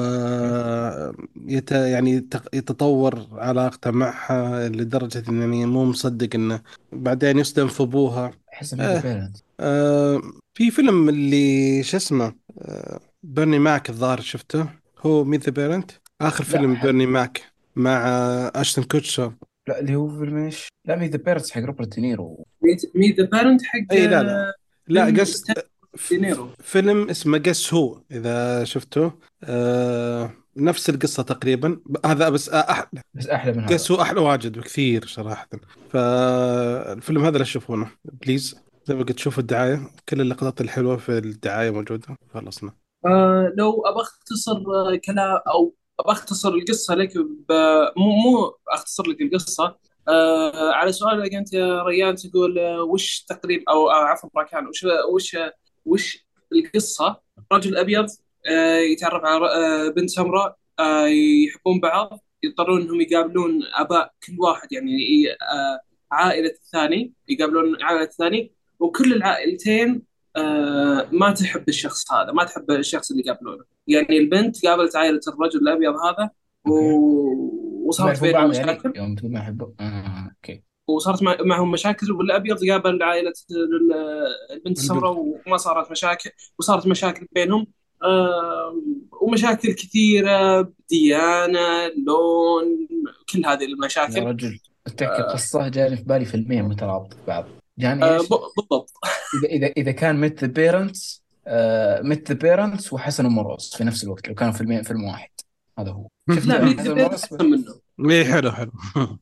يت 1.46 1.72
يعني 1.72 2.20
تق- 2.20 2.54
يتطور 2.54 3.26
علاقته 3.32 3.90
معها 3.90 4.68
لدرجة 4.68 5.22
إنه 5.28 5.40
يعني 5.40 5.66
مو 5.66 5.84
مصدق 5.84 6.28
إنه 6.34 6.62
بعدين 6.92 7.38
يصدم 7.38 7.68
في 7.68 7.82
أبوها 7.82 8.30
أحس 8.52 8.74
إنه 8.74 8.84
the 8.84 8.98
آه 8.98 9.00
parent 9.02 9.36
آه 9.60 10.22
في 10.54 10.70
فيلم 10.70 11.08
اللي 11.08 11.82
شو 11.82 11.96
اسمه؟ 11.96 12.34
آه 12.58 13.00
Bernie 13.22 13.58
Mac 13.58 13.90
الظاهر 13.90 14.20
شفته. 14.20 14.66
هو 14.98 15.24
Meet 15.24 15.36
the 15.36 15.50
Parent 15.52 15.90
آخر 16.20 16.44
لا 16.44 16.50
فيلم 16.50 16.76
حق 16.76 16.82
Bernie 16.84 17.06
Mac 17.06 17.42
مع 17.76 18.08
آه، 18.08 18.52
Ashton 18.54 18.84
Kutcher 18.84 19.32
لا 19.68 19.80
اللي 19.80 19.94
هو 19.96 20.08
فيلم 20.18 20.36
إيش؟ 20.36 20.68
لا 20.84 20.96
Meet 20.96 21.08
the 21.08 21.16
Parents 21.18 21.50
حق 21.50 21.60
Robert 21.62 21.94
De 21.94 22.09
Niro. 22.09 22.46
Meet 22.94 23.12
the 23.12 23.24
Parent 23.24 23.62
حق 23.64 23.78
اي 23.92 24.06
لا 24.06 24.22
لا. 24.22 24.48
آه، 24.48 24.52
لا 24.88 25.04
فيلم 25.06 25.20
Guess 25.20 25.30
ستانلي 25.32 25.60
ف- 25.60 25.64
ف- 25.64 25.70
De 26.10 26.23
Niro 26.23 26.48
فيلم 26.60 27.10
اسمه 27.10 27.38
Guess 27.38 27.74
Who 27.74 28.00
إذا 28.10 28.64
شفته 28.64 29.12
آه 29.44 30.30
نفس 30.56 30.90
القصة 30.90 31.22
تقريبا. 31.22 31.80
هذا 32.06 32.28
بس 32.28 32.48
أحلى. 32.48 33.02
بس 33.14 33.26
أحلى 33.26 33.52
من 33.52 33.64
هذا. 33.64 33.78
هو 33.90 34.02
أحلى 34.02 34.20
واجد 34.20 34.58
بكثير 34.58 35.06
صراحة. 35.06 35.48
فالفيلم 35.90 37.24
هذا 37.24 37.38
لا 37.38 37.44
تشوفونه. 37.44 37.90
بليز 38.04 38.56
زي 38.84 38.94
ما 38.94 39.02
قلت 39.02 39.18
شوفوا 39.18 39.42
الدعاية. 39.42 39.90
كل 40.08 40.20
اللقطات 40.20 40.60
الحلوة 40.60 40.96
في 40.96 41.18
الدعاية 41.18 41.70
موجودة. 41.70 42.18
خلصنا. 42.34 42.72
آه 43.06 43.52
لو 43.58 43.82
ابى 43.86 44.00
أختصر 44.00 44.52
آه، 44.52 44.96
كلام 45.04 45.38
أو 45.54 45.74
ابى 46.00 46.12
أختصر 46.12 46.48
القصة 46.48 46.94
لك 46.94 47.18
ب... 47.18 47.52
مو 47.96 48.10
مو 48.12 48.56
أختصر 48.68 49.06
لك 49.06 49.20
القصة. 49.20 49.76
آه 50.08 50.72
على 50.72 50.92
سؤالك 50.92 51.34
انت 51.34 51.52
يا 51.52 51.82
ريان 51.82 52.14
تقول 52.14 52.58
آه 52.58 52.82
وش 52.82 53.24
تقريبا 53.28 53.64
أو 53.68 53.90
آه 53.90 54.04
عفوا 54.04 54.30
براكان 54.34 54.66
وش 54.66 54.86
وش 55.14 55.36
وش 55.84 56.26
القصة؟ 56.52 57.20
رجل 57.52 57.76
أبيض 57.76 58.06
آه 58.46 58.76
يتعرف 58.78 59.24
على 59.24 59.46
آه 59.46 59.88
بنت 59.88 60.10
سمراء 60.10 60.56
آه 60.78 61.06
يحبون 61.46 61.80
بعض 61.80 62.24
يضطرون 62.42 62.82
إنهم 62.82 63.00
يقابلون 63.00 63.60
آباء 63.74 64.12
كل 64.26 64.36
واحد 64.38 64.72
يعني 64.72 64.90
عائلة 66.12 66.50
الثاني 66.50 67.12
يقابلون 67.28 67.82
عائلة 67.82 68.02
الثاني 68.02 68.52
وكل 68.80 69.12
العائلتين 69.12 70.02
ما 71.12 71.34
تحب 71.38 71.68
الشخص 71.68 72.12
هذا 72.12 72.32
ما 72.32 72.44
تحب 72.44 72.70
الشخص 72.70 73.10
اللي 73.10 73.22
قابلونه 73.22 73.64
يعني 73.86 74.18
البنت 74.18 74.66
قابلت 74.66 74.96
عائلة 74.96 75.20
الرجل 75.28 75.58
الأبيض 75.58 75.94
هذا 75.94 76.30
و... 76.66 76.74
وصارت 77.88 78.20
بينهم 78.20 78.52
يعني؟ 78.52 78.72
مشاكل. 78.72 78.92
يوم 78.96 79.14
تقول 79.14 79.32
ما 79.32 79.40
يحبوا 79.40 79.68
آه 79.80 80.30
أوكي. 80.36 80.62
وصارت 80.88 81.22
مع... 81.22 81.36
معهم 81.40 81.70
مشاكل 81.70 82.12
والأبيض 82.12 82.70
قابل 82.70 83.02
عائلة 83.02 83.32
ال- 83.50 83.92
البنت 84.50 84.56
البنت. 84.56 84.78
السمراء 84.78 85.12
وما 85.46 85.56
صارت 85.56 85.90
مشاكل 85.90 86.30
وصارت 86.58 86.86
مشاكل 86.86 87.26
بينهم. 87.32 87.66
آه، 88.02 88.82
ومشاكل 89.20 89.72
كثيرة 89.72 90.72
ديانة 90.90 91.86
لون 92.06 92.88
كل 93.32 93.46
هذه 93.46 93.62
يا 93.62 93.66
المشاكل 93.68 94.22
رجل 94.26 94.58
تحكي 94.96 95.22
قصة 95.22 95.68
جاني 95.68 95.96
في 95.96 96.02
بالي 96.02 96.24
فيلمين 96.24 96.64
مترابط 96.64 97.16
ببعض. 97.24 97.44
جاني 97.78 98.04
آه، 98.04 98.14
إيش؟ 98.14 98.28
ب- 98.28 98.40
بالضبط. 98.56 98.90
اذا 99.34 99.48
اذا 99.48 99.66
إذا 99.66 99.92
كان 99.92 100.16
Meet 100.20 100.40
the 100.44 100.46
Parents 100.46 101.24
Meet 102.02 102.32
the 102.32 102.38
Parents 102.38 102.92
وحسن 102.92 103.26
ومرقص 103.26 103.76
في 103.76 103.84
نفس 103.84 104.04
الوقت 104.04 104.28
لو 104.28 104.34
كانوا 104.34 104.52
فيلمين 104.52 104.82
فيلم 104.82 105.04
واحد. 105.04 105.30
هذا 105.78 105.90
هو. 105.90 106.08
شفت 106.36 106.46
لا 106.46 106.64
Meet 106.64 106.80
the 106.80 106.92
ومرقص 106.92 107.24
أحسن 107.24 107.50
منه. 107.50 107.74
اي 108.10 108.24
حلو 108.24 108.50
حلو. 108.52 108.72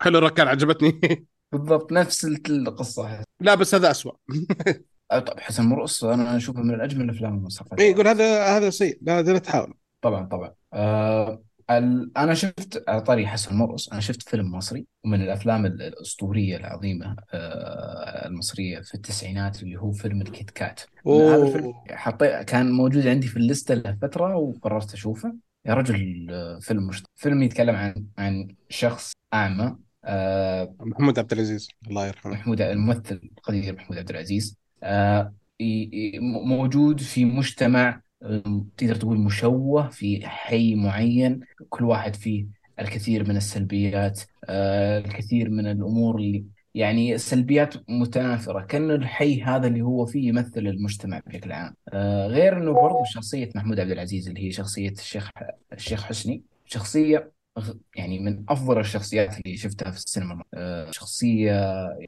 حلو 0.00 0.18
ركان 0.18 0.48
عجبتني. 0.48 1.00
بالضبط 1.52 1.92
نفس 1.92 2.24
القصة 2.24 3.24
لا 3.40 3.54
بس 3.54 3.74
هذا 3.74 3.90
أسوأ. 3.90 4.12
أه، 5.12 5.18
طب 5.18 5.40
حسن 5.40 5.64
مرقص 5.64 6.04
أنا 6.04 6.36
أشوفه 6.36 6.60
من 6.62 6.74
الأجمل 6.74 7.04
الأفلام 7.04 7.34
المصرفة 7.34 7.76
اي 7.78 7.90
يقول 7.90 8.08
هذا 8.08 8.56
هذا 8.56 8.70
سيء 8.70 8.98
لا 9.02 9.22
لا 9.22 9.38
تحاول. 9.38 9.74
طبعا 10.02 10.26
طبعا. 10.26 10.52
آه 10.72 11.42
ال... 11.70 12.10
أنا 12.16 12.34
شفت 12.34 12.84
على 12.88 13.00
طاري 13.00 13.26
حسن 13.26 13.56
مرقص 13.56 13.88
أنا 13.88 14.00
شفت 14.00 14.22
فيلم 14.28 14.50
مصري 14.54 14.86
ومن 15.04 15.22
الأفلام 15.22 15.66
ال- 15.66 15.82
الأسطورية 15.82 16.56
العظيمة 16.56 17.16
آه 17.32 18.26
المصرية 18.26 18.80
في 18.80 18.94
التسعينات 18.94 19.62
اللي 19.62 19.76
هو 19.76 19.92
فيلم 19.92 20.22
الكيت 20.22 20.50
كات. 20.50 20.80
حطيت 21.90 22.42
كان 22.42 22.70
موجود 22.72 23.06
عندي 23.06 23.26
في 23.26 23.36
الليستة 23.36 23.74
لفترة 23.74 24.36
وقررت 24.36 24.92
أشوفه. 24.94 25.34
يا 25.66 25.74
رجل 25.74 26.26
آه، 26.30 26.58
فيلم 26.58 26.86
مش 26.86 27.02
فيلم 27.16 27.42
يتكلم 27.42 27.74
عن 27.76 28.06
عن 28.18 28.48
شخص 28.68 29.12
أعمى 29.34 29.76
آه 30.04 30.74
محمود 30.80 31.18
عبد 31.18 31.32
العزيز 31.32 31.68
الله 31.88 32.06
يرحمه. 32.06 32.32
محمود 32.32 32.60
الممثل 32.60 33.20
القدير 33.38 33.74
محمود 33.74 33.98
عبد 33.98 34.10
العزيز 34.10 34.56
آه، 34.82 35.34
موجود 36.44 37.00
في 37.00 37.24
مجتمع 37.24 38.00
تقدر 38.76 38.94
تقول 38.94 39.18
مشوه 39.18 39.88
في 39.88 40.26
حي 40.26 40.74
معين. 40.74 41.40
كل 41.68 41.84
واحد 41.84 42.16
فيه 42.16 42.46
الكثير 42.80 43.28
من 43.28 43.36
السلبيات 43.36 44.20
آه، 44.44 44.98
الكثير 44.98 45.50
من 45.50 45.66
الأمور 45.66 46.16
اللي 46.16 46.44
يعني 46.76 47.18
سلبيات 47.18 47.74
متناثرة 47.90 48.60
كأن 48.60 48.90
الحي 48.90 49.42
هذا 49.42 49.66
اللي 49.66 49.80
هو 49.82 50.06
فيه 50.06 50.28
يمثل 50.28 50.60
المجتمع 50.60 51.20
بشكل 51.26 51.52
عام. 51.52 51.74
آه، 51.88 52.26
غير 52.26 52.56
أنه 52.58 52.72
برضو 52.72 53.04
شخصية 53.04 53.50
محمود 53.54 53.80
عبد 53.80 53.90
العزيز 53.90 54.28
اللي 54.28 54.46
هي 54.46 54.52
شخصية 54.52 54.90
الشيخ 54.90 55.30
الشيخ 55.72 56.02
حسني 56.04 56.42
شخصية 56.66 57.32
غ- 57.58 57.74
يعني 57.96 58.18
من 58.18 58.44
أفضل 58.48 58.80
الشخصيات 58.80 59.38
اللي 59.40 59.56
شفتها 59.56 59.90
في 59.90 59.96
السينما 59.96 60.42
آه، 60.54 60.90
شخصية 60.90 61.52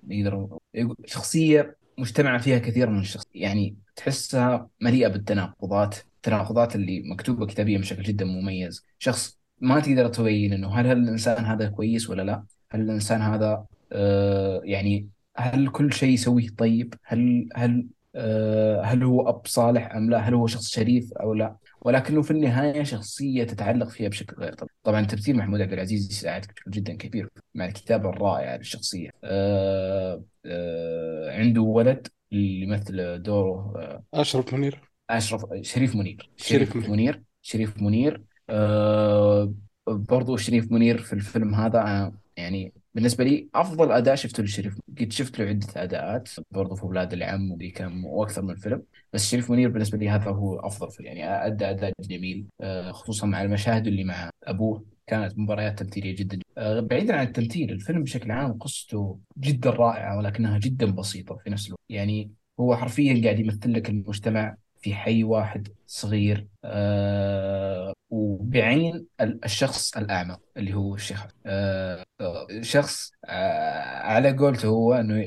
يقدر 0.09 0.59
شخصية 1.07 1.77
مجتمع 1.99 2.39
فيها 2.39 2.59
كثير 2.59 2.91
من 2.91 3.01
الشخص 3.01 3.25
يعني 3.35 3.77
تحسها 3.97 4.69
مليئة 4.81 5.09
بالتناقضات 5.09 5.97
التناقضات 6.17 6.75
اللي 6.77 7.03
مكتوبة 7.13 7.47
كتابيا 7.47 7.79
بشكل 7.79 8.03
جدا 8.03 8.25
مميز. 8.25 8.85
شخص 8.99 9.39
ما 9.61 9.81
تقدر 9.81 10.09
تبين 10.09 10.53
إنه 10.53 10.75
هل 10.75 10.87
هل 10.87 10.99
الإنسان 10.99 11.45
هذا 11.45 11.69
كويس 11.69 12.11
ولا 12.11 12.23
لا؟ 12.23 12.45
هل 12.71 12.81
الإنسان 12.81 13.23
هذا 13.23 13.65
آه 13.93 14.61
يعني 14.65 15.09
هل 15.37 15.69
كل 15.69 15.93
شيء 15.93 16.09
يسويه 16.13 16.49
طيب؟ 16.59 16.95
هل 17.05 17.49
هل 17.57 17.87
آه 18.15 18.83
هل 18.83 19.03
هو 19.03 19.29
أب 19.29 19.47
صالح 19.47 19.95
أم 19.95 20.11
لا؟ 20.11 20.19
هل 20.19 20.35
هو 20.35 20.47
شخص 20.47 20.69
شريف 20.69 21.13
أو 21.13 21.35
لا؟ 21.35 21.57
ولكنه 21.81 22.23
في 22.23 22.31
النهاية 22.31 22.83
شخصية 22.83 23.45
تتعلق 23.45 23.89
فيها 23.89 24.09
بشكل 24.09 24.37
غير 24.37 24.53
طبيعي. 24.53 24.75
طبعا 24.85 25.05
تمثيل 25.05 25.37
محمود 25.37 25.61
عبد 25.61 25.73
العزيز 25.73 26.11
يساعدك 26.11 26.55
بشكل 26.55 26.71
جدا 26.71 26.95
كبير 26.97 27.29
مع 27.55 27.65
الكتابة 27.67 28.11
الرائعة 28.11 28.57
للشخصية. 28.57 29.11
آه 29.25 30.23
آه 30.47 31.39
عنده 31.39 31.61
ولد 31.63 32.09
اللي 32.33 32.61
يمثل 32.63 33.23
دوره 33.23 33.73
آه 33.77 34.05
أشرف 34.15 34.55
منير. 34.55 34.81
أشرف 35.11 35.45
شريف 35.63 35.97
منير. 35.97 36.31
شريف 36.37 36.73
شريف 36.73 36.77
منير. 36.77 36.91
منير. 36.91 37.23
شريف 37.43 37.83
منير. 37.83 38.23
آه 38.51 39.55
برضو 39.89 40.37
شريف 40.37 40.73
منير 40.73 40.99
في 40.99 41.13
الفيلم 41.13 41.55
هذا 41.55 42.13
يعني 42.37 42.73
بالنسبة 42.99 43.25
لي 43.25 43.49
أفضل 43.55 43.93
أداء 43.93 44.15
شفته 44.15 44.43
لشريف 44.43 44.79
قد 45.01 45.13
شفت 45.13 45.39
له 45.39 45.47
عدة 45.47 45.67
أداءات 45.77 46.29
برضو 46.51 46.75
في 46.75 46.83
أولاد 46.83 47.13
العم 47.13 47.53
ودي 47.53 47.71
كان 47.71 48.05
وأكثر 48.05 48.43
من 48.43 48.55
فيلم. 48.55 48.83
بس 49.13 49.31
شريف 49.31 49.51
منير 49.51 49.69
بالنسبة 49.69 49.99
لي 49.99 50.09
هذا 50.09 50.31
هو 50.31 50.59
أفضل 50.59 50.91
فيلم. 50.91 51.07
يعني 51.07 51.47
أدى 51.47 51.71
أداء 51.71 51.93
جميل 52.01 52.47
آه 52.61 52.93
خصوصا 52.93 53.27
مع 53.27 53.43
المشاهد 53.43 53.87
اللي 53.87 54.05
مع 54.05 54.31
أبوه. 54.45 54.85
كانت 55.07 55.39
مباريات 55.39 55.79
تمثيلية 55.79 56.17
جدا. 56.17 56.39
آه 56.59 56.81
بعيدا 56.81 57.17
عن 57.17 57.27
التمثيل 57.27 57.73
الفيلم 57.73 58.03
بشكل 58.03 58.31
عام 58.31 58.53
قصته 58.53 59.19
جدا 59.39 59.71
رائعة 59.71 60.19
ولكنها 60.19 60.59
جدا 60.59 60.87
بسيطة 60.87 61.37
في 61.37 61.51
نفس 61.51 61.67
الوقت. 61.67 61.81
يعني 61.89 62.31
هو 62.61 62.77
حرفيا 62.77 63.23
قاعد 63.25 63.39
يمثل 63.39 63.73
لك 63.73 63.91
المجتمع 63.91 64.57
في 64.81 64.95
حي 64.95 65.25
واحد 65.25 65.69
صغير 65.87 66.49
آه 66.65 67.93
وبعين 68.11 69.07
ال- 69.21 69.45
الشخص 69.45 69.97
الأعمى 69.97 70.37
اللي 70.57 70.75
هو 70.75 70.95
الشيخ 70.95 71.27
آه 71.47 72.05
آه، 72.21 72.47
شخص 72.63 73.13
آه 73.25 73.99
على 73.99 74.37
قولته 74.37 74.69
هو 74.69 74.95
أنه 74.95 75.21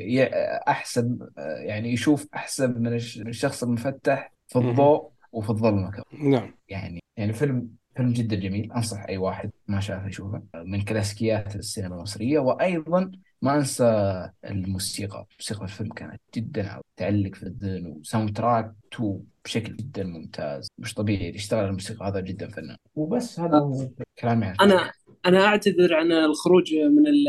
أحسن 0.68 1.18
آه 1.38 1.56
يعني 1.58 1.94
يشوف 1.94 2.28
أحسن 2.36 2.82
من 2.82 2.94
الش- 2.94 3.18
من 3.18 3.28
الشخص 3.28 3.64
المفتح 3.64 4.34
في. 4.48 4.60
الضوء 4.60 5.12
وفي 5.32 5.50
الظلمة 5.50 5.92
نعم 6.14 6.54
يعني 6.70 7.04
يعني 7.18 7.34
فيلم 7.34 7.70
فيلم 7.96 8.14
جدا 8.14 8.36
جميل 8.36 8.72
أنصح 8.72 9.06
أي 9.10 9.18
واحد 9.18 9.52
ما 9.68 9.80
شافه 9.80 10.08
يشوفه 10.08 10.44
من 10.56 10.82
كلاسيكيات 10.82 11.56
السينما 11.56 11.96
المصرية 11.96 12.40
وأيضا 12.40 13.12
ما 13.42 13.56
انسى 13.56 14.30
الموسيقى. 14.46 15.28
موسيقى 15.40 15.64
الفيلم 15.64 15.90
كانت 15.90 16.22
جدا 16.36 16.82
تعلق 16.98 17.36
في 17.36 17.44
الذهن 17.44 17.88
و 17.88 18.38
soundtrack 18.38 18.74
تو 18.92 19.20
بشكل 19.46 19.76
جدا 19.76 20.04
ممتاز. 20.04 20.68
مش 20.78 20.94
طبيعي 20.94 21.28
اللي 21.28 21.38
اشتغل 21.38 21.66
الموسيقى 21.66 22.08
هذا 22.08 22.20
جدا 22.20 22.48
فنان 22.48 22.76
وبس 22.96 23.40
هذا 23.40 23.58
هو 23.58 23.90
كلامي 24.20 24.46
عن. 24.46 24.56
أنا 24.62 24.92
أنا 25.26 25.46
أعتذر 25.46 25.94
عن 25.94 26.12
الخروج 26.12 26.74
من 26.76 27.08
ال 27.08 27.26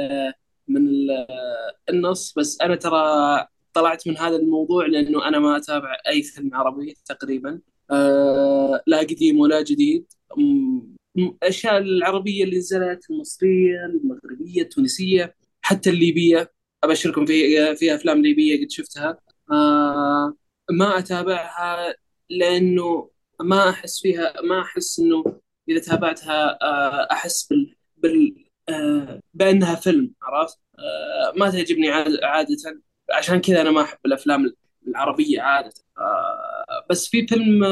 من 0.69 0.89
ال 0.89 1.27
النص 1.89 2.35
بس 2.39 2.61
أنا 2.61 2.77
ترى 2.77 2.99
طلعت 3.73 4.09
من 4.09 4.19
هذا 4.19 4.37
الموضوع 4.37 4.87
لأنه 4.87 5.29
أنا 5.29 5.39
ما 5.39 5.57
أتابع 5.57 5.97
أي 6.09 6.23
فيلم 6.23 6.55
عربي 6.55 6.95
تقريبا. 7.05 7.61
آه 7.91 8.83
لا 8.87 8.99
قديم 8.99 9.41
ولا 9.41 9.63
جديد. 9.63 10.07
الاشياء 11.19 11.79
العربية 11.79 12.45
اللي 12.45 12.57
نزلت 12.57 13.11
المصرية 13.11 13.87
المغربية 13.87 14.63
التونسية. 14.63 15.35
حتى 15.73 15.91
الليبية 15.91 16.53
أبشركم 16.85 17.27
في 17.27 17.77
في 17.77 17.95
أفلام 17.95 18.23
ليبية 18.23 18.65
قد 18.65 18.71
شفتها. 18.71 19.19
آه 19.53 20.35
ما 20.71 20.99
أتابعها 20.99 21.95
لأنه 22.31 23.11
ما 23.41 23.71
أحس 23.71 24.01
فيها 24.03 24.35
ما 24.43 24.61
أحس 24.63 25.01
إنه 25.01 25.41
إذا 25.69 25.81
تابعتها 25.81 26.59
آه 26.63 27.09
أحس 27.13 27.47
بال, 27.51 27.75
بال 27.97 28.45
آه 28.69 29.21
بأنها 29.35 29.75
فيلم 29.75 30.13
عرفت؟ 30.23 30.59
ما 31.37 31.51
تعجبني 31.51 31.89
عاد- 31.91 32.21
عادة. 32.23 32.81
عشان 33.13 33.41
كذا 33.41 33.61
أنا 33.61 33.71
ما 33.71 33.83
أحب 33.83 33.99
الأفلام 34.07 34.53
العربية 34.89 35.41
عادة. 35.41 35.73
بس 36.91 37.09
في 37.09 37.27
فيلم 37.27 37.65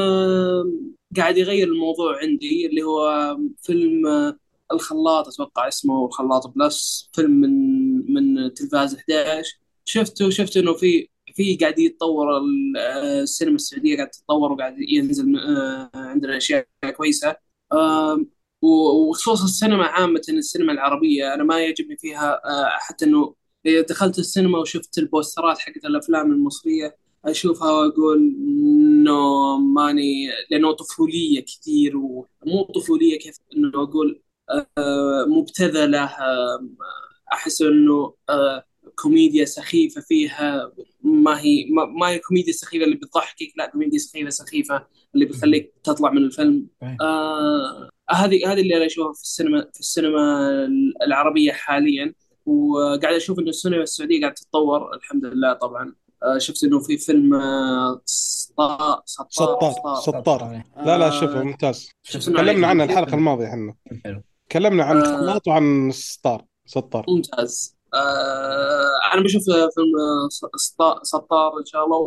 قاعد 1.17 1.37
يغير 1.37 1.67
الموضوع 1.67 2.17
عندي 2.21 2.65
اللي 2.67 2.83
هو 2.83 3.37
فيلم 3.63 4.03
الخلاط 4.73 5.27
أتوقع 5.27 5.67
اسمه 5.67 6.05
الخلاط 6.05 6.47
بلس 6.47 7.09
فيلم 7.13 7.31
من 7.31 8.13
من 8.13 8.53
تلفاز 8.53 8.95
11 8.95 9.57
شفته 9.85 10.29
شفت 10.29 10.57
إنه 10.57 10.73
في 10.73 11.09
في 11.35 11.55
قاعد 11.55 11.79
يتطور 11.79 12.27
آه، 12.77 13.21
السينما 13.21 13.55
السعودية 13.55 13.95
قاعد 13.95 14.09
تتطور 14.09 14.51
وقاعد 14.51 14.75
ينزل 14.79 15.37
آه، 15.37 15.89
عندنا 15.93 16.37
أشياء 16.37 16.67
كويسة. 16.97 17.35
وخصوصا 18.61 19.45
السينما 19.45 19.85
عامة 19.85 20.21
السينما 20.29 20.73
العربية 20.73 21.33
أنا 21.33 21.43
ما 21.43 21.59
يعجبني 21.59 21.97
فيها 21.97 22.41
آه، 22.45 22.69
حتى 22.79 23.05
إنه 23.05 23.35
دخلت 23.89 24.19
السينما 24.19 24.59
وشفت 24.59 24.97
البوسترات 24.97 25.59
حقت 25.59 25.85
الأفلام 25.85 26.31
المصرية 26.31 26.97
أشوفها 27.25 27.71
وأقول 27.71 28.35
إنه 29.03 29.57
ماني 29.57 30.29
لأنه 30.51 30.71
طفولية 30.71 31.41
كثير 31.41 31.97
ومو 31.97 32.63
طفولية 32.75 33.19
كيف 33.19 33.37
إنه 33.57 33.83
أقول 33.83 34.21
مبتذلة 35.27 36.03
آه، 36.03 36.67
أحس 37.33 37.61
إنه 37.61 38.13
آه، 38.29 38.65
كوميديا 38.95 39.45
سخيفة 39.45 40.01
فيها. 40.01 40.71
ما 41.03 41.39
هي 41.41 41.65
ما, 41.69 41.85
ما 41.85 42.09
هي 42.09 42.19
كوميديا 42.19 42.53
سخيفة 42.53 42.85
اللي 42.85 42.95
بتضحكك 42.95 43.53
لا 43.57 43.65
كوميديا 43.65 43.99
سخيفة 43.99 44.29
سخيفة 44.29 44.87
اللي 45.15 45.25
بتخليك 45.25 45.73
تطلع 45.83 46.11
من 46.11 46.17
الفيلم. 46.17 46.67
آه 47.01 47.89
هذه 48.11 48.51
هذه 48.53 48.61
اللي 48.61 48.77
أنا 48.77 48.85
أشوفها 48.85 49.13
في 49.13 49.21
السينما 49.21 49.67
في 49.73 49.79
السينما 49.79 50.49
العربية 51.05 51.51
حاليا. 51.51 52.13
وقاعد 52.45 53.15
أشوف 53.15 53.39
إنه 53.39 53.49
السينما 53.49 53.83
السعودية 53.83 54.21
قاعد 54.21 54.33
تتطور 54.33 54.95
الحمد 54.95 55.25
لله 55.25 55.53
طبعا. 55.53 55.95
آه 56.23 56.37
شفت 56.37 56.63
إنه 56.63 56.79
في 56.79 56.97
فيلم 56.97 57.33
آه 57.33 58.01
سطار 58.05 59.01
سطار 59.05 59.27
سطار 59.29 59.95
سطار 59.95 60.63
لا 60.85 60.97
لا 60.97 61.09
شوفه 61.09 61.39
آه 61.39 61.43
ممتاز 61.43 61.89
تكلمنا 62.11 62.67
عنه 62.67 62.85
كوميديا. 62.85 62.99
الحلقة 62.99 63.15
الماضية 63.15 63.47
إحنا 63.47 63.75
حلو 64.05 64.21
تكلمنا 64.51 64.83
عن 64.83 64.97
آه. 64.97 65.01
الخلاط 65.01 65.47
وعن 65.47 65.89
السطار 65.89 66.45
سطار 66.65 67.05
ممتاز 67.09 67.77
آه 67.93 69.13
أنا 69.13 69.23
بشوف 69.23 69.43
فيلم 69.43 69.95
آه، 69.99 70.29
سط- 70.57 71.03
سطار 71.03 71.59
إن 71.59 71.65
شاء 71.65 71.85
الله 71.85 71.97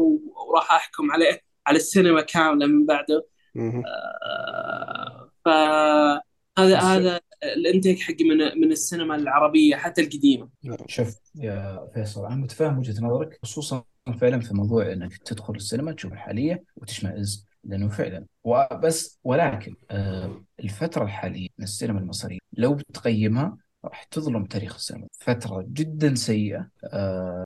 وراح 0.51 0.73
أحكم 0.73 1.13
عليه 1.13 1.41
على 1.67 1.77
السينما 1.77 2.21
كاملة 2.21 2.67
من 2.67 2.87
بعده. 2.87 3.27
آه 3.57 5.31
فهذا 5.45 6.79
بس- 6.79 6.85
هذا 6.85 7.21
الإنتيك 7.45 8.01
حقي 8.01 8.25
من 8.25 8.61
من 8.61 8.73
السينما 8.73 9.15
العربية 9.15 9.77
حتى 9.77 10.01
القديمة 10.03 10.49
شوف 10.89 11.15
يا 11.35 11.89
فيصل 11.95 12.27
أنا 12.27 12.35
متفاهم 12.37 12.79
وجهة 12.79 13.05
نظرك 13.05 13.39
خصوصا 13.43 13.85
فعلا 14.21 14.41
في 14.41 14.55
موضوع 14.55 14.93
إنك 14.93 15.17
تدخل 15.19 15.55
السينما 15.55 15.93
تشوف 15.93 16.13
الحالية 16.13 16.65
وتشمئز 16.77 17.47
لأنه 17.67 17.89
فعلا. 17.89 18.27
وبس 18.45 19.21
ولكن 19.25 19.75
آه، 19.91 20.45
الفترة 20.61 21.05
الحالية 21.05 21.49
من 21.59 21.65
السينما 21.65 22.01
المصرية 22.01 22.39
لو 22.53 22.75
بتقيمها 22.75 23.57
راح 23.85 24.05
تظلم 24.05 24.45
تاريخ 24.45 24.75
السينما. 24.75 25.07
فترة 25.13 25.65
جدا 25.69 26.15
سيئة 26.15 26.69
آه، 26.85 27.45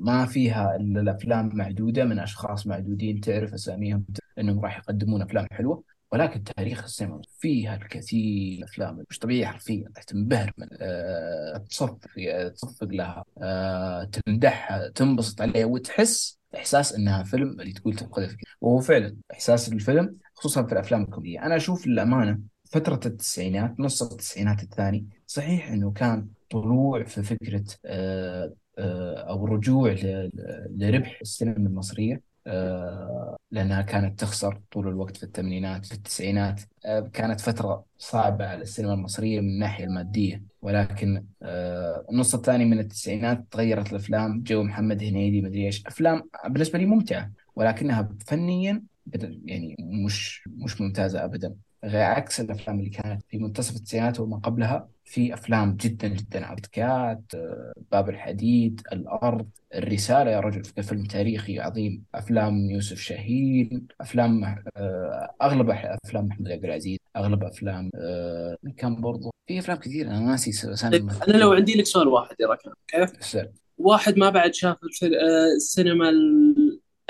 ما 0.00 0.26
فيها 0.26 0.76
إلا 0.76 1.00
الأفلام 1.00 1.50
معدودة 1.54 2.04
من 2.04 2.18
أشخاص 2.18 2.66
معدودين 2.66 3.20
تعرف 3.20 3.54
أساميهم 3.54 4.04
إنهم 4.38 4.60
راح 4.60 4.78
يقدمون 4.78 5.22
أفلام 5.22 5.46
حلوة. 5.52 5.82
ولكن 6.12 6.44
تاريخ 6.44 6.84
السينما 6.84 7.20
فيها 7.38 7.76
الكثير 7.76 8.50
من 8.52 8.58
الأفلام 8.58 9.04
مش 9.10 9.18
طبيعي 9.18 9.46
حرفيا. 9.46 9.88
تنبهر 10.06 10.52
من 10.58 10.68
آه، 10.80 11.56
تصفق 11.70 11.98
تصفق 12.54 12.88
لها. 12.88 13.24
آه، 13.42 14.04
تمدحها 14.04 14.88
تنبسط 14.88 15.40
عليها 15.40 15.66
وتحس 15.66 16.38
إحساس 16.56 16.94
إنها 16.94 17.22
فيلم 17.22 17.60
اللي 17.60 17.72
تقول 17.72 17.96
تبغى 17.96 18.28
فيه 18.28 18.36
وهو 18.60 18.80
فعلا 18.80 19.16
إحساس 19.32 19.72
الفيلم 19.72 20.16
خصوصا 20.34 20.62
في 20.66 20.72
الأفلام 20.72 21.02
الكوميدية. 21.02 21.42
أنا 21.46 21.56
أشوف 21.56 21.86
للأمانة 21.86 22.40
فترة 22.70 23.00
التسعينات 23.06 23.80
نص 23.80 24.02
التسعينات 24.02 24.62
الثاني 24.62 25.06
صحيح 25.26 25.68
إنه 25.68 25.90
كان 25.92 26.28
طلوع 26.50 27.04
في 27.04 27.22
فكرة 27.22 27.64
آه، 27.86 28.54
آه، 28.78 29.14
أو 29.14 29.46
رجوع 29.46 29.96
لربح 30.70 31.18
السينما 31.22 31.56
المصرية. 31.68 32.14
آه، 32.14 32.20
لأنها 33.50 33.82
كانت 33.82 34.20
تخسر 34.20 34.60
طول 34.72 34.88
الوقت 34.88 35.16
في 35.16 35.22
الثمانينات 35.22 35.86
في 35.86 35.94
التسعينات. 35.94 36.60
آه، 36.86 37.00
كانت 37.00 37.40
فترة 37.40 37.84
صعبة 37.98 38.46
على 38.46 38.62
السينما 38.62 38.94
المصرية 38.94 39.40
من 39.40 39.48
الناحية 39.48 39.84
المادية. 39.84 40.42
ولكن 40.62 41.24
آه، 41.42 42.06
النص 42.10 42.34
الثاني 42.34 42.64
من 42.64 42.78
التسعينات 42.78 43.44
تغيرت 43.50 43.90
الأفلام. 43.92 44.42
جو 44.42 44.62
محمد 44.62 45.02
هنيدي 45.02 45.42
مدري 45.42 45.66
إيش. 45.66 45.86
أفلام 45.86 46.22
بالنسبة 46.48 46.78
لي 46.78 46.86
ممتعة 46.86 47.30
ولكنها 47.56 48.08
فنيا 48.26 48.82
يعني 49.44 49.76
مش 49.80 50.42
مش 50.46 50.80
ممتازة 50.80 51.24
أبدا. 51.24 51.54
غير 51.84 52.02
عكس 52.02 52.40
الأفلام 52.40 52.78
اللي 52.78 52.90
كانت 52.90 53.22
في 53.28 53.38
منتصف 53.38 53.76
التسعينات 53.76 54.20
وما 54.20 54.36
قبلها. 54.36 54.88
في 55.10 55.34
أفلام 55.34 55.76
جدا 55.76 56.08
جدا 56.08 56.46
عبد 56.46 56.66
كات 56.72 57.22
باب 57.92 58.08
الحديد 58.08 58.80
الأرض 58.92 59.48
الرسالة 59.74 60.30
يا 60.30 60.40
رجل 60.40 60.64
فيلم 60.82 61.04
تاريخي 61.04 61.60
عظيم 61.60 62.04
أفلام 62.14 62.70
يوسف 62.70 62.98
شاهين 63.00 63.86
أفلام 64.00 64.44
آه، 64.76 65.34
أغلب 65.42 65.72
أح- 65.72 65.96
أفلام 66.04 66.26
محمود 66.26 66.48
عبد 66.50 66.64
العزيز 66.64 66.98
أغلب 67.16 67.44
أفلام 67.44 67.90
آه، 67.94 68.56
كان 68.76 69.00
برضو 69.00 69.30
في 69.46 69.58
أفلام 69.58 69.76
كثير 69.76 70.06
أنا 70.06 70.20
ناسي 70.20 70.52
طيب 70.90 71.10
أنا 71.28 71.36
لو 71.36 71.52
عندي 71.52 71.74
لك 71.74 71.86
سؤال 71.86 72.08
واحد 72.08 72.36
يا 72.40 72.46
ركان 72.46 72.72
كيف؟ 72.88 73.10
واحد 73.78 74.18
ما 74.18 74.30
بعد 74.30 74.54
شاف 74.54 74.76
آه، 75.02 75.54
السينما 75.56 76.10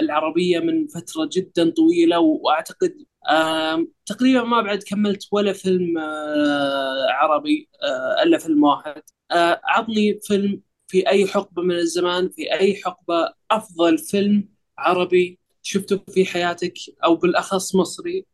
ال- 0.00 0.04
العربية 0.04 0.58
من 0.58 0.86
فترة 0.86 1.28
جدا 1.32 1.70
طويلة 1.70 2.18
وأعتقد 2.20 2.94
آم، 3.30 3.92
تقريبا 4.06 4.42
ما 4.42 4.62
بعد 4.62 4.82
كملت 4.82 5.28
ولا 5.32 5.52
فيلم 5.52 5.98
آه، 5.98 7.06
عربي 7.10 7.68
آه، 7.82 8.22
إلا 8.22 8.38
فيلم 8.38 8.64
واحد. 8.64 9.02
آه، 9.32 9.60
عطني 9.64 10.20
فيلم 10.22 10.62
في 10.88 11.08
أي 11.08 11.26
حقبة 11.26 11.62
من 11.62 11.74
الزمان 11.74 12.28
في 12.28 12.52
أي 12.52 12.76
حقبة 12.84 13.32
أفضل 13.50 13.98
فيلم 13.98 14.48
عربي 14.78 15.38
شفته 15.62 16.00
في 16.14 16.24
حياتك 16.26 16.74
أو 17.04 17.14
بالأخص 17.16 17.74
مصري 17.74 18.26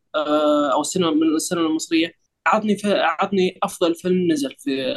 أو 0.73 0.81
السينما 0.81 1.11
من 1.11 1.35
السينما 1.35 1.67
المصرية. 1.67 2.13
عطني 2.47 2.77
عطني 2.85 3.57
أفضل 3.63 3.95
فيلم 3.95 4.31
نزل 4.31 4.55
في 4.59 4.95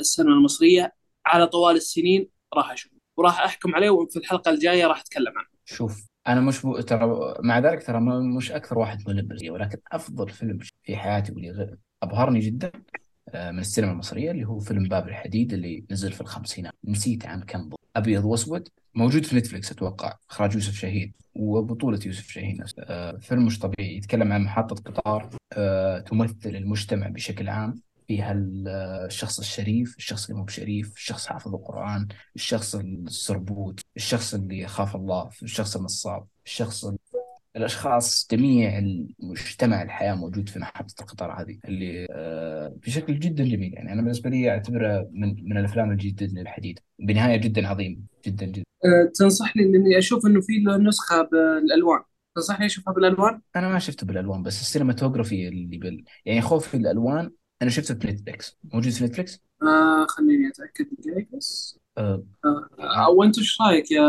السينما 0.00 0.32
المصرية 0.32 0.92
على 1.26 1.46
طوال 1.46 1.76
السنين 1.76 2.28
راح 2.54 2.72
أشوفه. 2.72 2.94
وراح 3.16 3.40
أحكم 3.44 3.74
عليه 3.74 3.90
وفي 3.90 4.18
الحلقة 4.18 4.50
الجاية 4.50 4.86
راح 4.86 5.00
أتكلم 5.00 5.32
عنه. 5.38 5.51
شوف 5.64 6.06
أنا 6.28 6.40
مش 6.40 6.66
ب... 6.66 6.80
ترى 6.80 7.34
مع 7.44 7.58
ذلك 7.58 7.86
ترى 7.86 8.00
مش 8.36 8.52
أكثر 8.52 8.78
واحد 8.78 9.08
ملم 9.08 9.36
فيه 9.38 9.50
ولكن 9.50 9.78
أفضل 9.92 10.28
فيلم 10.28 10.58
في 10.82 10.96
حياتي 10.96 11.32
واللي 11.32 11.76
أبهرني 12.02 12.40
جدا 12.40 12.72
آه، 13.28 13.50
من 13.50 13.58
السينما 13.58 13.92
المصرية 13.92 14.30
اللي 14.30 14.44
هو 14.44 14.58
فيلم 14.58 14.88
باب 14.88 15.08
الحديد 15.08 15.52
اللي 15.52 15.84
نزل 15.90 16.12
في 16.12 16.20
الخمسينات. 16.20 16.72
نسيت 16.84 17.26
عن 17.26 17.42
كم 17.42 17.58
بالضبط. 17.60 17.80
أبيض 17.96 18.24
وأسود 18.24 18.68
موجود 18.94 19.24
في 19.24 19.36
نتفلكس 19.36 19.72
أتوقع 19.72 20.16
إخراج 20.30 20.54
يوسف 20.54 20.74
شاهين 20.74 21.12
وبطولة 21.34 22.00
يوسف 22.06 22.28
شاهين 22.28 22.56
نفسه. 22.60 22.82
آه، 22.82 23.16
فيلم 23.16 23.46
مش 23.46 23.58
طبيعي 23.58 23.96
يتكلم 23.96 24.32
عن 24.32 24.44
محطة 24.44 24.76
قطار 24.76 25.30
آه، 25.52 25.98
تمثل 26.00 26.36
المجتمع 26.56 27.08
بشكل 27.08 27.48
عام. 27.48 27.82
فيها 28.08 28.32
ال- 28.32 28.68
الشخص 29.06 29.38
الشريف 29.38 29.96
الشخص 29.96 30.24
اللي 30.26 30.38
مو 30.38 30.44
بشريف 30.44 30.94
الشخص 30.96 31.26
حافظ 31.26 31.54
القرآن 31.54 32.08
الشخص 32.36 32.74
السربوت 32.74 33.80
الشخص 33.96 34.34
اللي 34.34 34.58
يخاف 34.58 34.96
الله 34.96 35.30
الشخص 35.42 35.76
النصاب 35.76 36.26
الشخص 36.46 36.84
ال- 36.84 36.98
الأشخاص 37.56 38.28
جميع 38.32 38.78
المجتمع 38.78 39.82
الحياة 39.82 40.14
موجود 40.14 40.48
في 40.48 40.58
محطة 40.58 40.94
القطار 41.00 41.40
هذه 41.42 41.58
اللي 41.64 42.06
آه، 42.10 42.76
بشكل 42.86 43.18
جدا 43.18 43.44
جميل. 43.44 43.74
يعني 43.74 43.92
أنا 43.92 44.02
بالنسبة 44.02 44.30
لي 44.30 44.50
أعتبره 44.50 45.08
من 45.12 45.48
من 45.48 45.58
الأفلام 45.58 45.90
الجديدة 45.90 46.40
للحديد 46.40 46.78
بنهاية 46.98 47.36
جدا 47.36 47.68
عظيمة 47.68 47.96
جدا 48.26 48.46
جدا. 48.46 48.62
أه، 48.84 49.10
تنصحني 49.14 49.62
إني 49.62 49.98
أشوف 49.98 50.26
إنه 50.26 50.40
في 50.40 50.52
له 50.52 50.76
نسخة 50.76 51.22
بالألوان. 51.22 52.00
تنصحني 52.36 52.66
أشوفها 52.66 52.94
بالألوان؟ 52.94 53.40
أنا 53.56 53.68
ما 53.68 53.78
شفته 53.78 54.06
بالألوان 54.06 54.42
بس 54.42 54.60
السينماتوجرافي 54.60 55.48
اللي 55.48 55.78
بال 55.78 56.04
يعني 56.24 56.40
خوفي 56.40 56.76
الألوان 56.76 57.30
أنا 57.62 57.70
شفته 57.70 57.94
في 57.94 58.06
نتفلكس 58.06 58.58
موجود 58.64 58.92
في 58.92 59.04
نتفلكس 59.04 59.42
آه 59.62 60.06
خليني 60.06 60.48
أتأكد 60.48 60.86
دقيقه 60.98 61.26
بس. 61.36 61.78
آه. 61.98 62.24
آه 62.44 62.68
أو 63.06 63.22
أنت 63.22 63.38
إيش 63.38 63.60
رأيك 63.60 63.90
يا 63.90 64.02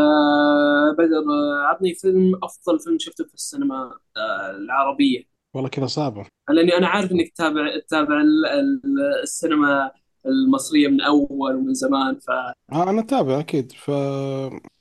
بدر؟ 0.98 1.24
عطني 1.70 1.94
فيلم 1.94 2.40
أفضل 2.42 2.80
فيلم 2.80 2.98
شفته 2.98 3.24
في 3.24 3.34
السينما 3.34 3.98
آه 4.16 4.50
العربية. 4.50 5.24
والله 5.54 5.68
كذا 5.70 5.86
صعبة. 5.86 6.26
لأني 6.50 6.76
أنا 6.78 6.88
عارف 6.88 7.12
إنك 7.12 7.28
تتابع 7.28 7.78
تتابع 7.86 8.20
ال- 8.20 8.46
ال- 8.46 9.22
السينما 9.22 9.90
المصرية 10.26 10.88
من 10.88 11.00
أول 11.00 11.56
ومن 11.56 11.74
زمان 11.74 12.18
ف 12.18 12.30
آه 12.30 12.90
أنا 12.90 13.00
أتابع 13.00 13.40
أكيد. 13.40 13.72
ف 13.72 13.88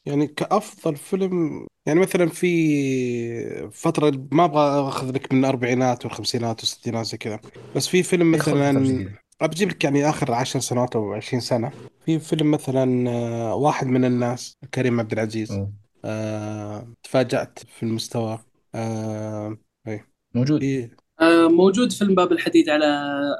يعني 0.05 0.27
كأفضل 0.27 0.95
فيلم 0.95 1.65
يعني 1.85 1.99
مثلا 1.99 2.29
في 2.29 3.69
فترة 3.71 4.27
ما 4.31 4.45
أبغى 4.45 4.87
أخذ 4.87 5.11
لك 5.11 5.33
من 5.33 5.39
الأربعينات 5.39 6.05
والخمسينات 6.05 6.59
والستينات 6.59 7.05
زي 7.05 7.17
كذا 7.17 7.39
بس 7.75 7.87
في 7.87 8.03
فيلم 8.03 8.33
إيه، 8.33 8.41
فتره 8.41 8.53
مثلا 8.53 9.09
بجيب 9.41 9.69
لك 9.69 9.83
يعني 9.83 10.09
آخر 10.09 10.33
عشر 10.33 10.59
سنوات 10.59 10.95
أو 10.95 11.13
عشرين 11.13 11.41
سنة 11.41 11.71
في 12.05 12.19
فيلم 12.19 12.51
مثلا 12.51 13.09
آه، 13.09 13.55
واحد 13.55 13.87
من 13.87 14.05
الناس 14.05 14.57
كريم 14.73 14.99
عبد 14.99 15.11
العزيز. 15.13 15.61
آه 16.05 16.93
تفاجأت 17.03 17.59
في 17.59 17.83
المستوى. 17.83 18.39
آه 18.75 19.57
إيه. 19.87 20.07
موجود. 20.35 20.59
في 20.61 20.83
آه 20.83 21.02
موجود 21.47 21.91
فيلم 21.91 22.15
باب 22.15 22.31
الحديد 22.31 22.69
على 22.69 22.85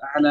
على 0.04 0.30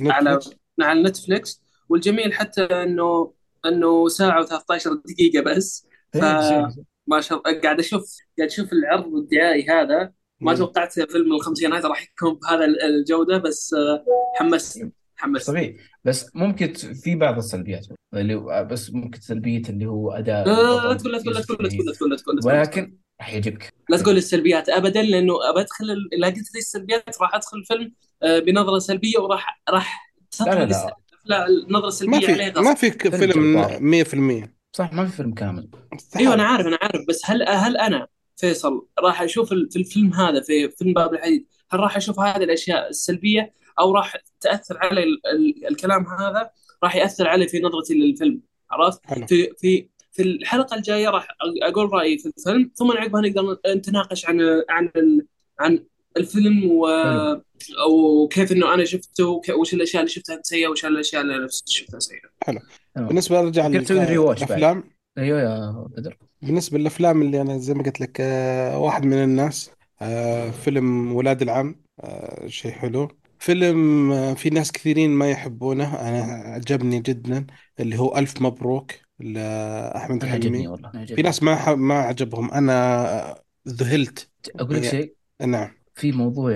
على 0.00 0.34
نتفليكس. 0.34 0.58
على 0.80 1.02
نتفليكس. 1.02 1.62
والجميل 1.88 2.32
حتى 2.32 2.64
انه 2.64 3.32
إنه 3.66 4.08
ساعة 4.08 4.46
و13 4.46 4.88
دقيقة 5.04 5.42
بس. 5.42 5.86
قصير 6.14 6.36
قصير. 6.36 6.84
فما 7.06 7.20
شاء 7.20 7.38
الله 7.48 7.60
قاعد 7.60 7.78
أشوف 7.78 8.16
قاعد 8.38 8.50
أشوف 8.50 8.72
العرض 8.72 9.14
الدعائي 9.14 9.66
هذا. 9.68 10.12
ما. 10.40 10.54
توقعت 10.54 10.92
فيلم 10.92 11.32
الخمسينات 11.32 11.84
راح 11.84 12.02
يكون 12.02 12.34
بهذا 12.34 12.64
الجودة 12.64 13.38
بس 13.38 13.74
آه، 13.74 14.04
حمست 14.36 14.88
حمست. 15.16 15.46
طبيعي 15.50 15.76
بس 16.04 16.30
ممكن 16.34 16.72
في 16.74 17.14
بعض 17.14 17.36
السلبيات. 17.36 17.86
اللي 18.14 18.34
هو 18.34 18.68
بس 18.70 18.90
ممكن 18.90 19.20
سلبية 19.20 19.62
اللي 19.68 19.86
هو 19.86 20.10
أداء 20.10 20.46
لا 20.46 20.94
تقول 20.94 21.12
لا 21.12 21.18
تقول 21.18 21.34
لا 21.34 21.40
تقول 21.40 22.10
لا 22.10 22.16
تقول 22.16 22.40
ولكن 22.44 22.96
راح 23.22 23.32
يعجبك. 23.32 23.72
لا 23.88 23.96
تقول 23.96 24.16
السلبيات. 24.16 24.68
ابدا 24.68 25.02
لأنه 25.02 25.34
بدخل 25.56 25.84
إذا 26.12 26.26
قلت 26.26 26.54
لي 26.54 26.58
السلبيات 26.58 27.20
راح 27.22 27.34
أدخل 27.34 27.58
الفيلم 27.58 27.92
آه، 28.22 28.38
بنظرة 28.38 28.78
سلبية 28.78 29.18
وراح 29.18 29.62
راح 29.70 30.14
لا 30.40 30.44
لا 30.54 30.64
لا. 30.64 30.96
لا 31.24 31.46
النظره 31.46 31.80
ما 31.80 31.88
السلبيه 31.88 32.18
في 32.26 32.32
عليه 32.32 32.52
ما 32.60 32.70
غصب 32.70 32.76
في 32.76 32.90
ك- 32.90 33.08
فيلم 33.16 33.32
فيلم 33.32 33.58
جبار. 33.62 34.44
100% 34.44 34.48
صح 34.72 34.92
ما 34.92 35.06
في 35.06 35.16
فيلم 35.16 35.34
كامل. 35.34 35.68
أيوه 36.16 36.34
أنا 36.34 36.42
عارف 36.44 36.66
أنا 36.66 36.78
عارف. 36.82 37.00
بس 37.08 37.22
هل 37.24 37.48
هل 37.48 37.76
أنا 37.76 38.06
فيصل 38.36 38.86
راح 38.98 39.22
أشوف 39.22 39.52
ال- 39.52 39.70
في 39.70 39.78
الفيلم 39.78 40.14
هذا 40.14 40.40
في 40.40 40.68
فيلم 40.68 40.92
باب 40.92 41.14
الحديد 41.14 41.46
هل 41.72 41.80
راح 41.80 41.96
أشوف 41.96 42.20
هذه 42.20 42.44
الأشياء 42.44 42.88
السلبية 42.88 43.52
أو 43.80 43.92
راح 43.94 44.16
تأثر 44.40 44.78
علي 44.78 45.02
ال 45.02 45.20
ال 45.26 45.66
الكلام 45.68 46.06
هذا؟ 46.06 46.50
راح 46.84 46.96
يأثر 46.96 47.28
علي 47.28 47.48
في 47.48 47.60
نظرتي 47.60 47.94
للفيلم 47.94 48.40
عرفت؟ 48.70 49.00
حلو. 49.06 49.26
في 49.26 49.50
في 49.60 49.88
في 50.12 50.22
الحلقة 50.22 50.76
الجاية 50.76 51.08
راح 51.08 51.28
أقول 51.62 51.92
رأيي 51.92 52.18
في 52.18 52.26
الفيلم 52.26 52.70
ثم 52.74 52.90
عقبها 52.90 53.20
نقدر 53.20 53.58
نتناقش 53.74 54.26
عن 54.26 54.40
عن 54.70 54.90
ال 54.96 55.26
عن 55.60 55.84
الفيلم 56.16 56.70
و 56.70 56.86
حلو. 56.86 57.42
وكيف 57.90 58.52
إنه 58.52 58.74
أنا 58.74 58.84
شفته 58.84 59.26
وك- 59.26 59.48
وش 59.48 59.74
الأشياء 59.74 60.02
اللي 60.02 60.12
شفتها 60.12 60.40
سيئة 60.42 60.68
وش 60.68 60.84
الأشياء 60.84 61.22
اللي 61.22 61.36
أنا 61.36 61.48
شفتها 61.66 62.00
سيئة. 62.00 62.28
حلو. 62.44 62.58
واتش 64.18 64.40
بعد؟ 64.40 64.48
للأفلام 64.50 64.84
أيوه 65.18 65.40
يا 65.40 65.86
بدر. 65.96 66.16
بالنسبة 66.42 66.78
للأفلام 66.78 67.22
اللي 67.22 67.40
أنا 67.40 67.58
زي 67.58 67.74
ما 67.74 67.82
قلت 67.82 68.00
لك 68.00 68.16
آه، 68.20 68.78
واحد 68.78 69.04
من 69.04 69.24
الناس 69.24 69.70
آه، 70.02 70.50
فيلم 70.50 71.12
ولاد 71.12 71.42
العم 71.42 71.76
آه، 72.00 72.46
شيء 72.46 72.72
حلو. 72.72 73.08
فيلم 73.38 74.34
في 74.34 74.50
ناس 74.50 74.72
كثيرين 74.72 75.10
ما 75.10 75.30
يحبونه 75.30 76.08
أنا 76.08 76.22
عجبني 76.54 77.00
جدا 77.00 77.46
اللي 77.80 77.98
هو 77.98 78.16
ألف 78.16 78.42
مبروك. 78.42 78.92
أنا 79.20 79.92
عجبني 79.94 80.30
حلمي 80.30 80.68
والله 80.68 80.88
أنا 80.90 80.92
في 80.92 80.98
عجبني. 81.12 81.22
ناس 81.22 81.42
ما 81.42 81.56
ح- 81.56 81.68
ما 81.68 81.94
عجبهم. 81.94 82.50
أنا 82.50 82.72
آه، 83.30 83.42
ذهلت 83.68 84.30
أقول 84.60 84.76
لك 84.76 84.84
شيء؟ 84.84 85.14
نعم. 85.46 85.70
في 85.94 86.12
موضوع 86.12 86.50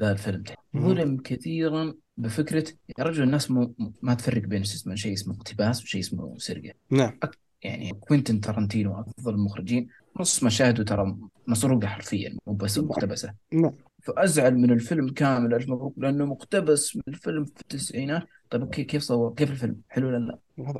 ذا 0.00 0.12
الفيلم. 0.12 0.44
ظلم 0.76 1.16
كثيرا 1.16 1.94
بفكرة 2.16 2.64
يا 2.98 3.04
رجل 3.04 3.22
الناس 3.22 3.50
مو 3.50 3.74
ما 4.02 4.14
تفرق 4.14 4.42
بين 4.42 4.64
شيء 4.64 4.76
اسمه 4.76 4.94
شيء 4.94 5.12
اسمه 5.12 5.34
اقتباس 5.34 5.82
وشيء 5.82 6.00
اسمه 6.00 6.38
سرقة. 6.38 6.72
نعم. 6.90 7.18
أك- 7.26 7.36
يعني 7.62 7.92
كوينتن 7.92 8.40
تارانتينو 8.40 9.00
افضل 9.00 9.34
المخرجين 9.34 9.88
نص 10.20 10.42
مشاهده 10.42 10.84
ترى 10.84 11.16
مسروقة 11.46 11.86
حرفيا 11.86 12.36
مو 12.46 12.52
بس 12.54 12.78
نعم. 12.78 12.86
مقتبسة. 12.88 13.34
نعم. 13.52 13.72
فأزعل 14.06 14.54
من 14.58 14.70
الفيلم 14.70 15.08
كامل 15.08 15.54
ألف 15.54 15.68
مبروك 15.68 15.94
لأنه 15.96 16.24
مقتبس 16.24 16.96
من 16.96 17.02
الفيلم 17.08 17.44
في 17.44 17.60
التسعينات. 17.60 18.22
طيب 18.50 18.62
okay 18.62 18.84
كيف 18.84 19.02
صور؟ 19.02 19.34
كيف 19.34 19.50
الفيلم؟ 19.50 19.76
حلو 19.88 20.08
ولا 20.08 20.16
لا؟ 20.18 20.38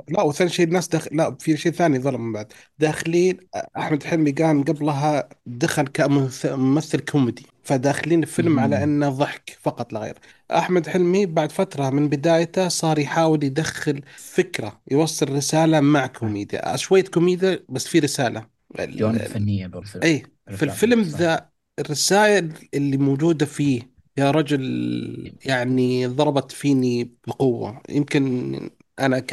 لا 0.09 0.21
وثاني 0.21 0.49
شيء 0.49 0.67
الناس 0.67 0.87
دخل 0.87 1.17
لا 1.17 1.35
في 1.39 1.57
شيء 1.57 1.71
ثاني 1.71 1.99
ظلم 1.99 2.21
من 2.21 2.33
بعد. 2.33 2.53
داخلين 2.79 3.37
أحمد 3.77 4.03
حلمي 4.03 4.31
كان 4.31 4.63
قبلها 4.63 5.29
دخل 5.45 5.87
كممثل 5.87 6.99
كوميدي 6.99 7.45
فداخلين 7.63 8.23
الفيلم 8.23 8.59
على. 8.59 8.83
أنه 8.83 9.09
ضحك 9.09 9.57
فقط 9.61 9.93
لا 9.93 9.99
غير. 9.99 10.17
أحمد 10.51 10.87
حلمي 10.87 11.25
بعد 11.25 11.51
فترة 11.51 11.89
من 11.89 12.09
بدايته 12.09 12.67
صار 12.67 12.99
يحاول 12.99 13.43
يدخل 13.43 14.01
فكرة 14.17 14.81
يوصل 14.91 15.35
رسالة 15.35 15.79
مع 15.79 16.07
كوميديا. 16.07 16.75
شوية 16.75 17.03
كوميديا 17.03 17.59
بس 17.69 17.87
في 17.87 17.99
رسالة. 17.99 18.47
ال- 18.79 18.97
جوانب 18.97 19.17
فنية 19.17 19.67
بالفيلم. 19.67 20.03
اي 20.03 20.23
في 20.55 20.63
الفيلم 20.63 21.01
ذا 21.01 21.49
الرسائل 21.79 22.53
اللي 22.73 22.97
موجودة 22.97 23.45
فيه 23.45 23.97
يا 24.17 24.31
رجل 24.31 25.33
يعني 25.45 26.07
ضربت 26.07 26.51
فيني 26.51 27.11
بقوة. 27.27 27.81
يمكن 27.89 28.59
أنا 28.99 29.23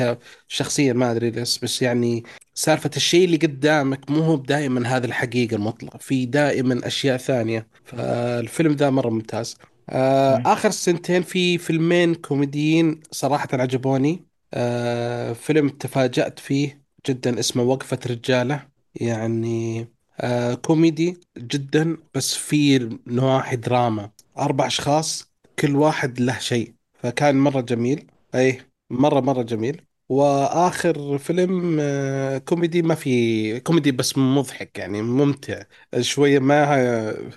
كشخصيا 0.49 0.93
ما 0.93 1.11
أدري 1.11 1.31
ليش 1.31 1.59
بس 1.59 1.83
يعني 1.83 2.25
سالفة 2.55 2.91
الشيء 2.97 3.25
اللي 3.25 3.37
قدامك 3.37 4.11
مو 4.11 4.21
هو 4.21 4.37
دائما 4.37 4.89
هذا 4.97 5.07
الحقيقة 5.07 5.55
المطلقة 5.55 5.99
في 5.99 6.27
دائما 6.27 6.87
أشياء 6.87 7.17
ثانية. 7.17 7.69
فالفيلم 7.85 8.73
ذا 8.73 8.91
مرة 8.91 9.11
ممتاز. 9.11 9.57
آه،. 9.89 10.43
آخر 10.47 10.71
سنتين 10.71 11.23
في 11.23 11.59
فيلمين 11.59 12.15
كوميديين 12.15 13.01
صراحة 13.11 13.49
عجبوني. 13.53 14.25
آه، 14.55 15.33
فيلم 15.33 15.69
تفاجأت 15.69 16.39
فيه 16.39 16.85
جدا 17.09 17.39
اسمه 17.39 17.63
وقفة 17.63 17.99
رجالة. 18.07 18.67
يعني 18.95 19.89
آه 20.21 20.55
كوميدي 20.55 21.21
جدا 21.39 21.97
بس 22.15 22.35
في 22.35 22.79
نواحي 23.07 23.57
دراما. 23.57 24.11
أربع 24.39 24.67
أشخاص 24.67 25.33
كل 25.59 25.77
واحد 25.77 26.21
له 26.21 26.39
شيء. 26.39 26.75
فكان 26.95 27.37
مرة 27.37 27.61
جميل. 27.61 28.07
أي 28.35 28.61
مرة 28.91 29.21
مرة 29.21 29.43
جميل. 29.43 29.83
وآخر 30.09 31.19
فيلم 31.19 31.77
آه 31.81 32.39
كوميدي 32.39 32.83
ما 32.83 32.95
في 32.95 33.61
كوميدي 33.61 33.93
بس 33.93 34.19
مضحك 34.19 34.79
يعني 34.79 35.03
ممتع. 35.03 35.63
شوية 36.01 36.39
ما 36.39 36.67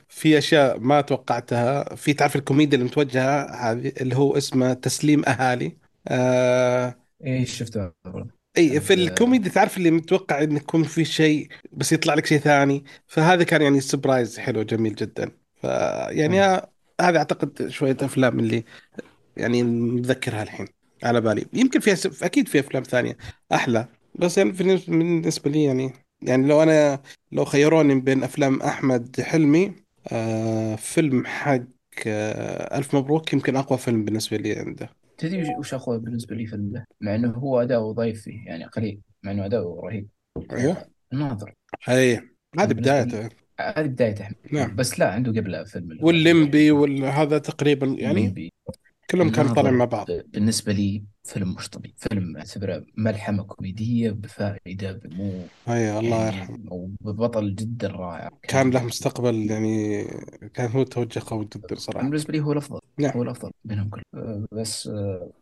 في 0.09 0.37
أشياء 0.37 0.79
ما 0.79 1.01
توقعتها. 1.01 1.95
في 1.95 2.13
تعرف 2.13 2.35
الكوميديا 2.35 2.77
اللي 2.77 2.89
متوجهة 2.89 3.45
هذه 3.71 3.93
اللي 4.01 4.15
هو 4.15 4.37
اسمه 4.37 4.73
تسليم 4.73 5.25
أهالي. 5.25 5.77
آه 6.07 6.95
إيش 7.25 7.57
شفته؟ 7.57 7.91
إي 8.57 8.79
في 8.79 8.93
الكوميدي 8.93 9.49
تعرف 9.49 9.77
اللي 9.77 9.91
متوقع 9.91 10.43
انه 10.43 10.55
يكون 10.55 10.83
في 10.83 11.05
شيء 11.05 11.47
بس 11.71 11.91
يطلع 11.91 12.13
لك 12.13 12.25
شيء 12.25 12.39
ثاني. 12.39 12.83
فهذا 13.07 13.43
كان 13.43 13.61
يعني 13.61 13.81
surprise 13.81 14.39
حلو 14.39 14.63
جميل 14.63 14.95
جدا. 14.95 15.31
فيعني. 15.61 16.61
هذا 17.01 17.17
أعتقد 17.17 17.67
شوية 17.69 17.97
أفلام 18.01 18.39
اللي 18.39 18.63
يعني 19.37 19.63
متذكرها 19.63 20.43
الحين 20.43 20.67
على 21.03 21.21
بالي. 21.21 21.45
يمكن 21.53 21.79
فيها 21.79 21.95
س... 21.95 22.23
أكيد 22.23 22.47
في 22.47 22.59
أفلام 22.59 22.83
ثانية 22.83 23.17
أحلى. 23.53 23.87
بس 24.15 24.37
يعني 24.37 24.51
بالنسبة 24.51 25.51
لي 25.51 25.63
يعني 25.63 25.93
يعني 26.21 26.47
لو 26.47 26.63
أنا 26.63 27.01
لو 27.31 27.45
خيروني 27.45 27.99
بين 27.99 28.23
أفلام 28.23 28.61
أحمد 28.61 29.21
حلمي 29.21 29.73
آه 30.11 30.75
فيلم 30.75 31.25
حق 31.25 31.61
آه 32.07 32.77
ألف 32.77 32.95
مبروك 32.95 33.33
يمكن 33.33 33.55
أقوى 33.55 33.77
فيلم 33.77 34.05
بالنسبة 34.05 34.37
لي 34.37 34.53
عنده. 34.53 34.89
تدري 35.17 35.55
وش 35.59 35.73
أخوي 35.73 35.99
بالنسبة 35.99 36.35
لي 36.35 36.45
فيلم 36.45 36.71
ده 36.71 36.87
مع 37.01 37.15
إنه 37.15 37.31
هو 37.31 37.61
اداؤه 37.61 37.93
ضعيف 37.93 38.21
فيه 38.21 38.45
يعني 38.45 38.65
قليل 38.65 39.01
مع 39.23 39.31
إنه 39.31 39.45
اداؤه 39.45 39.81
رهيب. 39.87 40.07
أيوه. 40.51 40.85
الناظر 41.13 41.53
أي. 41.89 42.15
هذه 42.59 42.67
لي 42.67 42.73
بدايته. 42.73 43.29
هذه 43.59 43.85
احمد 44.21 44.35
نعم. 44.51 44.75
بس 44.75 44.99
لا 44.99 45.11
عنده 45.11 45.41
قبلها 45.41 45.63
فيلم 45.63 45.97
والليمبي 46.01 46.71
وهذا 46.71 47.37
تقريبا 47.37 47.87
يعني 47.87 48.51
كلهم 49.11 49.31
كانوا 49.31 49.53
طالعين 49.53 49.73
مع 49.75 49.85
بعض. 49.85 50.11
ب- 50.11 50.25
بالنسبة 50.31 50.73
لي 50.73 51.03
فيلم 51.23 51.55
مش 51.55 51.69
طبيعي. 51.69 51.95
فيلم 51.97 52.37
أعتبره 52.37 52.85
ملحمة 52.97 53.43
كوميدية 53.43 54.11
بفائدة 54.11 54.91
بمو 54.91 55.31
أي 55.69 55.99
الله 55.99 56.17
يعني 56.23 56.37
يرحمه. 56.37 56.57
وببطل 56.71 57.55
جدا 57.55 57.87
رائع. 57.87 58.29
كان 58.43 58.69
له 58.71 58.83
مستقبل 58.83 59.35
يعني 59.51 60.03
كان 60.53 60.71
هو 60.71 60.83
توجه 60.83 61.21
قوي 61.27 61.45
جدا 61.55 61.67
أنا 61.71 61.79
صراحة. 61.79 62.07
بالنسبة 62.07 62.33
لي 62.33 62.39
هو 62.39 62.51
الأفضل. 62.51 62.79
نعم. 62.97 63.11
هو 63.11 63.23
الأفضل 63.23 63.51
بينهم 63.65 63.89
كلهم. 63.89 64.47
بس 64.51 64.89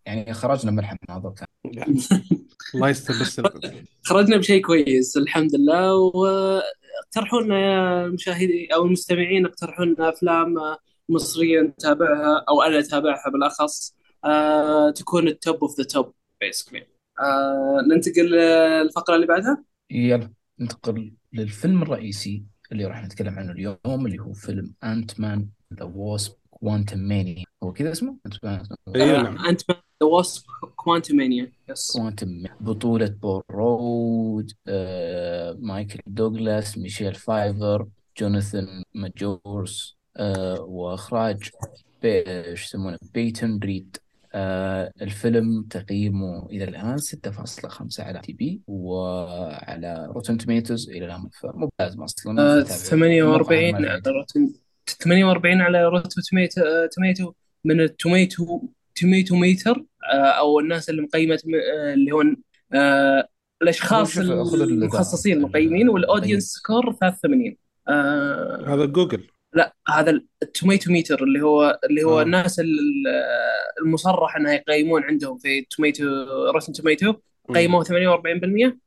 يعني 0.05 0.33
خرجنا 0.33 0.71
ملحم 0.71 0.95
الناظر 1.09 1.29
كان. 1.29 1.47
الله 2.75 2.89
يستر 2.89 3.13
بس 3.21 3.41
خرجنا 4.03 4.37
بشيء 4.37 4.61
كويس 4.61 5.17
الحمد 5.17 5.55
لله. 5.55 5.95
واقترحوا 5.95 7.41
لنا 7.41 7.59
يا 7.59 8.05
المشاهدين 8.05 8.71
أو 8.73 8.85
المستمعين 8.85 9.45
اقترحوا 9.45 9.85
لنا 9.85 10.09
أفلام 10.09 10.55
مصرية 11.09 11.61
نتابعها 11.61 12.45
أو 12.49 12.61
أنا 12.61 12.79
أتابعها 12.79 13.29
بالأخص 13.33 13.95
آه 14.25 14.89
تكون 14.89 15.27
ال 15.27 15.34
top 15.34 15.55
of 15.61 15.77
the 15.77 15.83
top 15.83 16.13
basically 16.41 16.87
ننتقل 17.89 18.31
للفقرة 18.31 19.15
اللي 19.15 19.27
بعدها؟ 19.27 19.63
يلا 19.91 20.31
ننتقل 20.59 21.13
للفيلم 21.33 21.81
الرئيسي 21.81 22.43
اللي 22.71 22.85
راح 22.85 23.03
نتكلم 23.03 23.39
عنه 23.39 23.51
اليوم 23.51 24.05
اللي 24.05 24.19
هو 24.19 24.33
فيلم 24.33 24.73
Ant-Man 24.83 25.49
the 25.73 25.83
Wasp 25.83 26.33
Quantumania 26.49 27.43
هو 27.63 27.73
كذا 27.73 27.91
اسمه؟ 27.91 28.17
Ant-Man 28.25 29.37
Ant 29.37 29.61
the 29.71 30.07
Wasp 30.07 30.43
Quantumania 30.75 31.51
yes 31.69 31.97
Quantum 31.97 32.43
بطولة 32.59 33.07
بول 33.07 33.43
رود 33.51 34.51
آه، 34.67 35.57
مايكل 35.59 35.99
دوغلاس 36.07 36.77
ميشيل 36.77 37.13
فايفر 37.13 37.87
جوناثان 38.17 38.83
ماجورس 38.93 39.97
آه، 40.17 40.61
وإخراج 40.61 41.49
بي- 42.01 42.23
إيش 42.27 42.63
يسمونه 42.63 42.97
بيتن 43.13 43.59
ريد 43.63 43.97
آه، 44.37 44.91
الفيلم 45.01 45.63
تقييمه 45.69 46.47
إلى 46.49 46.63
الآن 46.63 46.97
6.5 46.97 48.03
على 48.03 48.19
تي 48.19 48.33
بي 48.33 48.61
وعلى 48.67 50.07
روتن 50.15 50.37
توميتوز 50.37 50.89
إلى 50.89 51.05
الآن 51.05 51.29
فممتاز 51.41 51.99
أصلا 51.99 52.41
آه، 52.41 52.61
تتابعه. 52.61 52.77
48 52.77 53.69
المقهى 53.69 53.81
ما 53.83 53.89
على. 53.89 54.01
روتن 54.07 54.49
48 55.03 55.61
على 55.61 55.83
روتن 55.85 56.21
توميتو 56.29 56.61
توميتو 56.95 57.33
من 57.65 57.81
التوميتو 57.81 58.61
توميتو 59.01 59.35
ميتر 59.35 59.83
آه، 60.13 60.15
أو 60.15 60.59
الناس 60.59 60.89
اللي 60.89 61.01
مقيمه 61.01 61.35
آه، 61.35 61.93
اللي 61.93 62.11
هو 62.11 62.23
آه، 62.73 63.27
الأشخاص 63.61 64.17
المخصصين 64.17 65.33
ال- 65.33 65.37
المقيمين 65.37 65.89
وال 65.89 65.99
audience. 65.99 66.43
score 66.53 66.93
83 66.93 67.57
آه، 67.87 68.73
هذا 68.73 68.85
جوجل 68.85 69.23
لا 69.55 69.75
هذا 69.89 70.21
ال 70.43 70.91
Tomatometer 70.91 71.23
اللي 71.23 71.41
هو 71.41 71.79
اللي 71.89 72.03
هو 72.03 72.19
آه. 72.19 72.23
الناس 72.23 72.59
ال- 72.59 72.67
المصرح 73.81 74.35
انها 74.35 74.53
يقيمون 74.53 75.03
عندهم 75.03 75.37
في 75.37 75.61
Tomato 75.61 76.03
Rotten 76.53 76.73
Tomato 76.73 77.13
قيموه 77.55 77.83
48% 77.83 78.77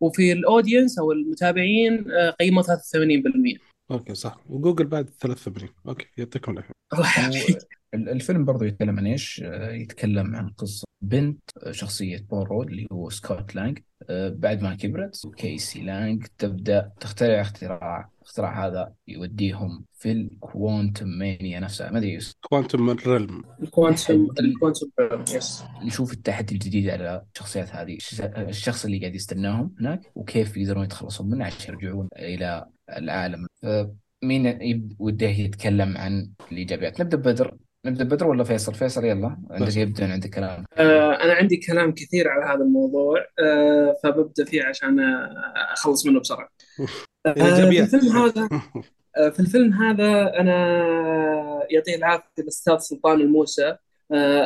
وفي 0.00 0.32
ال 0.32 0.39
audience 0.39 0.98
أو 0.98 1.12
المتابعين 1.12 2.10
آه، 2.10 2.30
قيموه 2.30 2.62
83% 2.62 3.58
okay 3.90 4.14
صح. 4.14 4.40
وجوجل 4.46 4.86
بعد 4.86 5.10
83 5.20 5.68
okay 5.88 6.06
يعطيكم 6.16 6.52
العافية. 6.52 6.72
الله 6.94 7.58
ال- 7.94 8.08
الفيلم 8.08 8.44
برضو 8.44 8.64
يتكلم 8.64 8.98
عن 8.98 9.06
إيش؟ 9.06 9.42
آه، 9.44 9.72
يتكلم 9.72 10.36
عن 10.36 10.48
قصة 10.48 10.84
بنت 11.02 11.40
آه، 11.62 11.72
شخصية 11.72 12.26
بول 12.30 12.46
رود 12.48 12.68
اللي 12.70 12.86
هو 12.92 13.10
سكوت 13.10 13.54
لانج 13.54 13.78
بعد 14.10 14.62
ما 14.62 14.74
كبرت 14.74 15.26
كيسي 15.36 15.82
لانج 15.82 16.26
تبدأ 16.38 16.92
تخترع 17.00 17.40
اختراع 17.40 18.10
اختراع 18.22 18.66
هذا 18.66 18.92
يوديهم 19.08 19.84
في 19.94 20.12
ال 20.12 21.08
Quantumania 21.08 21.60
نفسها. 21.60 21.90
ما 21.90 21.98
أدري. 21.98 22.18
كوانتم 22.40 22.90
ريلم 22.90 23.42
الكوانتم. 23.62 24.28
الكوانتم 24.40 24.86
يس 25.36 25.64
نشوف 25.82 26.12
التحدي 26.12 26.54
الجديد 26.54 26.88
على 26.88 27.22
الشخصيات 27.34 27.74
هذه. 27.74 27.96
الش- 27.96 28.20
الشخص 28.20 28.84
اللي 28.84 28.98
قاعد 28.98 29.14
يستناهم 29.14 29.74
هناك 29.80 30.00
وكيف 30.14 30.56
يقدرون 30.56 30.84
يتخلصون 30.84 31.30
منه 31.30 31.44
عشان 31.44 31.74
يرجعون 31.74 32.08
إلى 32.16 32.66
العالم. 32.98 33.46
مين 34.22 34.46
يب- 34.46 34.96
وده 34.98 35.26
يتكلم 35.26 35.96
عن 35.96 36.30
الإيجابيات. 36.52 37.00
نبدأ 37.00 37.16
بدر. 37.16 37.56
نبدأ 37.86 38.04
بدر 38.04 38.26
ولا 38.26 38.44
فيصل؟ 38.44 38.74
فيصل 38.74 39.04
يلا 39.04 39.36
عندك. 39.50 39.76
يبدأ 39.76 40.12
عندك 40.12 40.30
كلام. 40.30 40.64
آه 40.76 41.12
أنا 41.12 41.32
عندي 41.32 41.56
كلام 41.56 41.92
كثير 41.92 42.28
على 42.28 42.44
هذا 42.44 42.64
الموضوع 42.64 43.26
آه 43.38 43.96
فببدأ 44.04 44.44
فيه 44.44 44.64
عشان 44.64 45.00
آه، 45.00 45.72
أخلص 45.72 46.06
منه 46.06 46.20
بسرعة. 46.20 46.48
آه 47.26 47.32
في 47.32 47.80
الفيلم 47.80 48.16
هذا 48.16 48.48
في 49.34 49.40
الفيلم 49.40 49.72
هذا 49.72 50.40
أنا 50.40 50.56
يعطيه 51.70 51.96
العافية 51.96 52.24
الأستاذ 52.38 52.78
سلطان 52.78 53.20
الموسى 53.20 53.76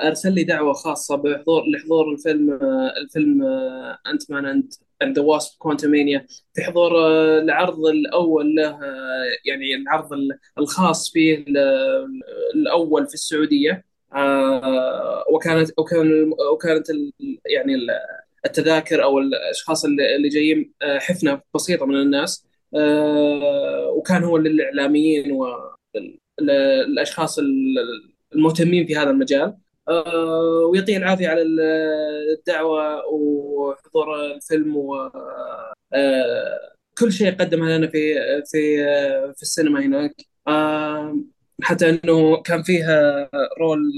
أرسل 0.06 0.32
لي 0.32 0.44
دعوة 0.44 0.72
خاصة 0.72 1.16
بحضور 1.16 1.62
لحضور 1.74 2.12
الفيلم 2.12 2.58
الفيلم 3.02 3.42
Ant-Man 4.06 4.46
and 4.46 4.72
and 5.02 5.18
the 5.18 5.24
Wasp 5.24 5.58
Quantumania 5.58 6.26
في 6.54 6.62
حضور 6.62 6.98
آه 6.98 7.38
العرض 7.40 7.86
الأول 7.86 8.54
له 8.54 8.68
آه 8.70 9.24
يعني 9.44 9.74
العرض 9.74 10.12
ال- 10.12 10.38
الخاص 10.58 11.10
فيه 11.12 11.38
ال- 11.48 11.58
الأول 12.54 13.06
في 13.06 13.14
السعودية. 13.14 13.84
آه، 14.14 15.24
وكانت 15.32 15.70
وكان 15.78 16.30
وكانت 16.52 16.86
يعني 17.46 17.74
ال- 17.74 17.90
التذاكر 18.46 19.02
أو 19.04 19.18
الأشخاص 19.18 19.84
اللي 19.84 20.28
جايين 20.28 20.72
حفنة 20.82 21.40
بسيطة 21.54 21.86
من 21.86 21.96
الناس. 21.96 22.46
وكان 23.96 24.24
هو 24.24 24.36
للإعلاميين 24.36 25.32
والاشخاص 26.40 27.38
المهتمين 28.34 28.86
في 28.86 28.96
هذا 28.96 29.10
المجال. 29.10 29.56
ويعطيه 29.88 30.96
العافية 30.96 31.28
على 31.28 31.42
الدعوة 32.38 33.06
وحضور 33.06 34.24
الفيلم 34.24 34.76
و 34.76 35.10
آه، 35.94 36.58
كل 36.98 37.12
شيء 37.12 37.34
قدمه 37.34 37.66
لنا 37.66 37.86
في 37.86 38.14
في 38.46 38.76
في 39.36 39.42
السينما 39.42 39.80
هناك 39.80 40.14
آه، 40.48 41.16
حتى 41.62 41.90
إنه 41.90 42.42
كان 42.42 42.62
فيها 42.62 43.30
roll 43.60 43.92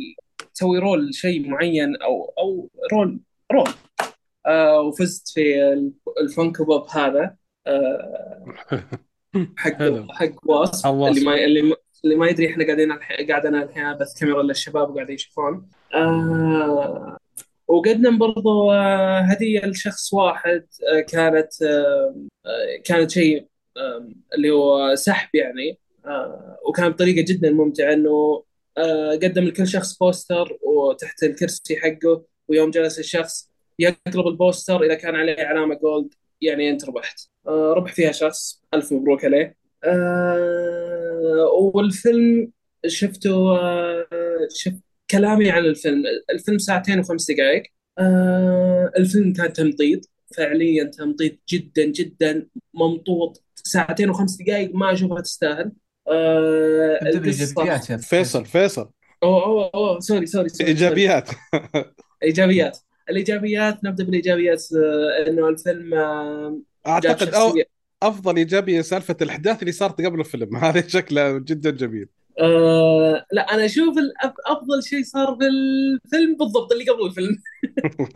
تسوي 0.55 0.78
roll 0.78 1.14
شيء 1.14 1.49
معين 1.49 1.97
أو 1.97 2.34
أو 2.39 2.70
roll 2.92 3.20
roll 3.52 3.68
آه 4.47 4.80
وفزت 4.80 5.28
في 5.28 5.72
ال 6.20 6.28
Funko 6.28 6.64
Pop 6.64 6.86
هذا 6.91 7.36
آه 7.66 8.45
حق. 9.57 9.82
حق 10.11 10.51
Wasp 10.50 10.84
حق 10.84 10.94
Wasp. 10.94 11.18
اللي 11.18 11.24
ما 11.24 11.45
اللي 11.45 11.76
اللي 12.05 12.14
ما 12.16 12.28
يدري 12.28 12.51
إحنا 12.51 12.64
قاعدين 12.64 12.92
الح- 12.92 13.26
قاعد 13.28 13.46
أنا 13.46 13.62
الحين 13.62 13.94
بث 13.94 14.18
كاميرا 14.20 14.42
للشباب 14.42 14.90
وقاعدين 14.90 15.14
يشوفون. 15.14 15.68
آه 15.94 17.16
وقدم 17.68 18.18
برضو 18.18 18.70
آه 18.72 19.18
هدية 19.20 19.61
لشخص 19.66 20.12
واحد 20.14 20.66
آه 20.94 21.01
كانت 21.01 21.62
آه 21.62 22.14
كانت 22.84 23.11
شيء 23.11 23.46
اللي 24.34 24.51
هو 24.51 24.94
سحب 24.94 25.28
يعني. 25.34 25.78
وكان 26.68 26.88
بطريقة 26.88 27.24
جدا 27.32 27.51
ممتعة 27.51 27.92
إنه 27.92 28.42
قدم 29.22 29.44
لكل 29.44 29.66
شخص 29.68 29.99
بوستر 29.99 30.59
وتحت 30.62 31.22
الكرسي 31.22 31.76
حقه 31.76 32.22
ويوم 32.49 32.70
جلس 32.70 32.99
الشخص 32.99 33.51
يقلب 33.78 34.26
البوستر 34.26 34.82
إذا 34.82 34.94
كان 34.94 35.14
عليه 35.16 35.36
علامة 35.44 35.74
gold 35.74 36.14
يعني 36.40 36.70
أنت 36.70 36.84
ربحت. 36.88 37.20
ربح 37.49 37.92
فيها 37.92 38.12
شخص. 38.12 38.62
ألف 38.74 38.92
مبروك 38.92 39.24
عليه. 39.24 39.57
والفيلم 41.74 42.50
شفته 42.86 43.58
آه 43.58 44.06
شفت 44.54 44.82
كلامي 45.10 45.50
عن 45.50 45.64
الفيلم. 45.64 46.02
الفيلم 46.30 46.58
ساعتين 46.58 46.98
وخمس 46.98 47.30
دقائق. 47.30 47.62
آه 47.98 48.92
الفيلم 48.98 49.32
كان 49.32 49.52
تمطيط. 49.52 50.10
فعليا 50.36 50.84
تمطيط 50.84 51.38
جدا 51.48 51.84
جدا. 51.84 52.46
ممطوط. 52.74 53.42
ساعتين 53.54 54.10
وخمس 54.10 54.36
دقائق 54.36 54.74
ما 54.74 54.92
أشوفها 54.92 55.20
تستاهل. 55.20 55.72
آه 56.08 56.98
فيصل 57.96 58.46
فيصل. 58.46 58.90
أوه 59.22 59.44
أوه 59.44 59.70
أوه. 59.74 60.00
sorry 60.00 60.26
sorry 60.26 60.48
sorry 60.48 60.68
إيجابيات. 60.68 61.30
إيجابيات. 62.22 62.78
الإيجابيات 63.10 63.84
نبدأ 63.84 64.04
بالإيجابيات. 64.04 64.64
إنه 65.28 65.48
الفيلم 65.48 65.94
أعتقد 66.86 67.34
أو 67.34 67.54
أفضل 68.03 68.36
إيجابية 68.36 68.80
سالفة 68.80 69.16
الأحداث 69.22 69.61
اللي 69.61 69.72
صارت 69.72 70.01
قبل 70.01 70.20
الفيلم. 70.20 70.57
هذا 70.64 70.88
شكله 70.88 71.38
جدا 71.38 71.70
جميل. 71.70 72.09
آه 72.40 73.24
لا 73.32 73.55
أنا 73.55 73.64
أشوف 73.64 73.94
أفضل 74.46 74.82
شيء 74.82 75.03
صار 75.03 75.36
في 75.40 75.46
الفيلم 75.46 76.36
بالضبط 76.36 76.72
اللي 76.72 76.84
قبل 76.84 77.07
الفيلم. 77.07 77.36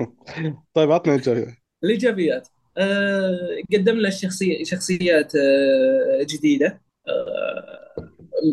طيب 0.75 0.93
عطنا 0.93 1.13
ايجابيه 1.13 1.57
الإيجابيات. 1.85 2.49
آه 2.79 3.57
قدم 3.73 3.95
لنا 3.95 4.09
الشخصيه 4.09 4.65
شخصيات 4.65 5.33
آه 5.37 6.27
جديدة. 6.31 6.83
آه 7.09 8.07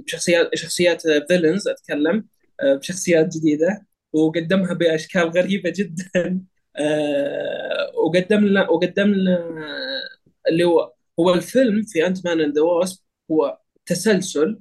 شخصيات 0.05 0.55
شخصيات 0.55 1.01
فيلنز 1.27 1.67
أتكلم. 1.67 2.25
آه 2.61 2.75
بشخصيات 2.75 3.37
جديدة. 3.37 3.85
وقدمها 4.13 4.73
بأشكال 4.73 5.29
غريبة 5.29 5.73
جدا. 5.75 6.41
آه 6.75 7.91
وقدم 8.05 8.45
لنا 8.45 8.69
وقدم 8.69 9.13
لنا 9.13 9.39
اللي 10.47 10.63
هو 10.63 10.93
هو 11.19 11.33
الفيلم 11.33 11.83
في 11.83 12.05
Ant-Man 12.07 12.41
and 12.41 12.55
the 12.55 12.61
Wasp 12.61 12.99
هو 13.31 13.57
تسلسل 13.85 14.59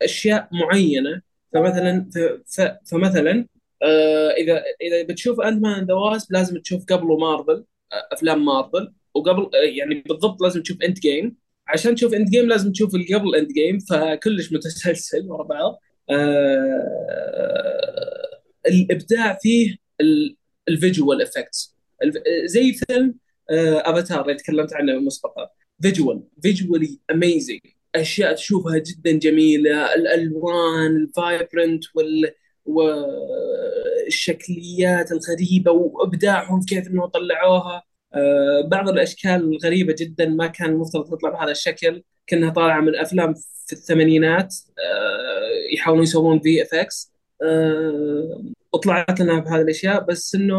لاشياء 0.00 0.48
معينة. 0.52 1.22
فمثلا 1.52 2.10
فمثلا 2.86 3.46
آه، 3.82 4.30
إذا 4.30 4.64
إذا 4.82 5.02
بتشوف 5.02 5.40
Ant-Man 5.40 5.86
the 5.86 5.94
Wasp 5.94 6.32
لازم 6.32 6.58
تشوف 6.58 6.84
قبله 6.84 7.16
مارفل 7.16 7.64
آه، 7.92 8.08
أفلام 8.12 8.44
مارفل 8.44 8.92
وقبل 9.14 9.42
آه، 9.42 9.64
يعني 9.64 9.94
بالضبط 10.08 10.42
لازم 10.42 10.62
تشوف 10.62 10.82
Endgame 10.82 11.36
عشان 11.68 11.94
تشوف 11.94 12.14
Endgame 12.14 12.48
لازم 12.48 12.72
تشوف 12.72 12.94
اللي 12.94 13.14
قبل 13.14 13.34
Endgame 13.36 13.78
فكلش 13.78 14.52
متسلسل 14.52 15.30
ورا 15.30 15.44
بعض. 15.44 15.80
الإبداع 18.66 19.38
فيه 19.42 19.76
ال 20.68 20.76
visual 20.76 21.22
effects 21.22 21.76
زي 22.44 22.72
فيلم 22.72 23.14
افاتار 23.50 24.22
اللي 24.22 24.34
تكلمت 24.34 24.74
عنه 24.74 24.98
مسبقا. 25.00 25.48
visual 25.82 26.22
visually 26.42 27.00
amazing 27.10 27.60
أشياء 27.94 28.34
تشوفها 28.34 28.78
جدا 28.78 29.12
جميلة. 29.12 29.94
الألوان 29.94 30.96
ال 30.96 31.07
vibrant 31.07 31.84
وال 31.94 32.32
والشكليات 34.06 35.12
الغريبة 35.12 35.70
وإبداعهم 35.70 36.60
كيف 36.62 36.86
إنه 36.88 37.06
طلعوها. 37.06 37.82
آه، 38.14 38.60
بعض 38.66 38.88
الأشكال 38.88 39.30
الغريبة 39.30 39.94
جدا 39.98 40.28
ما 40.28 40.46
كان 40.46 40.70
المفترض 40.70 41.04
تطلع 41.16 41.30
بهذا 41.30 41.50
الشكل. 41.50 42.02
كأنها 42.26 42.50
طالعة 42.50 42.80
من 42.80 42.96
افلام 42.96 43.34
في 43.66 43.72
الثمانينات. 43.72 44.54
آه، 44.78 45.74
يحاولون 45.74 46.02
يسوون 46.02 46.40
VFX 46.40 47.12
وطلعت 48.74 49.20
لنا 49.20 49.38
بهذه 49.40 49.60
الأشياء 49.62 50.04
بس 50.04 50.34
إنه 50.34 50.56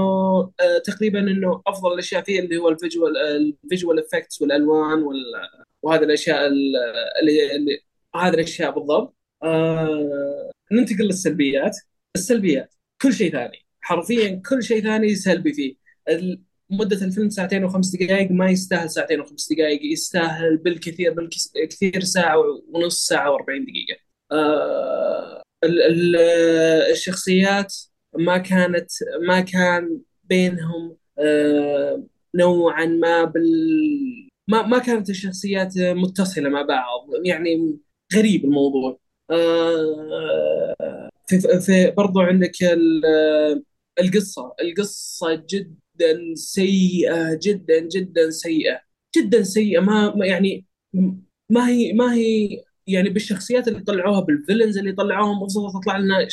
آه، 0.59 0.77
تقريبا 0.85 1.19
إنه 1.19 1.61
أفضل 1.67 1.93
الأشياء 1.93 2.23
فيه 2.23 2.39
اللي 2.39 2.57
هو 2.57 2.69
ال 2.69 2.76
visual 2.76 3.17
ال 3.17 3.29
visual 3.29 3.99
effects 3.99 4.41
والألوان 4.41 5.03
وال 5.03 5.17
وهذه 5.81 6.03
الأشياء 6.03 6.47
ال- 6.47 6.75
اللي, 7.21 7.55
اللي 7.55 7.79
هذه 8.15 8.33
الأشياء 8.33 8.71
بالضبط. 8.71 9.15
آه 9.43 10.51
ننتقل 10.71 11.03
للسلبيات. 11.05 11.77
السلبيات 12.15 12.73
كل 13.01 13.13
شيء 13.13 13.31
ثاني. 13.31 13.65
حرفيا 13.81 14.41
كل 14.49 14.63
شيء 14.63 14.83
ثاني 14.83 15.15
سلبي 15.15 15.53
فيه. 15.53 15.75
مدة 16.69 17.05
الفيلم 17.05 17.29
ساعتين 17.29 17.63
وخمس 17.63 17.95
دقائق 17.95 18.31
ما 18.31 18.49
يستاهل 18.51 18.89
ساعتين 18.89 19.19
وخمس 19.19 19.53
دقائق 19.53 19.79
يستاهل 19.91 20.57
بالكثير 20.57 21.13
بالكثير 21.13 21.99
ساعة 22.03 22.37
ونص 22.69 23.07
ساعة 23.07 23.37
و40 23.37 23.43
دقيقة. 23.45 23.99
آه 24.31 25.41
ال- 25.63 25.81
ال- 25.81 26.15
الشخصيات 26.91 27.75
ما 28.19 28.37
كانت 28.37 28.91
ما 29.27 29.39
كان 29.41 30.01
بينهم 30.23 30.97
آه 31.19 32.03
نوعا 32.35 32.85
ما 32.85 33.23
بال 33.23 34.29
ما 34.47 34.61
ما 34.67 34.79
كانت 34.79 35.09
الشخصيات 35.09 35.73
متصلة 35.77 36.49
مع 36.49 36.61
بعض 36.61 37.07
يعني 37.25 37.77
غريب 38.15 38.45
الموضوع. 38.45 38.99
آه، 39.31 41.09
في 41.27 41.39
في 41.61 41.91
برضو 41.97 42.19
عندك 42.21 42.63
ال- 42.63 43.05
القصة 43.99 44.53
القصة 44.61 45.43
جدا 45.49 46.35
سيئة 46.35 47.39
جدا 47.43 47.79
جدا 47.79 48.29
سيئة 48.29 48.81
جدا 49.17 49.43
سيئة. 49.43 49.79
ما 49.79 50.13
يعني 50.25 50.65
ما 51.49 51.69
هي 51.69 51.93
ما 51.93 52.13
هي 52.13 52.49
يعني 52.87 53.09
بالشخصيات 53.09 53.67
اللي 53.67 53.79
طلعوها 53.81 54.19
بال 54.21 54.32
villains 54.32 54.77
اللي 54.77 54.91
طلعوهم 54.91 55.37
المفروض 55.39 55.81
تطلع 55.81 55.97
لنا 55.97 56.27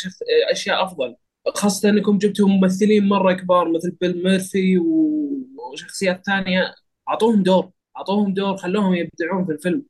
أشياء 0.53 0.85
أفضل. 0.85 1.16
خاصة 1.49 1.88
إنكم 1.88 2.18
جبتوا 2.18 2.49
ممثلين 2.49 3.09
مرة 3.09 3.32
كبار 3.32 3.72
مثل 3.72 3.97
بيل 4.01 4.22
ميري 4.24 4.78
وشخصيات 4.78 6.26
ثانية. 6.26 6.74
أعطوهم 7.09 7.43
دور 7.43 7.70
أعطوهم 7.97 8.34
دور 8.34 8.57
خلوهم 8.57 8.95
يبدعون 8.95 9.47
في 9.47 9.53
الفيلم. 9.53 9.82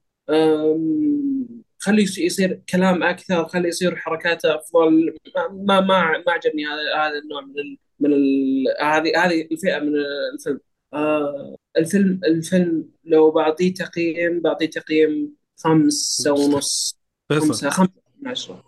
خلي 1.79 2.03
يص- 2.03 2.19
يصير 2.19 2.63
كلام 2.69 3.03
أكثر 3.03 3.49
خلي 3.49 3.69
يصير 3.69 3.97
حركات 3.97 4.45
أفضل. 4.45 5.17
ما 5.53 5.81
ما 5.81 5.81
ما 6.27 6.33
عجبني 6.33 6.67
هذا 6.67 7.07
هذا 7.09 7.19
النوع 7.19 7.41
من 7.41 7.59
ال 7.59 7.79
من 8.01 8.13
ال 8.13 8.65
هذه 8.83 9.25
هذه 9.25 9.49
الفئة 9.53 9.79
من 9.79 9.93
الفيلم. 10.35 10.61
آه 10.95 11.57
الفيلم 11.77 12.21
الفيلم 12.25 12.89
لو 13.05 13.31
بعطيه 13.31 13.75
تقييم 13.75 14.41
بعطيه 14.41 14.67
تقييم 14.67 15.35
خمسة. 15.65 16.33
ونص 16.33 17.01
خمسة. 17.33 17.71
خمسة 17.71 17.91
من 18.21 18.29
عشرة. 18.29 18.65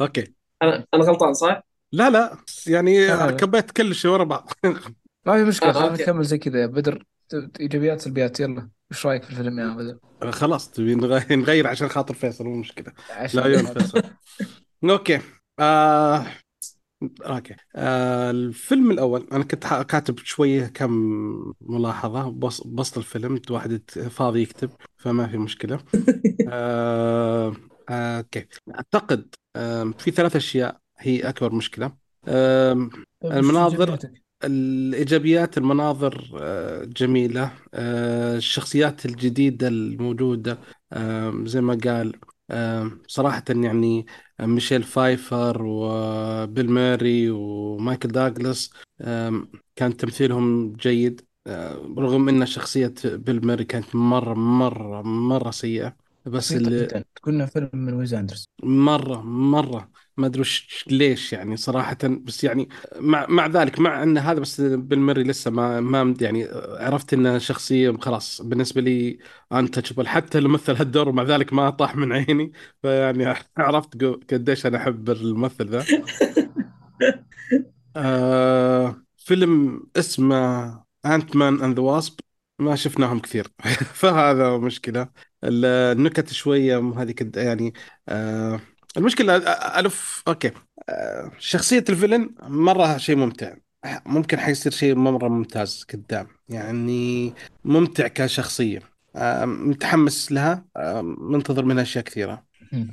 okay. 0.00 0.32
أنا 0.62 0.86
أنا 0.94 1.04
غلطان 1.04 1.34
صح؟ 1.34 1.62
لا 1.92 2.10
لا 2.10 2.36
يعني. 2.66 3.06
كبيت 3.32 3.70
كل 3.70 3.94
شيء 3.94 4.10
ورا 4.10 4.24
بعض. 4.24 4.52
ما 5.26 5.38
في 5.38 5.44
مشكلة 5.44 5.70
آه، 5.70 5.72
خلينا. 5.72 5.94
نكمل 5.94 6.24
زي 6.24 6.38
كذا 6.38 6.60
يا 6.60 6.66
بدر. 6.66 7.04
إيجابيات 7.60 8.00
سلبيات 8.00 8.40
يلا. 8.40 8.68
إيش 8.92 9.06
رأيك 9.06 9.24
في 9.24 9.30
الفيلم 9.30 9.58
يا 9.58 9.74
بدر؟ 9.74 9.98
خلاص 10.32 10.70
تبي 10.70 10.94
نغير 11.36 11.66
عشان 11.66 11.88
خاطر 11.88 12.14
فيصل 12.14 12.44
مو 12.44 12.56
مشكلة. 12.56 12.92
عشان 13.10 13.40
لا 13.40 13.46
عيون 13.46 13.66
فيصل. 13.74 14.02
okay. 14.84 15.20
آه... 15.58 16.26
okay. 17.26 17.56
آه 17.76 18.30
الفيلم 18.30 18.90
الأول 18.90 19.26
أنا 19.32 19.44
كنت 19.44 19.66
كاتب 19.66 20.18
شوية 20.18 20.66
كم 20.66 20.92
ملاحظة. 21.60 22.30
بص 22.30 22.66
بسط 22.66 22.98
الفيلم 22.98 23.40
واحد 23.50 23.80
فاضي 23.90 24.42
يكتب 24.42 24.70
فما 24.96 25.26
في 25.26 25.38
مشكلة. 25.38 25.78
آه... 26.48 27.56
آه... 27.88 28.18
okay. 28.18 28.46
أعتقد 28.74 29.34
آه... 29.56 29.94
في 29.98 30.10
ثلاث 30.10 30.36
أشياء 30.36 30.81
هي 31.02 31.20
أكبر 31.28 31.52
مشكلة. 31.54 31.92
طيب، 32.26 33.32
المناظر-؟ 33.32 33.98
الإيجابيات 34.44 35.58
المناظر 35.58 36.30
آه، 36.40 36.84
جميلة 36.84 37.52
آه، 37.74 38.36
الشخصيات 38.36 39.06
الجديدة 39.06 39.68
الموجودة 39.68 40.58
آه، 40.92 41.42
زي 41.44 41.60
ما 41.60 41.78
قال 41.84 42.12
صراحة 43.06 43.44
يعني 43.48 44.06
ميشيل 44.40 44.82
فايفر 44.82 45.62
وبيل 45.62 46.70
ماري 46.70 47.30
ومايكل 47.30 48.08
داغلاس 48.08 48.70
آه، 49.00 49.42
كان 49.76 49.96
تمثيلهم 49.96 50.72
جيد 50.72 51.20
آه، 51.46 51.94
رغم 51.98 52.28
أن 52.28 52.46
شخصية 52.46 52.94
بيل 53.04 53.46
ماري 53.46 53.64
كانت 53.64 53.96
مرة 53.96 54.34
مرة 54.34 55.02
مرة 55.02 55.50
سيئة 55.50 55.96
بس 56.26 56.52
اللي 56.52 57.04
تقولنا 57.14 57.46
فيلم 57.46 57.70
من 57.74 57.94
ويس 57.94 58.14
أندرسون 58.14 58.46
مرة 58.62 59.22
مرة 59.22 59.90
ما 60.16 60.26
أدري 60.26 60.42
ليش 60.86 61.32
يعني 61.32 61.56
صراحة 61.56 61.96
بس 62.04 62.44
يعني 62.44 62.68
مع 62.96 63.26
مع 63.28 63.46
ذلك 63.46 63.80
مع 63.80 64.02
إن 64.02 64.18
هذا 64.18 64.40
بس 64.40 64.60
بيل 64.60 64.87
ميري 64.87 65.22
لسه 65.22 65.50
ما 65.50 65.80
ما 65.80 66.14
يعني 66.20 66.44
عرفت 66.80 67.12
انه 67.14 67.38
شخصية 67.38 67.90
خلاص 68.00 68.42
بالنسبة 68.42 68.80
لي 68.80 69.18
untouchable 69.52 70.08
حتى 70.08 70.40
لو 70.40 70.48
مثل 70.48 70.76
هالدور 70.76 71.08
ومع 71.08 71.22
ذلك 71.22 71.52
ما 71.52 71.70
طاح 71.70 71.96
من 71.96 72.12
عيني 72.12 72.52
فيعني 72.82 73.26
عرفت 73.56 74.04
قديش 74.32 74.66
أنا 74.66 74.78
أحب 74.78 75.10
الممثل 75.10 75.68
ذا. 75.68 75.86
آه 77.96 79.02
فيلم 79.16 79.82
اسمه 79.96 80.36
Ant-Man 81.06 81.60
and 81.62 81.76
the 81.76 81.82
Wasp 81.82 82.14
ما 82.58 82.76
شفناهم 82.76 83.18
كثير. 83.20 83.48
فهذا 84.00 84.58
مشكلة. 84.58 85.08
ال- 85.44 85.64
النكت 85.64 86.32
شوية 86.32 86.80
مو 86.80 86.92
هذيك 86.94 87.36
يعني 87.36 87.72
آه 88.08 88.60
المشكلة 88.96 89.36
ألف 89.78 90.22
okay. 90.28 90.50
آه 90.88 91.32
شخصية 91.38 91.84
ال 91.88 91.94
villain 91.94 92.34
مرة 92.42 92.96
شيء 92.96 93.16
ممتع. 93.16 93.54
ممكن 94.06 94.38
حيصير 94.38 94.72
شيء 94.72 94.94
مرة 94.94 95.28
ممتاز 95.28 95.86
قدام. 95.92 96.26
يعني 96.48 97.32
ممتع 97.64 98.08
كشخصية. 98.08 98.80
آه 99.16 99.44
متحمس 99.44 100.32
لها. 100.32 100.64
منتظر 101.18 101.64
منها 101.64 101.82
أشياء 101.82 102.04
كثيرة. 102.04 102.44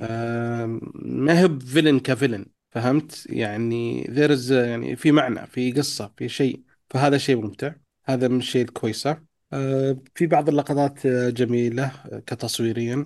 آه 0.02 0.80
ما 0.96 1.40
هي 1.40 1.48
بفيلن 1.48 2.00
كفيلن 2.00 2.46
فهمت؟ 2.72 3.26
يعني 3.30 4.04
is 4.04 4.52
يعني 4.52 4.96
في 4.96 5.12
معنى 5.12 5.48
في 5.48 5.72
قصة 5.72 6.12
في 6.18 6.30
شيء. 6.30 6.62
فهذا 6.90 7.18
شيء 7.18 7.42
ممتع. 7.42 7.74
هذا 8.06 8.28
من 8.28 8.38
الشيء 8.38 8.62
الكويسة. 8.62 9.30
آه، 9.54 9.98
في 10.16 10.28
بعض 10.28 10.50
اللقطات 10.50 11.08
جميلة 11.08 11.84
آه، 11.86 12.24
كتصويريا 12.28 13.06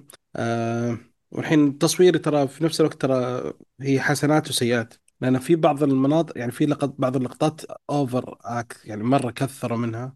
والحين 1.34 1.67
التصوير 1.67 2.17
ترى 2.17 2.47
في 2.47 2.63
نفس 2.63 2.79
الوقت 2.81 3.01
ترى 3.01 3.53
هي 3.81 4.01
حسنات 4.01 4.49
وسيئات. 4.49 4.93
لأن 5.21 5.39
في 5.39 5.55
بعض 5.55 5.84
المناطق 5.84 6.38
يعني 6.38 6.51
في 6.51 6.65
لقط 6.65 6.95
بعض 6.99 7.15
اللقطات 7.15 7.61
over 7.89 8.38
act 8.41 8.86
يعني 8.86 9.03
مرة 9.03 9.31
كثروا 9.31 9.77
منها. 9.77 10.15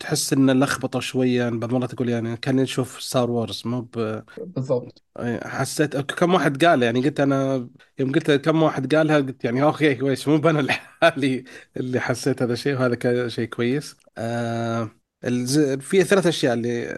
تحس 0.00 0.32
إن 0.32 0.60
لخبطه 0.64 1.00
شوية 1.00 1.48
بعض 1.50 1.64
المرات 1.74 1.94
تقول 1.94 2.08
يعني 2.08 2.36
كان 2.36 2.56
نشوف 2.56 3.02
Star 3.02 3.30
Wars 3.30 3.62
مو 3.66 3.80
ب- 3.80 4.24
بالضبط. 4.36 5.02
حسيت 5.44 5.96
كم 5.96 6.34
واحد 6.34 6.64
قال؟ 6.64 6.82
يعني 6.82 7.00
قلت 7.04 7.20
أنا 7.20 7.68
يوم 7.98 8.12
قلت 8.12 8.30
كم 8.30 8.62
واحد 8.62 8.94
قالها 8.94 9.16
قلت 9.16 9.44
يعني 9.44 9.62
okay 9.62 9.94
كويس 9.94 10.28
مو 10.28 10.36
أنا 10.50 10.60
لحالي 10.60 11.44
اللي 11.76 12.00
حسيت 12.00 12.42
هذا 12.42 12.52
الشيء 12.52 12.74
وهذا 12.74 12.94
كان 12.94 13.28
شيء 13.28 13.48
كويس. 13.48 13.96
آه 14.18 14.90
الز... 15.24 15.58
في 15.60 16.04
ثلاث 16.04 16.26
أشياء 16.26 16.54
اللي 16.54 16.90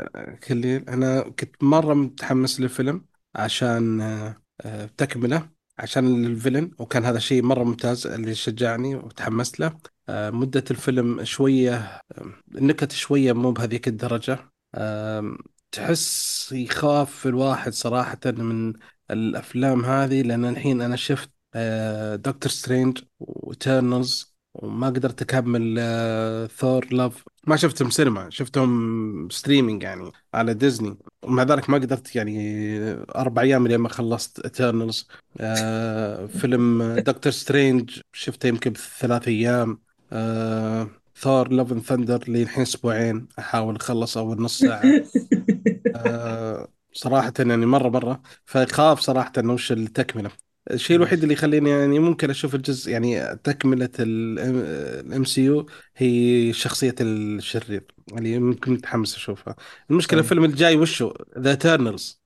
اللي 0.50 0.76
أنا 0.76 1.20
كنت 1.22 1.64
مرة 1.64 1.94
متحمس 1.94 2.60
للفيلم. 2.60 3.04
عشان 3.34 4.00
آه 4.00 4.36
آه، 4.60 4.86
تكملة 4.96 5.50
عشان 5.78 6.24
ال 6.26 6.31
villain. 6.31 6.70
وكان 6.78 7.04
هذا 7.04 7.18
شيء 7.18 7.42
مرة 7.42 7.64
ممتاز 7.64 8.06
اللي 8.06 8.34
شجعني 8.34 8.94
وتحمست 8.94 9.60
له. 9.60 9.78
آه 10.08 10.30
مدة 10.30 10.64
الفيلم 10.70 11.24
شوية 11.24 12.00
النكت 12.54 12.92
شوية 12.92 13.32
مو 13.32 13.52
بهذيك 13.52 13.88
الدرجة. 13.88 14.52
تحس 15.72 16.52
يخاف 16.52 17.26
الواحد 17.26 17.72
صراحة 17.72 18.18
من 18.26 18.72
الأفلام 19.10 19.84
هذه 19.84 20.22
لأن 20.22 20.44
الحين 20.44 20.80
أنا 20.82 20.96
شفت 20.96 21.30
دكتور 22.14 22.52
سترينج 22.52 22.98
و 23.20 23.32
Eternals 23.32 24.31
وما 24.54 24.86
قدرت 24.86 25.22
أكمل 25.22 25.78
ثور 26.56 26.86
Love 26.94 27.24
ما 27.46 27.56
شفتهم 27.56 27.90
سينما 27.90 28.30
شفتهم 28.30 29.28
streaming 29.30 29.82
يعني 29.82 30.12
على 30.34 30.54
ديزني 30.54 30.98
ومع 31.22 31.42
ذلك 31.42 31.70
ما 31.70 31.78
قدرت 31.78 32.16
يعني 32.16 32.62
أربع 33.16 33.42
أيام 33.42 33.66
لين 33.68 33.78
ما 33.78 33.88
خلصت 33.88 34.38
Eternals 34.46 35.08
آه 35.40 36.26
فيلم 36.26 36.82
دكتور 36.98 37.32
سترينج 37.32 38.00
شفته 38.12 38.46
يمكن 38.46 38.72
بثلاث 38.72 39.28
أيام. 39.28 39.78
آه 40.12 40.88
ثور 41.16 41.48
Love 41.52 41.72
and 41.72 41.82
Thunder 41.82 42.24
لي 42.28 42.42
الحين 42.42 42.62
أسبوعين. 42.62 43.28
أحاول 43.38 43.76
أخلص 43.76 44.16
أول 44.16 44.42
نص 44.42 44.58
ساعة. 44.58 44.82
آه 45.94 46.68
صراحة 46.92 47.32
يعني 47.38 47.66
مرة 47.66 47.88
مرة. 47.88 48.22
فخاف 48.44 49.00
صراحة 49.00 49.32
إنه 49.38 49.52
وش 49.52 49.72
التكملة. 49.72 50.30
الشيء 50.70 50.96
الوحيد 50.96 51.22
اللي 51.22 51.34
يخليني 51.34 51.70
يعني 51.70 51.98
ممكن 51.98 52.30
أشوف 52.30 52.54
الجزء 52.54 52.90
يعني 52.92 53.36
تكملة 53.36 53.88
ال 54.00 55.24
MCU 55.24 55.66
هي 55.96 56.52
شخصية 56.52 56.94
الشرير 57.00 57.84
اللي 58.18 58.38
ممكن 58.38 58.72
متحمس 58.72 59.16
أشوفها. 59.16 59.56
المشكلة 59.90 60.20
طيب. 60.20 60.24
الفيلم 60.24 60.44
الجاي 60.44 60.76
وشو؟ 60.76 61.12
The 61.38 61.54
Eternals 61.54 62.22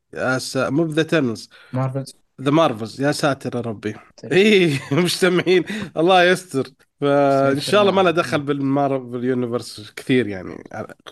مو 0.57 0.85
ب 0.85 0.89
The 0.89 1.03
Eternals 1.03 1.51
Marvels 1.73 2.15
The 2.41 2.51
Marvels 2.51 3.01
يا 3.01 3.13
ساتر 3.13 3.57
يا 3.57 3.61
ربي. 3.61 3.95
طيب. 4.23 4.33
اي 4.33 4.79
مجتمعين 4.93 5.65
الله 5.97 6.25
يستر. 6.25 6.67
فإن 7.01 7.61
شاء 7.61 7.81
الله 7.81 7.93
ما 7.93 8.01
له 8.01 8.11
دخل 8.11 8.41
بال 8.41 8.62
Marvel 8.62 9.25
universe 9.25 9.93
كثير 9.97 10.27
يعني 10.27 10.65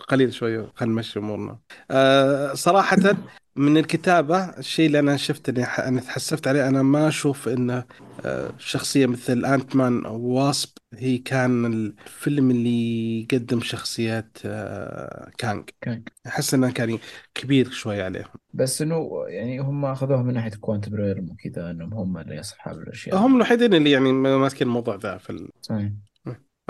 قليل 0.09 0.35
شوي 0.35 0.67
خلينا 0.75 0.95
نمشي 0.95 1.19
أمورنا. 1.19 1.59
أه 1.91 2.55
صراحة 2.55 2.97
من 3.57 3.77
الكتابة 3.77 4.59
الشيء 4.59 4.87
اللي 4.87 4.99
أنا 4.99 5.17
شفت 5.17 5.49
اني 5.49 5.65
ح- 5.65 5.81
أنا 5.81 6.01
تحسفت 6.01 6.47
عليه 6.49 6.69
أنا 6.69 6.83
ما 6.83 7.09
أشوف 7.09 7.49
إنه 7.49 7.85
أه 8.25 8.51
شخصية 8.59 9.07
مثل 9.07 9.45
انت 9.45 9.77
مان 9.77 10.07
واسب 10.07 10.69
هي 10.95 11.19
كان 11.19 11.67
الفيلم 11.67 12.51
اللي 12.51 13.21
يقدم 13.23 13.61
شخصيات 13.61 14.39
أه 14.45 15.31
كانج 15.39 15.71
كان 15.81 16.05
أحس 16.27 16.55
إنه 16.55 16.73
كان 16.73 16.99
كبير 17.35 17.71
شوي 17.71 18.03
عليهم 18.03 18.29
بس 18.55 18.83
إنه 18.83 19.25
يعني 19.29 19.59
هم 19.59 19.85
أخذوها 19.85 20.23
من 20.23 20.35
ناحية 20.35 20.51
quantum 20.51 20.95
realm 20.95 21.31
وكذا 21.31 21.71
إنهم 21.71 21.95
هم 21.95 22.19
اللي 22.19 22.41
أصحاب 22.41 22.79
الأشياء. 22.79 23.17
هم 23.17 23.37
الوحيدين 23.37 23.75
اللي 23.75 23.91
يعني 23.91 24.13
ماسكين 24.13 24.67
الموضوع 24.67 24.95
ذا 24.97 25.19
في 25.19 25.31
ال... 25.31 25.49
صحيح. 25.61 25.93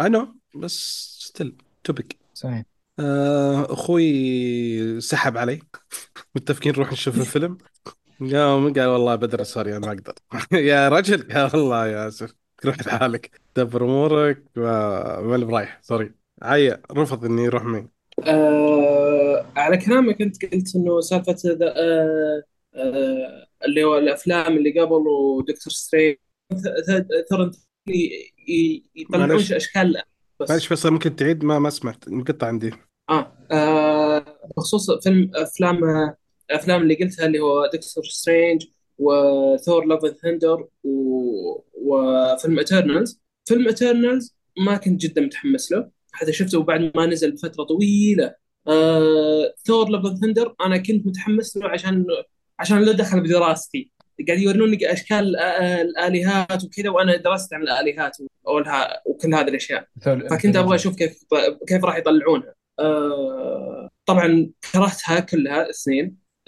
No 0.00 0.26
بس 0.54 0.72
still 1.20 1.56
topic 1.84 2.16
صحيح. 2.34 2.73
آه، 2.98 3.72
أخوي 3.72 5.00
سحب 5.00 5.36
علي. 5.36 5.60
متفقين 6.34 6.72
نروح 6.72 6.92
نشوف 6.92 7.16
الفيلم؟ 7.20 7.58
قام 8.20 8.72
قال 8.72 8.86
والله 8.86 9.14
بدر 9.14 9.42
sorry 9.42 9.76
أنا 9.76 9.86
ما 9.86 9.92
أقدر. 9.92 10.14
يا 10.70 10.88
رجل 10.88 11.32
قال 11.32 11.50
والله 11.60 11.86
يا 11.88 12.08
اسف 12.08 12.34
روح 12.66 12.78
لحالك. 12.86 13.40
دبر 13.56 13.84
أمورك 13.84 14.44
وما 14.56 15.36
برايح 15.46 15.78
sorry. 15.82 16.14
عيا 16.42 16.82
رفض 16.92 17.24
إني 17.24 17.42
يروح 17.44 17.64
معي 17.64 17.88
آه 18.26 19.46
على 19.56 19.76
كلامك 19.76 20.22
أنت 20.22 20.44
قلت 20.54 20.76
إنه 20.76 21.00
سالفة 21.00 21.36
ذا- 21.46 21.74
آه 21.76 22.42
آه 22.74 23.46
اللي 23.64 23.84
هو 23.84 23.98
الأفلام 23.98 24.56
اللي 24.56 24.80
قبل 24.80 24.92
ودكتور 25.08 25.72
سترينج 25.72 26.16
ترى 27.30 27.50
ي- 27.88 28.32
ي- 28.48 28.90
يطلعون 28.96 29.28
معلش. 29.28 29.52
أشكال 29.52 30.02
بس. 30.40 30.50
معلش 30.50 30.66
فيصل 30.66 30.90
ممكن 30.90 31.16
تعيد؟ 31.16 31.44
ما 31.44 31.58
ما 31.58 31.70
سمعت 31.70 32.08
مقطع 32.08 32.46
عندي. 32.46 32.72
آه, 33.10 33.32
آه 33.50 34.24
بخصوص 34.56 34.90
فيلم 34.90 35.30
أفلام 35.34 35.80
الافلام 36.50 36.82
اللي 36.82 36.94
قلتها 36.94 37.26
اللي 37.26 37.38
هو 37.40 37.66
دكتور 37.66 38.04
سترينج 38.04 38.66
وثور 38.98 39.84
Love 39.84 40.04
and 40.04 40.14
Thunder 40.14 40.68
وفيلم 41.74 42.58
Eternals 42.58 43.20
فيلم 43.44 43.68
Eternals 43.68 44.36
ما 44.58 44.76
كنت 44.76 45.00
جدا 45.00 45.22
متحمس 45.22 45.72
له 45.72 45.90
حتى 46.12 46.32
شفته 46.32 46.62
بعد 46.62 46.92
ما 46.96 47.06
نزل 47.06 47.32
بفتره 47.32 47.64
طويلة. 47.64 48.34
آه 48.68 49.54
ثور 49.66 49.88
Love 49.88 50.06
and 50.06 50.18
Thunder 50.18 50.54
أنا 50.60 50.76
كنت 50.76 51.06
متحمس 51.06 51.56
له 51.56 51.68
عشان 51.68 52.06
عشان 52.58 52.82
له 52.84 52.92
دخل 52.92 53.20
بدراستي. 53.20 53.90
قاعد 54.28 54.38
يوروني 54.38 54.92
أشكال 54.92 55.36
الالهات 55.36 56.64
وكذا 56.64 56.90
وأنا 56.90 57.16
درست 57.16 57.54
عن 57.54 57.62
الالهات 57.62 58.16
وكل 59.06 59.34
هذه 59.34 59.48
الأشياء. 59.48 59.88
فكنت 60.00 60.56
أبغى 60.56 60.74
أشوف 60.74 60.96
كيف 60.96 61.24
كيف 61.68 61.84
راح 61.84 61.96
يطلعونها. 61.96 62.54
طبعا 64.06 64.50
كرهتها 64.72 65.20
كلها 65.20 65.68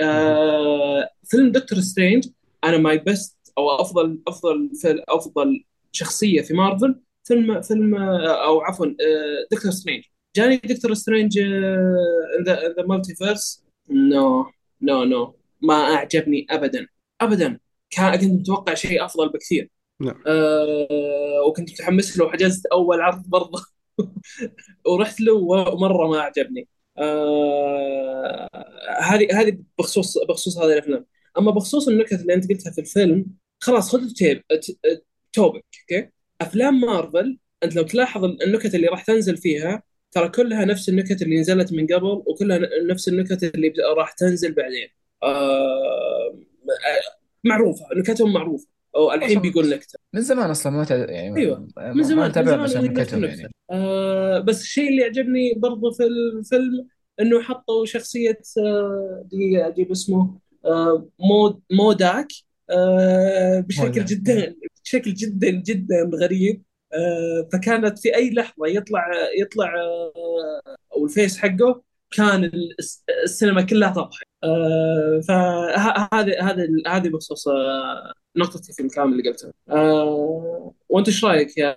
آه 0.01 1.09
فيلم 1.25 1.53
دكتور 1.53 1.81
سترينج 1.81 2.29
أنا 2.65 2.79
my 2.79 2.99
best 2.99 3.37
أو 3.59 3.71
افضل 3.71 4.19
أفضل 4.29 4.71
أفضل 5.09 5.65
شخصية 5.93 6.43
في 6.43 6.55
مارفل 6.55 7.01
فيلم 7.25 7.63
فيلم 7.63 7.95
آه، 7.95 8.45
أو 8.47 8.61
عفوا 8.61 8.87
دكتور 9.53 9.71
سترينج. 9.71 10.05
جاني 10.37 10.57
دكتور 10.57 10.95
سترينج 10.95 11.39
the 12.47 12.87
multiverse 12.87 13.65
no 13.91 14.47
no 14.83 15.05
no 15.05 15.37
ما 15.63 15.75
أعجبني 15.75 16.47
ابدا. 16.51 16.87
ابدا. 17.21 17.59
كان 17.91 18.17
كنت 18.17 18.41
متوقع 18.41 18.75
شيء 18.75 19.05
أفضل 19.05 19.29
بكثير. 19.29 19.71
نعم. 20.01 20.23
آه 20.27 21.43
وكنت 21.49 21.71
متحمس 21.71 22.19
له 22.19 22.25
وحجزت 22.25 22.67
أول 22.67 23.01
عرض 23.01 23.23
برضه. 23.27 23.63
ورحت 24.87 25.21
له 25.21 25.33
ومرة 25.35 26.09
ما 26.09 26.21
عجبني 26.21 26.69
آه 26.99 28.49
هذه 29.01 29.41
هذه 29.41 29.59
بخصوص 29.79 30.19
بخصوص 30.29 30.59
هذه 30.59 30.73
الأفلام. 30.73 31.07
أما 31.39 31.51
بخصوص 31.51 31.89
النكت 31.89 32.13
اللي 32.13 32.35
أنت 32.35 32.49
قلتها 32.49 32.73
في 32.73 32.81
الفيلم 32.81 33.27
خلاص 33.61 33.93
خذ 33.93 34.03
التيب 34.03 34.43
topic 35.33 35.65
okay؟ 35.83 36.11
أفلام 36.41 36.81
مارفل 36.81 37.39
أنت 37.63 37.77
لو 37.77 37.83
تلاحظ 37.83 38.25
النكت 38.25 38.75
اللي 38.75 38.87
راح 38.87 39.05
تنزل 39.05 39.37
فيها 39.37 39.83
ترى 40.13 40.29
كلها 40.29 40.65
نفس 40.65 40.89
النكت 40.89 41.23
اللي 41.23 41.41
نزلت 41.41 41.73
من 41.73 41.87
قبل 41.87 42.23
وكلها 42.27 42.61
نفس 42.83 43.09
النكت 43.09 43.45
اللي 43.45 43.73
راح 43.97 44.13
تنزل 44.13 44.53
بعدين. 44.55 44.89
آه 45.23 46.39
معروفة 47.45 47.85
نكتهم 47.97 48.33
معروفة. 48.33 48.67
أو 48.97 49.13
الحين 49.13 49.41
بيقول 49.41 49.71
نكتة. 49.71 49.99
من 50.13 50.21
زمان 50.21 50.51
أصلا 50.51 50.73
ما 50.73 50.85
تع... 50.85 50.97
يعني 50.97 51.47
ما- 51.47 51.93
من 51.93 52.03
زمان 52.03 52.33
ما 52.45 52.57
من 52.57 52.67
زمان 52.67 52.85
نكتهم 52.85 53.25
النكتة. 53.25 53.41
يعني. 53.41 53.53
آه 53.71 54.39
بس 54.41 54.63
الشيء 54.63 54.89
اللي 54.91 55.05
عجبني 55.05 55.55
برضو 55.57 55.93
في 55.93 56.03
الفيلم 56.05 56.89
إنه 57.21 57.43
حطوا 57.43 57.85
شخصية 57.87 58.39
آه 58.59 59.23
دقيقة 59.33 59.69
أجيب 59.69 59.91
اسمه. 59.91 60.39
آه 60.65 61.09
مود 61.21 61.61
موداك. 61.71 62.29
آه 62.71 63.61
بشكل 63.61 63.85
موداك. 63.87 64.07
جدا 64.07 64.55
بشكل 64.85 65.15
جدا 65.15 65.51
جدا 65.51 66.11
غريب. 66.23 66.63
آه 66.93 67.49
فكانت 67.53 67.99
في 67.99 68.15
أي 68.17 68.31
لحظة 68.31 68.67
يطلع 68.67 69.05
يطلع 69.41 69.75
آه 69.75 70.77
أو 70.97 71.05
ال 71.05 71.12
face 71.12 71.39
حقه 71.39 71.83
كان 72.11 72.45
الس- 72.79 73.05
السينما 73.25 73.63
كلها 73.63 73.91
تضحك 73.91 74.27
آه 74.45 75.21
فهذه 75.29 76.51
هذه 76.51 76.69
هذه 76.87 77.09
بخصوص 77.09 77.49
آه 77.49 78.13
نقطتي 78.37 78.73
في 78.73 78.83
الكلام 78.83 79.13
اللي 79.13 79.31
قلته 79.31 79.53
آه 79.69 80.73
وانت 80.89 81.09
إيش 81.09 81.25
رأيك 81.25 81.59
يا 81.59 81.77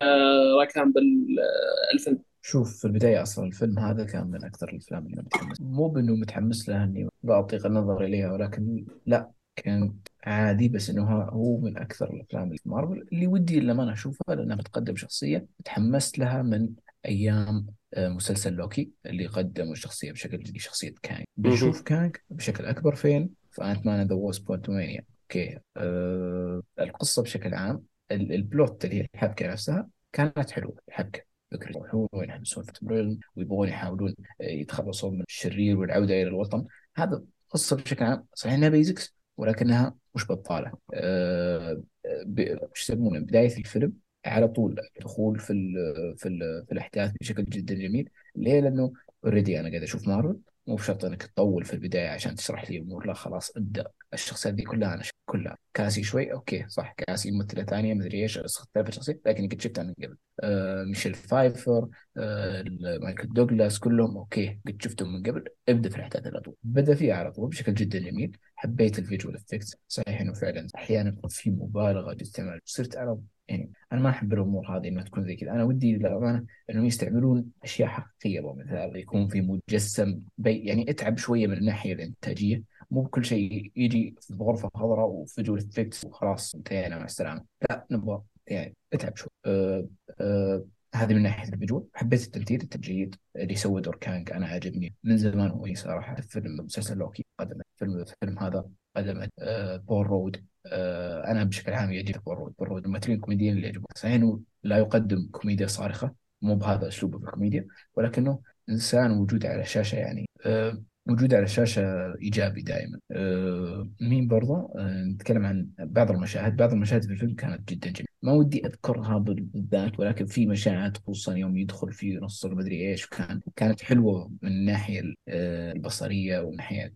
راكان 0.60 0.94
بالفيلم؟ 0.94 2.20
شوف 2.42 2.78
في 2.78 2.86
البداية 2.86 3.22
أصلا 3.22 3.46
الفيلم 3.46 3.80
هذا 3.80 4.04
كان 4.06 4.28
من 4.28 4.46
أكثر 4.46 4.70
الأفلام 4.70 5.06
اللي 5.06 5.22
متحمس 5.22 5.62
مو 5.62 5.88
بأنه 5.88 6.16
متحمس 6.16 6.70
لها 6.70 6.84
إني 6.84 7.10
بعطي 7.24 7.58
النظر 7.68 8.04
إليها 8.04 8.32
ولكن 8.32 8.86
لا 9.06 9.32
كان 9.56 9.94
عادي 10.24 10.70
بس 10.70 10.90
إنه 10.90 11.22
هو 11.22 11.58
من 11.58 11.78
أكثر 11.78 12.14
الأفلام 12.14 12.44
اللي 12.44 12.58
في 12.58 12.70
مارفل 12.70 13.08
اللي 13.14 13.28
ودي 13.28 13.60
لما 13.60 13.84
أنا 13.84 13.94
أشوفها 13.94 14.36
لأنها 14.36 14.56
بتقدم 14.56 14.96
شخصية 14.96 15.46
تحمست 15.66 16.20
لها 16.20 16.42
من 16.42 16.70
أيام 17.06 17.68
آه، 17.94 18.08
مسلسل 18.10 18.54
لوكي 18.54 18.92
اللي 19.06 19.28
قدموا 19.28 19.74
الشخصية 19.74 20.12
بشكل 20.12 20.60
شخصية 20.60 20.94
كانج. 21.02 21.26
بنشوف 21.38 21.82
كانج 21.82 22.16
بشكل 22.30 22.66
أكبر 22.66 22.96
فين؟ 22.96 23.30
في 23.52 23.64
Ant-Man 23.64 24.08
the 24.08 24.16
Wasp 24.16 24.38
Quantumania 24.38 25.06
okay. 25.24 25.60
أه 25.78 26.62
القصة 26.80 27.24
بشكل 27.24 27.54
عام 27.54 27.84
ال- 28.12 28.34
ال 28.34 28.44
plot 28.44 28.86
اللي 28.86 28.96
هي 29.02 29.08
الحبكة 29.16 29.52
نفسها 29.52 29.88
كانت 30.14 30.52
حلوة. 30.52 30.76
الحبكة 30.88 31.22
فكرة 31.52 31.70
يروحون 31.70 32.08
وينحبسون 32.14 32.64
في 32.64 33.18
ويبغون 33.36 33.68
يحاولون 33.68 34.16
يتخلصون 34.42 35.16
من 35.16 35.24
الشرير 35.28 35.78
والعودة 35.80 36.14
إلى 36.14 36.24
الوطن. 36.24 36.66
هذا 36.96 37.24
قصة 37.50 37.76
بشكل 37.76 38.06
عام 38.06 38.26
صحيح 38.34 38.54
إنها 38.54 38.70
basics 38.70 39.16
ولكنها 39.38 39.96
مش 40.16 40.28
بطالة. 40.28 40.72
أه 40.94 41.84
ب- 42.26 42.58
وش 42.72 42.90
يسمونه 42.90 43.20
بداية 43.20 43.58
الفيلم 43.58 43.94
على 44.26 44.48
طول 44.48 44.80
الدخول 44.98 45.40
في 45.40 45.54
ال 45.54 45.74
في 46.18 46.28
ال 46.28 46.66
في 46.66 46.72
الأحداث 46.72 47.12
بشكل 47.22 47.44
جدا 47.46 47.76
جميل. 47.76 48.10
ليه؟ 48.36 48.60
لأنه 48.62 48.94
already 49.26 49.60
أنا 49.60 49.70
قاعد 49.70 49.84
أشوف 49.84 50.08
مارفل. 50.08 50.40
مو 50.68 50.76
بشرط 50.76 51.06
إنك 51.06 51.24
تطول 51.24 51.66
في 51.66 51.74
البداية 51.74 52.10
عشان 52.10 52.36
تشرح 52.36 52.72
لي 52.72 52.80
امور 52.80 53.08
لا 53.08 53.14
خلاص 53.14 53.58
ابدأ. 53.58 53.86
الشخصيات 54.14 54.54
دي 54.54 54.64
كلها 54.64 54.94
أنا 54.94 55.04
كلها. 55.26 55.58
كاسي 55.74 56.04
شوي 56.04 56.34
okay 56.34 56.66
صح. 56.68 56.94
كاسي 56.98 57.32
ممثلة 57.32 57.64
ثانية 57.64 57.94
مدري 57.94 58.22
إيش 58.24 58.38
اختلفت 58.38 58.94
شخصية 58.94 59.20
لكن 59.26 59.48
قد 59.50 59.62
شفتها 59.62 59.84
من 59.84 59.94
قبل. 59.94 60.18
آه 60.44 60.84
ميشيل 60.84 61.14
فايفر 61.14 61.88
آه 62.18 62.66
مايكل 63.02 63.28
دوغلاس 63.34 63.80
كلهم 63.80 64.18
okay 64.18 64.60
قد 64.68 64.82
شفتهم 64.82 65.14
من 65.14 65.24
قبل. 65.24 65.44
ابدأ 65.70 65.90
في 65.90 65.96
الأحداث 65.96 66.28
على 66.28 66.40
طول. 66.40 66.56
بدأ 66.64 66.96
فيها 66.96 67.16
على 67.16 67.32
طول 67.32 67.50
بشكل 67.50 67.74
جدا 67.74 68.00
جميل. 68.00 68.38
حبيت 68.60 69.00
ال 69.00 69.05
visual 69.05 69.36
effects 69.36 69.78
صحيح 69.88 70.22
إنه 70.22 70.34
فعلا 70.34 70.68
أحيانا 70.76 71.16
في 71.30 71.52
مبالغة 71.52 72.14
باستعمال 72.14 72.60
صرت 72.66 72.96
أنا 72.96 73.22
يعني 73.48 73.72
أنا 73.94 74.02
ما 74.02 74.10
أحب 74.10 74.34
الأمور 74.34 74.78
هذه 74.78 74.88
إنها 74.88 75.04
تكون 75.04 75.24
زي 75.26 75.36
كذا. 75.36 75.52
أنا 75.52 75.64
ودي 75.64 75.98
للأمانة 75.98 76.46
إنهم 76.70 76.86
يستعملون 76.86 77.46
أشياء 77.64 77.90
حقيقية 77.90 78.54
مثلا 78.54 78.98
يكون 78.98 79.28
في 79.28 79.42
مجسم 79.42 80.20
بي 80.38 80.66
يعني 80.66 80.90
أتعب 80.92 81.18
شوية 81.18 81.48
من 81.48 81.58
الناحية 81.58 81.94
الإنتاجية. 81.94 82.64
مو 82.92 83.02
بكل 83.02 83.26
شيء 83.26 83.72
يجي 83.76 84.16
في 84.22 84.34
غرفه 84.34 84.70
خضراء 84.76 85.08
و 85.08 85.15
visual 85.15 85.60
effects 85.60 86.06
وخلاص 86.06 86.56
انتهينا 86.56 86.98
مع 86.98 87.06
السلامة. 87.06 87.46
لا 87.70 87.86
نبغى 87.92 88.22
يعني 88.48 88.76
أتعب 88.94 89.18
شوي. 89.18 89.30
أه 89.46 89.88
أه 90.22 90.66
هذه 90.96 91.14
من 91.14 91.24
ناحية 91.24 91.54
الفيجوال. 91.54 91.84
حبيت 91.94 92.26
التمثيل 92.26 92.62
التجريد 92.62 93.16
اللي 93.36 93.56
سوى 93.56 93.82
دور 93.82 93.96
كانج 93.96 94.32
أنا 94.32 94.48
عجبني 94.48 94.96
من 95.04 95.18
زمان 95.18 95.50
هو 95.50 95.74
صراحة 95.74 96.16
في 96.16 96.28
فيلم 96.28 96.66
مسلسل 96.66 96.98
لوكي 96.98 97.26
قدم 97.40 97.62
فيلم 97.78 97.98
الفيلم 98.00 98.40
هذا 98.40 98.66
قدمت 98.96 99.30
آه 99.40 99.78
بول 99.78 100.08
رود. 100.08 100.46
آه 100.66 101.32
أنا 101.32 101.44
بشكل 101.44 101.74
عام 101.74 101.92
يعجبني 101.92 102.22
بول 102.26 102.38
رود. 102.38 102.54
بول 102.60 102.68
رود 102.68 102.86
الممثلين 102.86 103.18
الكوميديين 103.18 103.56
اللي 103.56 103.66
يعجبون. 103.68 103.86
صحيح 103.96 104.24
لا 104.64 104.78
يقدم 104.78 105.28
كوميديا 105.32 105.68
صارخة 105.68 106.16
مو 106.42 106.56
بهذا 106.56 106.88
أسلوبه 106.88 107.20
في 107.20 107.26
الكوميديا 107.26 107.68
ولكنه 107.96 108.42
إنسان 108.70 109.12
وجوده 109.12 109.50
على 109.50 109.62
الشاشه 109.62 109.96
يعني. 109.96 110.30
آه 110.46 110.84
وجوده 111.10 111.38
على 111.38 111.46
الشاشة 111.46 112.14
إيجابي 112.22 112.62
دائما. 112.62 113.00
أه 113.12 113.90
مين 114.02 114.28
برضه 114.28 114.72
أه 114.78 115.04
نتكلم 115.04 115.46
عن 115.46 115.68
بعض 115.80 116.12
المشاهد. 116.12 116.56
بعض 116.56 116.74
المشاهد 116.74 117.04
في 117.04 117.12
الفيلم 117.12 117.36
كانت 117.36 117.70
جدا 117.70 117.90
جميلة. 117.90 118.10
ما 118.24 118.32
ودي 118.34 118.66
أذكرها 118.66 119.18
بالذات 119.18 120.00
ولكن 120.00 120.26
في 120.26 120.48
مشاهد 120.48 120.98
خصوصا 120.98 121.36
يوم 121.36 121.58
يدخل 121.58 121.92
في 121.92 122.18
نص 122.18 122.46
المدري 122.46 122.90
إيش 122.90 123.06
كان 123.06 123.42
كانت 123.56 123.82
حلوة 123.82 124.32
من 124.42 124.52
الناحية 124.52 125.02
البصرية 125.28 126.40
ومن 126.40 126.58
ناحية 126.58 126.94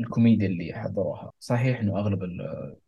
الكوميديا 0.00 0.46
اللي 0.46 0.72
حضروها. 0.72 1.32
صحيح 1.40 1.80
إنه 1.80 1.98
أغلب 1.98 2.20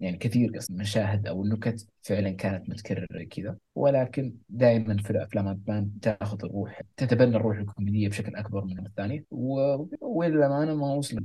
يعني 0.00 0.16
كثير 0.16 0.52
المشاهد 0.70 1.26
أو 1.26 1.44
النكت 1.44 1.86
فعلا 2.02 2.30
كانت 2.30 2.70
متكررة 2.70 3.24
كذا. 3.30 3.56
ولكن 3.74 4.34
دائما 4.48 4.96
في 4.96 5.10
الأفلام 5.10 5.62
تاخذ 6.02 6.44
الروح 6.44 6.82
تتبنى 6.96 7.36
الروح 7.36 7.58
الكوميدية 7.58 8.08
بشكل 8.08 8.36
أكبر 8.36 8.64
من 8.64 8.86
الثانية 8.86 9.24
وللأمانة 10.40 10.74
ما 10.74 10.94
وصلت 10.94 11.24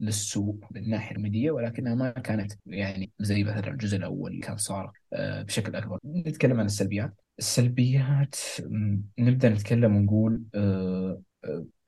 للسوء 0.00 0.58
من 0.70 0.82
الناحية 0.82 1.16
الميدية 1.16 1.50
ولكنها 1.50 1.94
ما 1.94 2.10
كانت 2.10 2.52
يعني 2.66 3.12
زي 3.20 3.44
مثلا 3.44 3.68
الجزء 3.68 3.96
الأول 3.96 4.40
كان 4.40 4.56
صار 4.56 4.92
بشكل 5.18 5.76
أكبر. 5.76 5.98
نتكلم 6.06 6.60
عن 6.60 6.66
السلبيات. 6.66 7.20
السلبيات 7.38 8.34
نبدأ 9.18 9.48
نتكلم 9.48 9.96
ونقول 9.96 10.42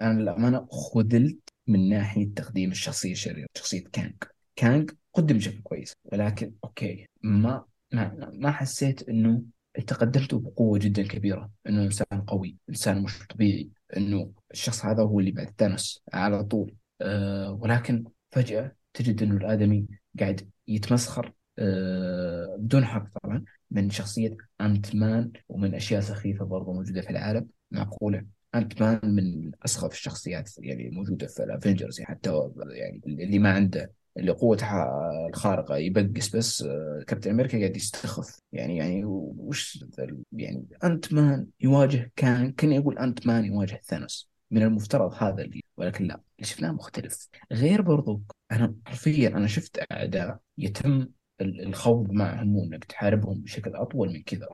أنا 0.02 0.20
للأمانة 0.20 0.66
خذلت 0.70 1.38
من 1.66 1.88
ناحية 1.88 2.34
تقديم 2.34 2.70
الشخصية 2.70 3.12
الشريرة 3.12 3.46
شخصية 3.56 3.84
كانج. 3.92 4.14
كانج 4.56 4.90
قدم 5.14 5.36
بشكل 5.36 5.60
كويس 5.62 5.96
ولكن 6.04 6.52
أوكي 6.64 7.06
ما 7.22 7.64
ما 7.92 8.30
ما 8.32 8.50
حسيت 8.50 9.08
إنه 9.08 9.42
تقدمته 9.86 10.38
بقوة 10.40 10.78
جدا 10.78 11.02
كبيرة. 11.02 11.50
إنه 11.68 11.82
إنسان 11.82 12.20
قوي 12.26 12.56
إنسان 12.68 13.02
مش 13.02 13.26
طبيعي. 13.26 13.70
إنه 13.96 14.32
الشخص 14.50 14.84
هذا 14.84 15.02
هو 15.02 15.20
اللي 15.20 15.30
بعد 15.30 15.54
ثانوس 15.58 16.02
على 16.12 16.44
طول. 16.44 16.74
أه 17.00 17.52
ولكن 17.52 18.04
فجأة 18.30 18.76
تجد 18.94 19.22
إنه 19.22 19.36
الآدمي 19.36 19.86
قاعد 20.20 20.50
يتمسخر 20.68 21.32
أه 21.58 22.56
بدون 22.58 22.84
حق 22.84 23.18
طبعا 23.22 23.44
من 23.70 23.90
شخصية 23.90 24.36
انت 24.60 24.94
مان 24.94 25.32
ومن 25.48 25.74
أشياء 25.74 26.00
سخيفة 26.00 26.44
برضه 26.44 26.72
موجودة 26.72 27.00
في 27.00 27.10
العالم. 27.10 27.48
معقولة؟ 27.70 28.26
انت 28.54 28.82
مان 28.82 29.00
من 29.04 29.50
أسخف 29.64 29.92
الشخصيات 29.92 30.50
يعني 30.58 30.90
موجودة 30.90 31.26
في 31.26 31.42
الافنجرز 31.44 32.00
حتى 32.00 32.30
يعني 32.70 33.00
اللي 33.06 33.38
ما 33.38 33.52
عنده 33.52 33.92
اللي 34.18 34.32
قوتها 34.32 34.90
الخارقة 35.28 35.76
يبقس 35.76 36.36
بس 36.36 36.62
كابتن 37.06 37.30
أمريكا 37.30 37.58
قاعد 37.58 37.76
يستخف. 37.76 38.40
يعني 38.52 38.76
يعني 38.76 39.04
وش 39.04 39.84
يعني 40.32 40.66
أنت 40.84 41.12
مان 41.12 41.46
يواجه 41.60 42.12
كان 42.16 42.52
كان 42.52 42.72
يقول 42.72 42.98
أنت 42.98 43.26
مان 43.26 43.44
يواجه 43.44 43.80
ثانوس 43.84 44.30
من 44.50 44.62
المفترض 44.62 45.14
هذا 45.22 45.42
اللي 45.42 45.64
ولكن 45.76 46.04
لا 46.04 46.14
اللي 46.14 46.46
شفناه 46.48 46.72
مختلف. 46.72 47.28
غير 47.52 47.82
برضو 47.82 48.22
أنا 48.52 48.74
حرفيا 48.86 49.28
أنا 49.28 49.46
شفت 49.46 49.92
أعداء 49.92 50.38
يتم 50.58 51.08
الخوض 51.40 52.10
معهم 52.10 52.56
وإنك 52.56 52.84
تحاربهم 52.84 53.40
بشكل 53.40 53.74
أطول 53.74 54.08
من 54.08 54.22
كذا. 54.22 54.48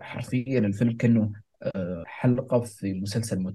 حرفيا 0.00 0.58
الفيلم 0.58 0.96
كأنه 0.96 1.32
حلقة 2.06 2.60
في 2.60 2.94
مسلسل 2.94 3.54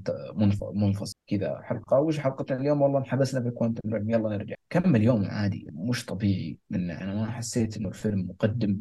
منفصل 0.73 1.15
كذا 1.27 1.61
حلقة. 1.63 1.99
وش 1.99 2.19
حلقتنا 2.19 2.57
اليوم؟ 2.57 2.81
والله 2.81 2.99
انحبسنا 2.99 3.41
في 3.41 3.49
quantum 3.51 3.93
realm 3.93 4.09
يلا 4.09 4.29
نرجع. 4.29 4.55
كمل 4.69 5.03
يوم 5.03 5.25
عادي؟ 5.25 5.67
مش 5.73 6.05
طبيعي 6.05 6.57
من 6.69 6.91
أنا 6.91 7.15
ما 7.15 7.31
حسيت 7.31 7.77
إنه 7.77 7.89
الفيلم 7.89 8.27
مقدم 8.29 8.77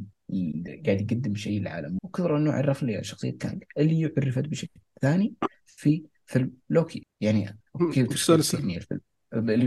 قاعد 0.87 1.11
يقدم 1.11 1.35
شيء 1.35 1.61
للعالم. 1.61 1.99
وكثر 2.03 2.37
أنه 2.37 2.53
عرف 2.53 2.83
لي 2.83 3.05
شخصية 3.05 3.39
كانج. 3.39 3.65
اللي 3.79 4.13
عرفت 4.19 4.45
بشكل 4.45 4.81
ثاني 5.01 5.35
في 5.67 6.05
فيلم 6.27 6.53
لوكي. 6.71 7.07
يعني 7.21 7.59
أوكي 7.81 8.01
يعني 8.01 8.77
الفيلم؟ 8.77 9.01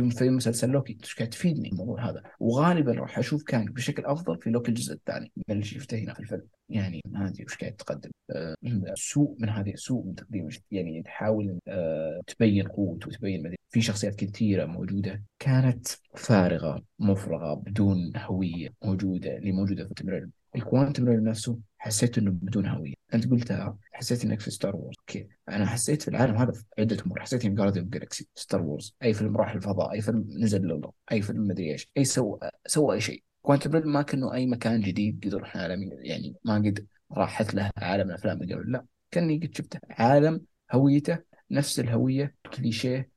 في 0.10 0.30
مسلسل 0.30 0.70
لوكي 0.70 0.98
إيش 1.04 1.16
قاعد 1.16 1.30
تفيدني 1.30 1.70
الموضوع 1.70 2.10
هذا؟ 2.10 2.24
وغالبا 2.40 2.92
راح 2.92 3.18
أشوف 3.18 3.44
كانج 3.44 3.70
بشكل 3.70 4.06
أفضل 4.06 4.42
في 4.42 4.50
لوكي 4.50 4.70
الجزء 4.70 4.94
الثاني 4.94 5.32
من 5.38 5.44
اللي 5.50 5.64
شفته 5.64 5.98
هنا 5.98 6.14
في 6.14 6.20
الفيلم. 6.20 6.48
يعني 6.70 7.02
ما 7.06 7.28
أدري 7.28 7.46
وش 7.46 7.58
قاعد 7.58 7.74
تقدم. 7.74 8.10
أه 8.32 8.56
سوء 8.94 9.36
من 9.40 9.50
هذه 9.50 9.74
سوء 9.76 10.06
من 10.06 10.16
تقديم 10.16 10.50
يعني 10.72 11.04
تحاول 11.04 11.60
أه 11.68 12.22
تبين 12.28 12.68
قوته 12.68 13.08
وتبين 13.08 13.44
مدري 13.44 13.58
في 13.70 13.82
شخصيات 13.82 14.16
كثيرة 14.16 14.66
موجودة 14.66 15.24
كانت 15.40 15.88
فارغة 16.16 16.84
مفرغة 17.00 17.54
بدون 17.54 18.14
هوية 18.18 18.70
موجودة 18.84 19.38
اللي 19.38 19.52
موجودة 19.52 19.90
في 19.96 20.30
ال 20.56 20.63
quantum 20.63 21.10
realm 21.10 21.24
نفسه. 21.24 21.60
حسيت 21.78 22.18
إنه 22.18 22.32
بدون 22.32 22.66
هوية. 22.66 22.94
أنت 23.14 23.28
قلتها 23.32 23.78
حسيت 23.92 24.26
إنك 24.26 24.40
في 24.40 24.52
ستار 24.52 24.76
وورز 24.76 24.96
أوكي. 25.00 25.28
أنا 25.50 25.66
حسيت 25.66 26.02
في 26.02 26.08
العالم 26.08 26.36
هذا 26.36 26.52
في 26.52 26.64
عدة 26.80 26.98
أمور. 27.06 27.20
حسيت 27.20 27.46
اني 27.46 27.56
Guardians 27.56 27.90
Galaxy 27.90 28.28
Star 28.36 28.62
Wars 28.62 28.96
أي 29.04 29.14
فيلم 29.14 29.38
راح 29.38 29.54
الفضاء 29.54 29.92
أي 29.92 30.02
فيلم 30.02 30.26
نزل 30.40 30.62
للارض 30.62 30.92
أي 31.12 31.22
فيلم 31.22 31.48
مدري 31.48 31.72
إيش 31.72 31.90
أي 31.98 32.06
سوى 32.06 32.40
سوى 32.68 32.96
أي 32.96 33.02
شيء. 33.02 33.24
quantum 33.42 33.88
ما 33.92 34.02
كأنه 34.02 34.34
أي 34.34 34.46
مكان 34.46 34.82
جديد 34.82 35.26
قد 35.26 35.36
رحنا 35.36 35.68
يعني 36.02 36.36
ما 36.46 36.56
قد 36.56 36.88
راحت 37.12 37.54
له 37.54 37.72
عالم 37.78 38.10
الافلام 38.10 38.40
قبل. 38.40 38.72
لا. 38.72 38.86
كأني 39.12 39.38
قد 39.38 39.56
شفته 39.56 39.80
عالم 39.90 40.42
هويته 40.72 41.18
نفس 41.52 41.80
الهوية 41.80 42.36
كليشيه 42.56 43.10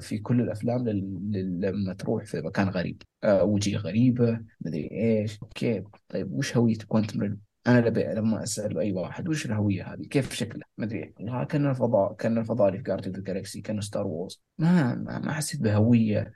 في 0.00 0.18
كل 0.22 0.40
الأفلام 0.40 0.88
لما 0.88 1.94
تروح 1.94 2.24
في 2.24 2.40
مكان 2.40 2.68
غريب. 2.68 3.02
وجهة 3.24 3.78
غريبة 3.78 4.40
مدري 4.60 4.90
إيش. 4.92 5.38
أوكي. 5.42 5.84
طيب 6.08 6.32
وش 6.32 6.56
هوية 6.56 6.78
quantum 6.88 7.36
أنا 7.66 7.88
لما 7.88 8.42
اسال 8.42 8.78
أي 8.78 8.92
واحد 8.92 9.28
وش 9.28 9.46
الهوية 9.46 9.92
هذه؟ 9.92 10.02
كيف 10.02 10.32
شكلها؟ 10.32 10.66
ما 10.78 10.84
أدري. 10.84 11.14
كان 11.48 11.66
الفضاء 11.66 12.12
كان 12.12 12.38
الفضاء 12.38 12.68
اللي 12.68 12.78
في 12.78 12.84
Guardians 12.84 13.12
the 13.12 13.22
Galaxy 13.22 13.60
كان 13.60 13.80
Star 13.80 14.06
Wars 14.06 14.40
ما 14.58 14.94
ما 14.94 15.32
حسيت 15.32 15.60
بهوية 15.60 16.32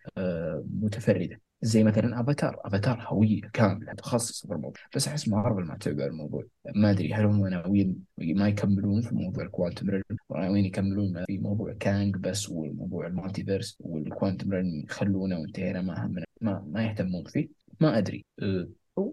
متفردة. 0.80 1.40
زي 1.62 1.84
مثلا 1.84 2.20
افاتار 2.20 2.60
افاتار 2.64 3.04
هوية 3.06 3.40
كاملة 3.52 3.92
متخصصه 3.92 4.48
في 4.48 4.54
الموضوع. 4.54 4.82
بس 4.96 5.08
أحس 5.08 5.28
مارفل 5.28 5.62
ما 5.62 5.76
تعبى 5.76 6.06
الموضوع. 6.06 6.44
ما 6.74 6.90
أدري 6.90 7.14
هل 7.14 7.24
هم 7.24 7.46
ناويين 7.46 8.04
ما 8.18 8.48
يكملون 8.48 9.00
في 9.02 9.14
موضوع 9.14 9.44
ال 9.44 9.50
quantum 9.50 9.90
realm 9.90 10.02
ناويين 10.30 10.64
يكملون 10.64 11.24
في 11.26 11.38
موضوع 11.38 11.72
كانج 11.80 12.16
بس 12.16 12.48
والموضوع 12.48 13.06
ال 13.06 13.13
multiverse 13.13 13.76
وال 13.80 13.96
quantum 13.96 14.52
realm 14.52 14.84
يخلونه 14.84 15.38
وانتهينا 15.40 15.82
ما 15.82 16.24
ما 16.40 16.64
ما 16.68 16.84
يهتمون 16.84 17.24
فيه. 17.24 17.48
ما 17.80 17.98
أدري. 17.98 18.24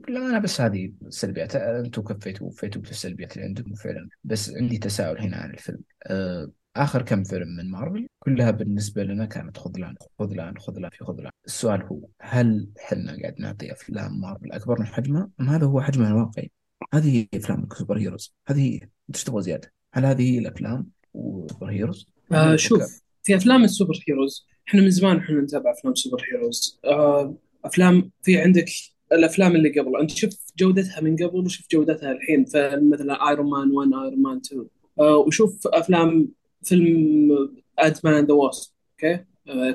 لا 0.07 0.19
أنا 0.19 0.39
بس 0.39 0.61
هذه 0.61 0.91
السلبيات 1.05 1.55
أنتم 1.55 2.01
كفيتوا 2.01 2.47
وفيتوا 2.47 2.81
بالسلبيات 2.81 3.35
اللي 3.35 3.47
عندكم 3.47 3.73
فعلا. 3.73 4.09
بس 4.23 4.53
عندي 4.53 4.77
تساؤل 4.77 5.19
هنا 5.19 5.37
عن 5.37 5.49
الفيلم. 5.51 5.81
أه 6.03 6.51
آخر 6.75 7.01
كم 7.01 7.23
فيلم 7.23 7.47
من 7.47 7.71
مارفل؟ 7.71 8.07
كلها 8.19 8.51
بالنسبة 8.51 9.03
لنا 9.03 9.25
كانت 9.25 9.57
خذلان 9.57 9.95
خذلان 10.19 10.57
خذلان 10.57 10.89
في 10.89 11.05
خذلان. 11.05 11.31
السؤال 11.45 11.83
هو 11.83 11.99
هل 12.21 12.67
إحنا 12.79 13.17
قاعد 13.21 13.35
نعطي 13.39 13.71
أفلام 13.71 14.21
مارفل 14.21 14.51
أكبر 14.51 14.79
من 14.79 14.85
حجمها؟ 14.85 15.29
أم 15.39 15.49
هذا 15.49 15.65
هو 15.65 15.81
حجمها 15.81 16.09
الواقعي؟ 16.09 16.51
هذه 16.93 17.27
أفلام 17.33 17.67
ال 17.71 17.76
super 17.76 17.97
heroes. 17.97 18.35
هذه 18.47 18.79
إيش 19.15 19.23
تبغى 19.23 19.41
زيادة؟ 19.41 19.73
هل 19.93 20.05
هذه 20.05 20.33
هي 20.33 20.39
الأفلام 20.39 20.87
وال 21.13 21.29
super 21.29 21.69
heroes؟ 21.69 22.07
آه 22.31 22.55
شوف 22.55 23.03
في 23.23 23.35
أفلام 23.35 23.63
ال 23.63 23.70
super 23.70 24.03
heroes 24.07 24.47
إحنا 24.67 24.81
من 24.81 24.89
زمان 24.89 25.17
إحنا 25.17 25.41
نتابع 25.41 25.71
أفلام 25.71 25.95
super 25.95 26.23
heroes. 26.31 26.79
آه 26.85 27.37
أفلام 27.65 28.11
في 28.21 28.37
عندك 28.37 28.65
الأفلام 29.13 29.55
اللي 29.55 29.79
قبل. 29.79 29.97
أنت 29.97 30.11
شوف 30.11 30.31
جودتها 30.57 31.01
من 31.01 31.15
قبل 31.15 31.45
وشوف 31.45 31.65
جودتها 31.71 32.11
الحين 32.11 32.45
فمثلا 32.45 33.29
ايرون 33.29 33.49
مان 33.49 33.71
1 33.71 33.93
ايرون 33.93 34.21
مان 34.21 34.37
2 34.37 34.65
آه 34.99 35.17
وشوف 35.17 35.67
أفلام 35.67 36.27
فيلم 36.63 37.49
Ant-Man 37.79 38.25
the 38.25 38.33
Wasp 38.33 38.71
أوكي؟ 39.03 39.25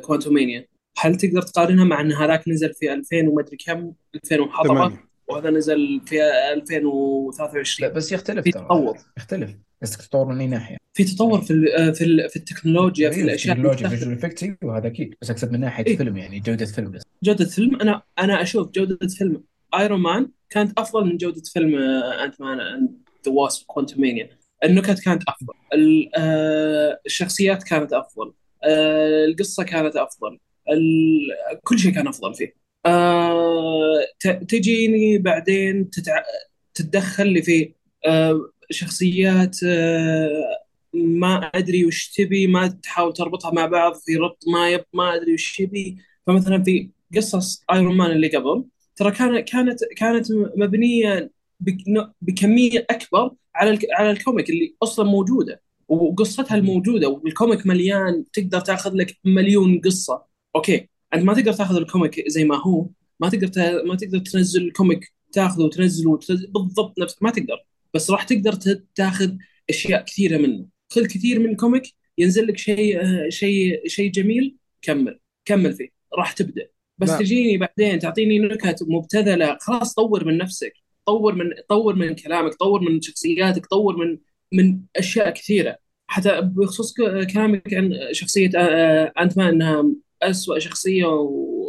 Quantumania 0.00 0.66
هل 0.98 1.16
تقدر 1.16 1.42
تقارنها 1.42 1.84
مع 1.84 2.00
إن 2.00 2.12
هذاك 2.12 2.48
نزل 2.48 2.74
في 2.74 2.92
2000 2.92 3.28
وما 3.28 3.42
أدري 3.42 3.56
كم 3.56 3.92
2000 4.14 4.40
وحطبه 4.40 5.07
وهذا 5.30 5.50
نزل 5.50 6.00
في 6.06 6.16
لا 6.16 6.52
2023 6.52 7.92
بس 7.92 8.12
يختلف 8.12 8.44
في 8.44 8.50
تطور. 8.50 8.98
يختلف. 9.18 9.54
بس 9.82 9.96
تطور 9.96 10.24
من 10.26 10.40
أي 10.40 10.46
ناحية. 10.46 10.76
في 10.94 11.04
تطور 11.04 11.40
في 11.40 11.50
ال- 11.52 11.94
في 11.94 12.04
ال- 12.04 12.28
في 12.30 12.36
التكنولوجيا 12.36 13.10
في 13.10 13.16
أيوه 13.16 13.28
الأشياء 13.28 13.56
التكنولوجيا. 13.56 13.88
visual 13.88 14.12
effect 14.18 14.58
وهذا 14.64 14.86
أكيد. 14.86 15.14
بس 15.22 15.30
أقصد 15.30 15.52
من 15.52 15.60
ناحية 15.60 15.86
إيه. 15.86 15.96
فيلم 15.96 16.16
يعني 16.16 16.40
جودة 16.40 16.66
فيلم 16.66 16.90
بس. 16.90 17.02
جودة 17.22 17.44
فيلم 17.44 17.80
أنا 17.80 18.02
أنا 18.18 18.42
أشوف 18.42 18.68
جودة 18.70 19.08
فيلم 19.08 19.44
ايرون 19.78 20.00
مان 20.00 20.28
كانت 20.50 20.78
أفضل 20.78 21.06
من 21.06 21.16
جودة 21.16 21.42
فيلم 21.52 21.78
Ant-Man 22.24 22.58
the 23.26 23.32
Wasp 23.32 23.66
Quantumania 23.66 24.30
النكت 24.64 25.00
كانت 25.04 25.22
أفضل. 25.28 25.54
آه، 26.16 27.00
الشخصيات 27.06 27.62
كانت 27.62 27.92
أفضل. 27.92 28.32
آه، 28.64 29.24
القصة 29.24 29.62
كانت 29.64 29.96
أفضل. 29.96 30.38
كل 31.64 31.78
شيء 31.78 31.92
كان 31.92 32.08
أفضل 32.08 32.34
فيه. 32.34 32.67
آه، 32.88 33.98
تجيني 34.48 35.18
بعدين 35.18 35.90
تتع... 35.90 36.22
تتدخل 36.74 37.28
لي 37.28 37.42
في 37.42 37.72
آه، 38.06 38.50
شخصيات 38.70 39.56
آه، 39.66 40.28
ما 40.94 41.36
أدري 41.54 41.84
وش 41.86 42.08
تبي 42.16 42.46
ما 42.46 42.68
تحاول 42.68 43.12
تربطها 43.12 43.50
مع 43.52 43.66
بعض 43.66 43.94
في 43.94 44.16
ربط 44.16 44.44
ما 44.52 44.70
يب 44.70 44.84
ما 44.94 45.14
أدري 45.14 45.34
وش 45.34 45.56
تبي. 45.56 45.98
فمثلا 46.26 46.62
في 46.64 46.90
قصص 47.16 47.64
ايرون 47.72 47.96
مان 47.96 48.10
اللي 48.10 48.28
قبل 48.36 48.64
ترى 48.96 49.10
كانت 49.10 49.48
كانت 49.48 49.78
كانت 49.96 50.26
مبنية 50.56 51.30
بك- 51.60 52.10
بكمية 52.22 52.86
أكبر 52.90 53.30
على 53.54 53.78
على 53.92 54.10
ال 54.10 54.17
comic 54.17 54.50
اللي 54.50 54.74
أصلا 54.82 55.04
موجودة 55.10 55.62
وقصتها 55.88 56.54
الموجودة 56.56 57.08
وال 57.08 57.25
comic 57.25 57.66
مليان 57.66 58.24
تقدر 58.32 58.60
تاخذ 58.60 58.90
لك 58.94 59.16
مليون 59.24 59.80
قصة. 59.80 60.24
أوكي. 60.56 60.88
أنت 61.14 61.22
ما 61.24 61.34
تقدر 61.34 61.52
تاخذ 61.52 61.76
ال 61.76 61.84
comic 61.84 62.24
زي 62.28 62.44
ما 62.44 62.56
هو. 62.62 62.88
ما 63.20 63.28
تقدر 63.28 63.46
ت- 63.48 63.58
ما 63.86 63.96
تقدر 63.96 64.18
تنزل 64.18 64.62
ال 64.62 64.70
comic 64.70 65.12
تاخذه 65.32 65.62
وتنزله 65.62 66.10
وتنزل 66.10 66.46
بالضبط 66.52 66.98
نفسك 66.98 67.22
ما 67.22 67.30
تقدر. 67.30 67.56
بس 67.94 68.10
راح 68.10 68.22
تقدر 68.24 68.52
تاخذ 68.94 69.32
أشياء 69.70 70.04
كثيرة 70.04 70.38
منه. 70.38 70.66
خذ 70.92 71.06
كثير 71.06 71.38
من 71.38 71.50
ال 71.50 71.55
comic 71.55 71.82
ينزل 72.18 72.46
لك 72.46 72.58
شيء 72.58 73.00
آه، 73.02 73.28
شيء 73.28 73.82
شيء 73.88 74.10
جميل 74.10 74.56
كمل. 74.82 75.18
كمل 75.44 75.72
فيه. 75.72 75.88
راح 76.18 76.32
تبدأ. 76.32 76.66
بس 76.98 77.08
لا. 77.10 77.18
تجيني 77.18 77.58
بعدين 77.58 77.98
تعطيني 77.98 78.38
نكت 78.38 78.82
مبتذلة. 78.88 79.58
خلاص 79.60 79.94
طور 79.94 80.24
من 80.24 80.38
نفسك. 80.38 80.72
طور 81.06 81.34
من 81.34 81.44
طور 81.68 81.94
من 81.94 82.14
كلامك 82.14 82.54
طور 82.54 82.80
من 82.80 83.00
شخصياتك 83.00 83.66
طور 83.66 83.96
من 83.96 84.18
من 84.52 84.80
أشياء 84.96 85.30
كثيرة. 85.30 85.78
حتى 86.06 86.40
بخصوص 86.40 86.94
كلامك 87.32 87.74
عن 87.74 87.92
شخصية 88.12 88.50
انت 89.20 89.38
مان 89.38 89.48
انها 89.48 89.84
اسوء 90.22 90.58
شخصية 90.58 91.06
و... 91.06 91.66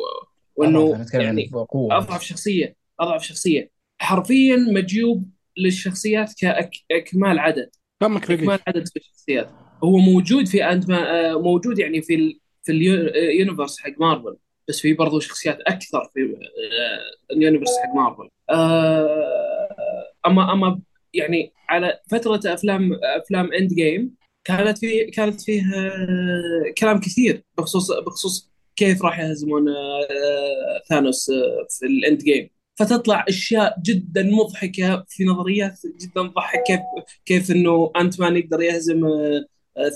وإنه 0.56 1.06
يعني 1.14 1.52
أضعف 1.74 2.24
شخصية 2.24 2.76
أضعف 3.00 3.24
شخصية. 3.24 3.72
حرفيا 4.00 4.56
مجيوب 4.56 5.30
للشخصيات 5.58 6.34
كإكمال 6.34 7.40
عدد. 7.40 7.70
اكمال 8.02 8.60
عدد 8.68 8.88
في 8.88 9.00
الشخصيات. 9.00 9.50
هو 9.84 9.98
موجود 9.98 10.48
في 10.48 10.66
أنت 10.66 10.90
ما 10.90 11.32
آه، 11.32 11.42
موجود 11.42 11.80
يعني 11.80 12.02
في 12.02 12.16
ال 12.16 12.40
في 12.64 12.72
ال 12.72 12.84
universe 12.84 13.80
حق 13.80 13.92
مارفل 14.00 14.38
بس 14.68 14.80
في 14.80 14.94
برضو 14.94 15.20
شخصيات 15.20 15.58
أكثر 15.62 16.10
في 16.14 16.20
آه، 16.22 17.34
ال 17.34 17.39
universe 17.39 17.78
حق 17.78 17.96
مارفل 17.96 18.30
آه، 18.50 20.12
أما 20.26 20.54
أما 20.54 20.80
يعني 21.14 21.54
على 21.70 22.00
فترة 22.12 22.42
أفلام 22.46 23.00
أفلام 23.04 23.54
Endgame 23.54 24.16
كانت 24.44 24.78
في 24.78 25.06
كانت 25.06 25.42
فيه 25.42 25.62
آه، 25.76 26.74
كلام 26.78 27.00
كثير 27.00 27.44
بخصوص 27.58 27.92
بخصوص 27.92 28.50
كيف 28.76 29.04
راح 29.04 29.20
يهزمون 29.20 29.70
آه، 29.70 30.82
ثانوس 30.90 31.30
آه، 31.30 31.68
في 31.70 31.86
ال 31.86 32.24
Endgame 32.24 32.50
فتطلع 32.76 33.26
أشياء 33.28 33.76
جدا 33.82 34.24
مضحكة 34.24 35.06
في 35.10 35.26
نظريات 35.26 35.80
جدا 36.02 36.28
تضحك 36.28 36.64
كيف 36.68 36.80
كيف 37.26 37.52
إنه 37.52 37.92
Ant-Man 37.96 38.38
يقدر 38.38 38.62
يهزم 38.62 39.02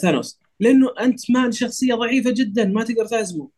ثانوس. 0.02 0.40
لأنه 0.60 0.94
Ant-Man 1.02 1.52
شخصية 1.52 1.96
ضعيفة 1.96 2.32
جدا 2.32 2.66
ما 2.66 2.84
تقدر 2.84 3.06
تهزمه. 3.06 3.50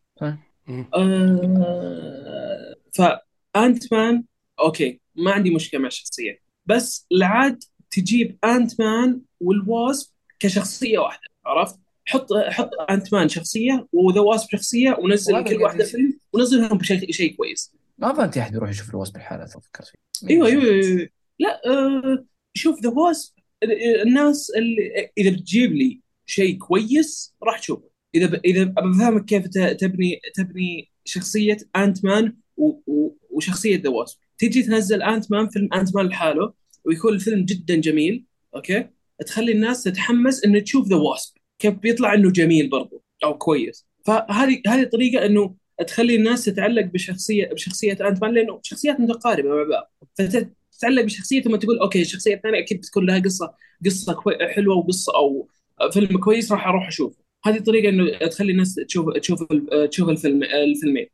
آه 0.96 2.76
ف 2.94 3.94
Ant-Man 3.94 4.24
okay 4.60 5.00
ما 5.16 5.32
عندي 5.32 5.56
مشكلة 5.56 5.80
مع 5.80 5.88
الشخصية. 5.88 6.40
بس 6.66 7.08
العاد 7.12 7.64
تجيب 7.92 8.38
Ant-Man 8.44 8.82
وال 8.82 9.22
Wasp 9.40 10.15
كشخصية 10.46 11.00
واحدة 11.00 11.28
عرفت؟ 11.46 11.80
حط 12.06 12.34
حط 12.34 12.70
Ant-Man 12.90 13.30
شخصية 13.30 13.88
و 13.92 13.99
The 13.99 14.20
Wasp 14.22 14.48
شخصية 14.52 14.98
ونزل 15.00 15.44
كل 15.44 15.64
واحدة. 15.64 15.86
فيلم 15.86 16.20
ونزلهم 16.34 16.78
بشيء 16.78 17.12
شيء 17.12 17.36
كويس 17.36 17.76
ما 17.98 18.14
ظننت 18.14 18.38
أحد 18.38 18.54
يروح 18.54 18.70
يشوف 18.70 18.90
ال 18.90 18.95
Wasp 18.95 19.14
لحاله 19.14 19.44
لو 19.56 19.60
فكرت 19.62 19.88
فيه 19.88 20.30
أيوه 20.30 20.48
أيوه 20.48 20.64
أيوة. 20.64 21.10
لا 21.40 21.62
آه 21.66 22.26
شوف 22.54 22.82
The 22.84 22.90
Wasp 22.90 23.34
الناس 24.06 24.52
اللي 24.58 25.10
إذا 25.18 25.30
بتجيب 25.30 25.72
لي 25.72 26.02
شيء 26.26 26.58
كويس 26.58 27.36
راح 27.44 27.60
تشوفه 27.60 27.90
إذا 28.16 28.26
ب... 28.26 28.42
إذا 28.46 28.64
بفهمك 28.64 29.26
كيف 29.26 29.48
ت- 29.48 29.78
تبني 29.80 30.22
تبني 30.36 30.92
شخصية 31.06 31.58
Ant-Man 31.76 32.36
و... 32.58 32.68
و... 32.88 33.18
وشخصية 33.30 33.82
The 33.82 33.90
Wasp 33.90 34.18
تيجي 34.38 34.64
تنزل 34.64 35.02
Ant-Man 35.04 35.50
فيلم 35.50 35.70
Ant-Man 35.74 36.06
لحاله 36.06 36.54
ويكون 36.86 37.14
الفيلم 37.14 37.46
جدا 37.46 37.76
جميل 37.76 38.26
okay 38.56 38.88
تخلي 39.26 39.52
الناس 39.52 39.84
تتحمس 39.84 40.46
إنه 40.46 40.60
تشوف 40.60 40.88
The 40.88 40.96
Wasp 40.96 41.34
كيف 41.60 41.74
بيطلع 41.74 42.14
إنه 42.14 42.32
جميل 42.32 42.70
برضو 42.70 43.04
أو 43.24 43.38
كويس. 43.38 43.86
فهذه 44.06 44.62
هذه 44.68 44.84
طريقة 44.84 45.26
إنه 45.26 45.56
تخلي 45.88 46.16
الناس 46.16 46.46
تتعلق 46.46 46.86
بشخصية 46.86 47.48
بشخصية 47.54 47.92
Ant-Man 47.92 48.34
لأنه 48.34 48.60
شخصيات 48.64 49.00
متقاربة 49.00 49.50
مع 49.50 49.64
بعض. 49.70 49.94
فتتعلق 50.18 51.02
بشخصية 51.04 51.42
ثم 51.42 51.56
تقول 51.56 51.80
okay 51.80 52.02
الشخصية 52.02 52.36
الثانية 52.36 52.60
أكيد 52.60 52.78
بتكون 52.78 53.06
لها 53.06 53.20
قصة 53.20 53.54
قصة 53.86 54.14
كوي... 54.14 54.36
حلوة 54.50 54.76
وقصة 54.76 55.16
أو 55.16 55.50
فيلم 55.92 56.18
كويس 56.18 56.52
راح 56.52 56.68
أروح 56.68 56.88
أشوفه. 56.88 57.18
هذه 57.46 57.60
طريقة 57.60 57.90
إنه 57.90 58.28
تخلي 58.28 58.52
الناس 58.52 58.76
تشوف 58.76 59.06
تشوف 59.18 59.44
تشوف 59.90 60.10
الفيلم 60.10 60.44
الفيلمين. 60.44 61.08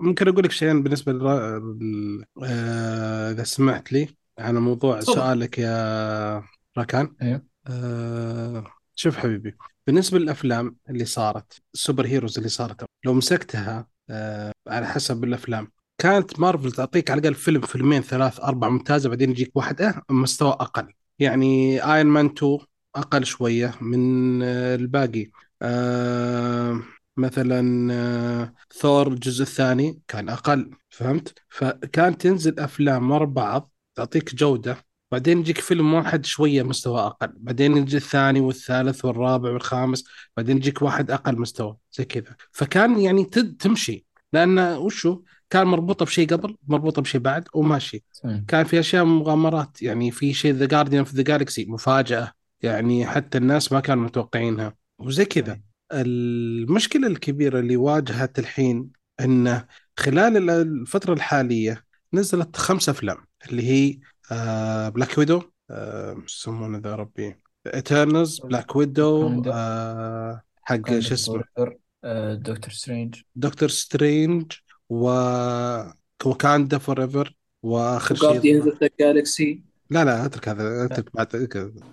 ممكن 0.00 0.28
أقول 0.28 0.44
لك 0.44 0.50
شيئين 0.50 0.82
بالنسبة 0.82 1.12
للر... 1.12 1.56
ال- 1.56 2.24
آه، 2.44 3.30
إذا 3.30 3.44
سمحت 3.44 3.92
لي 3.92 4.08
على 4.38 4.60
موضوع 4.60 5.00
تفضل. 5.00 5.14
سؤالك 5.14 5.58
يا 5.58 6.42
راكان 6.78 7.14
أيوه 7.22 7.42
آه، 7.66 8.64
شوف 8.94 9.16
حبيبي 9.16 9.56
بالنسبة 9.86 10.18
للأفلام 10.18 10.76
اللي 10.90 11.04
صارت 11.04 11.62
ال 11.74 11.79
super 11.79 12.06
heroes 12.06 12.36
اللي 12.38 12.48
صارت 12.48 12.84
لو 13.04 13.14
مسكتها 13.14 13.88
آه، 14.10 14.52
على 14.68 14.86
حسب 14.86 15.24
الأفلام. 15.24 15.72
كانت 15.98 16.40
مارفل 16.40 16.72
تعطيك 16.72 17.10
على 17.10 17.20
الأقل 17.20 17.34
فيلم 17.34 17.60
فيلمين 17.60 18.02
ثلاث 18.02 18.40
أربع 18.40 18.68
ممتازه 18.68 19.08
بعدين 19.08 19.30
يجيك 19.30 19.56
واحد 19.56 19.82
آه 19.82 20.02
مستوى 20.10 20.50
أقل. 20.50 20.92
يعني 21.18 21.78
Iron 21.94 22.06
Man 22.12 22.26
2 22.26 22.58
أقل 22.96 23.24
شوية 23.26 23.74
من 23.80 24.42
آه، 24.42 24.74
الباقي. 24.74 25.30
آه، 25.62 26.82
مثلا 27.16 27.88
آه، 27.92 28.54
ثور 28.80 29.08
الجزء 29.08 29.42
الثاني 29.42 30.00
كان 30.08 30.28
أقل 30.28 30.70
فهمت؟ 30.90 31.34
فكان 31.48 32.18
تنزل 32.18 32.60
أفلام 32.60 33.10
ورا 33.10 33.24
بعض 33.24 33.72
تعطيك 33.94 34.34
جودة 34.34 34.76
بعدين 35.12 35.38
يجيك 35.38 35.58
فيلم 35.58 35.94
واحد 35.94 36.26
شوية 36.26 36.62
مستوى 36.62 37.00
أقل. 37.00 37.32
بعدين 37.36 37.76
يجي 37.76 37.96
الثاني 37.96 38.40
والثالث 38.40 39.04
والرابع 39.04 39.50
والخامس 39.50 40.04
بعدين 40.36 40.56
يجيك 40.56 40.82
واحد 40.82 41.10
أقل 41.10 41.40
مستوى 41.40 41.76
زي 41.92 42.04
كذا. 42.04 42.36
فكان 42.52 43.00
يعني 43.00 43.24
تد- 43.24 43.56
تمشي. 43.56 44.06
لأن 44.32 44.58
وشو؟ 44.58 45.22
كان 45.50 45.66
مربوطة 45.66 46.04
بشيء 46.04 46.28
قبل 46.28 46.56
مربوطة 46.68 47.02
بشيء 47.02 47.20
بعد 47.20 47.48
وماشي. 47.54 48.04
صحيح. 48.12 48.40
كان 48.48 48.64
في 48.64 48.80
أشياء 48.80 49.04
مغامرات 49.04 49.82
يعني 49.82 50.10
في 50.10 50.34
شيء 50.34 50.52
ذا 50.52 50.66
جارديان 50.66 51.04
في 51.04 51.16
ذا 51.16 51.22
جالكسي 51.22 51.64
مفاجأة. 51.68 52.32
يعني 52.62 53.06
حتى 53.06 53.38
الناس 53.38 53.72
ما 53.72 53.80
كانوا 53.80 54.04
متوقعينها. 54.04 54.74
وزي 54.98 55.24
كذا. 55.24 55.60
المشكلة 55.92 57.06
الكبيرة 57.06 57.60
اللي 57.60 57.76
واجهت 57.76 58.38
الحين 58.38 58.90
إنه 59.20 59.66
خلال 59.98 60.36
ال- 60.36 60.50
الفترة 60.50 61.12
الحالية 61.14 61.84
نزلت 62.12 62.56
خمس 62.56 62.88
أفلام 62.88 63.16
اللي 63.50 63.62
هي 63.62 63.98
آه 64.32 64.88
Black 64.88 65.18
Widow 65.18 65.42
آه 65.70 66.14
شو 66.26 66.50
يسمونه 66.50 66.78
ذا 66.78 66.94
ربي؟ 66.94 67.36
Eternals 67.74 68.40
Black 68.40 68.76
Widow. 68.76 69.42
آه 69.52 70.42
حق 70.62 70.98
شو 70.98 71.14
اسمه؟ 71.14 71.44
آه، 72.04 72.34
Doctor 72.34 72.70
Strange 72.70 73.20
Doctor 73.36 73.68
Strange 73.68 74.52
و 74.88 75.10
Wakanda 76.24 76.78
Forever 76.78 77.36
واخر 77.62 78.14
شيء 78.14 78.32
Guardians 78.32 78.66
of 78.66 78.82
the 78.82 78.88
Galaxy 79.00 79.62
لا 79.90 80.04
لا 80.04 80.26
أترك 80.26 80.48
هذا 80.48 80.84
أترك 80.84 81.16
بعد 81.16 81.48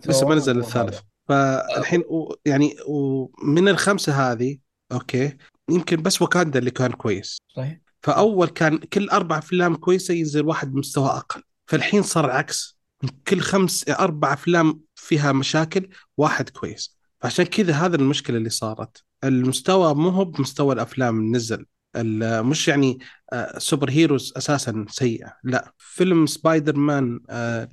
لسه 0.08 0.28
ما 0.28 0.36
نزل 0.36 0.60
الثالث. 0.60 1.00
فالحين 1.30 2.00
و... 2.00 2.34
يعني 2.46 2.76
ومن 2.88 3.68
الخمسة 3.68 4.32
هذه 4.32 4.58
okay 4.92 5.38
يمكن 5.70 6.02
بس 6.02 6.22
وكاندا 6.22 6.60
اللي 6.60 6.72
كان 6.72 6.92
كويس. 6.92 7.38
صحيح. 7.56 7.80
فأول 8.02 8.48
كان 8.48 8.78
كل 8.78 9.10
أربع 9.10 9.38
أفلام 9.38 9.76
كويسة 9.76 10.14
ينزل 10.14 10.46
واحد 10.46 10.74
مستوى 10.74 11.10
أقل. 11.10 11.44
فالحين 11.66 12.04
صار 12.04 12.30
عكس 12.30 12.80
من 13.04 13.10
كل 13.28 13.40
خمس 13.40 13.90
أربع 13.90 14.34
أفلام 14.34 14.82
فيها 14.96 15.32
مشاكل 15.32 15.90
واحد 16.18 16.50
كويس. 16.50 16.98
فعشان 17.22 17.46
كذا 17.46 17.74
هذا 17.74 17.96
المشكلة 17.96 18.38
اللي 18.38 18.50
صارت. 18.50 19.04
المستوى 19.24 19.96
مو 19.96 20.10
هو 20.10 20.26
بمستوى 20.26 20.74
الأفلام 20.76 21.36
نزل. 21.36 21.66
مش 21.96 22.68
يعني 22.68 23.00
آه، 23.34 23.60
super 23.60 23.90
heroes 23.90 24.34
أساسا 24.38 24.86
سيئة. 24.90 25.38
لا 25.44 25.74
فيلم 25.78 26.26
سبايدر 26.26 26.76
مان 26.76 27.20
آه، 27.30 27.70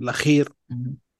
الأخير 0.00 0.48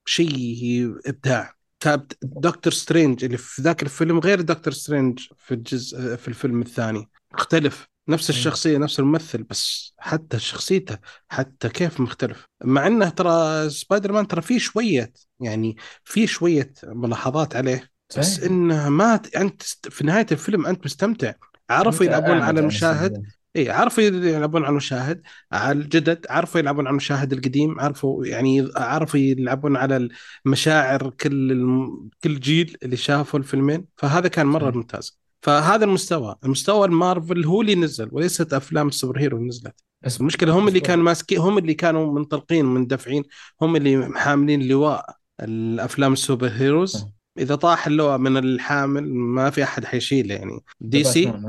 شيء 0.05 0.95
إبداع. 1.05 1.53
كاب 1.79 2.11
Doctor 2.21 2.73
Strange 2.73 3.23
اللي 3.23 3.37
في 3.37 3.61
ذاك 3.61 3.83
الفيلم 3.83 4.19
غير 4.19 4.41
Doctor 4.41 4.73
Strange 4.73 5.19
في 5.37 5.53
الجزء 5.53 6.15
في 6.15 6.27
الفيلم 6.27 6.61
الثاني. 6.61 7.09
مختلف 7.33 7.87
نفس 8.09 8.29
أيوة. 8.29 8.39
الشخصية 8.39 8.77
نفس 8.77 8.99
الممثل 8.99 9.43
بس 9.43 9.93
حتى 9.97 10.39
شخصيته 10.39 10.97
حتى 11.29 11.69
كيف 11.69 11.99
مختلف 11.99 12.47
مع 12.63 12.87
إنه 12.87 13.09
ترى 13.09 13.69
سبايدر 13.69 14.11
مان 14.11 14.27
ترى 14.27 14.41
فيه 14.41 14.59
شوية 14.59 15.11
يعني 15.39 15.77
فيه 16.03 16.25
شوية 16.25 16.73
ملاحظات 16.83 17.55
عليه 17.55 17.89
بس. 18.17 18.39
إنه 18.39 18.89
ما 18.89 19.21
أنت 19.35 19.63
في 19.63 20.05
نهاية 20.05 20.25
الفيلم 20.31 20.65
أنت 20.65 20.85
مستمتع 20.85 21.33
عرفوا 21.69 22.05
يلعبون 22.05 22.29
أعمد 22.29 22.43
على 22.43 22.59
المشاهد. 22.59 23.23
اي 23.55 23.69
عرفوا 23.69 24.03
يلعبون 24.03 24.63
على 24.63 24.71
المشاهد 24.71 25.21
على 25.51 25.79
الجدد 25.79 26.25
عرفوا 26.29 26.59
يلعبون 26.59 26.87
على 26.87 26.91
المشاهد 26.91 27.33
القديم 27.33 27.79
عرفوا 27.79 28.25
يعني 28.25 28.67
عرفوا 28.75 29.19
يلعبون 29.19 29.77
على 29.77 30.09
المشاعر 30.45 31.09
كل 31.09 31.51
الم... 31.51 32.09
كل 32.23 32.39
جيل 32.39 32.77
اللي 32.83 32.97
شافوا 32.97 33.39
الفيلمين 33.39 33.85
فهذا 33.97 34.27
كان 34.27 34.45
مرة. 34.45 34.71
ممتاز 34.71 35.19
فهذا 35.41 35.85
المستوى 35.85 36.35
المستوى 36.43 36.87
المارفل 36.87 37.45
هو 37.45 37.61
اللي 37.61 37.75
نزل 37.75 38.09
وليست 38.11 38.53
أفلام 38.53 38.87
ال 38.87 38.92
super 38.92 39.19
hero 39.19 39.37
اللي 39.37 39.47
نزلت. 39.47 39.75
بس 40.01 40.21
المشكلة 40.21 40.59
هم 40.59 40.67
اللي 40.67 40.79
كانوا 40.79 41.03
ماسكين 41.03 41.37
هم 41.37 41.57
اللي 41.57 41.73
كانوا 41.73 42.13
منطلقين 42.13 42.65
مندفعين 42.65 43.23
هم 43.61 43.75
اللي 43.75 44.11
حاملين 44.15 44.67
لواء 44.67 45.15
الأفلام 45.41 46.13
ال 46.13 46.19
super 46.19 46.47
heroes. 46.47 46.97
صح. 46.97 47.07
إذا 47.37 47.55
طاح 47.55 47.87
اللواء 47.87 48.17
من 48.17 48.37
الحامل 48.37 49.13
ما 49.13 49.49
في 49.49 49.63
أحد 49.63 49.85
حيشيله 49.85 50.35
يعني. 50.35 50.59
DC؟ 50.79 51.27
آه، 51.27 51.43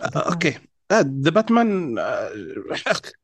okay. 0.00 0.58
The 0.92 1.30
Batman 1.30 1.94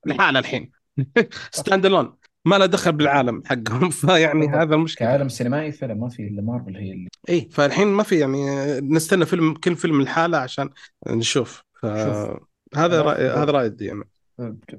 لحاله 0.06 0.38
الحين. 0.38 0.70
stand 1.52 1.86
alone 1.86 2.14
ما 2.44 2.58
له 2.58 2.66
دخل 2.66 2.92
بالعالم 2.92 3.42
حقهم. 3.46 3.90
فيعني. 4.06 4.48
هذا 4.48 4.74
المشكلة. 4.74 5.08
كعالم 5.08 5.28
سينمائي 5.28 5.72
فيلم 5.72 6.00
ما 6.00 6.08
في 6.08 6.28
إلا 6.28 6.42
مارفل 6.42 6.76
هي 6.76 6.92
اللي 6.92 7.08
اي 7.28 7.48
فالحين 7.50 7.88
ما 7.88 8.02
في 8.02 8.18
يعني 8.18 8.44
نستنى 8.80 9.26
فيلم 9.26 9.54
كل 9.54 9.76
فيلم 9.76 10.00
لحاله 10.00 10.38
عشان 10.38 10.70
نشوف. 11.08 11.62
ف... 11.80 11.86
هذا 12.76 13.02
رأي 13.02 13.28
هذا 13.28 13.50
رأيي 13.50 13.76
يعني 13.80 14.04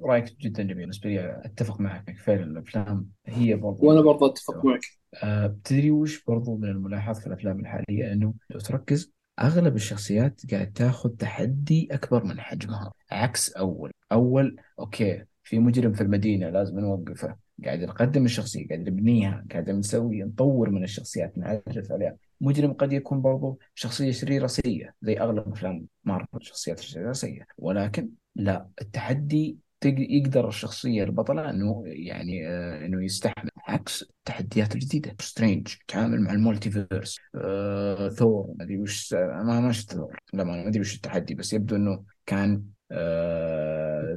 رأيك 0.03 0.39
جدا 0.41 0.63
جميل 0.63 0.75
بالنسبة 0.75 1.09
لي 1.09 1.41
أتفق 1.45 1.81
معك 1.81 2.17
فعلا 2.17 2.43
الأفلام 2.43 3.09
هي 3.25 3.55
برضو 3.55 3.85
وأنا 3.87 4.01
برضه 4.01 4.25
أتفق 4.25 4.65
معك. 4.65 4.81
آه، 5.23 5.47
بتدري 5.47 5.91
وش 5.91 6.23
برضو 6.23 6.57
من 6.57 6.69
الملاحظ 6.69 7.19
في 7.19 7.27
الأفلام 7.27 7.59
الحالية؟ 7.59 8.13
إنه 8.13 8.33
لو 8.49 8.59
تركز 8.59 9.11
أغلب 9.39 9.75
الشخصيات 9.75 10.41
قاعد 10.51 10.73
تاخذ 10.73 11.09
تحدي 11.09 11.87
أكبر 11.91 12.23
من 12.23 12.39
حجمها 12.39 12.91
عكس 13.11 13.51
أول. 13.51 13.91
أول 14.11 14.55
أوكي 14.79 15.25
في 15.43 15.59
مجرم 15.59 15.93
في 15.93 16.01
المدينة 16.01 16.49
لازم 16.49 16.79
نوقفه. 16.79 17.42
قاعد 17.65 17.83
نقدم 17.83 18.25
الشخصية 18.25 18.67
قاعد 18.67 18.79
نبنيها 18.89 19.45
قاعد 19.51 19.69
نسوي 19.69 20.23
نطور 20.23 20.69
من 20.69 20.83
الشخصيات 20.83 21.37
نعرف 21.37 21.91
عليها. 21.91 22.15
مجرم 22.41 22.73
قد 22.73 22.93
يكون 22.93 23.21
برضو 23.21 23.59
شخصية 23.75 24.11
شريرة 24.11 24.47
سيئة 24.47 24.89
زي 25.01 25.19
أغلب 25.19 25.47
أفلام 25.47 25.85
مارفل 26.03 26.39
شخصيات 26.41 26.79
شريرة 26.79 27.11
سيئة. 27.11 27.45
ولكن 27.57 28.09
لا 28.35 28.67
التحدي 28.81 29.57
يقدر 29.85 30.47
الشخصية 30.47 31.03
البطلة 31.03 31.49
إنه 31.49 31.83
يعني 31.85 32.47
آه 32.47 32.85
إنه 32.85 33.03
يستحمل 33.05 33.49
عكس 33.67 34.03
التحديات 34.03 34.75
الجديدة. 34.75 35.15
Strange 35.19 35.67
تعامل 35.87 36.21
مع 36.21 36.31
ال 36.31 36.39
multiverse. 36.39 37.19
آه 37.35 38.09
ثور 38.09 38.53
ما 38.57 38.63
أدري 38.63 38.77
وش 38.77 39.13
ما 39.13 39.59
ما 39.59 39.71
شفت 39.71 39.93
ثور 39.93 40.19
لا 40.33 40.43
ما 40.43 40.67
أدري 40.67 40.79
وش 40.79 40.95
التحدي 40.95 41.35
بس 41.35 41.53
يبدو 41.53 41.75
إنه 41.75 42.03
كان 42.25 42.51
آه 42.53 42.72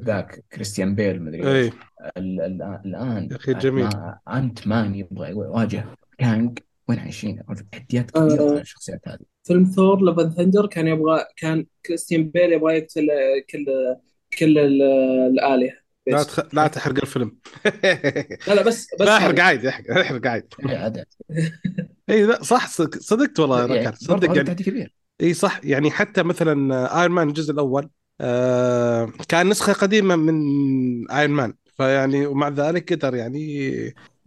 ذاك 0.04 0.44
كريستيان 0.52 0.94
بيل 0.94 1.22
ما 1.22 1.28
ادري 1.30 1.48
إي. 1.48 1.64
إيش. 1.64 1.72
ال- 2.16 2.40
ال- 2.40 2.80
الآن 2.86 3.28
يا 3.30 3.36
أخي 3.36 3.54
جميل. 3.54 3.84
ما- 3.84 4.18
Ant-Man 4.28 4.94
يبغى 4.94 5.30
يواجه 5.30 5.84
Kang 6.18 6.58
وين 6.88 6.98
عايشين؟ 6.98 7.42
تحديات 7.72 8.16
آه. 8.16 8.20
على 8.20 8.60
الشخصيات 8.60 9.00
هذه. 9.08 9.18
فيلم 9.44 9.64
Thor 9.64 10.04
Love 10.04 10.19
and 10.19 10.30
Thunder 10.30 10.66
كان 10.66 10.86
يبغى 10.86 11.24
كان 11.36 11.66
كريستيان 11.86 12.28
بيل 12.30 12.52
يبغى 12.52 12.76
يقتل 12.78 13.08
كل 13.50 13.66
كل 14.38 14.58
ال- 14.58 14.82
الآلهة. 15.32 15.72
لا. 16.06 16.22
تخ... 16.22 16.54
لا 16.54 16.66
تحرق 16.66 16.98
الفيلم. 17.02 17.36
لا 18.48 18.54
لا 18.54 18.62
بس 18.62 18.94
بس 18.94 19.06
لا 19.06 19.16
احرق 19.16 19.40
عادي 19.40 19.68
احرق 19.68 20.26
عادي. 20.26 20.48
إيه، 20.68 21.00
إي 22.10 22.26
لا 22.26 22.42
صح 22.42 22.68
صدق- 22.68 22.98
صدقت 22.98 23.40
والله 23.40 23.56
يا 23.62 23.66
يعني 23.66 23.78
ركان 23.80 23.92
برضو 24.08 24.26
صدق 24.26 24.36
يعني. 24.36 24.46
تحدي 24.48 24.64
كبير. 24.64 24.94
إي 25.20 25.34
صح 25.34 25.60
يعني 25.64 25.90
حتى 25.90 26.22
مثلا 26.22 26.72
Iron 27.00 27.14
Man 27.14 27.28
الجزء 27.28 27.52
الأول 27.52 27.88
آه 28.20 29.12
كان 29.28 29.48
نسخة 29.48 29.72
قديمة 29.72 30.16
من 30.16 31.10
Iron 31.10 31.34
Man 31.36 31.54
فيعني 31.76 32.26
ومع 32.26 32.48
ذلك 32.48 32.92
قدر 32.92 33.14
يعني 33.14 33.70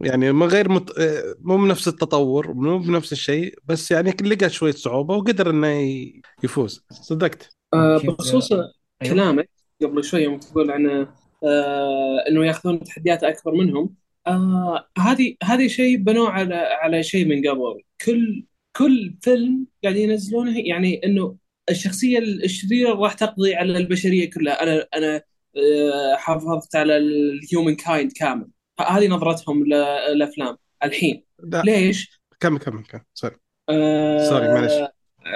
يعني 0.00 0.32
من 0.32 0.46
غير 0.46 0.68
مت... 0.72 0.98
آه، 0.98 1.34
مو 1.40 1.56
بنفس 1.56 1.88
التطور 1.88 2.52
مو 2.52 2.78
بنفس 2.78 3.12
الشيء 3.12 3.54
بس 3.64 3.90
يعني 3.90 4.10
لقى 4.22 4.50
شوية 4.50 4.72
صعوبة 4.72 5.16
وقدر 5.16 5.50
إنه 5.50 5.68
ي- 5.68 6.20
يفوز. 6.44 6.84
صدقت؟ 6.90 7.56
آه 7.74 7.98
بخصوص 7.98 8.52
أيوة. 8.52 8.72
كلامك 9.02 9.50
قبل 9.82 10.04
شوي 10.04 10.22
يوم 10.22 10.38
تقول 10.38 10.70
عن 10.70 11.06
آه 11.44 12.24
إنه 12.28 12.46
ياخذون 12.46 12.80
تحديات 12.84 13.24
أكبر 13.24 13.54
منهم. 13.54 13.94
آه 14.26 14.88
هذه 14.98 15.34
هذه 15.42 15.66
شيء 15.68 15.96
بنوه 15.96 16.28
على 16.30 16.54
على 16.54 17.02
شيء 17.02 17.26
من 17.26 17.48
قبل. 17.48 17.82
كل 18.06 18.44
كل 18.76 19.14
فيلم 19.22 19.66
قاعد 19.84 19.96
ينزلونه 19.96 20.58
يعني 20.58 21.00
إنه 21.04 21.36
الشخصية 21.70 22.18
الشريرة 22.18 22.94
راح 22.94 23.12
تقضي 23.12 23.54
على 23.54 23.78
البشرية 23.78 24.30
كلها. 24.30 24.62
أنا 24.62 24.86
أنا 24.94 25.22
آه 25.56 26.16
حافظت 26.16 26.76
على 26.76 26.96
ال 26.96 27.76
humankind 27.76 28.12
كامل. 28.12 28.48
هذه 28.80 29.08
نظرتهم 29.08 29.64
للافلام 29.66 30.56
الحين. 30.84 31.24
لا. 31.42 31.62
ليش؟ 31.62 32.20
كمل 32.40 32.58
كمل 32.58 32.84
كمل. 32.84 33.02
sorry. 33.14 33.36
آه 33.68 34.28
sorry، 34.28 34.48
معلش. 34.48 34.72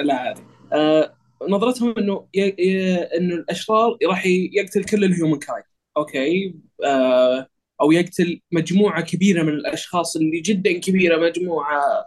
لا. 0.05 0.15
عادي 0.15 0.43
آه 0.73 1.17
نظرتهم 1.49 1.95
إنه 1.99 2.29
ي... 2.35 2.41
ي... 2.41 2.95
إنه 2.95 3.35
الأشرار 3.35 3.99
راح 4.07 4.27
يقتل 4.27 4.85
كل 4.85 5.05
ال 5.05 5.10
human 5.10 5.39
kind 5.39 5.65
okay؟ 5.97 6.55
آه 6.85 7.47
أو 7.81 7.93
يقتل 7.93 8.41
مجموعة 8.53 9.03
كبيرة 9.03 9.43
من 9.43 9.49
الأشخاص 9.49 10.17
اللي 10.17 10.41
جدا 10.41 10.73
كبيرة 10.73 11.17
مجموعة 11.17 11.81
آه 11.81 12.05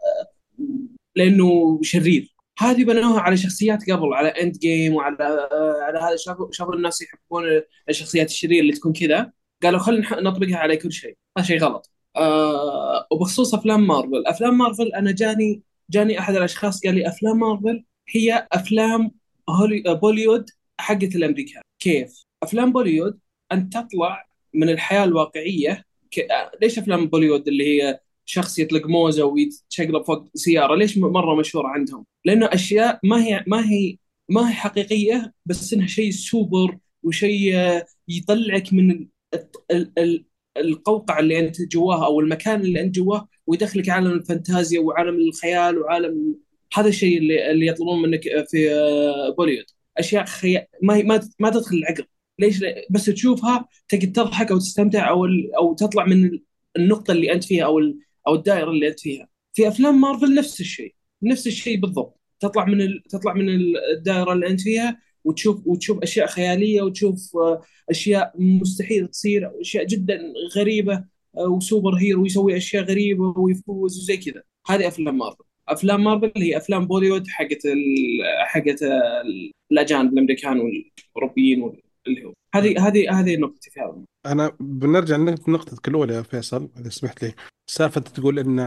لأنه 1.16 1.80
شرير. 1.84 2.37
هذه 2.60 2.84
بنوها 2.84 3.20
على 3.20 3.38
شخصيات 3.38 3.92
قبل 3.92 4.14
على 4.14 4.28
Endgame 4.30 4.94
وعلى 4.96 5.18
آه 5.52 5.82
على 5.82 6.00
هذا 6.00 6.16
شافوا 6.16 6.52
شافوا 6.52 6.74
الناس 6.76 7.02
يحبون 7.02 7.62
الشخصيات 7.90 8.30
الشريرة 8.30 8.62
اللي 8.62 8.74
تكون 8.74 8.94
كذا. 8.94 9.32
قالوا 9.64 9.80
خلينا 9.80 10.22
نطبقها 10.22 10.58
على 10.58 10.78
كل 10.78 10.92
شيء. 10.92 11.18
هذا 11.38 11.46
شيء 11.46 11.60
غلط. 11.60 11.92
آه 12.16 13.08
وبخصوص 13.12 13.54
أفلام 13.54 13.88
مارفل. 13.88 14.24
أفلام 14.28 14.58
مارفل 14.58 14.94
أنا 14.94 15.12
جاني 15.12 15.62
جاني 15.90 16.20
أحد 16.20 16.36
الأشخاص 16.36 16.82
قال 16.86 16.96
لي 16.96 17.08
أفلام 17.08 17.40
مارفل 17.40 17.84
هي 18.10 18.48
أفلام 18.54 19.12
هولي 19.50 19.84
بوليوود 20.02 20.50
حقت 20.80 21.16
الأمريكان. 21.16 21.62
كيف؟ 21.80 22.24
أفلام 22.44 22.72
بوليوود 22.74 23.20
أن 23.52 23.70
تطلع 23.70 24.28
من 24.54 24.70
الحياة 24.70 25.04
الواقعية. 25.04 25.86
آه، 26.32 26.52
ليش 26.62 26.80
أفلام 26.80 27.08
بوليوود 27.08 27.48
اللي 27.48 27.84
هي 27.84 28.00
شخص 28.30 28.60
يطلق 28.60 28.88
موزة 28.88 29.26
ويتشقلب 29.26 30.04
فوق 30.06 30.28
سيارة 30.36 30.76
ليش 30.76 30.98
مرة 30.98 31.36
مشهوره 31.36 31.68
عندهم 31.68 32.06
لأنه 32.26 32.46
أشياء 32.54 33.00
ما 33.04 33.24
هي 33.26 33.44
ما 33.48 33.72
هي 33.72 33.98
ما 34.30 34.50
هي 34.50 34.54
حقيقية 34.54 35.34
بس 35.46 35.74
إنها 35.74 35.88
شيء 35.88 36.12
سوبر 36.12 36.78
وشيء 37.04 37.56
آه، 37.56 37.86
يطلعك 38.08 38.74
من 38.74 38.92
ال... 38.92 39.10
ال... 39.72 39.92
ال... 39.98 40.26
القوقعة 40.58 41.20
اللي 41.20 41.40
أنت 41.40 41.62
جواها 41.62 42.06
أو 42.06 42.20
المكان 42.20 42.62
اللي 42.62 42.82
أنت 42.82 42.96
جواه 42.96 43.28
ويدخلك 43.48 43.90
عالم 43.90 44.12
ال 44.12 44.20
fantasy 44.20 44.80
وعالم 44.80 45.16
الخيال 45.16 45.78
وعالم 45.78 46.36
هذا 46.74 46.88
الشيء 46.90 47.18
اللي 47.18 47.52
اللي 47.52 47.68
يطلبون 47.68 48.02
منك 48.02 48.22
في 48.52 48.72
آه، 48.72 49.30
بوليوود 49.38 49.66
أشياء 49.98 50.26
خي... 50.26 50.66
ما 50.84 50.96
هي 50.96 51.04
ما 51.40 51.50
تدخل 51.50 51.78
العقل 51.78 52.06
ليش 52.40 52.64
بس 52.90 53.06
تشوفها 53.06 53.68
تقدر 53.90 54.06
تضحك 54.08 54.52
أو 54.52 54.58
تستمتع 54.58 55.10
أو. 55.10 55.26
أو 55.58 55.74
تطلع 55.76 56.06
من 56.06 56.40
النقطة 56.78 57.12
اللي 57.12 57.34
أنت 57.34 57.44
فيها 57.44 57.66
أو. 57.66 57.80
أو 58.28 58.36
الدائرة 58.36 58.70
اللي 58.70 58.88
أنت 58.88 59.00
فيها. 59.00 59.28
في 59.54 59.68
أفلام 59.68 60.02
مارفل 60.02 60.36
نفس 60.36 60.60
الشيء 60.62 60.96
نفس 61.24 61.48
الشيء 61.48 61.80
بالضبط. 61.80 62.20
تطلع 62.40 62.66
من 62.66 62.82
ال... 62.82 63.04
تطلع 63.10 63.34
من 63.34 63.50
الدائرة 63.98 64.34
اللي 64.34 64.48
أنت 64.48 64.62
فيها 64.62 65.00
وتشوف 65.24 65.62
وتشوف 65.68 66.00
أشياء 66.04 66.28
خيالية 66.28 66.82
وتشوف 66.82 67.36
آه، 67.38 67.62
أشياء 67.90 68.34
مستحيل 68.38 69.08
تصير 69.08 69.52
أشياء 69.62 69.84
جدا 69.86 70.20
غريبة 70.58 71.04
آه، 71.38 71.48
وسوبر 71.50 71.94
هيرو 71.96 72.22
ويسوي 72.24 72.58
أشياء 72.58 72.84
غريبة 72.84 73.34
ويفوز 73.40 73.98
وزي 74.00 74.18
كذا. 74.18 74.44
هذه 74.68 74.88
أفلام 74.88 75.18
مارفل. 75.18 75.44
أفلام 75.70 76.04
مارفل 76.04 76.32
هي 76.38 76.58
أفلام 76.58 76.86
بوليوود 76.88 77.28
حقت. 77.28 77.62
حقت 78.48 78.84
ال- 78.84 79.52
الأجانب 79.72 80.14
الأمريكان 80.14 80.60
والأوروبيين 80.60 81.62
واللي 81.62 82.24
هو. 82.26 82.34
هذه 82.58 82.88
هذه 82.88 83.20
هذه 83.20 83.38
نقطتي 83.38 83.70
في 83.70 83.80
هذا 83.80 84.04
أنا 84.26 84.52
بنرجع 84.60 85.16
لنقطتك 85.16 85.88
الأولى 85.88 86.14
يا 86.14 86.22
فيصل 86.22 86.70
إذا 86.80 86.90
سمحت 86.90 87.24
لي. 87.24 87.34
سالفة 87.68 88.02
تقول 88.02 88.40
إن 88.40 88.60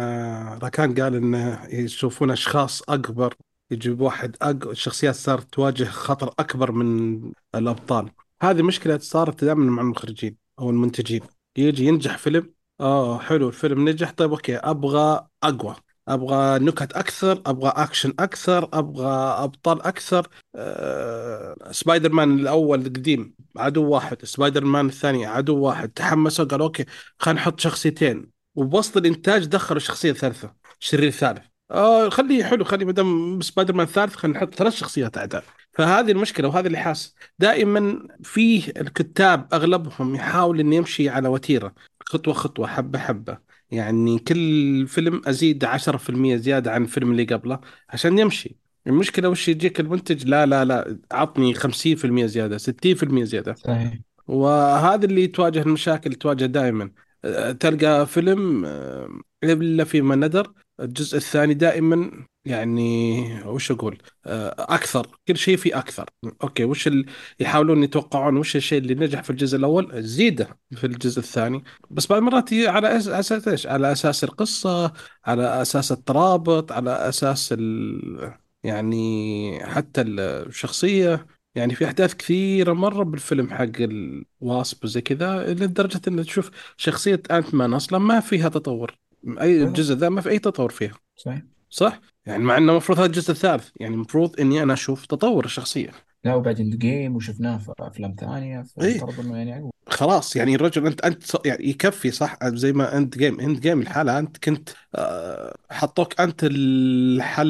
راكان 0.63 0.95
قال 0.95 1.15
انه 1.15 1.65
يشوفون 1.71 2.31
أشخاص 2.31 2.83
أكبر 2.89 3.35
يجيب 3.71 4.01
واحد 4.01 4.37
أق... 4.43 4.69
الشخصيات 4.69 5.15
صارت 5.15 5.55
تواجه 5.55 5.85
خطر 5.85 6.35
أكبر 6.39 6.73
من 6.73 7.21
الأبطال. 7.55 8.11
هذه 8.43 8.63
مشكلة 8.63 8.99
صارت 8.99 9.45
دائما 9.45 9.71
مع 9.71 9.83
المخرجين 9.83 10.37
أو 10.59 10.71
المنتجين. 10.71 11.21
يجي 11.57 11.85
ينجح 11.85 12.19
فيلم 12.19 12.55
آه 12.81 13.19
حلو 13.19 13.49
الفيلم 13.49 13.89
نجح 13.89 14.11
طيب 14.11 14.31
okay 14.31 14.57
أبغى 14.57 15.27
أقوى. 15.43 15.77
أبغى 16.11 16.59
نكت 16.59 16.93
أكثر 16.93 17.43
أبغى 17.47 17.73
أكشن 17.77 18.15
أكثر 18.21 18.69
أبغى 18.73 19.13
أبطال 19.45 19.83
أكثر. 19.83 20.29
أه... 20.57 21.57
سبايدر 21.71 22.13
مان 22.13 22.39
الأول 22.39 22.81
القديم 22.81 23.35
عدو 23.57 23.89
واحد 23.89 24.25
سبايدر 24.25 24.65
مان 24.65 24.87
الثاني 24.87 25.27
عدو 25.27 25.59
واحد 25.59 25.89
تحمسوا 25.89 26.45
قالوا 26.45 26.67
okay 26.67 26.85
خلينا 27.19 27.41
نحط 27.41 27.61
شخصيتين. 27.61 28.31
وبوسط 28.55 28.97
الإنتاج 28.97 29.45
دخلوا 29.47 29.81
شخصية 29.81 30.13
ثالثة 30.13 30.55
شرير 30.81 31.11
ثالث. 31.11 31.43
آه 31.71 32.09
خليه 32.09 32.45
حلو 32.45 32.65
خليه 32.65 32.87
ما 32.87 32.93
دام 32.93 33.41
سبايدر 33.41 33.75
مان 33.75 33.87
الثالث 33.87 34.15
خلينا 34.17 34.39
نحط 34.39 34.55
ثلاث 34.55 34.75
شخصيات 34.75 35.19
أعداء. 35.19 35.45
فهذه 35.73 36.11
المشكلة 36.11 36.49
وهذا 36.49 36.67
اللي 36.67 36.79
حاس 36.79 37.15
دائما 37.39 38.09
فيه 38.23 38.73
الكتاب 38.77 39.49
أغلبهم 39.53 40.15
يحاول 40.15 40.61
إنه 40.61 40.77
يمشي 40.77 41.09
على 41.09 41.29
وتيرة 41.29 41.75
خطوة 42.07 42.35
خطوة 42.35 42.67
حبة 42.67 42.99
حبة. 42.99 43.50
يعني 43.71 44.19
كل 44.19 44.87
فيلم 44.89 45.23
أزيد 45.27 45.65
10% 45.65 46.37
زيادة 46.37 46.73
عن 46.73 46.83
الفيلم 46.83 47.11
اللي 47.11 47.25
قبله 47.25 47.61
عشان 47.89 48.19
يمشي. 48.19 48.57
المشكلة 48.87 49.29
وش 49.29 49.49
يجيك 49.49 49.81
المنتج؟ 49.81 50.27
لا 50.27 50.47
لا 50.47 50.65
لا 50.65 50.99
عطني 51.13 51.55
50% 51.55 52.27
زيادة 52.27 52.59
60% 52.59 53.25
زيادة. 53.25 53.55
صحيح. 53.55 53.99
وهذا 54.27 55.05
اللي 55.07 55.27
تواجه 55.27 55.63
المشاكل 55.63 56.15
تواجه 56.15 56.45
دائما. 56.45 56.91
أه، 57.25 57.53
تلقى 57.53 58.07
فيلم 58.07 58.65
أه، 58.65 59.09
إلا 59.45 59.85
فيما 59.85 60.17
ندر 60.17 60.53
الجزء 60.81 61.17
الثاني 61.17 61.55
دائما 61.55 62.27
يعني 62.45 63.45
وش 63.47 63.71
أقول؟ 63.71 63.99
أه، 64.27 64.55
أكثر 64.59 65.07
كل 65.29 65.37
شيء 65.37 65.57
فيه 65.57 65.79
أكثر. 65.79 66.11
أوكي 66.43 66.65
وش 66.65 66.87
اللي 66.87 67.07
يحاولون 67.41 67.83
يتوقعون 67.83 68.37
وش 68.37 68.57
الشيء 68.57 68.79
اللي 68.79 68.95
نجح 68.95 69.23
في 69.23 69.31
الجزء 69.31 69.57
الأول؟ 69.59 70.03
زيدة 70.03 70.59
في 70.77 70.85
الجزء 70.87 71.19
الثاني. 71.19 71.65
بس 71.91 72.07
بعض 72.07 72.19
المرات 72.19 72.53
على 72.55 72.97
أساس 72.97 73.49
إيش؟ 73.49 73.67
على 73.67 73.93
أساس 73.93 74.25
القصة 74.25 74.93
على 75.25 75.63
أساس 75.63 75.93
الترابط 75.93 76.73
على 76.73 76.91
أساس 77.09 77.53
ال... 77.59 78.35
يعني 78.65 79.67
حتى 79.67 80.03
الشخصية. 80.03 81.27
يعني 81.55 81.75
في 81.75 81.85
أحداث 81.85 82.15
كثيرة 82.15 82.73
مرة 82.73 83.03
بالفيلم 83.05 83.51
حق 83.55 83.71
الواسب 83.81 84.85
وزي 84.85 85.01
كذا 85.01 85.53
لدرجة 85.55 86.01
انك 86.09 86.25
تشوف 86.25 86.51
شخصية 86.77 87.23
انت 87.31 87.55
مان 87.55 87.75
أصلا 87.75 87.99
ما 87.99 88.21
فيها 88.21 88.49
تطور. 88.49 89.00
أي 89.41 89.63
الجزء 89.63 89.95
ذا 89.95 90.09
ما 90.09 90.21
في 90.21 90.31
أي 90.31 90.39
تطور 90.39 90.71
فيها. 90.71 90.95
صحيح. 91.17 91.43
صح؟ 91.71 92.01
يعني 92.27 92.45
مع 92.45 92.57
إنه 92.57 92.73
المفروض 92.73 92.99
هذا 92.99 93.07
الجزء 93.07 93.31
الثالث. 93.31 93.69
يعني 93.81 93.95
المفروض 93.95 94.41
إني 94.41 94.63
أنا 94.63 94.73
أشوف 94.73 95.07
تطور 95.07 95.45
الشخصية. 95.45 95.91
لا 96.25 96.35
وبعد 96.35 96.61
Endgame 96.61 97.17
وشفناه 97.17 97.59
في 97.59 97.73
أفلام 97.79 98.15
ثانية 98.21 98.63
فافترض 98.63 99.21
انه 99.21 99.37
يعني 99.37 99.71
خلاص 99.87 100.37
يعني 100.37 100.55
الرجل 100.55 100.87
انت 100.87 101.01
أنت 101.01 101.47
يعني 101.47 101.69
يكفي 101.69 102.11
صح؟ 102.11 102.39
زي 102.45 102.73
ما 102.73 102.97
Endgame 102.97 103.41
Endgame 103.41 103.81
الحالة 103.81 104.19
أنت 104.19 104.37
كنت 104.45 104.69
آه، 104.95 105.57
حطوك 105.71 106.21
أنت 106.21 106.41
الحل 106.45 107.49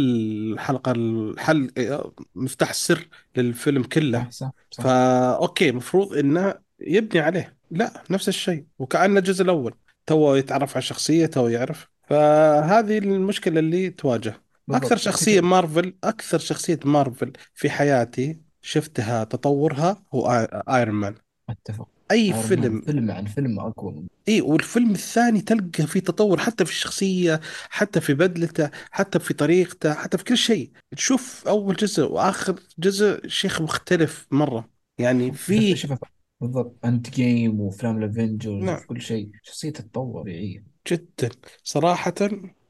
الحلقة 0.52 0.92
الحل 0.92 1.70
آه، 1.78 2.12
مفتاح 2.34 2.70
السر 2.70 3.08
للفيلم 3.36 3.82
كله. 3.82 4.18
صح 4.18 4.30
صح 4.30 4.52
صح. 4.70 4.84
فا 4.84 5.36
okay 5.36 5.68
المفروض 5.68 6.14
إنه 6.14 6.54
يبني 6.80 7.20
عليه. 7.20 7.56
لا 7.70 8.02
نفس 8.10 8.28
الشيء 8.28 8.64
وكأنه 8.78 9.18
الجزء 9.18 9.42
الأول. 9.44 9.74
تو 10.10 10.34
يتعرف 10.34 10.70
على 10.70 10.78
الشخصية 10.78 11.26
تو 11.26 11.48
يعرف. 11.48 11.88
فهذه 12.08 12.98
المشكلة 12.98 13.60
اللي 13.60 13.90
تواجه. 13.90 14.42
أكثر 14.70 14.88
بالضبط. 14.88 15.00
شخصية 15.00 15.40
كذا 15.40 15.48
مارفل 15.48 15.94
أكثر 16.04 16.38
شخصية 16.38 16.80
مارفل 16.84 17.32
في 17.54 17.70
حياتي 17.70 18.40
شفتها 18.62 19.24
تطورها 19.24 20.02
هو 20.14 20.48
ايرون 20.68 20.94
مان 20.94 21.14
أتفق. 21.50 21.88
أي 22.10 22.32
فيلم. 22.32 22.80
فيلم 22.80 23.10
عن 23.10 23.24
فيلم 23.24 23.60
أقوى 23.60 24.06
إي 24.28 24.40
والفيلم 24.40 24.90
الثاني 24.90 25.40
تلقى 25.40 25.86
فيه 25.86 26.00
تطور 26.00 26.38
حتى 26.38 26.64
في 26.64 26.70
الشخصية 26.70 27.40
حتى 27.70 28.00
في 28.00 28.14
بدلته 28.14 28.70
حتى 28.90 29.18
في 29.18 29.34
طريقته 29.34 29.94
حتى 29.94 30.18
في 30.18 30.24
كل 30.24 30.36
شيء. 30.36 30.70
تشوف 30.96 31.48
أول 31.48 31.76
جزء 31.76 32.04
وآخر 32.04 32.54
جزء 32.78 33.28
شيء 33.28 33.60
مختلف 33.60 34.26
مرة. 34.30 34.68
يعني 34.98 35.34
شوف 35.74 35.92
بالضبط. 36.40 36.84
Endgame 36.84 37.60
وأفلام 37.60 37.98
ال 37.98 38.06
Avengers 38.06 38.64
نعم. 38.64 38.74
وفي 38.76 38.86
كل 38.86 39.00
شيء. 39.00 39.30
شخصيته 39.42 39.80
تتطور 39.82 40.22
طبيعيه 40.22 40.64
جدا. 40.88 41.28
صراحة 41.64 42.14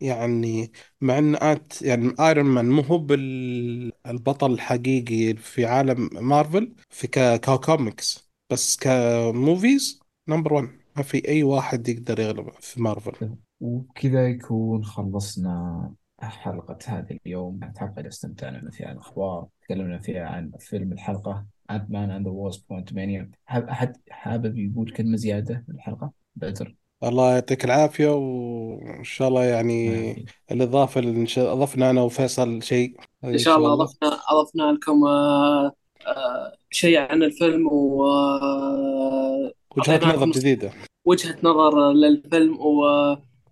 يعني 0.01 0.73
مع 1.01 1.19
إن 1.19 1.37
انت 1.37 1.83
يعني 1.83 2.15
ايرون 2.21 2.45
مان 2.47 2.71
مو 2.71 2.83
هو 2.83 2.99
بال- 2.99 3.93
البطل 4.07 4.53
الحقيقي 4.53 5.35
في 5.37 5.67
عالم 5.67 6.11
مارفل 6.13 6.75
في 6.91 7.07
ك- 7.07 7.41
ككوميكس 7.41 8.31
بس 8.51 8.77
ك 8.77 8.95
movies 8.95 10.01
number 10.29 10.53
1 10.53 10.69
ما 10.97 11.03
في 11.03 11.29
أي 11.29 11.43
واحد 11.43 11.89
يقدر 11.89 12.21
يغلبه 12.21 12.53
في 12.61 12.83
مارفل 12.83 13.37
وبكذا 13.61 14.29
يكون 14.29 14.85
خلصنا 14.85 15.95
حلقة 16.21 16.79
هذا 16.87 17.17
اليوم. 17.27 17.61
اللي 17.99 18.09
استمتعنا 18.09 18.71
فيها 18.71 18.87
عن 18.87 18.93
الأخبار. 18.95 19.47
تكلمنا 19.63 19.99
فيها 19.99 20.27
عن 20.27 20.53
فيلم 20.59 20.93
الحلقة. 20.93 21.47
Ant-Man 21.71 22.11
and 22.11 22.27
the 22.27 22.33
Wasp 22.33 22.63
Quantumania 22.69 23.31
أحد 23.49 23.97
حابب 24.11 24.59
يقول 24.59 24.91
كلمة 24.91 25.17
زيادة 25.17 25.65
في 25.67 25.73
الحلقة؟ 25.73 26.11
بدر 26.37 26.75
الله 27.05 27.33
يعطيك 27.33 27.65
العافية 27.65 28.09
وإن 28.09 29.05
شاء 29.05 29.29
الله 29.29 29.45
يعني 29.45 30.11
آه، 30.11 30.17
الإضافة 30.53 31.01
اللي 31.01 31.21
إن 31.21 31.27
شاء 31.27 31.53
أضفنا 31.53 31.91
أنا 31.91 32.03
وفيصل 32.03 32.63
شيء. 32.63 32.97
إن 33.25 33.39
شاء 33.39 33.57
الله 33.57 33.73
اضفنا 33.73 34.19
أضفنا 34.29 34.63
لكم 34.73 35.05
آه، 35.05 35.73
آه، 36.07 36.53
شيء 36.71 36.99
عن 36.99 37.23
الفيلم 37.23 37.67
وجهات 37.73 39.55
واعطينا 39.77 40.13
نظر 40.13 40.17
لكم 40.27 40.31
جديدة. 40.31 40.73
وجهة 41.05 41.37
نظر 41.43 41.93
للفيلم 41.93 42.61
و 42.61 42.85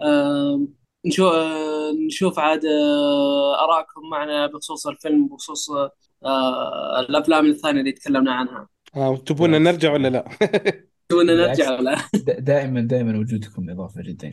آه، 0.03 0.67
نشوف 1.07 1.33
نشوف 2.07 2.39
عاد 2.39 2.65
آه، 2.65 3.65
آراءكم 3.65 4.09
معنا 4.11 4.47
بخصوص 4.47 4.87
الفيلم 4.87 5.29
بخصوص 5.29 5.71
آه، 6.25 7.01
الأفلام 7.01 7.47
الثانية 7.47 7.81
اللي 7.81 7.93
تكلمنا 7.93 8.33
عنها. 8.33 8.69
آه 8.97 9.17
تبونا 9.17 9.59
نرجع 9.59 9.93
ولا 9.93 10.09
لا؟ 10.09 10.25
بالعكس 11.11 11.61
نرجع 11.61 11.79
ولا؟ 11.79 11.97
دا- 12.15 12.39
دائما 12.41 12.81
دائما 12.81 13.19
وجودكم 13.19 13.71
إضافة 13.71 14.03
جدا 14.03 14.29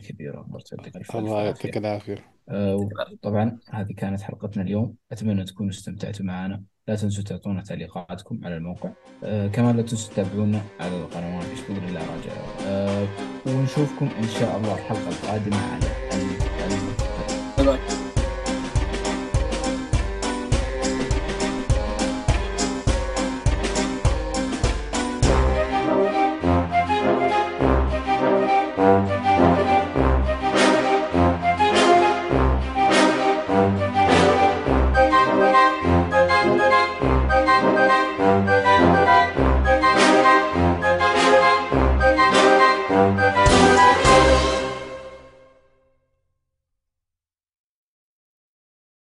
ألف 0.96 1.16
الله 1.16 1.42
يعطيك 1.42 1.66
عافية. 1.66 1.80
العافية. 1.80 2.24
آه، 2.48 2.88
طبعا 3.22 3.58
هذه 3.70 3.92
كانت 3.92 4.20
حلقتنا 4.20 4.62
اليوم. 4.62 4.94
أتمنى 5.12 5.44
تكونوا 5.44 5.70
استمتعتوا 5.70 6.26
معنا. 6.26 6.62
لا 6.88 6.96
تنسوا 6.96 7.24
تعطونا 7.24 7.62
تعليقاتكم 7.62 8.40
على 8.44 8.56
الموقع. 8.56 8.90
آه، 9.24 9.46
كمان 9.46 9.76
لا 9.76 9.82
تنسوا 9.82 10.12
تتابعونا 10.14 10.62
على 10.80 10.96
القنوات 10.96 11.44
إيش 11.50 11.60
بإذن 11.60 11.88
الله 11.88 12.00
راجع. 12.00 12.32
آه، 12.66 13.06
ونشوفكم 13.46 14.08
إن 14.18 14.28
شاء 14.28 14.56
الله 14.56 14.74
الحلقة 14.74 15.08
القادمة 15.08 15.56
على 15.56 15.86
ال- 16.12 18.05